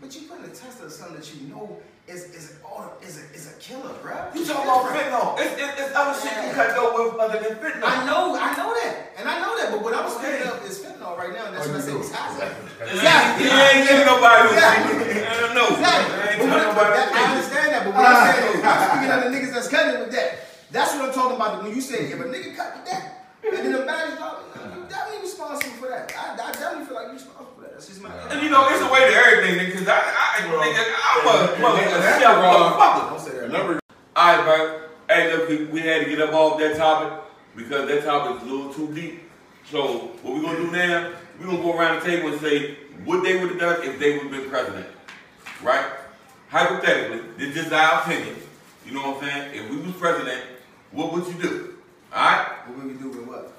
but 0.00 0.14
you 0.14 0.22
putting 0.28 0.44
a 0.44 0.48
test 0.54 0.82
of 0.82 0.90
something 0.92 1.16
that 1.16 1.26
you 1.34 1.48
know 1.48 1.78
is 2.10 2.24
is 2.34 2.58
all 2.66 2.92
is 3.00 3.16
a 3.22 3.24
is 3.32 3.54
a 3.54 3.56
killer, 3.62 3.94
bro. 4.02 4.18
You 4.34 4.44
talking 4.44 4.66
about 4.66 4.90
fentanyl. 4.92 5.38
It's, 5.40 5.54
it's, 5.56 5.74
it's 5.80 5.94
other 5.94 6.14
shit 6.20 6.34
you 6.44 6.52
cut 6.52 6.74
dope 6.74 6.94
with 6.98 7.16
other 7.22 7.38
than 7.38 7.54
fentanyl. 7.62 7.86
I 7.86 8.04
know, 8.04 8.34
I 8.36 8.50
know 8.58 8.74
that, 8.74 9.14
and 9.16 9.24
I 9.30 9.38
know 9.40 9.56
that. 9.56 9.70
But 9.72 9.80
what 9.82 9.94
I'm 9.94 10.10
scared 10.10 10.42
of 10.50 10.60
is 10.66 10.82
fentanyl 10.82 11.16
right 11.16 11.32
now, 11.32 11.46
and 11.46 11.54
that's 11.56 11.70
Oh, 11.70 11.72
what 11.72 11.80
I 11.80 11.86
you 11.86 11.86
say 11.86 11.92
do. 11.94 11.98
it's 12.02 12.10
Exactly. 12.10 12.66
Exactly. 12.92 13.46
He 13.46 13.50
ain't 13.54 13.82
getting 13.88 14.06
nobody. 14.06 14.42
Exactly. 14.52 15.22
I 15.22 15.34
don't 15.40 15.54
know. 15.54 15.68
Exactly. 15.70 16.14
I 16.18 16.26
ain't 16.34 16.38
But 16.42 16.46
telling 16.50 16.66
what- 16.66 16.76
nobody. 16.76 16.92
that- 16.98 17.14
I 17.14 17.22
understand 17.30 17.68
that, 17.72 17.82
but 17.86 17.94
what 17.94 18.04
I'm 18.04 18.16
ah. 18.20 18.26
saying 18.26 18.58
is, 18.58 18.62
I'm 18.66 18.80
speaking 18.90 19.10
of 19.14 19.18
the 19.22 19.30
niggas 19.32 19.52
that's 19.54 19.68
cutting 19.70 20.00
with 20.02 20.12
that. 20.12 20.28
That's 20.70 20.94
what 20.94 21.08
I'm 21.08 21.12
talking 21.14 21.36
about. 21.36 21.62
When 21.62 21.74
you 21.74 21.80
say, 21.80 22.06
if 22.10 22.14
a 22.20 22.24
nigga 22.24 22.56
cut 22.56 22.76
with 22.76 22.86
that, 22.90 23.12
and 23.46 23.56
then 23.56 23.72
the 23.72 23.86
bags 23.86 24.16
drop, 24.16 24.42
oh, 24.56 24.74
you 24.76 24.88
definitely 24.88 25.22
responsible 25.22 25.72
for 25.76 25.88
that. 25.88 26.12
I, 26.16 26.34
I 26.34 26.52
definitely 26.52 26.86
feel 26.86 26.94
like 26.96 27.04
you're 27.06 27.14
responsible 27.14 27.52
for 27.54 27.60
that. 27.62 27.72
That's 27.72 27.86
just 27.88 28.02
my. 28.02 28.10
And 28.30 28.42
you 28.42 28.50
know, 28.50 28.66
it's 28.68 28.82
a 28.82 28.90
way 28.92 29.00
to 29.08 29.14
everything, 29.14 29.58
nigga, 29.58 29.78
cause 29.78 29.88
I, 29.88 29.98
I, 30.02 30.40
nigga, 30.42 30.84
I'm 31.04 31.20
a, 31.56 31.62
mother- 31.62 31.82
a 31.82 32.00
that's 32.00 32.22
sharp 32.22 32.42
wrong. 32.42 32.72
motherfucker. 32.72 33.10
Don't 33.10 33.20
say 33.20 33.32
that. 33.38 33.44
Another 33.44 33.80
Alright, 34.16 34.44
bro. 34.44 34.80
Hey, 35.08 35.32
look, 35.36 35.48
we- 35.48 35.64
we 35.66 35.80
had 35.80 36.02
to 36.04 36.10
get 36.10 36.20
up 36.20 36.34
off 36.34 36.58
that 36.58 36.76
topic 36.76 37.22
because 37.54 37.86
that 37.88 38.04
topic 38.04 38.42
is 38.42 38.48
a 38.48 38.52
little 38.52 38.72
too 38.74 38.92
deep. 38.94 39.22
So, 39.70 39.98
what 40.22 40.34
we 40.34 40.42
gonna 40.42 40.58
do 40.58 40.70
now, 40.70 41.12
we 41.38 41.46
gonna 41.46 41.58
go 41.62 41.76
around 41.78 42.00
the 42.00 42.06
table 42.06 42.30
and 42.32 42.40
say 42.40 42.76
what 43.04 43.22
they 43.22 43.38
would 43.40 43.50
have 43.50 43.58
done 43.60 43.82
if 43.82 43.98
they 44.00 44.12
would 44.18 44.22
have 44.22 44.30
been 44.32 44.50
president. 44.50 44.86
Right? 45.62 45.86
Hypothetically, 46.50 47.20
this 47.36 47.48
is 47.48 47.54
just 47.62 47.72
our 47.72 48.00
opinion. 48.02 48.36
You 48.84 48.92
know 48.94 49.00
what 49.12 49.22
I'm 49.24 49.28
saying? 49.28 49.54
If 49.64 49.70
we 49.70 49.76
was 49.78 49.92
president, 49.96 50.42
what 50.96 51.12
would 51.12 51.26
you 51.26 51.34
do? 51.42 51.74
Alright? 52.12 52.46
What 52.66 52.78
would 52.78 52.86
we 52.86 52.94
do 52.94 53.08
with 53.10 53.26
what? 53.28 53.52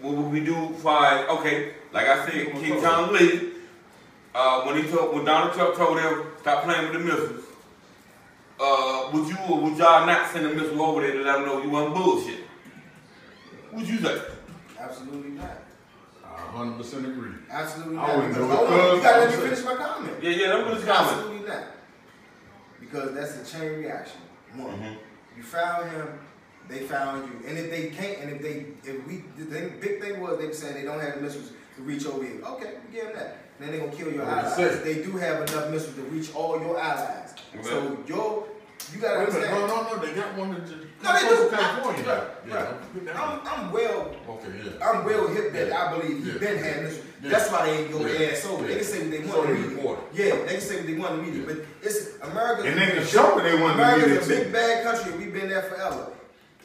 what 0.00 0.14
would 0.14 0.30
we 0.32 0.40
do 0.40 0.74
for 0.82 0.96
okay, 1.38 1.72
like 1.92 2.06
I 2.06 2.26
said, 2.26 2.52
King 2.52 2.80
John 2.80 3.12
Lee, 3.12 3.52
uh, 4.34 4.62
when 4.64 4.82
he 4.82 4.90
told 4.90 5.14
when 5.14 5.24
Donald 5.24 5.54
Trump 5.54 5.74
told 5.76 5.98
him 5.98 6.26
stop 6.40 6.64
playing 6.64 6.84
with 6.90 6.92
the 6.92 6.98
missiles, 7.00 7.44
uh, 8.60 9.10
would 9.12 9.28
you 9.28 9.36
or 9.48 9.60
would 9.62 9.76
y'all 9.78 10.06
not 10.06 10.30
send 10.32 10.46
a 10.46 10.54
missile 10.54 10.82
over 10.82 11.00
there 11.00 11.12
to 11.12 11.22
let 11.22 11.36
them 11.36 11.46
know 11.46 11.62
you 11.62 11.70
wasn't 11.70 11.94
bullshit? 11.94 12.40
Would 13.72 13.88
you 13.88 13.98
say? 13.98 14.20
Absolutely 14.78 15.30
not. 15.32 15.62
I 16.24 16.38
100% 16.54 17.04
agree. 17.06 17.30
Absolutely 17.50 17.96
I 17.98 18.06
not. 18.06 18.16
wouldn't 18.16 18.34
Because, 18.34 18.50
it, 18.50 18.56
hold 18.56 18.68
on, 18.80 18.96
you 18.96 19.02
gotta 19.02 19.20
let 19.20 19.30
me 19.30 19.36
finish 19.48 19.64
my 19.64 19.74
comment. 19.74 20.14
Yeah, 20.22 20.30
yeah, 20.30 20.54
let 20.54 20.66
me 20.66 20.74
just 20.74 20.86
comment. 20.86 21.12
Absolutely 21.18 21.48
not. 21.48 21.64
Because 22.80 23.14
that's 23.14 23.36
a 23.54 23.58
chain 23.58 23.72
reaction. 23.80 24.20
One, 24.54 24.78
Mhm. 24.78 24.96
you 25.36 25.42
found 25.42 25.90
him, 25.90 26.06
they 26.68 26.80
found 26.80 27.28
you, 27.28 27.48
and 27.48 27.58
if 27.58 27.70
they 27.70 27.88
can't, 27.90 28.18
and 28.20 28.30
if 28.36 28.42
they, 28.42 28.66
if 28.90 29.06
we, 29.06 29.22
the 29.38 29.44
thing, 29.44 29.74
big 29.80 30.00
thing 30.00 30.20
was 30.20 30.38
they 30.38 30.46
were 30.46 30.52
saying 30.52 30.74
they 30.74 30.82
don't 30.84 31.00
have 31.00 31.14
the 31.16 31.20
missiles 31.20 31.52
to 31.76 31.82
reach 31.82 32.06
over 32.06 32.24
here. 32.24 32.40
Okay, 32.44 32.74
we 32.88 32.94
give 32.96 33.06
them 33.08 33.16
that. 33.16 33.38
Then 33.58 33.70
they're 33.70 33.80
gonna 33.80 33.92
kill 33.92 34.12
your 34.12 34.24
allies. 34.24 34.54
say? 34.56 34.74
They 34.82 35.02
do 35.02 35.12
have 35.12 35.36
enough 35.48 35.70
missiles 35.70 35.94
to 35.94 36.02
reach 36.02 36.34
all 36.34 36.60
your 36.60 36.78
allies. 36.78 37.34
So 37.62 37.76
Okay. 37.78 37.96
your, 38.08 38.46
you 38.92 39.00
gotta 39.00 39.18
Wait 39.20 39.28
understand. 39.28 39.54
No, 39.60 39.66
no, 39.66 39.96
no. 39.96 40.04
They 40.04 40.12
got 40.12 40.36
one 40.36 40.50
that 40.54 40.60
just 40.66 40.76
No, 41.02 41.12
they 41.14 41.20
do. 41.28 41.50
to 41.50 41.56
California. 41.56 42.02
Right, 42.04 42.22
Yeah. 42.48 42.54
right. 42.54 42.74
yeah. 43.06 43.22
I'm, 43.22 43.40
I'm 43.66 43.72
well 43.72 44.14
Okay, 44.28 44.48
yeah. 44.62 44.86
I'm 44.86 45.04
well 45.04 45.28
hip 45.28 45.52
that 45.54 45.68
Yeah. 45.68 45.84
I 45.86 45.96
believe 45.98 46.22
he 46.24 46.32
Yeah. 46.32 46.38
been 46.38 46.58
had 46.58 46.82
missiles. 46.82 47.04
Yeah. 47.22 47.30
That's 47.30 47.50
why 47.50 47.66
they 47.66 47.78
ain't 47.78 47.92
go 47.92 48.04
Yeah. 48.06 48.26
ass 48.28 48.44
over. 48.46 48.66
They 48.66 48.74
can 48.76 48.84
say 48.84 48.98
what 49.00 49.10
they 49.10 49.26
So 49.26 49.36
want 49.38 49.46
they 49.48 49.52
immediately. 49.54 49.76
report 49.76 49.98
Yeah, 50.12 50.24
they 50.44 50.52
can 50.52 50.60
say 50.60 50.76
what 50.76 50.86
they 50.86 50.94
want 50.94 51.12
to 51.16 51.22
meet 51.22 51.34
Yeah. 51.34 51.46
But 51.46 51.56
it's 51.82 52.08
America. 52.22 52.62
And 52.68 52.78
they 52.78 52.86
can 52.92 53.06
show 53.06 53.34
what 53.34 53.44
they 53.44 53.54
want 53.58 53.78
to 53.78 53.84
meet. 53.86 54.04
America's 54.04 54.26
a 54.26 54.28
big 54.28 54.52
bad 54.52 54.84
country. 54.84 55.12
We've 55.18 55.32
been 55.32 55.48
there 55.48 55.62
forever. 55.62 56.08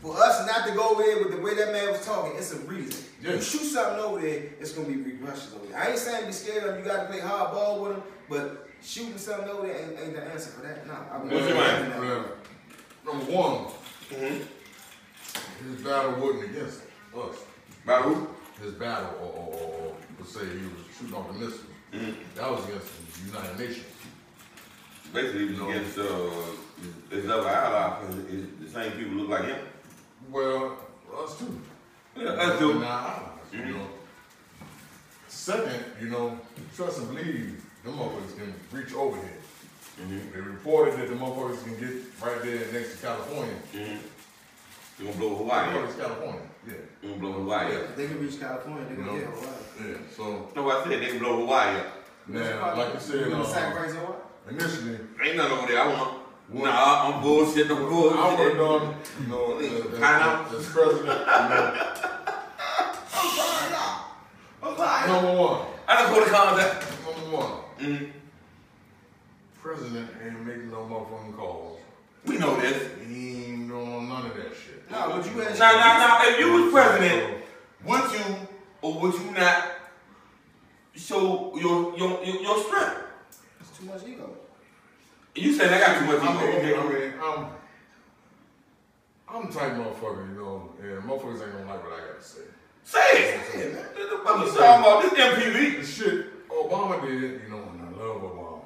For 0.01 0.17
us 0.17 0.47
not 0.47 0.67
to 0.67 0.73
go 0.73 0.89
over 0.89 1.03
there 1.03 1.19
with 1.19 1.31
the 1.35 1.41
way 1.41 1.53
that 1.55 1.71
man 1.71 1.91
was 1.91 2.03
talking, 2.03 2.35
it's 2.35 2.51
a 2.53 2.57
reason. 2.61 3.05
Yeah. 3.21 3.33
You 3.35 3.41
shoot 3.41 3.59
something 3.65 3.99
over 3.99 4.19
there, 4.19 4.43
it's 4.59 4.71
gonna 4.71 4.87
be 4.87 4.95
repercussions 4.97 5.53
over 5.53 5.67
there. 5.67 5.77
I 5.79 5.89
ain't 5.89 5.99
saying 5.99 6.25
be 6.25 6.31
scared 6.31 6.63
of 6.63 6.69
them. 6.73 6.79
You 6.79 6.85
gotta 6.85 7.07
play 7.07 7.19
hardball 7.19 7.81
with 7.81 7.91
them, 7.93 8.03
but 8.27 8.67
shooting 8.81 9.17
something 9.19 9.47
over 9.49 9.67
there 9.67 9.77
ain't, 9.79 9.99
ain't 9.99 10.15
the 10.15 10.23
answer 10.23 10.49
for 10.51 10.61
that. 10.65 10.87
No, 10.87 10.93
I 10.93 11.17
What's 11.17 11.47
your 11.47 11.55
mind? 11.55 11.99
Well, 11.99 12.25
number 13.05 13.31
one, 13.31 13.65
Mm-hmm. 14.11 15.71
his 15.71 15.81
battle 15.83 16.11
wasn't 16.19 16.43
against 16.51 16.81
us. 17.15 17.35
Battle 17.85 18.13
who? 18.13 18.27
His 18.63 18.73
battle, 18.73 19.09
or, 19.21 19.25
or, 19.27 19.53
or, 19.53 19.63
or 19.87 19.95
let's 20.19 20.33
say 20.33 20.41
he 20.41 20.65
was 20.65 20.73
shooting 20.97 21.15
off 21.15 21.27
the 21.27 21.33
missiles. 21.33 21.61
Mhm. 21.93 22.15
That 22.35 22.51
was 22.51 22.65
against 22.67 22.87
the 23.13 23.27
United 23.27 23.59
Nations. 23.59 23.85
Basically, 25.13 25.47
he 25.47 25.53
was 25.53 25.61
against 25.61 25.97
uh, 25.97 26.29
his 27.09 27.29
other 27.29 27.47
ally 27.49 27.99
because 28.01 28.15
the 28.59 28.69
same 28.69 28.91
people 28.93 29.13
look 29.13 29.29
like 29.29 29.45
him. 29.45 29.57
Well, 30.32 30.77
us 31.23 31.38
too. 31.38 31.61
Yeah, 32.15 32.29
us 32.29 32.59
too. 32.59 32.67
We're 32.69 32.79
not 32.79 33.39
you 33.51 33.65
know. 33.65 33.88
Second, 35.27 35.84
you 36.01 36.09
know, 36.09 36.38
trust 36.75 36.99
and 36.99 37.09
believe, 37.09 37.63
them 37.84 37.93
motherfuckers 37.93 38.38
can 38.38 38.53
reach 38.71 38.93
over 38.93 39.17
here. 39.17 39.38
Mm-hmm. 40.01 40.34
They 40.34 40.39
reported 40.41 40.99
that 40.99 41.09
the 41.09 41.15
motherfuckers 41.15 41.63
can 41.63 41.77
get 41.79 41.93
right 42.23 42.41
there 42.43 42.71
next 42.71 42.95
to 42.99 43.05
California. 43.07 43.53
Mm-hmm. 43.73 43.97
You 44.99 45.07
gonna 45.07 45.17
blow 45.17 45.36
Hawaii? 45.36 45.84
It's 45.84 45.95
California, 45.95 46.41
yeah. 46.67 46.73
You 47.01 47.09
gonna 47.09 47.19
blow 47.21 47.32
Hawaii? 47.34 47.75
up. 47.75 47.95
They 47.95 48.07
can 48.07 48.19
reach 48.21 48.39
California, 48.39 48.86
they 48.86 48.91
You 48.91 48.97
gonna 48.97 49.11
know, 49.13 49.19
get 49.19 49.29
Hawaii. 49.29 49.91
yeah, 49.91 49.97
so, 50.15 50.49
No, 50.55 50.69
I 50.69 50.84
said 50.84 51.01
they 51.01 51.07
can 51.07 51.19
blow 51.19 51.38
Hawaii 51.38 51.77
up. 51.79 51.86
Now, 52.27 52.75
like 52.77 52.93
you 52.93 52.99
said, 52.99 53.27
You 53.27 53.36
uh, 53.36 53.43
sacrifice 53.45 53.93
your 53.95 54.03
what? 54.03 54.32
initially, 54.49 54.97
Ain't 55.23 55.38
nothing 55.38 55.57
over 55.57 55.67
there. 55.67 55.82
I 55.82 55.88
want. 55.88 56.20
Nah, 56.53 57.13
I'm 57.13 57.21
bullshit. 57.21 57.71
I'm 57.71 57.77
I 57.77 57.81
would 57.81 57.89
bullshit. 57.89 58.39
have 58.39 58.57
done, 58.57 58.95
you 59.21 59.27
know, 59.27 59.57
as, 59.57 59.71
as, 59.71 59.99
Pineapple. 59.99 60.57
as 60.57 60.65
president, 60.69 61.07
you 61.07 61.15
know, 61.15 61.73
I'm 64.63 64.77
lying. 64.77 65.11
number 65.11 65.39
one, 65.41 65.61
I 65.87 65.95
just 66.01 66.13
go 66.13 66.23
to 66.25 66.29
contact. 66.29 66.85
number 67.05 67.37
one, 67.37 67.51
Mm, 67.79 68.11
president 69.61 70.09
ain't 70.23 70.45
making 70.45 70.69
no 70.69 70.77
motherfucking 70.85 71.35
calls. 71.35 71.79
we 72.25 72.37
know 72.37 72.59
this. 72.59 72.91
He 73.07 73.45
ain't 73.45 73.67
doing 73.69 74.07
none 74.09 74.25
of 74.27 74.35
that 74.35 74.51
shit. 74.55 74.89
No, 74.91 75.09
but 75.09 75.25
you 75.33 75.41
asked. 75.41 75.57
Now, 75.59 75.71
now, 75.71 75.97
now, 75.97 76.19
if 76.29 76.39
you 76.39 76.51
was 76.53 76.71
president, 76.73 77.43
would 77.85 78.11
you 78.11 78.35
or 78.83 78.99
would 79.01 79.13
you 79.15 79.31
not 79.31 79.63
show 80.95 81.53
your 81.57 81.97
your 81.97 82.23
your, 82.23 82.35
your 82.41 82.63
strength? 82.63 82.97
It's 83.61 83.77
too 83.79 83.85
much 83.85 84.03
ego. 84.05 84.29
You 85.36 85.53
said 85.53 85.73
I 85.73 85.79
got 85.79 85.99
too 85.99 86.05
much 86.05 86.21
I 86.21 86.34
mean, 86.34 86.65
ego. 86.65 86.82
I 86.82 86.93
mean, 86.93 87.13
I'm, 87.21 87.39
um, 87.39 87.49
I'm 89.29 89.47
the 89.47 89.53
type 89.53 89.71
motherfucker, 89.73 90.29
you 90.29 90.41
know, 90.41 90.73
and 90.82 91.03
motherfuckers 91.03 91.41
ain't 91.41 91.53
gonna 91.53 91.67
like 91.67 91.84
what 91.84 91.93
I 91.93 92.07
got 92.07 92.19
to 92.19 92.25
say. 92.25 92.41
Say 92.84 92.99
it. 92.99 93.45
Say 93.53 93.59
it, 93.61 93.73
man. 93.73 93.84
What 93.84 94.09
the 94.09 94.17
fuck 94.25 94.45
you 94.45 94.59
talking 94.59 94.84
about? 94.84 95.01
This 95.03 95.13
MPV. 95.13 95.79
The 95.79 95.86
shit 95.86 96.49
Obama 96.49 97.01
did, 97.01 97.41
you 97.43 97.49
know, 97.49 97.63
and 97.71 97.82
I 97.82 97.89
love 97.97 98.21
Obama, 98.21 98.61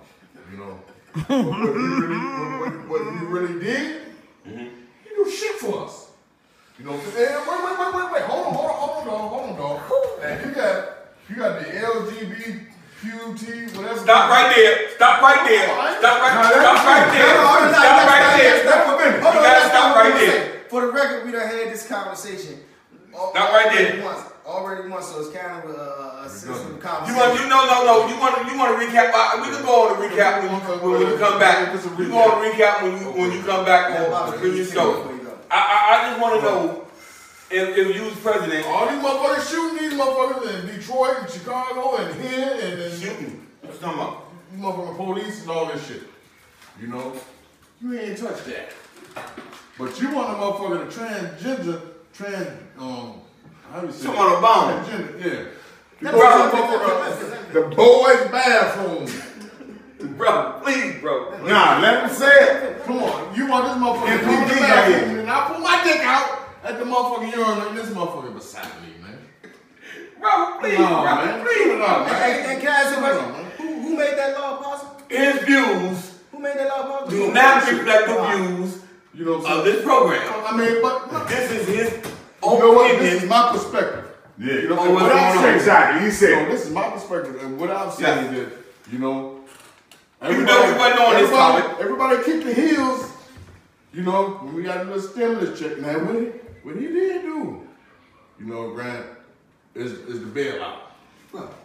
you 0.52 0.58
know. 0.58 0.80
but 1.28 1.46
what 1.46 1.60
he 1.60 1.68
really, 1.70 2.18
what, 2.18 2.90
what, 2.90 3.06
what 3.06 3.20
he 3.20 3.26
really 3.28 3.60
did, 3.64 4.02
mm-hmm. 4.48 4.58
he 4.58 5.10
do 5.10 5.30
shit 5.30 5.56
for 5.58 5.86
us. 5.86 6.10
You 6.80 6.86
know, 6.86 6.92
wait, 6.92 7.06
wait, 7.06 7.80
wait, 7.80 7.96
wait, 7.96 8.12
wait, 8.12 8.24
hold 8.24 8.48
on, 8.48 8.54
hold 8.54 8.70
on, 8.70 8.76
hold 8.76 9.08
on, 9.08 9.08
dog, 9.08 9.32
hold 9.32 9.50
on, 9.50 9.56
dog. 9.56 10.24
And 10.24 10.46
you 10.46 10.56
got, 10.56 10.90
you 11.30 11.36
got 11.36 11.60
the 11.60 11.66
LGBTQT, 13.10 13.78
whatever. 13.78 14.00
Stop 14.00 14.30
right 14.30 14.56
there. 14.56 14.90
Stop 14.96 15.22
right 15.22 15.48
there. 15.48 15.68
Stop 16.00 16.22
right. 16.22 16.36
Nah, 16.36 16.50
Stop 16.50 16.86
right 16.86 17.12
there. 17.14 17.34
Stop 17.74 18.08
right 18.08 18.38
there. 18.38 18.64
that's 18.66 18.90
for 18.90 18.96
me. 18.98 19.06
You 19.06 19.22
Hold 19.22 19.36
on, 19.36 19.44
gotta 19.44 19.70
stop 19.70 19.96
right 19.96 20.14
there. 20.18 20.64
For 20.70 20.82
the 20.82 20.92
record, 20.92 21.26
we 21.26 21.32
done 21.32 21.48
had 21.48 21.72
this 21.72 21.88
conversation. 21.88 22.60
al- 23.14 23.30
Stop 23.32 23.54
right 23.54 23.66
already 23.68 23.98
there. 23.98 24.06
Once, 24.06 24.22
already 24.46 24.90
once, 24.90 25.06
so 25.08 25.22
it's 25.22 25.30
kind 25.36 25.64
of 25.64 25.70
a, 25.70 26.24
a 26.26 26.30
system 26.30 26.76
You 26.76 26.82
conversation. 26.82 27.16
want 27.18 27.40
you 27.40 27.46
no 27.50 27.60
no 27.66 27.78
no 27.86 27.94
you 28.10 28.20
want 28.20 28.34
to 28.38 28.42
you 28.52 28.58
want 28.58 28.74
to 28.74 28.86
recap 28.86 29.12
uh, 29.14 29.42
we 29.42 29.54
can 29.54 29.64
go 29.66 29.90
on 29.90 29.96
to 29.96 30.02
recap 30.08 30.42
when 30.42 30.52
you, 30.52 30.90
when 30.92 31.12
you 31.12 31.18
come 31.18 31.40
back 31.40 31.74
we 31.98 32.06
go 32.08 32.18
on 32.18 32.42
to 32.42 32.50
recap 32.50 32.82
when 32.84 32.92
you 33.02 33.06
when 33.14 33.32
you 33.32 33.42
come 33.44 33.66
back 33.66 33.90
on 33.94 34.32
the 34.32 34.38
previous 34.38 34.72
show 34.74 35.06
I 35.50 35.58
I, 35.58 35.78
I 35.94 36.10
just 36.10 36.22
want 36.22 36.34
to 36.36 36.42
know 36.46 36.85
if, 37.52 37.78
if 37.78 37.96
you 37.96 38.04
was 38.04 38.16
president 38.18 38.66
All 38.68 38.88
these 38.90 39.00
motherfuckers 39.04 39.50
shooting 39.50 39.78
these 39.90 39.94
motherfuckers 40.00 40.60
in 40.60 40.76
Detroit 40.76 41.18
and 41.22 41.30
Chicago 41.30 41.98
and 41.98 42.22
here 42.22 42.58
and, 42.62 42.82
and 42.82 43.02
shooting 43.02 43.48
what's 43.62 43.80
talking 43.80 44.00
about 44.00 44.26
you 44.54 44.62
motherfucking 44.62 44.96
police 44.98 45.42
and 45.42 45.50
all 45.52 45.66
this 45.68 45.86
shit. 45.88 46.04
You 46.80 46.88
know? 46.88 47.14
You 47.82 48.00
ain't 48.00 48.18
touch 48.18 48.44
that. 48.46 48.72
But 49.78 50.00
you 50.02 50.12
want 50.16 50.30
a 50.30 50.34
motherfucker 50.42 50.90
to 50.90 51.00
transgender, 51.00 51.82
trans, 52.14 52.48
um, 52.80 53.22
how 53.72 53.82
do 53.82 53.88
you 53.88 53.94
say 53.94 54.06
Come 54.06 54.16
on, 54.18 54.42
Obama. 54.44 54.84
Transgender, 54.86 55.20
yeah. 55.20 55.30
To 55.30 55.50
That's 56.02 56.16
go 56.16 56.22
to 56.22 56.28
right. 56.28 56.52
the 56.52 56.58
motherfucker- 56.58 57.70
the 57.70 57.76
boys' 57.76 58.32
bathroom. 58.32 60.18
bro 60.18 60.60
please 60.64 61.02
bro 61.02 61.32
Nah, 61.46 61.80
let 61.80 62.04
him 62.04 62.10
say 62.16 62.28
it. 62.30 62.84
Come 62.86 62.98
on, 63.04 63.36
you 63.36 63.48
want 63.48 63.66
this 63.66 63.76
motherfucker 63.78 64.20
to 64.20 64.26
go 64.26 64.48
to 64.48 64.54
the 64.56 64.60
bathroom 64.62 65.20
and 65.20 65.30
I 65.32 65.48
pull 65.48 65.60
my 65.60 65.84
dick 65.84 66.02
out 66.02 66.35
at 66.66 66.80
the 66.80 66.86
motherfucking 66.86 67.32
urinal 67.32 67.70
and 67.70 67.78
this 67.78 67.90
motherfucker 67.90 68.34
beside 68.34 68.68
me, 68.82 68.90
man. 69.02 69.18
bro 70.20 70.58
please 70.60 70.80
No, 70.80 70.88
bro 70.88 71.16
man. 71.16 71.46
please 71.46 71.64
Put 71.64 71.76
it 71.76 71.82
on, 71.82 72.06
man. 72.06 72.16
Hey, 72.16 72.54
and 72.54 72.62
can 72.62 72.72
I 72.72 72.76
ask 72.82 72.90
you 72.92 72.98
a 72.98 73.08
question? 73.08 73.46
Who, 73.58 73.82
who 73.82 73.98
made 73.98 74.18
that 74.18 74.40
law 74.40 74.58
possible? 74.62 75.02
his 75.10 75.44
views 75.44 76.20
Who 76.32 76.40
made 76.40 76.58
that 76.58 76.68
law 76.68 76.84
possible? 76.88 77.10
do 77.12 77.32
not 77.34 77.70
reflect 77.72 78.08
the 78.08 78.38
views 78.38 78.82
You 79.14 79.26
know 79.26 79.46
of 79.46 79.64
this 79.64 79.84
program 79.84 80.22
I 80.46 80.58
mean, 80.58 80.82
but 80.82 81.12
look, 81.14 81.28
this 81.30 81.52
is 81.52 81.68
his 81.68 82.12
you 82.44 82.60
know 82.60 82.74
what? 82.74 83.00
This 83.00 83.14
is 83.14 83.24
opinion 83.24 83.30
my 83.30 83.52
perspective. 83.54 84.06
Yeah. 84.38 84.54
You 84.54 84.70
know 84.70 84.78
Oh, 84.80 84.92
what 84.94 85.04
what's 85.04 85.16
I'm 85.16 85.18
going 85.18 85.38
on? 85.38 85.44
saying? 85.44 85.56
Exactly. 85.56 86.06
He 86.06 86.12
So 86.12 86.26
said. 86.28 86.52
this 86.52 86.66
is 86.68 86.72
my 86.72 86.90
perspective, 86.92 87.42
and 87.44 87.60
what 87.60 87.72
I'm 87.72 87.90
saying 87.92 88.34
is, 88.36 88.54
you 88.92 89.00
know, 89.00 89.40
You 90.22 90.30
know 90.30 90.38
we 90.38 90.44
wasn't 90.44 90.78
this 90.78 91.32
everybody, 91.32 91.62
topic. 91.62 91.78
everybody 91.80 92.24
kicked 92.24 92.46
the 92.46 92.54
heels. 92.54 93.12
You 93.94 94.04
know, 94.04 94.30
when 94.44 94.54
we 94.54 94.62
got 94.64 94.82
a 94.82 94.84
little 94.84 95.02
stimulus 95.02 95.60
check. 95.60 95.80
man, 95.80 96.06
what 96.06 96.16
he, 96.22 96.28
what 96.66 96.76
he 96.78 96.88
did 96.88 97.22
do, 97.22 97.62
you 98.40 98.46
know, 98.48 98.74
Grant, 98.74 99.06
is 99.76 99.92
is 99.94 100.20
the 100.22 100.26
bailout. 100.26 100.80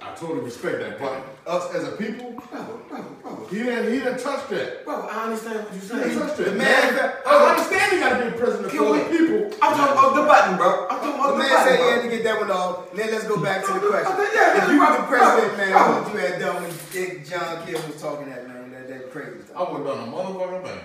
I 0.03 0.15
totally 0.17 0.41
respect 0.41 0.81
that, 0.81 0.99
but 0.99 1.25
us 1.47 1.73
as 1.75 1.87
a 1.87 1.93
people, 1.93 2.33
bro 2.33 2.81
bro 2.89 3.03
bro 3.23 3.47
he 3.47 3.63
didn't 3.63 3.93
he 3.93 4.01
didn't 4.01 4.19
touch 4.19 4.49
that. 4.51 4.85
bro 4.85 5.07
I 5.07 5.25
understand 5.25 5.61
what 5.65 5.73
you're 5.73 5.81
He 5.81 5.87
saying 5.87 6.03
didn't 6.03 6.19
touch 6.27 6.37
that. 6.37 6.45
The 6.45 6.53
man- 6.53 6.95
man, 6.97 7.13
I 7.25 7.51
understand 7.55 7.93
he 7.93 7.99
got 8.01 8.19
to 8.19 8.31
be 8.31 8.37
president 8.37 8.73
Can 8.73 8.79
for 8.81 8.99
the 8.99 9.05
people. 9.17 9.59
I'm 9.63 9.77
talking 9.79 9.95
about 9.95 10.15
the 10.17 10.23
button 10.27 10.57
bro 10.57 10.89
I'm 10.91 10.99
talking 10.99 11.15
about 11.15 11.27
The 11.27 11.33
the 11.33 11.39
man 11.39 11.51
button 11.55 11.69
said 11.71 11.79
he 11.79 11.87
had 11.87 12.03
to 12.03 12.09
get 12.11 12.25
that 12.25 12.41
one 12.41 12.51
off. 12.51 12.93
Then 12.93 13.11
let's 13.15 13.29
go 13.29 13.41
back 13.41 13.65
to 13.65 13.73
the 13.73 13.81
question. 13.81 14.13
Okay, 14.13 14.29
yeah, 14.35 14.59
if 14.59 14.69
yeah, 14.69 14.73
you 14.75 14.81
were 14.81 14.97
the 14.99 15.07
president, 15.07 15.57
man, 15.57 15.71
bro. 15.71 16.03
what 16.03 16.13
you 16.13 16.19
had 16.19 16.41
done 16.41 16.63
when 16.63 16.73
Dick 16.91 17.27
John 17.31 17.65
Kim 17.65 17.75
was 17.87 18.03
talking 18.03 18.29
that 18.29 18.49
man, 18.49 18.73
that, 18.73 18.89
that 18.89 19.13
crazy 19.13 19.39
I 19.55 19.63
would 19.63 19.87
have 19.87 19.87
done 19.87 20.09
a 20.09 20.11
motherfucking 20.11 20.65
thing. 20.67 20.85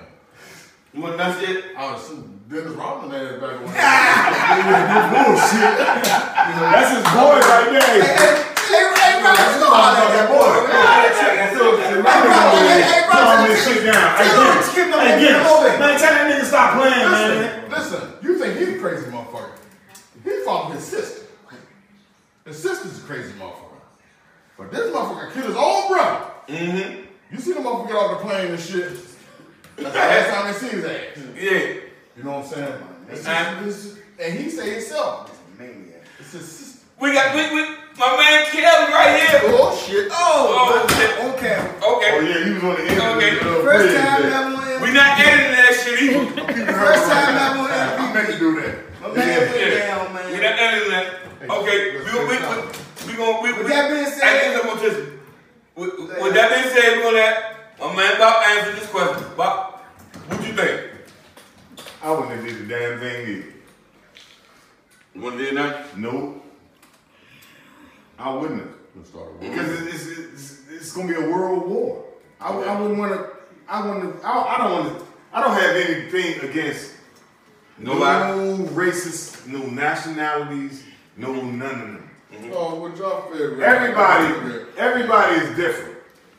You 0.94 1.02
want 1.02 1.18
that 1.18 1.42
shit? 1.42 1.74
I 1.76 1.90
would 1.90 1.98
have 1.98 2.02
sued 2.06 2.35
Dennis 2.50 2.74
Rodman 2.78 3.10
ass 3.12 3.42
back 3.42 3.58
when. 3.58 3.74
Bullshit. 5.16 5.74
That's 5.82 6.92
his 6.94 7.06
boy 7.10 7.42
right 7.42 7.70
there. 7.74 7.82
hey, 7.82 8.06
hey, 8.06 8.86
hey, 8.94 9.14
bro, 9.22 9.32
let's 9.34 9.58
go 9.58 9.66
holler 9.66 9.98
at 10.06 10.12
that 10.14 10.28
boy. 10.30 10.54
So, 11.58 11.58
so 11.58 11.74
let 11.74 11.90
me 11.90 12.02
bro, 12.06 12.14
go 12.14 12.54
hey, 12.54 12.70
ahead 12.70 12.86
hey, 12.86 13.02
and 13.02 13.06
bro, 13.10 13.18
calm 13.18 13.38
tell- 13.38 13.48
this 13.50 13.66
shit 13.66 13.82
down. 13.84 14.18
Hey, 14.18 14.30
tell 14.30 14.46
him 14.46 14.54
Gibbs. 14.54 14.66
to 14.66 14.72
skip 14.72 14.88
them 14.94 15.00
Hey, 15.02 15.14
over 15.14 15.26
Gibbs. 15.26 15.50
there. 15.66 15.80
Man, 15.80 15.94
tell 16.00 16.14
that 16.14 16.26
nigga 16.30 16.46
stop 16.46 16.70
playing, 16.78 17.12
man. 17.12 17.70
Listen, 17.72 18.00
listen, 18.00 18.02
you 18.22 18.38
think 18.38 18.52
he's 18.60 18.70
a 18.70 18.80
crazy 18.80 19.06
motherfucker. 19.10 19.52
He 20.24 20.30
fought 20.46 20.72
his 20.74 20.84
sister. 20.84 21.26
His 22.46 22.62
sister's 22.62 23.00
a 23.00 23.02
crazy 23.02 23.34
motherfucker. 23.34 23.82
But 24.58 24.72
this 24.72 24.94
motherfucker 24.94 25.34
killed 25.34 25.48
his 25.48 25.58
own 25.58 25.88
brother. 25.90 26.26
Mm-hmm. 26.48 27.02
You 27.34 27.40
see 27.42 27.54
the 27.54 27.60
motherfucker 27.60 27.88
get 27.88 27.96
off 27.98 28.22
the 28.22 28.28
plane 28.28 28.52
and 28.54 28.60
shit. 28.60 28.94
That's 29.78 29.92
the 29.92 30.00
last 30.00 30.30
time 30.30 30.46
they 30.54 30.60
see 30.60 30.70
his 30.76 30.86
ass. 30.86 31.18
Yeah. 31.42 31.82
You 32.18 32.24
know 32.24 32.32
what 32.40 32.46
I'm 32.46 32.52
saying? 32.54 32.74
It's 33.12 33.26
Uh-huh. 33.28 33.64
just- 33.66 33.98
and 34.20 34.34
he 34.34 34.50
say 34.50 34.70
himself. 34.72 35.32
Maniac. 35.60 36.04
It's 36.20 36.32
his 36.32 36.48
sister. 36.50 36.80
We 37.00 37.12
got 37.14 37.36
we, 37.36 37.42
we 37.54 37.62
my 38.00 38.16
man 38.18 38.46
Kelly 38.52 38.92
right 38.94 39.20
here. 39.20 39.42
Oh 39.46 39.76
shit. 39.86 40.08
Oh, 40.12 40.16
Oh, 40.16 40.88
my- 40.88 40.96
shit. 40.96 41.12
okay. 41.36 41.60
Oh 41.84 42.00
yeah, 42.02 42.44
he 42.46 42.54
was 42.54 42.64
on 42.64 42.76
the 42.76 42.92
end. 42.92 43.02
Okay. 43.02 43.36
The, 43.36 43.60
uh, 43.60 43.64
First 43.64 43.96
time 43.98 44.22
there. 44.22 44.32
ever 44.32 44.56
on 44.56 44.82
We 44.82 44.92
not 44.94 45.20
editing 45.20 45.52
that 45.52 45.74
shit 45.76 46.02
either. 46.02 46.74
First 46.74 47.12
time 47.12 47.36
ever 47.36 47.60
on 47.60 47.72
I 48.00 48.14
meant 48.14 48.28
to 48.32 48.40
do 48.40 48.56
that. 48.62 48.76
My 49.02 49.08
man 49.10 49.40
went 49.42 49.60
Yeah. 49.60 49.88
down, 49.88 50.08
We 50.08 50.32
man. 50.32 50.42
not 50.42 50.60
editing 50.60 50.92
that. 50.92 51.06
Okay. 51.50 51.78
We 51.98 52.00
we 52.00 52.20
we 52.26 52.36
we 53.08 53.14
gonna 53.18 53.42
we. 53.44 53.52
With 53.54 53.64
we- 53.64 53.70
that 53.70 53.90
being 53.92 54.06
I 54.06 54.10
said- 54.10 54.42
guess 54.42 54.60
I'm 54.62 54.68
gonna 54.68 54.82
just. 54.90 55.00
With, 55.76 56.00
with 56.00 56.34
that 56.34 56.50
being 56.56 56.74
said, 56.74 56.98
we're 56.98 57.12
gonna 57.12 57.44
my 57.80 57.94
man 57.96 58.18
Bob 58.18 58.42
answer 58.46 58.72
this 58.80 58.90
question. 58.90 59.24
Bob, 59.36 59.82
what 60.30 60.48
you 60.48 60.54
think? 60.54 60.82
I 62.02 62.12
wouldn't 62.12 62.30
have 62.32 62.46
did 62.46 62.55
the 62.68 62.76
damn 62.76 63.00
thing 63.00 63.28
either. 63.28 63.46
You 65.14 65.22
wanna 65.22 65.38
do 65.38 65.56
that? 65.56 65.98
Nope. 65.98 66.44
I 68.18 68.34
wouldn't 68.34 68.62
have. 68.62 68.70
Let's 68.96 69.10
start 69.10 69.34
with 69.34 69.42
Because 69.42 69.82
it's, 69.82 70.08
it's, 70.08 70.08
it's, 70.34 70.62
it's 70.72 70.92
going 70.94 71.08
to 71.10 71.14
be 71.14 71.20
a 71.26 71.30
world 71.30 71.70
war. 71.70 72.06
I, 72.40 72.48
w- 72.48 72.66
I 72.66 72.80
wouldn't 72.80 72.98
want 72.98 73.12
to. 73.14 73.30
I 73.68 73.86
wouldn't. 73.86 74.24
I, 74.24 74.42
I 74.42 74.58
don't 74.58 74.72
want 74.72 75.00
to. 75.00 75.06
I 75.34 75.42
don't 75.42 75.52
have 75.54 75.76
anything 75.76 76.50
against 76.50 76.94
Nobody. 77.78 78.38
no 78.38 78.66
races, 78.68 79.46
no 79.48 79.60
nationalities, 79.66 80.84
no 81.18 81.34
none 81.34 81.62
of 81.72 81.80
them. 81.80 82.10
Mm-hmm. 82.32 82.52
Oh, 82.54 82.76
what 82.76 82.96
y'all 82.98 83.30
feel? 83.32 83.62
Everybody, 83.62 84.66
everybody 84.78 85.36
is 85.36 85.56
different. 85.58 85.98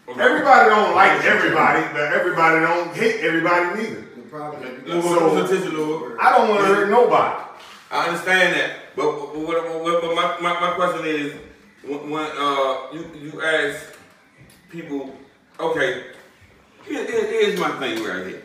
Everybody 0.09 0.71
don't 0.71 0.95
like 0.95 1.23
everybody, 1.25 1.85
but 1.93 2.13
everybody 2.13 2.61
don't 2.61 2.95
hate 2.97 3.21
everybody 3.21 3.83
neither. 3.83 4.06
The 4.37 4.43
problem 4.43 4.65
is 4.87 5.05
Lord, 5.05 5.05
So- 5.05 5.35
what's 5.35 5.51
the 5.51 5.57
attention, 5.57 5.79
Lord? 5.89 6.19
I 6.21 6.37
don't 6.37 6.49
want 6.49 6.61
to 6.61 6.67
hurt 6.67 6.91
nobody. 6.91 7.43
I 7.91 8.07
understand 8.09 8.55
that, 8.55 8.71
but, 8.97 9.11
but, 9.13 9.39
what- 9.39 9.83
what- 9.83 10.03
but 10.03 10.15
my, 10.15 10.41
my, 10.41 10.61
my 10.61 10.71
question 10.75 11.07
is, 11.07 11.33
when, 11.85 12.11
when 12.11 12.25
uh, 12.25 12.93
you 12.93 13.11
you 13.21 13.43
ask 13.43 13.95
people, 14.69 15.15
okay, 15.61 16.05
here, 16.85 17.05
here- 17.07 17.27
here's 17.27 17.61
my 17.61 17.71
thing 17.79 18.03
right 18.05 18.27
here. 18.27 18.43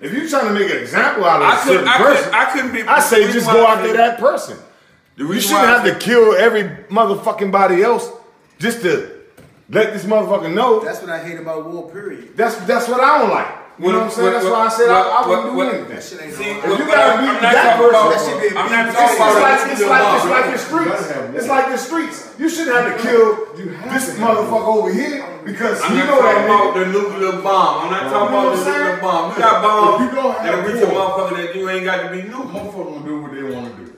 If 0.00 0.12
you're 0.12 0.28
trying 0.28 0.48
to 0.52 0.60
make 0.60 0.70
an 0.70 0.78
example 0.78 1.24
out 1.24 1.40
of 1.40 1.48
I 1.48 1.54
a 1.54 1.62
couldn't, 1.62 1.86
certain 1.86 1.88
I 1.88 1.96
person, 1.96 2.24
couldn't, 2.24 2.34
I 2.34 2.52
couldn't 2.52 2.72
be. 2.72 2.82
I 2.82 3.00
say 3.00 3.32
just 3.32 3.46
go 3.50 3.64
why 3.64 3.70
I 3.70 3.74
after 3.76 3.92
that 3.94 4.18
person. 4.18 4.58
You 5.16 5.40
shouldn't 5.40 5.66
have 5.66 5.84
to 5.84 5.94
kill 5.94 6.34
every 6.34 6.64
motherfucking 6.90 7.50
body 7.50 7.82
else 7.82 8.10
just 8.58 8.82
to 8.82 9.20
let 9.70 9.92
this 9.94 10.04
motherfucker 10.04 10.52
know. 10.52 10.84
That's 10.84 11.00
what 11.00 11.10
I 11.10 11.18
hate 11.24 11.38
about 11.38 11.64
war, 11.66 11.90
period. 11.90 12.36
That's 12.36 12.56
that's 12.66 12.86
what 12.88 13.00
I 13.00 13.18
don't 13.18 13.30
like. 13.30 13.63
You 13.74 13.90
know 13.90 14.06
what 14.06 14.06
I'm 14.06 14.10
saying? 14.10 14.32
That's 14.32 14.44
why 14.46 14.66
I 14.66 14.68
said 14.70 14.88
I, 14.88 15.00
I 15.02 15.20
wouldn't 15.26 15.50
do 15.50 15.60
anything. 15.62 15.88
That 15.90 16.02
shit 16.02 16.22
ain't 16.22 16.34
See. 16.34 16.46
If 16.46 16.62
you 16.62 16.86
gotta 16.86 17.18
be 17.18 17.26
that 17.42 17.74
person, 17.74 18.06
that 18.06 18.20
shit 18.22 18.38
be 18.38 18.48
I'm 18.54 18.70
not 18.70 18.86
abused. 18.86 19.18
talking 19.18 19.34
It's, 19.34 19.42
like 19.42 19.60
the 19.60 19.72
it's 19.74 19.82
like 19.82 20.06
it's 20.14 20.30
like 20.30 20.48
the 20.54 20.58
streets. 20.62 21.02
It's 21.34 21.48
like 21.50 21.66
the 21.74 21.78
streets. 21.78 22.18
You 22.38 22.48
shouldn't 22.48 22.76
have 22.76 22.86
to 22.86 22.96
kill 23.02 23.26
this 23.90 24.14
motherfucker 24.14 24.72
over 24.78 24.92
here 24.94 25.26
because 25.42 25.82
I'm 25.82 25.96
not 25.98 26.06
know 26.06 26.22
talking 26.22 26.46
that 26.46 26.46
about 26.46 26.74
the 26.78 26.84
nuclear 26.86 27.34
bomb. 27.42 27.74
I'm 27.82 27.90
not 27.90 28.02
You 28.04 28.10
talking 28.14 28.30
know 28.30 28.46
about 28.46 28.54
the 28.54 28.62
nuclear 28.62 28.96
bomb. 29.02 29.24
You 29.34 29.38
got 29.42 29.62
bombs 29.62 29.98
you 30.06 30.22
that'll 30.22 30.62
reach 30.70 30.82
a 30.82 30.86
motherfucker 30.86 31.34
that 31.34 31.56
you 31.56 31.68
ain't 31.68 31.84
got 31.84 31.98
to 32.06 32.08
be 32.14 32.22
nuclear. 32.22 32.54
Motherfuckers 32.54 32.94
gonna 32.94 33.04
do 33.04 33.22
what 33.22 33.34
they 33.34 33.42
wanna 33.42 33.74
do. 33.74 33.94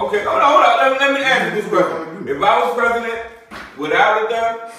Okay, 0.00 0.24
hold 0.24 0.40
on, 0.40 0.52
hold 0.52 0.64
on. 0.64 0.76
Let 0.78 0.92
me, 0.92 0.98
let 1.00 1.12
me 1.14 1.20
ask 1.24 1.54
you 1.54 1.60
this 1.60 1.68
question. 1.68 2.28
If 2.28 2.42
I 2.42 2.60
was 2.60 2.74
president 2.76 3.26
without 3.76 4.24
a 4.24 4.28
gun, 4.28 4.70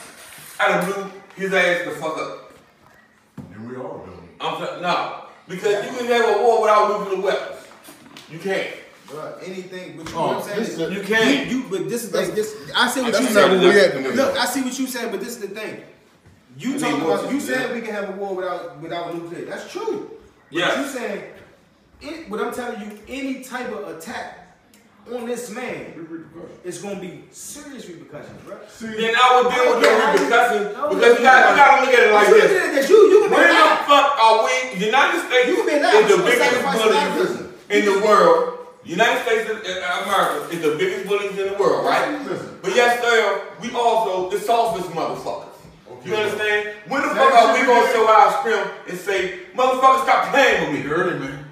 I'd 0.59 0.71
have 0.71 0.85
blew 0.85 1.11
his 1.35 1.53
ass 1.53 1.85
the 1.85 1.91
fuck 1.91 2.17
up. 2.17 2.53
And 3.53 3.69
we 3.69 3.75
all 3.75 4.05
do. 4.05 4.11
I'm 4.41 4.57
t- 4.57 4.81
no, 4.81 5.23
because 5.47 5.85
you 5.85 5.97
can 5.97 6.07
have 6.07 6.37
a 6.37 6.41
war 6.41 6.61
without 6.61 6.99
nuclear 7.09 7.21
weapons. 7.21 7.67
You 8.29 8.39
can't. 8.39 8.67
Bruh, 9.07 9.43
anything, 9.45 9.97
but 9.97 10.09
you 10.09 10.15
Oh, 10.15 10.19
know 10.31 10.37
what 10.39 10.49
I'm 10.57 10.63
saying? 10.65 10.77
this 10.79 10.93
You 10.97 11.03
can't. 11.03 11.49
You, 11.51 11.57
you, 11.57 11.63
but 11.69 11.89
this 11.89 12.05
is 12.05 12.13
like 12.13 12.33
this. 12.33 12.55
I 12.75 12.87
see 12.89 13.01
what 13.01 13.13
you 13.13 13.23
not 13.23 13.31
said. 13.31 13.51
where 13.51 13.59
we 13.59 13.79
at 13.79 13.91
today. 13.91 14.11
Look, 14.15 14.37
I 14.37 14.45
see 14.45 14.61
what 14.61 14.79
you 14.79 14.87
said, 14.87 15.11
but 15.11 15.19
this 15.19 15.29
is 15.29 15.39
the 15.39 15.47
thing. 15.49 15.81
You 16.57 16.69
I 16.69 16.71
mean, 16.73 16.79
talking 16.81 17.01
about? 17.01 17.29
You 17.31 17.37
yeah. 17.39 17.45
said 17.45 17.73
we 17.75 17.81
can 17.81 17.93
have 17.93 18.09
a 18.09 18.11
war 18.13 18.35
without 18.35 18.79
without 18.81 19.13
nuclear. 19.13 19.45
That's 19.45 19.69
true. 19.71 20.11
But 20.49 20.57
Yes. 20.57 20.77
you 20.93 20.99
saying, 20.99 21.23
it, 22.01 22.29
what 22.29 22.41
I'm 22.41 22.53
telling 22.53 22.81
you, 22.81 22.99
any 23.07 23.41
type 23.43 23.69
of 23.71 23.87
attack 23.97 24.37
on 25.13 25.25
this 25.25 25.49
man, 25.49 26.07
it's 26.63 26.81
gonna 26.81 26.99
be 26.99 27.23
serious 27.31 27.87
repercussions, 27.89 28.41
bro. 28.43 28.57
Then 28.79 29.15
I 29.15 29.41
would 29.41 29.53
deal 29.53 29.75
with 29.75 29.83
the 29.83 29.89
repercussions 30.23 30.67
because 30.93 31.17
you 31.19 31.23
got 31.23 31.49
you 31.51 31.55
got 31.57 31.79
to 31.79 31.85
look 31.85 31.99
at 31.99 32.07
it 32.07 32.13
like 32.13 32.27
this. 32.27 32.51
this, 32.75 32.89
you 32.89 32.97
you 33.09 33.21
can 33.23 33.29
the 33.91 33.97
fuck 33.97 34.19
are 34.19 34.45
we? 34.45 34.85
United 34.85 35.27
States 35.27 35.47
You 35.47 35.65
been 35.65 35.83
is 35.83 36.15
the 36.15 36.23
biggest 36.23 36.63
bully 36.63 36.83
a 36.83 36.93
lot 36.93 37.19
of 37.19 37.71
in 37.71 37.85
the 37.85 37.99
world. 37.99 38.57
United 38.83 39.21
States 39.23 39.49
of 39.49 39.57
uh, 39.57 40.03
America 40.03 40.49
is 40.55 40.61
the 40.61 40.75
biggest 40.77 41.07
bullies 41.07 41.37
in 41.37 41.53
the 41.53 41.57
world, 41.59 41.85
right? 41.85 42.19
Listen. 42.25 42.57
But 42.61 42.75
yes, 42.75 43.01
sir, 43.01 43.47
we 43.61 43.71
also 43.75 44.29
the 44.29 44.39
softest 44.39 44.89
motherfuckers. 44.89 45.47
You 46.03 46.15
understand? 46.15 46.75
When 46.87 47.01
the 47.03 47.09
fuck 47.09 47.31
are 47.31 47.53
we 47.53 47.65
gonna 47.65 47.85
show 47.93 48.07
our 48.09 48.41
strength 48.41 48.71
and 48.89 48.97
say, 48.97 49.39
motherfucker, 49.53 50.01
stop 50.01 50.33
playing 50.33 50.73
with 50.73 50.85
me? 50.85 50.91
It, 50.91 51.19
man. 51.19 51.45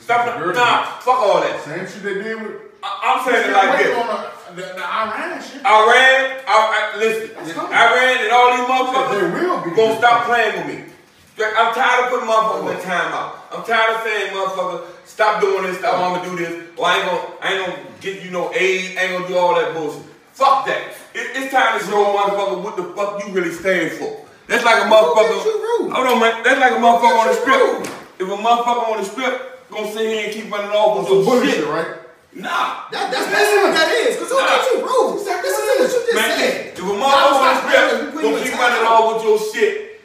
Stop, 0.00 0.26
heard 0.36 0.50
it. 0.50 0.58
nah, 0.58 0.98
fuck 0.98 1.20
all 1.22 1.40
that. 1.40 1.62
Same 1.62 1.86
shit 1.86 2.02
they 2.02 2.14
did 2.14 2.42
with. 2.42 2.66
I, 2.82 3.14
I'm 3.14 3.24
saying 3.24 3.48
it 3.48 3.52
like 3.54 3.78
this. 3.78 3.96
On 3.96 4.06
the, 4.10 4.60
the, 4.60 4.74
the 4.74 4.84
Iran 4.84 5.40
shit. 5.40 5.62
Iran, 5.62 6.42
I, 6.44 6.52
I, 6.52 6.98
listen, 6.98 7.30
Iran 7.46 8.16
and 8.26 8.32
all 8.34 8.50
these 8.58 8.66
motherfuckers 8.66 9.20
They 9.22 9.46
will 9.46 9.64
be. 9.64 9.70
gonna 9.76 9.98
stop 9.98 10.26
playing 10.26 10.66
with 10.66 10.66
me. 10.66 10.95
I'm 11.38 11.74
tired 11.74 12.04
of 12.04 12.10
putting 12.10 12.28
motherfuckers 12.28 12.74
in 12.74 12.80
timeout. 12.88 13.32
I'm 13.52 13.64
tired 13.64 13.96
of 13.96 14.02
saying, 14.02 14.32
motherfucker, 14.32 14.84
stop 15.04 15.40
doing 15.40 15.64
this, 15.64 15.78
stop, 15.78 15.94
I'm 16.00 16.16
gonna 16.22 16.30
do 16.30 16.36
this, 16.44 16.68
or 16.76 16.86
I 16.86 16.96
ain't 16.96 17.06
gonna, 17.06 17.28
I 17.42 17.52
ain't 17.52 17.66
gonna 17.66 17.82
get 18.00 18.22
you 18.24 18.30
no 18.30 18.52
aid, 18.54 18.96
I 18.96 19.02
ain't 19.02 19.12
gonna 19.20 19.28
do 19.28 19.36
all 19.36 19.54
that 19.54 19.74
bullshit. 19.74 20.02
Fuck 20.32 20.66
that. 20.66 20.96
It, 21.14 21.32
it's 21.36 21.52
time 21.52 21.78
to 21.78 21.84
show 21.84 21.96
a 22.04 22.08
motherfucker 22.16 22.62
what 22.64 22.76
the 22.76 22.84
fuck 22.96 23.20
you 23.26 23.32
really 23.32 23.52
stand 23.52 23.92
for. 23.92 24.24
That's 24.48 24.64
like 24.64 24.80
a 24.84 24.86
motherfucker. 24.88 25.32
gives 25.32 25.44
you 25.44 25.56
rude? 25.80 25.92
Hold 25.92 26.06
on, 26.06 26.20
man. 26.20 26.42
That's 26.44 26.60
like 26.60 26.72
a 26.72 26.80
motherfucker 26.80 27.18
on 27.20 27.26
the 27.28 27.34
strip. 27.36 27.92
If 28.20 28.28
a 28.28 28.36
motherfucker 28.36 28.88
on 28.92 28.96
the 28.98 29.04
strip 29.04 29.68
gonna 29.70 29.92
sit 29.92 30.06
here 30.08 30.24
and 30.24 30.32
keep 30.32 30.50
running 30.52 30.70
off 30.70 30.98
with 30.98 31.08
Some 31.08 31.16
your 31.16 31.24
bullshit, 31.24 31.54
shit, 31.56 31.68
right? 31.68 32.00
nah. 32.32 32.88
That, 32.92 33.12
that's 33.12 33.28
basically 33.28 33.64
what 33.64 33.74
that 33.76 33.88
is. 33.92 34.16
Cause 34.20 34.30
who 34.32 34.36
Nah. 34.40 34.60
you 34.72 34.76
rude? 34.84 35.20
This 35.20 35.56
is 35.56 35.64
what 35.64 35.80
you 35.80 35.88
just 35.88 36.14
Man, 36.14 36.32
said. 36.38 36.72
if 36.72 36.78
a 36.80 36.96
motherfucker 36.96 37.36
on 37.36 37.44
the 37.44 37.60
strip 37.60 38.24
gonna 38.24 38.40
keep 38.44 38.54
running 38.56 38.84
off 38.88 39.04
with 39.16 39.24
your 39.24 39.36
shit, 39.52 39.95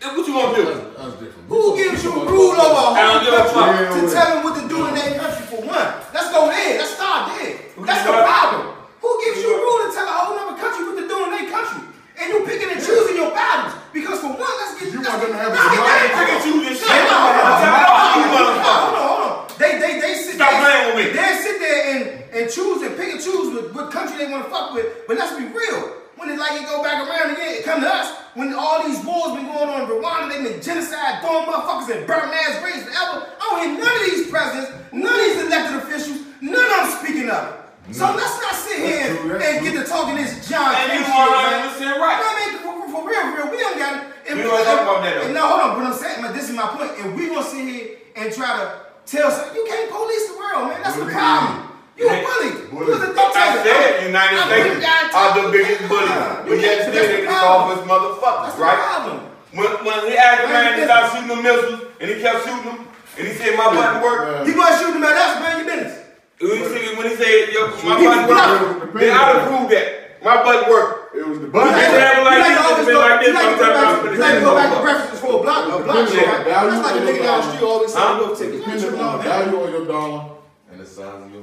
what 0.00 0.26
you 0.26 0.32
gonna 0.32 0.56
do? 0.56 0.64
That's, 0.64 0.96
that's 0.96 1.14
different. 1.20 1.44
Who 1.48 1.76
gives 1.76 2.00
you 2.04 2.12
rule 2.12 2.56
over 2.56 2.80
a 2.80 2.92
whole 2.96 3.20
give 3.20 3.36
a 3.36 3.44
fuck. 3.52 3.68
country 3.68 4.00
to 4.00 4.08
tell 4.08 4.28
them 4.32 4.40
what 4.44 4.54
to 4.56 4.64
do 4.64 4.78
in 4.88 4.94
their 4.96 5.12
country 5.20 5.44
for 5.44 5.60
one? 5.60 5.88
Let's 6.16 6.32
go 6.32 6.48
there. 6.48 6.80
Let's 6.80 6.94
start 6.96 7.36
there. 7.36 7.60
That's 7.84 8.04
the 8.08 8.14
problem. 8.16 8.80
Who 9.04 9.10
gives 9.24 9.44
you 9.44 9.50
a 9.52 9.58
rule 9.60 9.78
to 9.84 9.88
tell 9.92 10.08
a 10.08 10.14
whole 10.24 10.36
other 10.40 10.56
country 10.56 10.88
what 10.88 10.96
to 10.96 11.04
do 11.04 11.16
in 11.24 11.30
their 11.36 11.48
country? 11.52 11.84
And 12.16 12.26
you 12.32 12.38
picking 12.48 12.72
and 12.72 12.80
choosing 12.80 13.16
your 13.16 13.32
battles. 13.32 13.76
Because 13.92 14.20
for 14.20 14.32
one, 14.32 14.56
let's 14.60 14.80
get 14.80 14.92
You 14.92 15.00
let's 15.00 15.08
want 15.08 15.20
them 15.20 15.32
to 15.32 15.40
have 15.40 15.52
a 15.52 15.56
get 15.56 15.68
democracy? 15.68 16.16
Pick 16.16 16.28
and 16.32 16.40
choose 16.44 16.62
this 16.64 16.76
shit. 16.80 16.88
hold 16.88 17.12
on, 17.12 17.44
hold 17.44 17.60
on, 17.60 17.88
all 17.92 18.08
you 18.16 18.24
hold 18.24 18.40
on, 18.40 18.56
motherfuckers. 18.56 18.80
hold 18.80 18.96
on, 18.96 19.04
hold 19.04 19.24
on. 19.28 19.58
They, 19.60 19.72
they, 19.80 19.92
they 20.00 20.14
sit 20.16 20.34
Stop 20.40 20.48
there, 20.48 20.60
playing 20.64 20.84
with 20.96 20.96
me. 20.96 21.04
They 21.12 21.32
sit 21.44 21.56
there 21.60 21.80
and, 21.92 22.00
and 22.32 22.44
choose 22.48 22.80
and 22.84 22.92
pick 22.96 23.08
and 23.12 23.20
choose 23.20 23.46
what, 23.52 23.64
what 23.76 23.86
country 23.92 24.16
they 24.16 24.32
want 24.32 24.44
to 24.44 24.50
fuck 24.50 24.72
with. 24.72 24.88
But 25.04 25.20
let's 25.20 25.36
be 25.36 25.44
real. 25.44 25.99
When 26.20 26.28
it 26.28 26.38
like 26.38 26.60
it 26.60 26.68
go 26.68 26.82
back 26.84 27.00
around 27.00 27.32
again, 27.32 27.56
it 27.56 27.64
come 27.64 27.80
to 27.80 27.88
us. 27.88 28.12
When 28.36 28.52
all 28.52 28.84
these 28.86 29.00
wars 29.00 29.32
been 29.40 29.46
going 29.48 29.72
on 29.72 29.88
in 29.88 29.88
Rwanda, 29.88 30.28
they 30.28 30.44
been 30.44 30.60
genocide, 30.60 31.24
throwing 31.24 31.48
motherfuckers 31.48 31.88
in 31.96 32.04
burnt 32.06 32.28
ass 32.28 32.60
graves 32.60 32.84
forever. 32.84 33.24
I 33.24 33.42
don't 33.48 33.60
hear 33.64 33.72
none 33.80 33.88
of 33.88 34.04
these 34.04 34.28
presidents, 34.28 34.68
none 34.92 35.08
of 35.16 35.24
these 35.24 35.40
elected 35.48 35.76
officials, 35.80 36.20
none 36.44 36.60
of 36.60 36.76
them 36.76 36.86
speaking 37.00 37.30
up. 37.32 37.72
So 37.90 38.04
let's 38.12 38.36
not 38.36 38.52
sit 38.54 38.84
here 38.84 39.16
true, 39.16 39.32
and, 39.32 39.40
that's 39.40 39.48
and 39.48 39.64
get 39.64 39.74
to 39.80 39.84
talking 39.88 40.14
this 40.14 40.46
John 40.46 40.76
And 40.76 40.92
you 40.92 41.00
shit, 41.00 41.08
man. 41.08 41.72
100% 41.72 41.80
right. 41.80 41.80
You 41.80 41.88
know 41.88 41.98
what 41.98 42.20
I 42.20 42.36
mean? 42.38 42.52
For, 42.60 42.72
for, 42.84 42.86
for 42.92 43.08
real, 43.08 43.22
for 43.24 43.36
real, 43.40 43.50
we 43.50 43.56
don't 43.58 43.78
got 43.80 43.92
it. 43.96 44.02
If 44.28 44.36
We 44.36 44.42
don't 44.44 44.62
talk 44.62 44.80
about 44.84 45.02
that, 45.02 45.14
though. 45.16 45.24
and 45.24 45.34
No, 45.34 45.48
hold 45.48 45.60
on. 45.60 45.70
But 45.80 45.86
I'm 45.90 45.96
saying, 45.98 46.20
but 46.20 46.34
this 46.36 46.50
is 46.50 46.54
my 46.54 46.68
point. 46.68 46.92
If 47.00 47.16
we 47.16 47.26
gonna 47.32 47.42
sit 47.42 47.64
here 47.66 47.96
and 48.14 48.28
try 48.32 48.60
to 48.60 48.84
tell 49.08 49.32
you 49.56 49.64
can't 49.66 49.90
police 49.90 50.28
the 50.28 50.36
world, 50.36 50.68
man. 50.68 50.82
That's 50.84 50.94
the 51.00 51.08
Bully. 51.08 51.14
problem. 51.16 51.69
You 52.00 52.08
a 52.08 52.16
bully. 52.24 52.50
bully. 52.72 52.86
You 52.86 52.92
was 52.96 53.02
a 53.04 53.12
I 53.12 53.12
dictator. 53.12 53.60
said 53.60 54.06
United 54.08 54.38
I'm 54.40 54.48
States 54.48 55.14
are 55.14 55.30
the 55.36 55.44
biggest 55.52 55.80
bullies, 55.88 56.08
Yeah, 56.08 56.44
but 56.48 56.56
yet 56.60 56.76
still 56.88 56.96
they 56.96 57.20
the 57.20 57.26
can 57.28 57.40
solve 57.40 57.76
us 57.76 57.82
motherfuckers, 57.84 58.56
That's 58.56 58.58
right? 58.58 59.20
When, 59.52 59.66
when 59.84 59.98
he 60.08 60.14
asked 60.16 60.44
Man, 60.48 60.64
man 60.64 60.78
to 60.80 60.84
stop 60.86 61.04
shooting 61.12 61.28
the 61.28 61.42
missiles, 61.42 61.80
and 62.00 62.06
he 62.10 62.16
kept 62.24 62.46
shooting 62.46 62.64
them, 62.64 62.78
and 63.18 63.24
he 63.28 63.32
said 63.34 63.52
my 63.58 63.68
button 63.74 64.00
worked. 64.00 64.46
You 64.48 64.54
gonna 64.56 64.78
shoot 64.80 64.92
them 64.94 65.04
at 65.04 65.12
us, 65.18 65.32
man? 65.42 65.58
You 65.60 65.64
business. 65.68 65.94
When 66.40 66.56
he 66.56 66.64
said, 66.64 66.96
when 66.96 67.06
he 67.10 67.14
said 67.20 67.52
yo, 67.52 67.68
my 67.84 67.94
button 68.00 68.24
worked, 68.30 68.94
then 68.96 69.10
I 69.12 69.20
would 69.34 69.42
prove 69.50 69.68
that 69.76 69.86
my 70.24 70.36
button 70.42 70.70
worked. 70.70 71.16
It 71.16 71.26
was 71.26 71.38
the 71.40 71.46
But 71.52 71.66
You 71.66 71.72
like- 71.74 72.24
like 72.24 72.38
like 72.40 72.60
always 72.64 72.86
go- 72.86 73.00
like 73.02 73.20
this, 73.20 73.28
you 73.28 73.34
like 73.34 73.50
to 73.50 73.60
go 73.60 73.74
back- 73.74 74.04
you 74.08 74.18
like 74.20 74.34
to 74.34 74.40
go 74.40 74.54
back 74.54 74.68
to 74.72 74.78
finna 74.80 75.20
for 75.20 75.32
a 75.36 75.42
block, 75.42 75.66
a 75.66 75.84
block 75.84 76.08
Depending 76.08 76.14
shit, 76.14 76.28
on 76.28 76.34
right? 76.34 76.44
That's 76.46 76.80
like 76.86 76.96
a 76.96 77.04
nigga 77.04 77.22
down 77.26 77.40
the 77.40 77.46
street 77.52 77.66
always 77.66 77.94
milk 77.94 78.38
tickets. 78.38 78.66
You 78.66 78.72
Depending 78.72 79.00
on 79.00 79.18
the 79.18 79.24
value 79.24 79.60
of 79.60 79.70
your 79.74 79.84
dollar 79.86 80.22
and 80.70 80.80
the 80.80 80.86
size 80.86 81.22
of 81.22 81.32
your. 81.34 81.42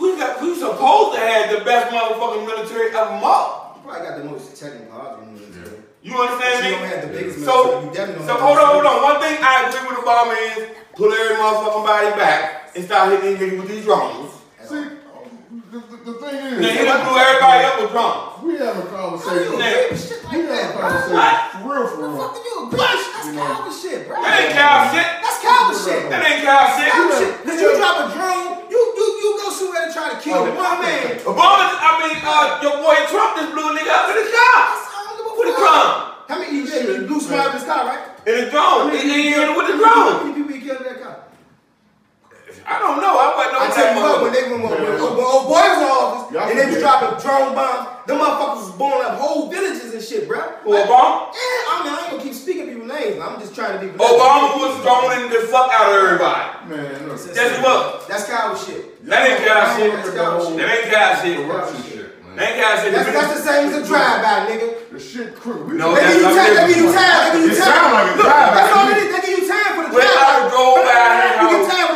We 0.00 0.16
got, 0.16 0.40
we 0.42 0.54
supposed 0.56 1.14
to 1.14 1.20
have 1.20 1.58
the 1.58 1.64
best 1.64 1.92
motherfucking 1.92 2.46
military 2.46 2.88
of 2.88 3.08
them 3.08 3.20
all. 3.22 3.76
You 3.76 3.82
probably 3.90 4.08
got 4.08 4.18
the 4.18 4.24
most 4.24 4.56
technical 4.56 4.96
argument. 4.98 5.36
You 6.02 6.16
understand 6.16 6.40
But 6.40 6.64
you 6.64 6.70
me? 6.70 6.80
don't 6.80 6.88
have 6.88 7.02
the 7.12 7.18
biggest 7.18 7.44
So, 7.44 7.52
military. 7.52 7.84
You 7.84 7.92
definitely 7.92 8.14
don't 8.14 8.26
so 8.26 8.32
have 8.32 8.40
hold 8.40 8.58
on, 8.58 8.66
hold 8.72 8.86
on. 8.86 9.02
One 9.02 9.20
thing 9.20 9.36
I 9.42 9.68
agree 9.68 9.84
with 9.88 9.98
Obama 10.00 10.34
is 10.56 10.76
pull 10.96 11.12
every 11.12 11.36
motherfucking 11.36 11.84
body 11.84 12.10
back 12.16 12.70
and 12.74 12.84
start 12.84 13.12
hitting 13.12 13.36
these 13.36 13.52
niggas 13.52 13.58
with 13.60 13.68
these 13.68 13.84
drones. 13.84 14.32
See, 15.70 15.78
the, 15.78 15.86
the, 15.86 15.96
the 16.02 16.14
thing 16.18 16.34
Now, 16.34 16.66
is, 16.66 16.78
he 16.78 16.82
done 16.82 17.00
blew 17.06 17.14
everybody 17.14 17.62
up 17.62 17.76
with 17.78 17.90
drones. 17.94 18.42
we 18.42 18.58
have 18.58 18.74
a 18.74 18.90
How 18.90 19.06
you 19.38 19.54
conversation. 19.54 19.54
Now, 19.54 19.70
agree 19.70 19.94
shit 20.02 20.18
We 20.26 20.42
like 20.42 20.50
have 20.50 20.50
that, 20.50 20.66
a 20.66 20.74
bro? 20.74 20.82
conversation 20.82 21.46
for 21.50 21.62
real, 21.70 21.86
for 21.86 21.94
What 21.94 21.94
the 21.94 22.10
real. 22.10 22.18
fuck 22.18 22.32
do 22.34 22.40
you 22.42 22.56
agree? 22.66 22.78
That's 22.80 23.26
You 23.26 23.32
know. 23.38 23.46
coward 23.46 23.74
shit, 23.78 24.00
bro. 24.10 24.16
That 24.18 24.34
ain't 24.34 24.52
cow 24.58 24.74
shit. 24.90 25.08
That's 25.22 25.38
coward 25.46 25.78
shit. 25.78 26.00
That 26.10 26.20
ain't 26.26 26.42
cow 26.42 26.62
shit. 26.74 26.90
Coward 26.90 27.14
shit. 27.22 27.32
Cause 27.46 27.58
you 27.62 27.70
drop 27.78 27.96
a 28.02 28.06
drone, 28.10 28.50
you 28.66 28.80
you 28.98 29.06
you 29.22 29.30
go 29.38 29.46
somewhere 29.54 29.82
to 29.86 29.90
try 29.94 30.06
to 30.10 30.18
kill 30.18 30.42
Oh. 30.42 30.58
one 30.58 30.78
man. 30.82 31.06
Obama, 31.22 31.64
I 31.70 31.90
mean, 32.02 32.18
uh, 32.18 32.58
your 32.66 32.74
boy 32.82 32.98
Trump 33.06 33.30
just 33.38 33.50
blew 33.54 33.66
a 33.70 33.72
nigga 33.78 33.92
up 33.94 34.06
in 34.10 34.16
his 34.26 34.30
car. 34.34 34.58
With 35.38 35.54
a 35.54 35.54
drone. 35.54 35.90
How 36.26 36.36
many 36.42 36.50
you 36.50 36.64
did? 36.66 36.82
You 36.82 37.06
blew 37.06 37.20
somebody 37.22 37.46
up 37.46 37.54
in 37.54 37.60
his 37.62 37.66
car, 37.70 37.82
right? 37.86 38.02
In 38.26 38.34
a 38.42 38.46
drone. 38.50 38.90
He, 38.90 38.98
he 39.06 39.18
hit 39.38 39.46
him 39.46 39.54
with 39.54 39.70
a 39.70 39.78
How 39.78 40.18
drone. 40.18 40.34
many 40.34 40.34
people 40.34 40.50
you 40.50 40.62
killed 40.66 40.82
in 40.82 40.86
that 40.90 40.98
car? 41.02 41.16
I 42.66 42.78
don't 42.78 43.00
know. 43.00 43.14
I 43.18 43.26
wasn't 43.36 43.56
I 43.60 43.66
tell 43.74 43.88
you 43.94 44.00
what, 44.00 44.22
when 44.22 44.32
they 44.32 44.42
when, 44.50 44.60
when, 44.62 44.72
when, 44.72 44.92
when 45.00 45.24
old 45.24 45.46
boy 45.48 45.64
was 45.64 45.80
in 45.80 46.36
office 46.36 46.50
and 46.50 46.58
they 46.58 46.66
was 46.70 46.78
dropping 46.78 47.18
drone 47.20 47.54
bombs, 47.54 47.88
them 48.06 48.16
motherfuckers 48.18 48.60
was 48.68 48.72
blowing 48.76 49.04
up 49.06 49.18
whole 49.18 49.48
villages 49.50 49.92
and 49.94 50.02
shit, 50.02 50.28
bro. 50.28 50.40
Who, 50.64 50.70
Obama? 50.76 51.30
Yeah, 51.32 51.70
I 51.70 51.74
mean 51.84 51.92
I 51.92 51.98
ain't 52.04 52.10
gonna 52.12 52.22
keep 52.22 52.34
speaking 52.34 52.66
people's 52.68 52.88
names. 52.88 53.16
I'm 53.20 53.40
just 53.40 53.54
trying 53.54 53.78
to 53.78 53.80
be. 53.80 53.90
Obama 53.98 54.58
was 54.60 54.74
throwing 54.84 55.28
the 55.30 55.40
fuck 55.48 55.70
out 55.72 55.90
of 55.92 55.98
everybody. 56.04 56.46
Man, 56.70 57.08
look, 57.08 57.18
Yes, 57.34 57.56
he 57.56 57.62
was. 57.62 58.06
That's 58.08 58.24
coward 58.28 58.58
shit. 58.58 59.02
That 59.06 59.20
ain't 59.26 59.40
cow 59.46 59.76
shit. 59.76 59.90
That's 59.94 60.10
coward 60.14 60.42
shit. 60.46 60.56
That 60.58 60.68
ain't 60.70 60.88
cow 60.92 61.08
shit. 61.22 61.36
corruption 61.46 61.80
shit, 61.82 62.06
That 62.22 62.36
man. 62.36 62.46
ain't 62.46 62.56
cow 62.60 62.72
shit. 62.82 62.92
That's, 62.94 63.08
that's 63.10 63.32
the 63.40 63.42
same 63.46 63.62
as 63.70 63.74
a 63.80 63.82
drive-by, 63.86 64.36
nigga. 64.52 64.68
The 64.92 65.00
shit 65.00 65.34
crew. 65.34 65.72
No, 65.74 65.94
They 65.94 66.02
give 66.14 66.20
you 66.20 66.30
time. 66.30 66.54
They 66.54 66.66
give 66.68 66.76
you 66.84 66.92
time. 66.92 67.18
They 67.24 67.40
give 67.40 67.46
you 67.46 67.52
It 67.54 67.58
time. 67.58 67.72
sound 67.72 67.90
like 67.94 68.06
a 68.06 68.16
Look, 68.20 68.26
drive-by 68.26 68.54
That's 68.60 68.72
all 68.76 68.86
me. 68.86 68.92
it 68.92 68.98
is. 69.00 69.08
They 69.10 69.20
give 69.26 69.38
you 69.40 69.46
time 69.48 69.70
for 69.74 69.82
the 69.86 69.90
When 69.96 70.06
I 70.06 70.10
drive-by. 70.10 70.50
drove 70.50 70.76
by 70.84 71.49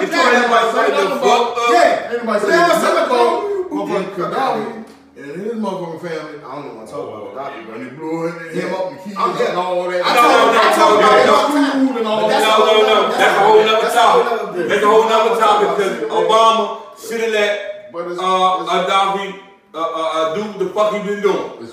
his 0.04 0.14
You 0.14 0.20
get 0.20 0.44
house, 0.44 0.74
time 0.74 0.74
for 0.74 0.84
he 0.84 0.90
the 0.90 0.96
told 0.96 1.08
everybody 1.08 1.08
to 1.08 1.18
fuck 1.24 1.56
up. 1.56 1.72
Yeah. 1.72 2.08
They 2.08 2.16
don't 2.16 2.40
say 2.40 2.48
Mexico, 2.54 3.20
what 3.64 3.88
motherfucking 3.88 4.14
Gaddafi 4.14 4.84
and 5.14 5.30
his 5.40 5.54
motherfucking 5.54 6.00
family. 6.04 6.38
I 6.38 6.54
don't 6.54 6.64
even 6.64 6.76
want 6.76 6.88
to 6.88 6.94
talk 6.94 7.06
about 7.08 7.34
that. 7.34 7.68
When 7.68 7.78
they 7.84 7.90
blew 7.94 8.26
him, 8.26 8.34
him 8.54 8.74
up 8.74 8.86
and 8.90 8.98
killed 9.00 9.18
I'm 9.18 9.30
him 9.34 9.46
and 9.46 9.58
all 9.58 9.90
that. 9.90 10.02
I 10.04 10.10
talk, 10.14 10.24
no, 10.24 10.38
no, 10.44 10.58
I 10.58 10.70
talk 10.74 10.90
no, 10.90 10.98
about 10.98 11.14
it 11.14 11.26
no, 11.26 11.34
all 11.34 11.48
the 11.48 11.54
time. 11.54 11.86
Food 11.86 11.96
and 11.98 12.06
all 12.06 12.20
that. 12.20 12.34
that's 12.34 12.44
No, 12.44 12.50
a 12.50 12.66
whole 12.66 12.82
no, 12.82 12.94
no. 12.94 13.14
That's 13.14 13.34
a 13.34 13.42
whole 13.44 13.62
nother 13.64 13.84
that's 13.84 13.94
a 13.94 14.02
whole 14.04 14.34
nother 14.34 14.44
topic. 14.44 14.68
That's 14.68 14.82
a 14.82 14.86
whole 14.86 15.06
nother 15.08 15.34
topic 15.40 15.68
because 15.74 15.94
Obama 16.10 16.62
should 16.98 17.20
have 17.20 17.32
let 17.32 17.92
But 17.92 18.06
uh, 18.10 18.50
Gaddafi 18.68 19.26
uh, 19.74 19.78
uh, 19.78 20.10
uh, 20.14 20.34
do 20.34 20.42
the 20.64 20.70
fuck 20.74 20.92
he 20.94 20.98
been 21.02 21.22
doing. 21.22 21.68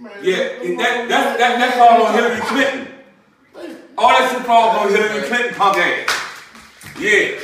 Man, 0.00 0.12
Yeah, 0.22 0.62
them 0.62 0.76
that, 0.78 1.08
that's, 1.08 1.38
that, 1.38 1.58
that's 1.58 1.76
all 1.78 2.06
on 2.06 2.14
Hillary 2.14 2.40
Clinton. 2.40 2.86
All 3.98 4.08
that 4.10 4.30
shit 4.30 4.42
falls 4.46 4.76
on 4.78 4.88
Hillary 4.94 5.26
Clinton 5.26 5.54
punk 5.54 5.76
ass. 5.78 6.17
Yeah. 6.98 7.38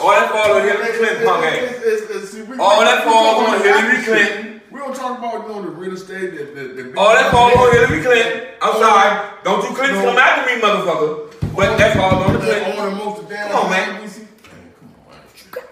All 0.00 0.10
that 0.10 0.30
falls 0.30 0.50
on 0.50 0.62
Hillary 0.62 0.98
Clinton 0.98 1.24
punk 1.24 1.44
ass. 1.46 2.58
All 2.58 2.80
that 2.82 3.06
we 3.06 3.12
falls 3.12 3.48
on 3.48 3.62
Hillary 3.62 4.02
Clinton. 4.02 4.60
We 4.70 4.80
don't 4.80 4.94
talk 4.94 5.18
about 5.18 5.48
you 5.48 5.54
know 5.54 5.62
the 5.62 5.70
real 5.70 5.94
estate. 5.94 6.32
The, 6.32 6.44
the, 6.44 6.82
the 6.82 6.98
All 6.98 7.14
that 7.14 7.30
falls 7.30 7.54
on 7.56 7.72
Hillary 7.72 8.02
Clinton. 8.02 8.48
I'm 8.60 8.74
oh, 8.74 8.80
sorry. 8.80 9.42
Don't 9.44 9.62
you 9.62 9.76
Clintons 9.76 10.04
come 10.04 10.18
after 10.18 10.54
me, 10.54 10.60
motherfucker. 10.60 11.54
But 11.56 11.78
that 11.78 11.96
falls 11.96 12.26
on 12.26 12.32
the 12.32 12.38
That 12.40 12.62
Clinton. 12.62 12.84
own 12.84 12.90
the 12.90 13.04
most 13.04 13.22
of 13.22 13.28
damn 13.28 13.50
Come 13.50 13.64
on, 13.64 13.70
man. 13.70 14.02
Man, 14.02 14.10
come 14.10 14.94
on. 15.08 15.64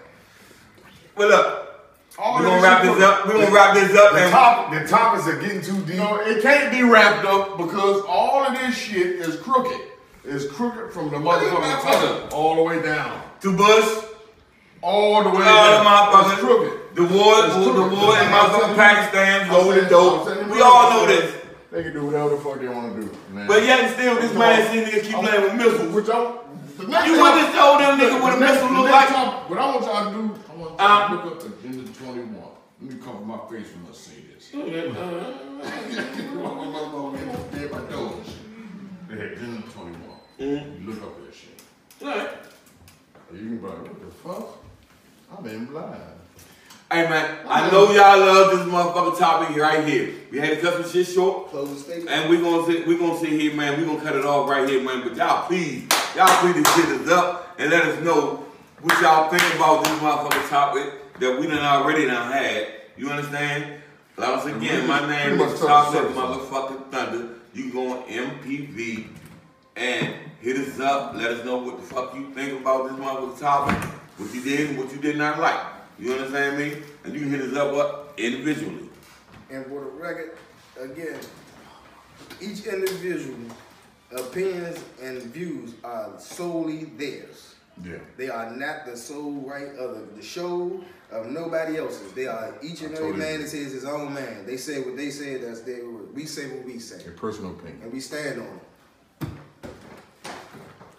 Well, 1.17 1.29
look, 1.29 1.91
All 2.19 2.39
we 2.39 2.45
that 2.45 2.51
gonna 2.51 2.63
wrap 2.63 2.83
this 2.83 3.03
up. 3.03 3.27
We 3.27 3.33
gonna 3.33 3.51
wrap 3.51 3.75
this 3.75 3.99
up 3.99 4.13
The 4.13 4.19
and 4.21 4.31
top, 4.31 4.71
the 4.73 4.89
topics 4.89 5.27
are 5.27 5.41
getting 5.41 5.61
too 5.61 5.85
deep. 5.85 5.97
No, 5.97 6.21
it 6.21 6.41
can't 6.41 6.71
be 6.71 6.83
wrapped 6.83 7.27
up 7.27 7.59
because 7.59 8.03
all 8.09 8.47
of 8.47 8.55
this 8.55 8.77
shit 8.77 9.07
is 9.07 9.37
crooked. 9.41 9.81
It's 10.25 10.47
crooked 10.51 10.93
from 10.93 11.11
the 11.11 11.17
motherfucking 11.19 11.51
motherfucker? 11.51 12.21
top 12.31 12.33
all 12.35 12.57
the 12.57 12.63
way 12.63 12.81
down. 12.83 13.23
to 13.43 13.57
Bush, 13.57 14.05
All 14.83 15.23
the 15.23 15.31
way 15.31 15.39
the 15.39 15.45
down. 15.45 15.85
motherfuckers, 15.85 16.33
It's 16.33 16.41
crooked. 16.41 16.73
the 16.97 17.03
war, 17.03 17.35
It's 17.45 17.55
the 17.55 17.63
crooked. 17.73 17.93
war 17.93 18.13
in 18.19 18.27
motherfucking 18.33 18.75
Pakistan, 18.77 19.51
I'm 19.51 19.67
the 19.69 19.83
I'm 19.83 19.89
dope. 19.89 20.51
We 20.51 20.61
all 20.63 20.91
know 20.91 21.07
this. 21.07 21.35
They 21.71 21.83
can 21.83 21.93
do 21.93 22.07
whatever 22.07 22.31
the 22.31 22.37
fuck 22.39 22.61
they 22.61 22.69
want 22.69 22.95
to 22.95 23.01
do. 23.03 23.11
Man. 23.33 23.47
But 23.49 23.65
yet 23.65 23.81
and 23.81 23.91
still, 23.95 24.15
this 24.15 24.33
man 24.35 24.63
see 24.71 24.81
niggas 24.85 25.03
keep 25.05 25.17
playing 25.17 25.43
with 25.43 25.55
missiles. 25.57 25.93
Which 25.95 26.09
I, 26.09 26.33
the 26.79 26.87
next 26.89 27.07
You 27.07 27.19
want 27.19 27.35
to 27.45 27.53
show 27.53 27.77
them 27.79 27.99
nigga 27.99 28.23
what 28.23 28.35
a 28.35 28.41
missile 28.41 28.69
the 28.69 28.75
look 28.75 28.91
like? 28.91 29.09
time- 29.09 29.51
What 29.51 29.59
I 29.59 29.67
want 29.67 29.85
y'all 29.85 30.05
to 30.07 30.11
do, 30.17 30.35
I 30.51 30.57
want 30.57 30.81
Uh, 30.81 30.85
y'all 30.85 31.09
to 31.09 31.15
look 31.25 31.45
up 31.45 31.59
Agenda 31.59 31.91
21. 31.93 32.43
Let 32.81 32.93
me 32.93 32.97
cover 33.05 33.21
my 33.25 33.39
face 33.51 33.69
when 33.75 33.85
I 33.91 33.93
say 33.93 34.23
this. 34.33 34.45
21. 40.39 40.81
You 40.81 40.91
look 40.91 41.03
up 41.03 41.25
that 41.25 41.35
shit. 41.35 41.63
Eh? 42.03 42.07
Alright. 42.07 42.31
You 43.33 43.39
can 43.39 43.59
be 43.59 43.67
like, 43.67 43.83
what 43.83 44.01
the 44.01 44.11
fuck? 44.11 44.59
I'm 45.37 45.47
in 45.47 45.67
blind. 45.67 46.01
Hey 46.93 47.09
man, 47.09 47.39
I 47.49 47.71
know 47.71 47.91
y'all 47.91 48.21
love 48.21 48.51
this 48.53 48.69
motherfucking 48.69 49.19
topic 49.19 49.57
right 49.57 49.85
here. 49.85 50.15
We 50.31 50.39
had 50.39 50.51
to 50.51 50.57
cut 50.61 50.75
some 50.75 50.93
shit 50.93 51.07
short. 51.07 51.49
Closing 51.49 51.77
statement. 51.77 52.11
And 52.11 52.31
we 52.31 52.39
gonna 52.39 52.65
sit, 52.67 52.87
we 52.87 52.97
gonna 52.97 53.19
sit 53.19 53.31
here, 53.31 53.55
man. 53.55 53.81
We 53.81 53.87
gonna 53.87 54.01
cut 54.01 54.15
it 54.15 54.25
off 54.25 54.49
right 54.49 54.69
here, 54.69 54.83
man. 54.83 55.03
But 55.03 55.17
y'all, 55.17 55.47
please, 55.47 55.89
y'all 56.15 56.29
please 56.41 56.63
just 56.63 56.77
hit 56.77 57.01
us 57.01 57.09
up 57.09 57.59
and 57.59 57.71
let 57.71 57.85
us 57.85 58.05
know 58.05 58.45
what 58.83 59.01
y'all 59.01 59.29
think 59.29 59.43
about 59.57 59.83
this 59.83 59.99
motherfucking 59.99 60.49
topic 60.49 61.19
that 61.19 61.41
we 61.41 61.47
done 61.47 61.59
already 61.59 62.07
done 62.07 62.31
had. 62.31 62.69
You 62.97 63.09
understand? 63.09 63.81
Once 64.17 64.45
again, 64.45 64.87
my 64.87 65.09
name 65.09 65.41
is 65.41 65.59
Chocolate. 65.59 66.15
Motherfucking 66.15 66.93
Thunder. 66.93 67.29
You 67.55 67.63
can 67.63 67.73
go 67.73 67.93
on 67.93 68.03
MPV 68.05 69.09
and 69.77 70.15
hit 70.41 70.57
us 70.57 70.79
up. 70.81 71.15
Let 71.15 71.31
us 71.31 71.45
know 71.45 71.59
what 71.59 71.77
the 71.79 71.83
fuck 71.87 72.15
you 72.15 72.31
think 72.31 72.61
about 72.61 72.89
this 72.89 72.99
motherfucking 72.99 73.39
topic, 73.41 73.77
what 74.17 74.35
you 74.35 74.43
did 74.43 74.71
and 74.71 74.79
what 74.79 74.93
you 74.93 74.99
did 74.99 75.17
not 75.17 75.39
like. 75.41 75.61
You 75.99 76.13
understand 76.15 76.59
me? 76.59 76.83
And 77.05 77.15
you 77.15 77.21
can 77.21 77.31
hit 77.31 77.41
us 77.43 77.57
up, 77.57 77.75
up 77.75 78.15
individually. 78.19 78.89
And 79.51 79.65
for 79.67 79.81
the 79.81 79.91
record, 79.91 80.37
again, 80.81 81.19
each 82.41 82.67
individual 82.67 83.37
opinions 84.17 84.83
and 85.03 85.23
views 85.23 85.75
are 85.85 86.13
solely 86.19 86.85
theirs. 86.85 87.55
Yeah. 87.85 87.97
They 88.17 88.29
are 88.29 88.51
not 88.55 88.87
the 88.87 88.97
sole 88.97 89.33
right 89.33 89.69
of 89.77 89.99
the, 89.99 90.17
the 90.17 90.23
show 90.23 90.83
of 91.11 91.27
nobody 91.27 91.77
else's. 91.77 92.13
They 92.13 92.27
are 92.29 92.55
each 92.63 92.83
and 92.83 92.95
every 92.95 93.13
man 93.15 93.41
is 93.41 93.51
his, 93.53 93.73
his 93.73 93.85
own 93.85 94.15
man. 94.15 94.47
They 94.47 94.57
say 94.57 94.81
what 94.83 94.97
they 94.97 95.11
say. 95.11 95.39
That's 95.39 95.61
their 95.63 95.85
word. 95.89 96.15
We 96.15 96.25
say 96.25 96.49
what 96.51 96.65
we 96.65 96.79
say, 96.79 97.03
Your 97.05 97.15
personal 97.15 97.51
opinion. 97.51 97.81
and 97.83 97.93
we 97.93 97.99
stand 97.99 98.41
on 98.41 98.47
it. 98.47 98.63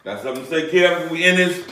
Got 0.05 0.21
something 0.21 0.43
to 0.45 0.49
say, 0.49 0.69
Kev? 0.69 1.09
We 1.09 1.25
in 1.25 1.35
this? 1.35 1.67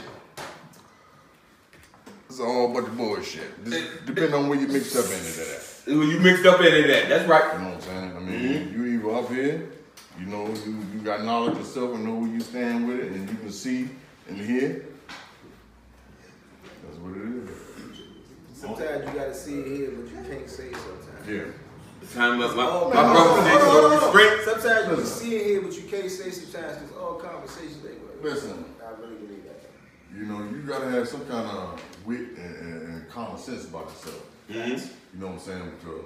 It's 2.28 2.40
a 2.40 2.44
whole 2.46 2.74
bunch 2.74 2.88
of 2.88 2.98
bullshit. 2.98 3.64
Just 3.64 4.08
depending 4.08 4.34
on 4.34 4.50
where 4.50 4.60
you 4.60 4.68
mixed 4.68 4.96
up 4.96 5.06
into 5.06 5.14
that. 5.14 5.84
You 5.86 6.20
mixed 6.20 6.44
up 6.44 6.60
into 6.60 6.88
that. 6.88 7.10
That's 7.10 7.30
right. 7.30 7.54
You 7.54 7.60
know 7.60 7.66
what 7.66 7.76
I'm 7.76 7.82
saying? 7.82 8.18
I 8.18 8.20
mean, 8.22 8.40
mm-hmm. 8.40 8.84
you 8.84 9.00
either 9.00 9.14
up 9.14 9.30
here, 9.30 9.70
you 10.20 10.26
know, 10.26 10.48
you, 10.66 10.84
you 10.96 11.00
got 11.04 11.24
knowledge 11.24 11.58
yourself 11.58 11.94
and 11.94 12.06
know 12.06 12.16
where 12.16 12.30
you 12.30 12.40
stand 12.40 12.88
with 12.88 13.02
it, 13.02 13.12
and 13.12 13.30
you 13.30 13.36
can 13.36 13.52
see 13.52 13.88
and 14.28 14.38
hear. 14.40 14.84
That's 16.84 16.98
what 16.98 17.16
it 17.16 17.24
is. 17.24 17.50
Sometimes 18.56 19.06
you 19.06 19.14
gotta 19.20 19.36
see 19.36 19.60
it 19.60 19.68
here, 19.68 19.92
but 19.92 20.10
you 20.10 20.28
can't 20.28 20.50
say 20.50 20.70
it 20.70 20.76
sometimes. 20.78 21.28
Yeah. 21.28 21.44
The 22.02 22.08
time 22.16 22.42
up. 22.42 22.56
My, 22.56 22.66
Oh, 22.66 22.90
my 22.90 22.96
man, 22.96 23.14
brother 23.14 23.20
hold 23.20 23.38
on, 23.38 23.44
said, 23.46 23.62
hold 23.62 23.62
on, 23.62 23.70
go 23.70 23.90
hold 23.90 24.00
to 24.00 24.06
on. 24.06 24.12
sprint. 24.12 24.42
Sometimes 24.64 24.90
you 24.90 24.96
can 24.96 25.06
see 25.06 25.36
it 25.36 25.46
here, 25.46 25.62
but 25.62 25.74
you 25.76 25.84
can't 25.84 26.10
say 26.10 26.32
sometimes 26.32 26.78
because 26.82 26.98
all 26.98 27.14
conversations 27.16 27.84
they 27.84 27.90
go. 27.90 28.03
Listen. 28.24 28.64
I 28.82 29.02
really 29.02 29.16
believe 29.16 29.44
that. 29.44 29.62
You 30.16 30.26
know, 30.26 30.40
you 30.50 30.62
gotta 30.62 30.90
have 30.90 31.08
some 31.08 31.26
kind 31.26 31.46
of 31.46 31.82
wit 32.06 32.20
and, 32.38 32.38
and, 32.38 32.82
and 32.94 33.10
common 33.10 33.38
sense 33.38 33.66
about 33.66 33.90
yourself. 33.90 34.26
Mm-hmm. 34.50 34.70
You 35.16 35.20
know 35.20 35.28
what 35.28 35.34
I'm 35.34 35.40
saying? 35.40 35.72
To, 35.84 36.06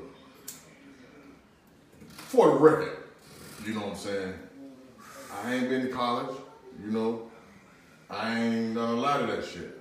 for 2.16 2.48
the 2.48 2.56
record, 2.56 2.98
you 3.66 3.74
know 3.74 3.82
what 3.82 3.92
I'm 3.92 3.98
saying? 3.98 4.34
I 5.44 5.54
ain't 5.54 5.70
been 5.70 5.82
to 5.86 5.90
college, 5.90 6.36
you 6.84 6.92
know. 6.92 7.30
I 8.10 8.40
ain't 8.40 8.74
done 8.76 8.98
a 8.98 9.02
lot 9.02 9.22
of 9.22 9.28
that 9.28 9.46
shit. 9.46 9.80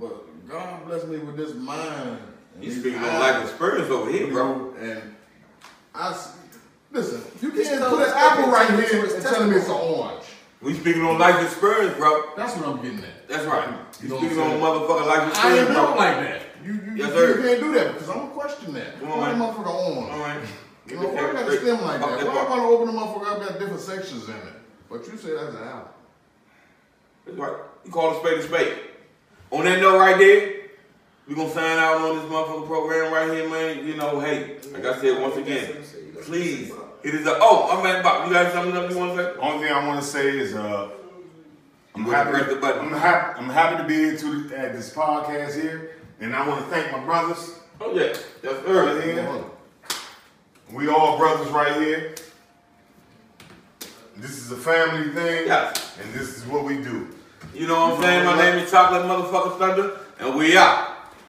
But 0.00 0.48
God 0.48 0.86
bless 0.86 1.04
me 1.06 1.18
with 1.18 1.36
this 1.36 1.54
mind. 1.54 2.18
You 2.60 2.70
these 2.70 2.80
speaking 2.80 2.98
on 2.98 3.04
eyes, 3.04 3.20
life 3.20 3.42
experience 3.50 3.90
over 3.90 4.10
here, 4.10 4.28
bro. 4.32 4.56
know, 4.56 4.74
and 4.80 5.14
I 5.94 6.10
s- 6.10 6.36
listen. 6.90 7.22
You 7.40 7.52
can't 7.52 7.84
put 7.84 8.08
an 8.08 8.14
apple 8.14 8.50
right 8.50 8.70
here 8.70 9.04
and 9.04 9.22
telling 9.22 9.50
me 9.50 9.56
it's 9.56 9.66
an 9.66 9.72
orange. 9.72 10.23
We 10.64 10.72
speaking 10.72 11.02
on 11.02 11.18
life 11.18 11.44
experience, 11.44 11.94
bro. 11.98 12.30
That's 12.36 12.56
what 12.56 12.66
I'm 12.66 12.82
getting 12.82 13.00
at. 13.00 13.28
That's 13.28 13.44
right. 13.44 13.68
You 14.02 14.08
You 14.08 14.18
speaking 14.18 14.38
on 14.40 14.52
I'm 14.52 14.60
motherfucker 14.60 15.06
life 15.06 15.18
I 15.18 15.22
ain't 15.22 15.30
experience, 15.30 15.68
bro. 15.70 15.94
like 15.94 16.16
that. 16.16 16.42
You, 16.64 16.72
you, 16.72 16.92
Yes, 16.96 17.36
you 17.36 17.42
can't 17.42 17.60
do 17.60 17.74
that 17.74 17.92
because 17.92 18.08
I'm 18.08 18.18
gonna 18.18 18.30
question 18.30 18.72
that. 18.72 18.98
Come 18.98 19.10
on, 19.12 19.38
the 19.38 19.44
motherfucker 19.44 19.66
on? 19.66 20.10
All 20.10 20.18
right. 20.20 20.40
You 20.88 20.96
know, 20.96 21.08
why 21.08 21.30
I 21.30 21.32
gotta 21.32 21.56
stem 21.60 21.82
like 21.82 22.00
that? 22.00 22.08
Why 22.10 22.16
I 22.16 22.24
part. 22.24 22.48
gotta 22.48 22.62
open 22.62 22.86
the 22.86 22.92
motherfucker 23.00 23.26
up, 23.32 23.40
got 23.48 23.58
different 23.58 23.80
sections 23.80 24.26
in 24.28 24.34
it? 24.36 24.54
But 24.88 25.06
you 25.06 25.18
say 25.18 25.34
that's 25.34 25.54
an 25.54 25.62
apple. 25.64 25.90
That's 27.26 27.38
right. 27.38 27.56
You 27.84 27.90
call 27.92 28.16
a 28.16 28.20
spade 28.20 28.38
a 28.38 28.42
spade. 28.42 28.78
On 29.50 29.64
that 29.64 29.80
note 29.80 29.98
right 29.98 30.18
there, 30.18 30.52
we 31.28 31.34
gonna 31.34 31.50
sign 31.50 31.78
out 31.78 31.98
on 32.00 32.16
this 32.16 32.24
motherfucking 32.30 32.66
program 32.66 33.12
right 33.12 33.30
here, 33.30 33.48
man. 33.50 33.86
You 33.86 33.96
know, 33.96 34.20
hey, 34.20 34.56
like 34.72 34.84
I 34.86 34.98
said 35.00 35.20
once 35.20 35.36
again, 35.36 35.76
please, 36.22 36.72
it 37.04 37.14
is 37.14 37.26
a, 37.26 37.38
oh, 37.40 37.68
I'm 37.78 37.86
at 37.86 38.02
Bob. 38.02 38.26
You 38.28 38.32
got 38.34 38.52
something 38.52 38.74
else 38.74 38.92
you 38.92 38.98
wanna 38.98 39.16
say? 39.16 39.38
Only 39.38 39.66
thing 39.66 39.76
I 39.76 39.86
want 39.86 40.00
to 40.00 40.06
say 40.06 40.38
is, 40.38 40.54
uh, 40.54 40.90
I'm 41.94 42.04
happy. 42.04 42.32
the. 42.32 42.80
I'm 42.80 42.90
happy. 42.92 43.38
I'm 43.40 43.48
happy 43.50 43.76
to 43.82 43.84
be 43.84 43.94
here 43.94 44.16
to 44.16 44.56
at 44.56 44.72
this 44.72 44.92
podcast 44.92 45.60
here, 45.60 45.92
and 46.20 46.34
I 46.34 46.46
want 46.48 46.64
to 46.64 46.70
thank 46.70 46.90
my 46.90 46.98
brothers 47.04 47.60
Oh 47.80 47.92
yeah, 47.94 48.14
that's 48.42 48.56
right 48.62 48.66
early. 48.66 49.12
here. 49.12 49.44
We 50.72 50.88
all 50.88 51.16
brothers 51.18 51.48
right 51.50 51.76
here. 51.80 52.14
This 54.16 54.38
is 54.38 54.50
a 54.52 54.56
family 54.56 55.12
thing, 55.12 55.46
Yes. 55.46 55.96
and 56.02 56.12
this 56.14 56.36
is 56.38 56.46
what 56.46 56.64
we 56.64 56.76
do. 56.78 57.08
You 57.54 57.66
know 57.66 57.88
what 57.90 57.94
I'm 57.98 58.02
saying? 58.02 58.24
My 58.24 58.36
name 58.38 58.58
is 58.58 58.70
Chocolate 58.70 59.02
Motherfucker 59.02 59.58
Thunder, 59.58 59.98
and 60.20 60.36
we 60.36 60.56
out. 60.56 60.93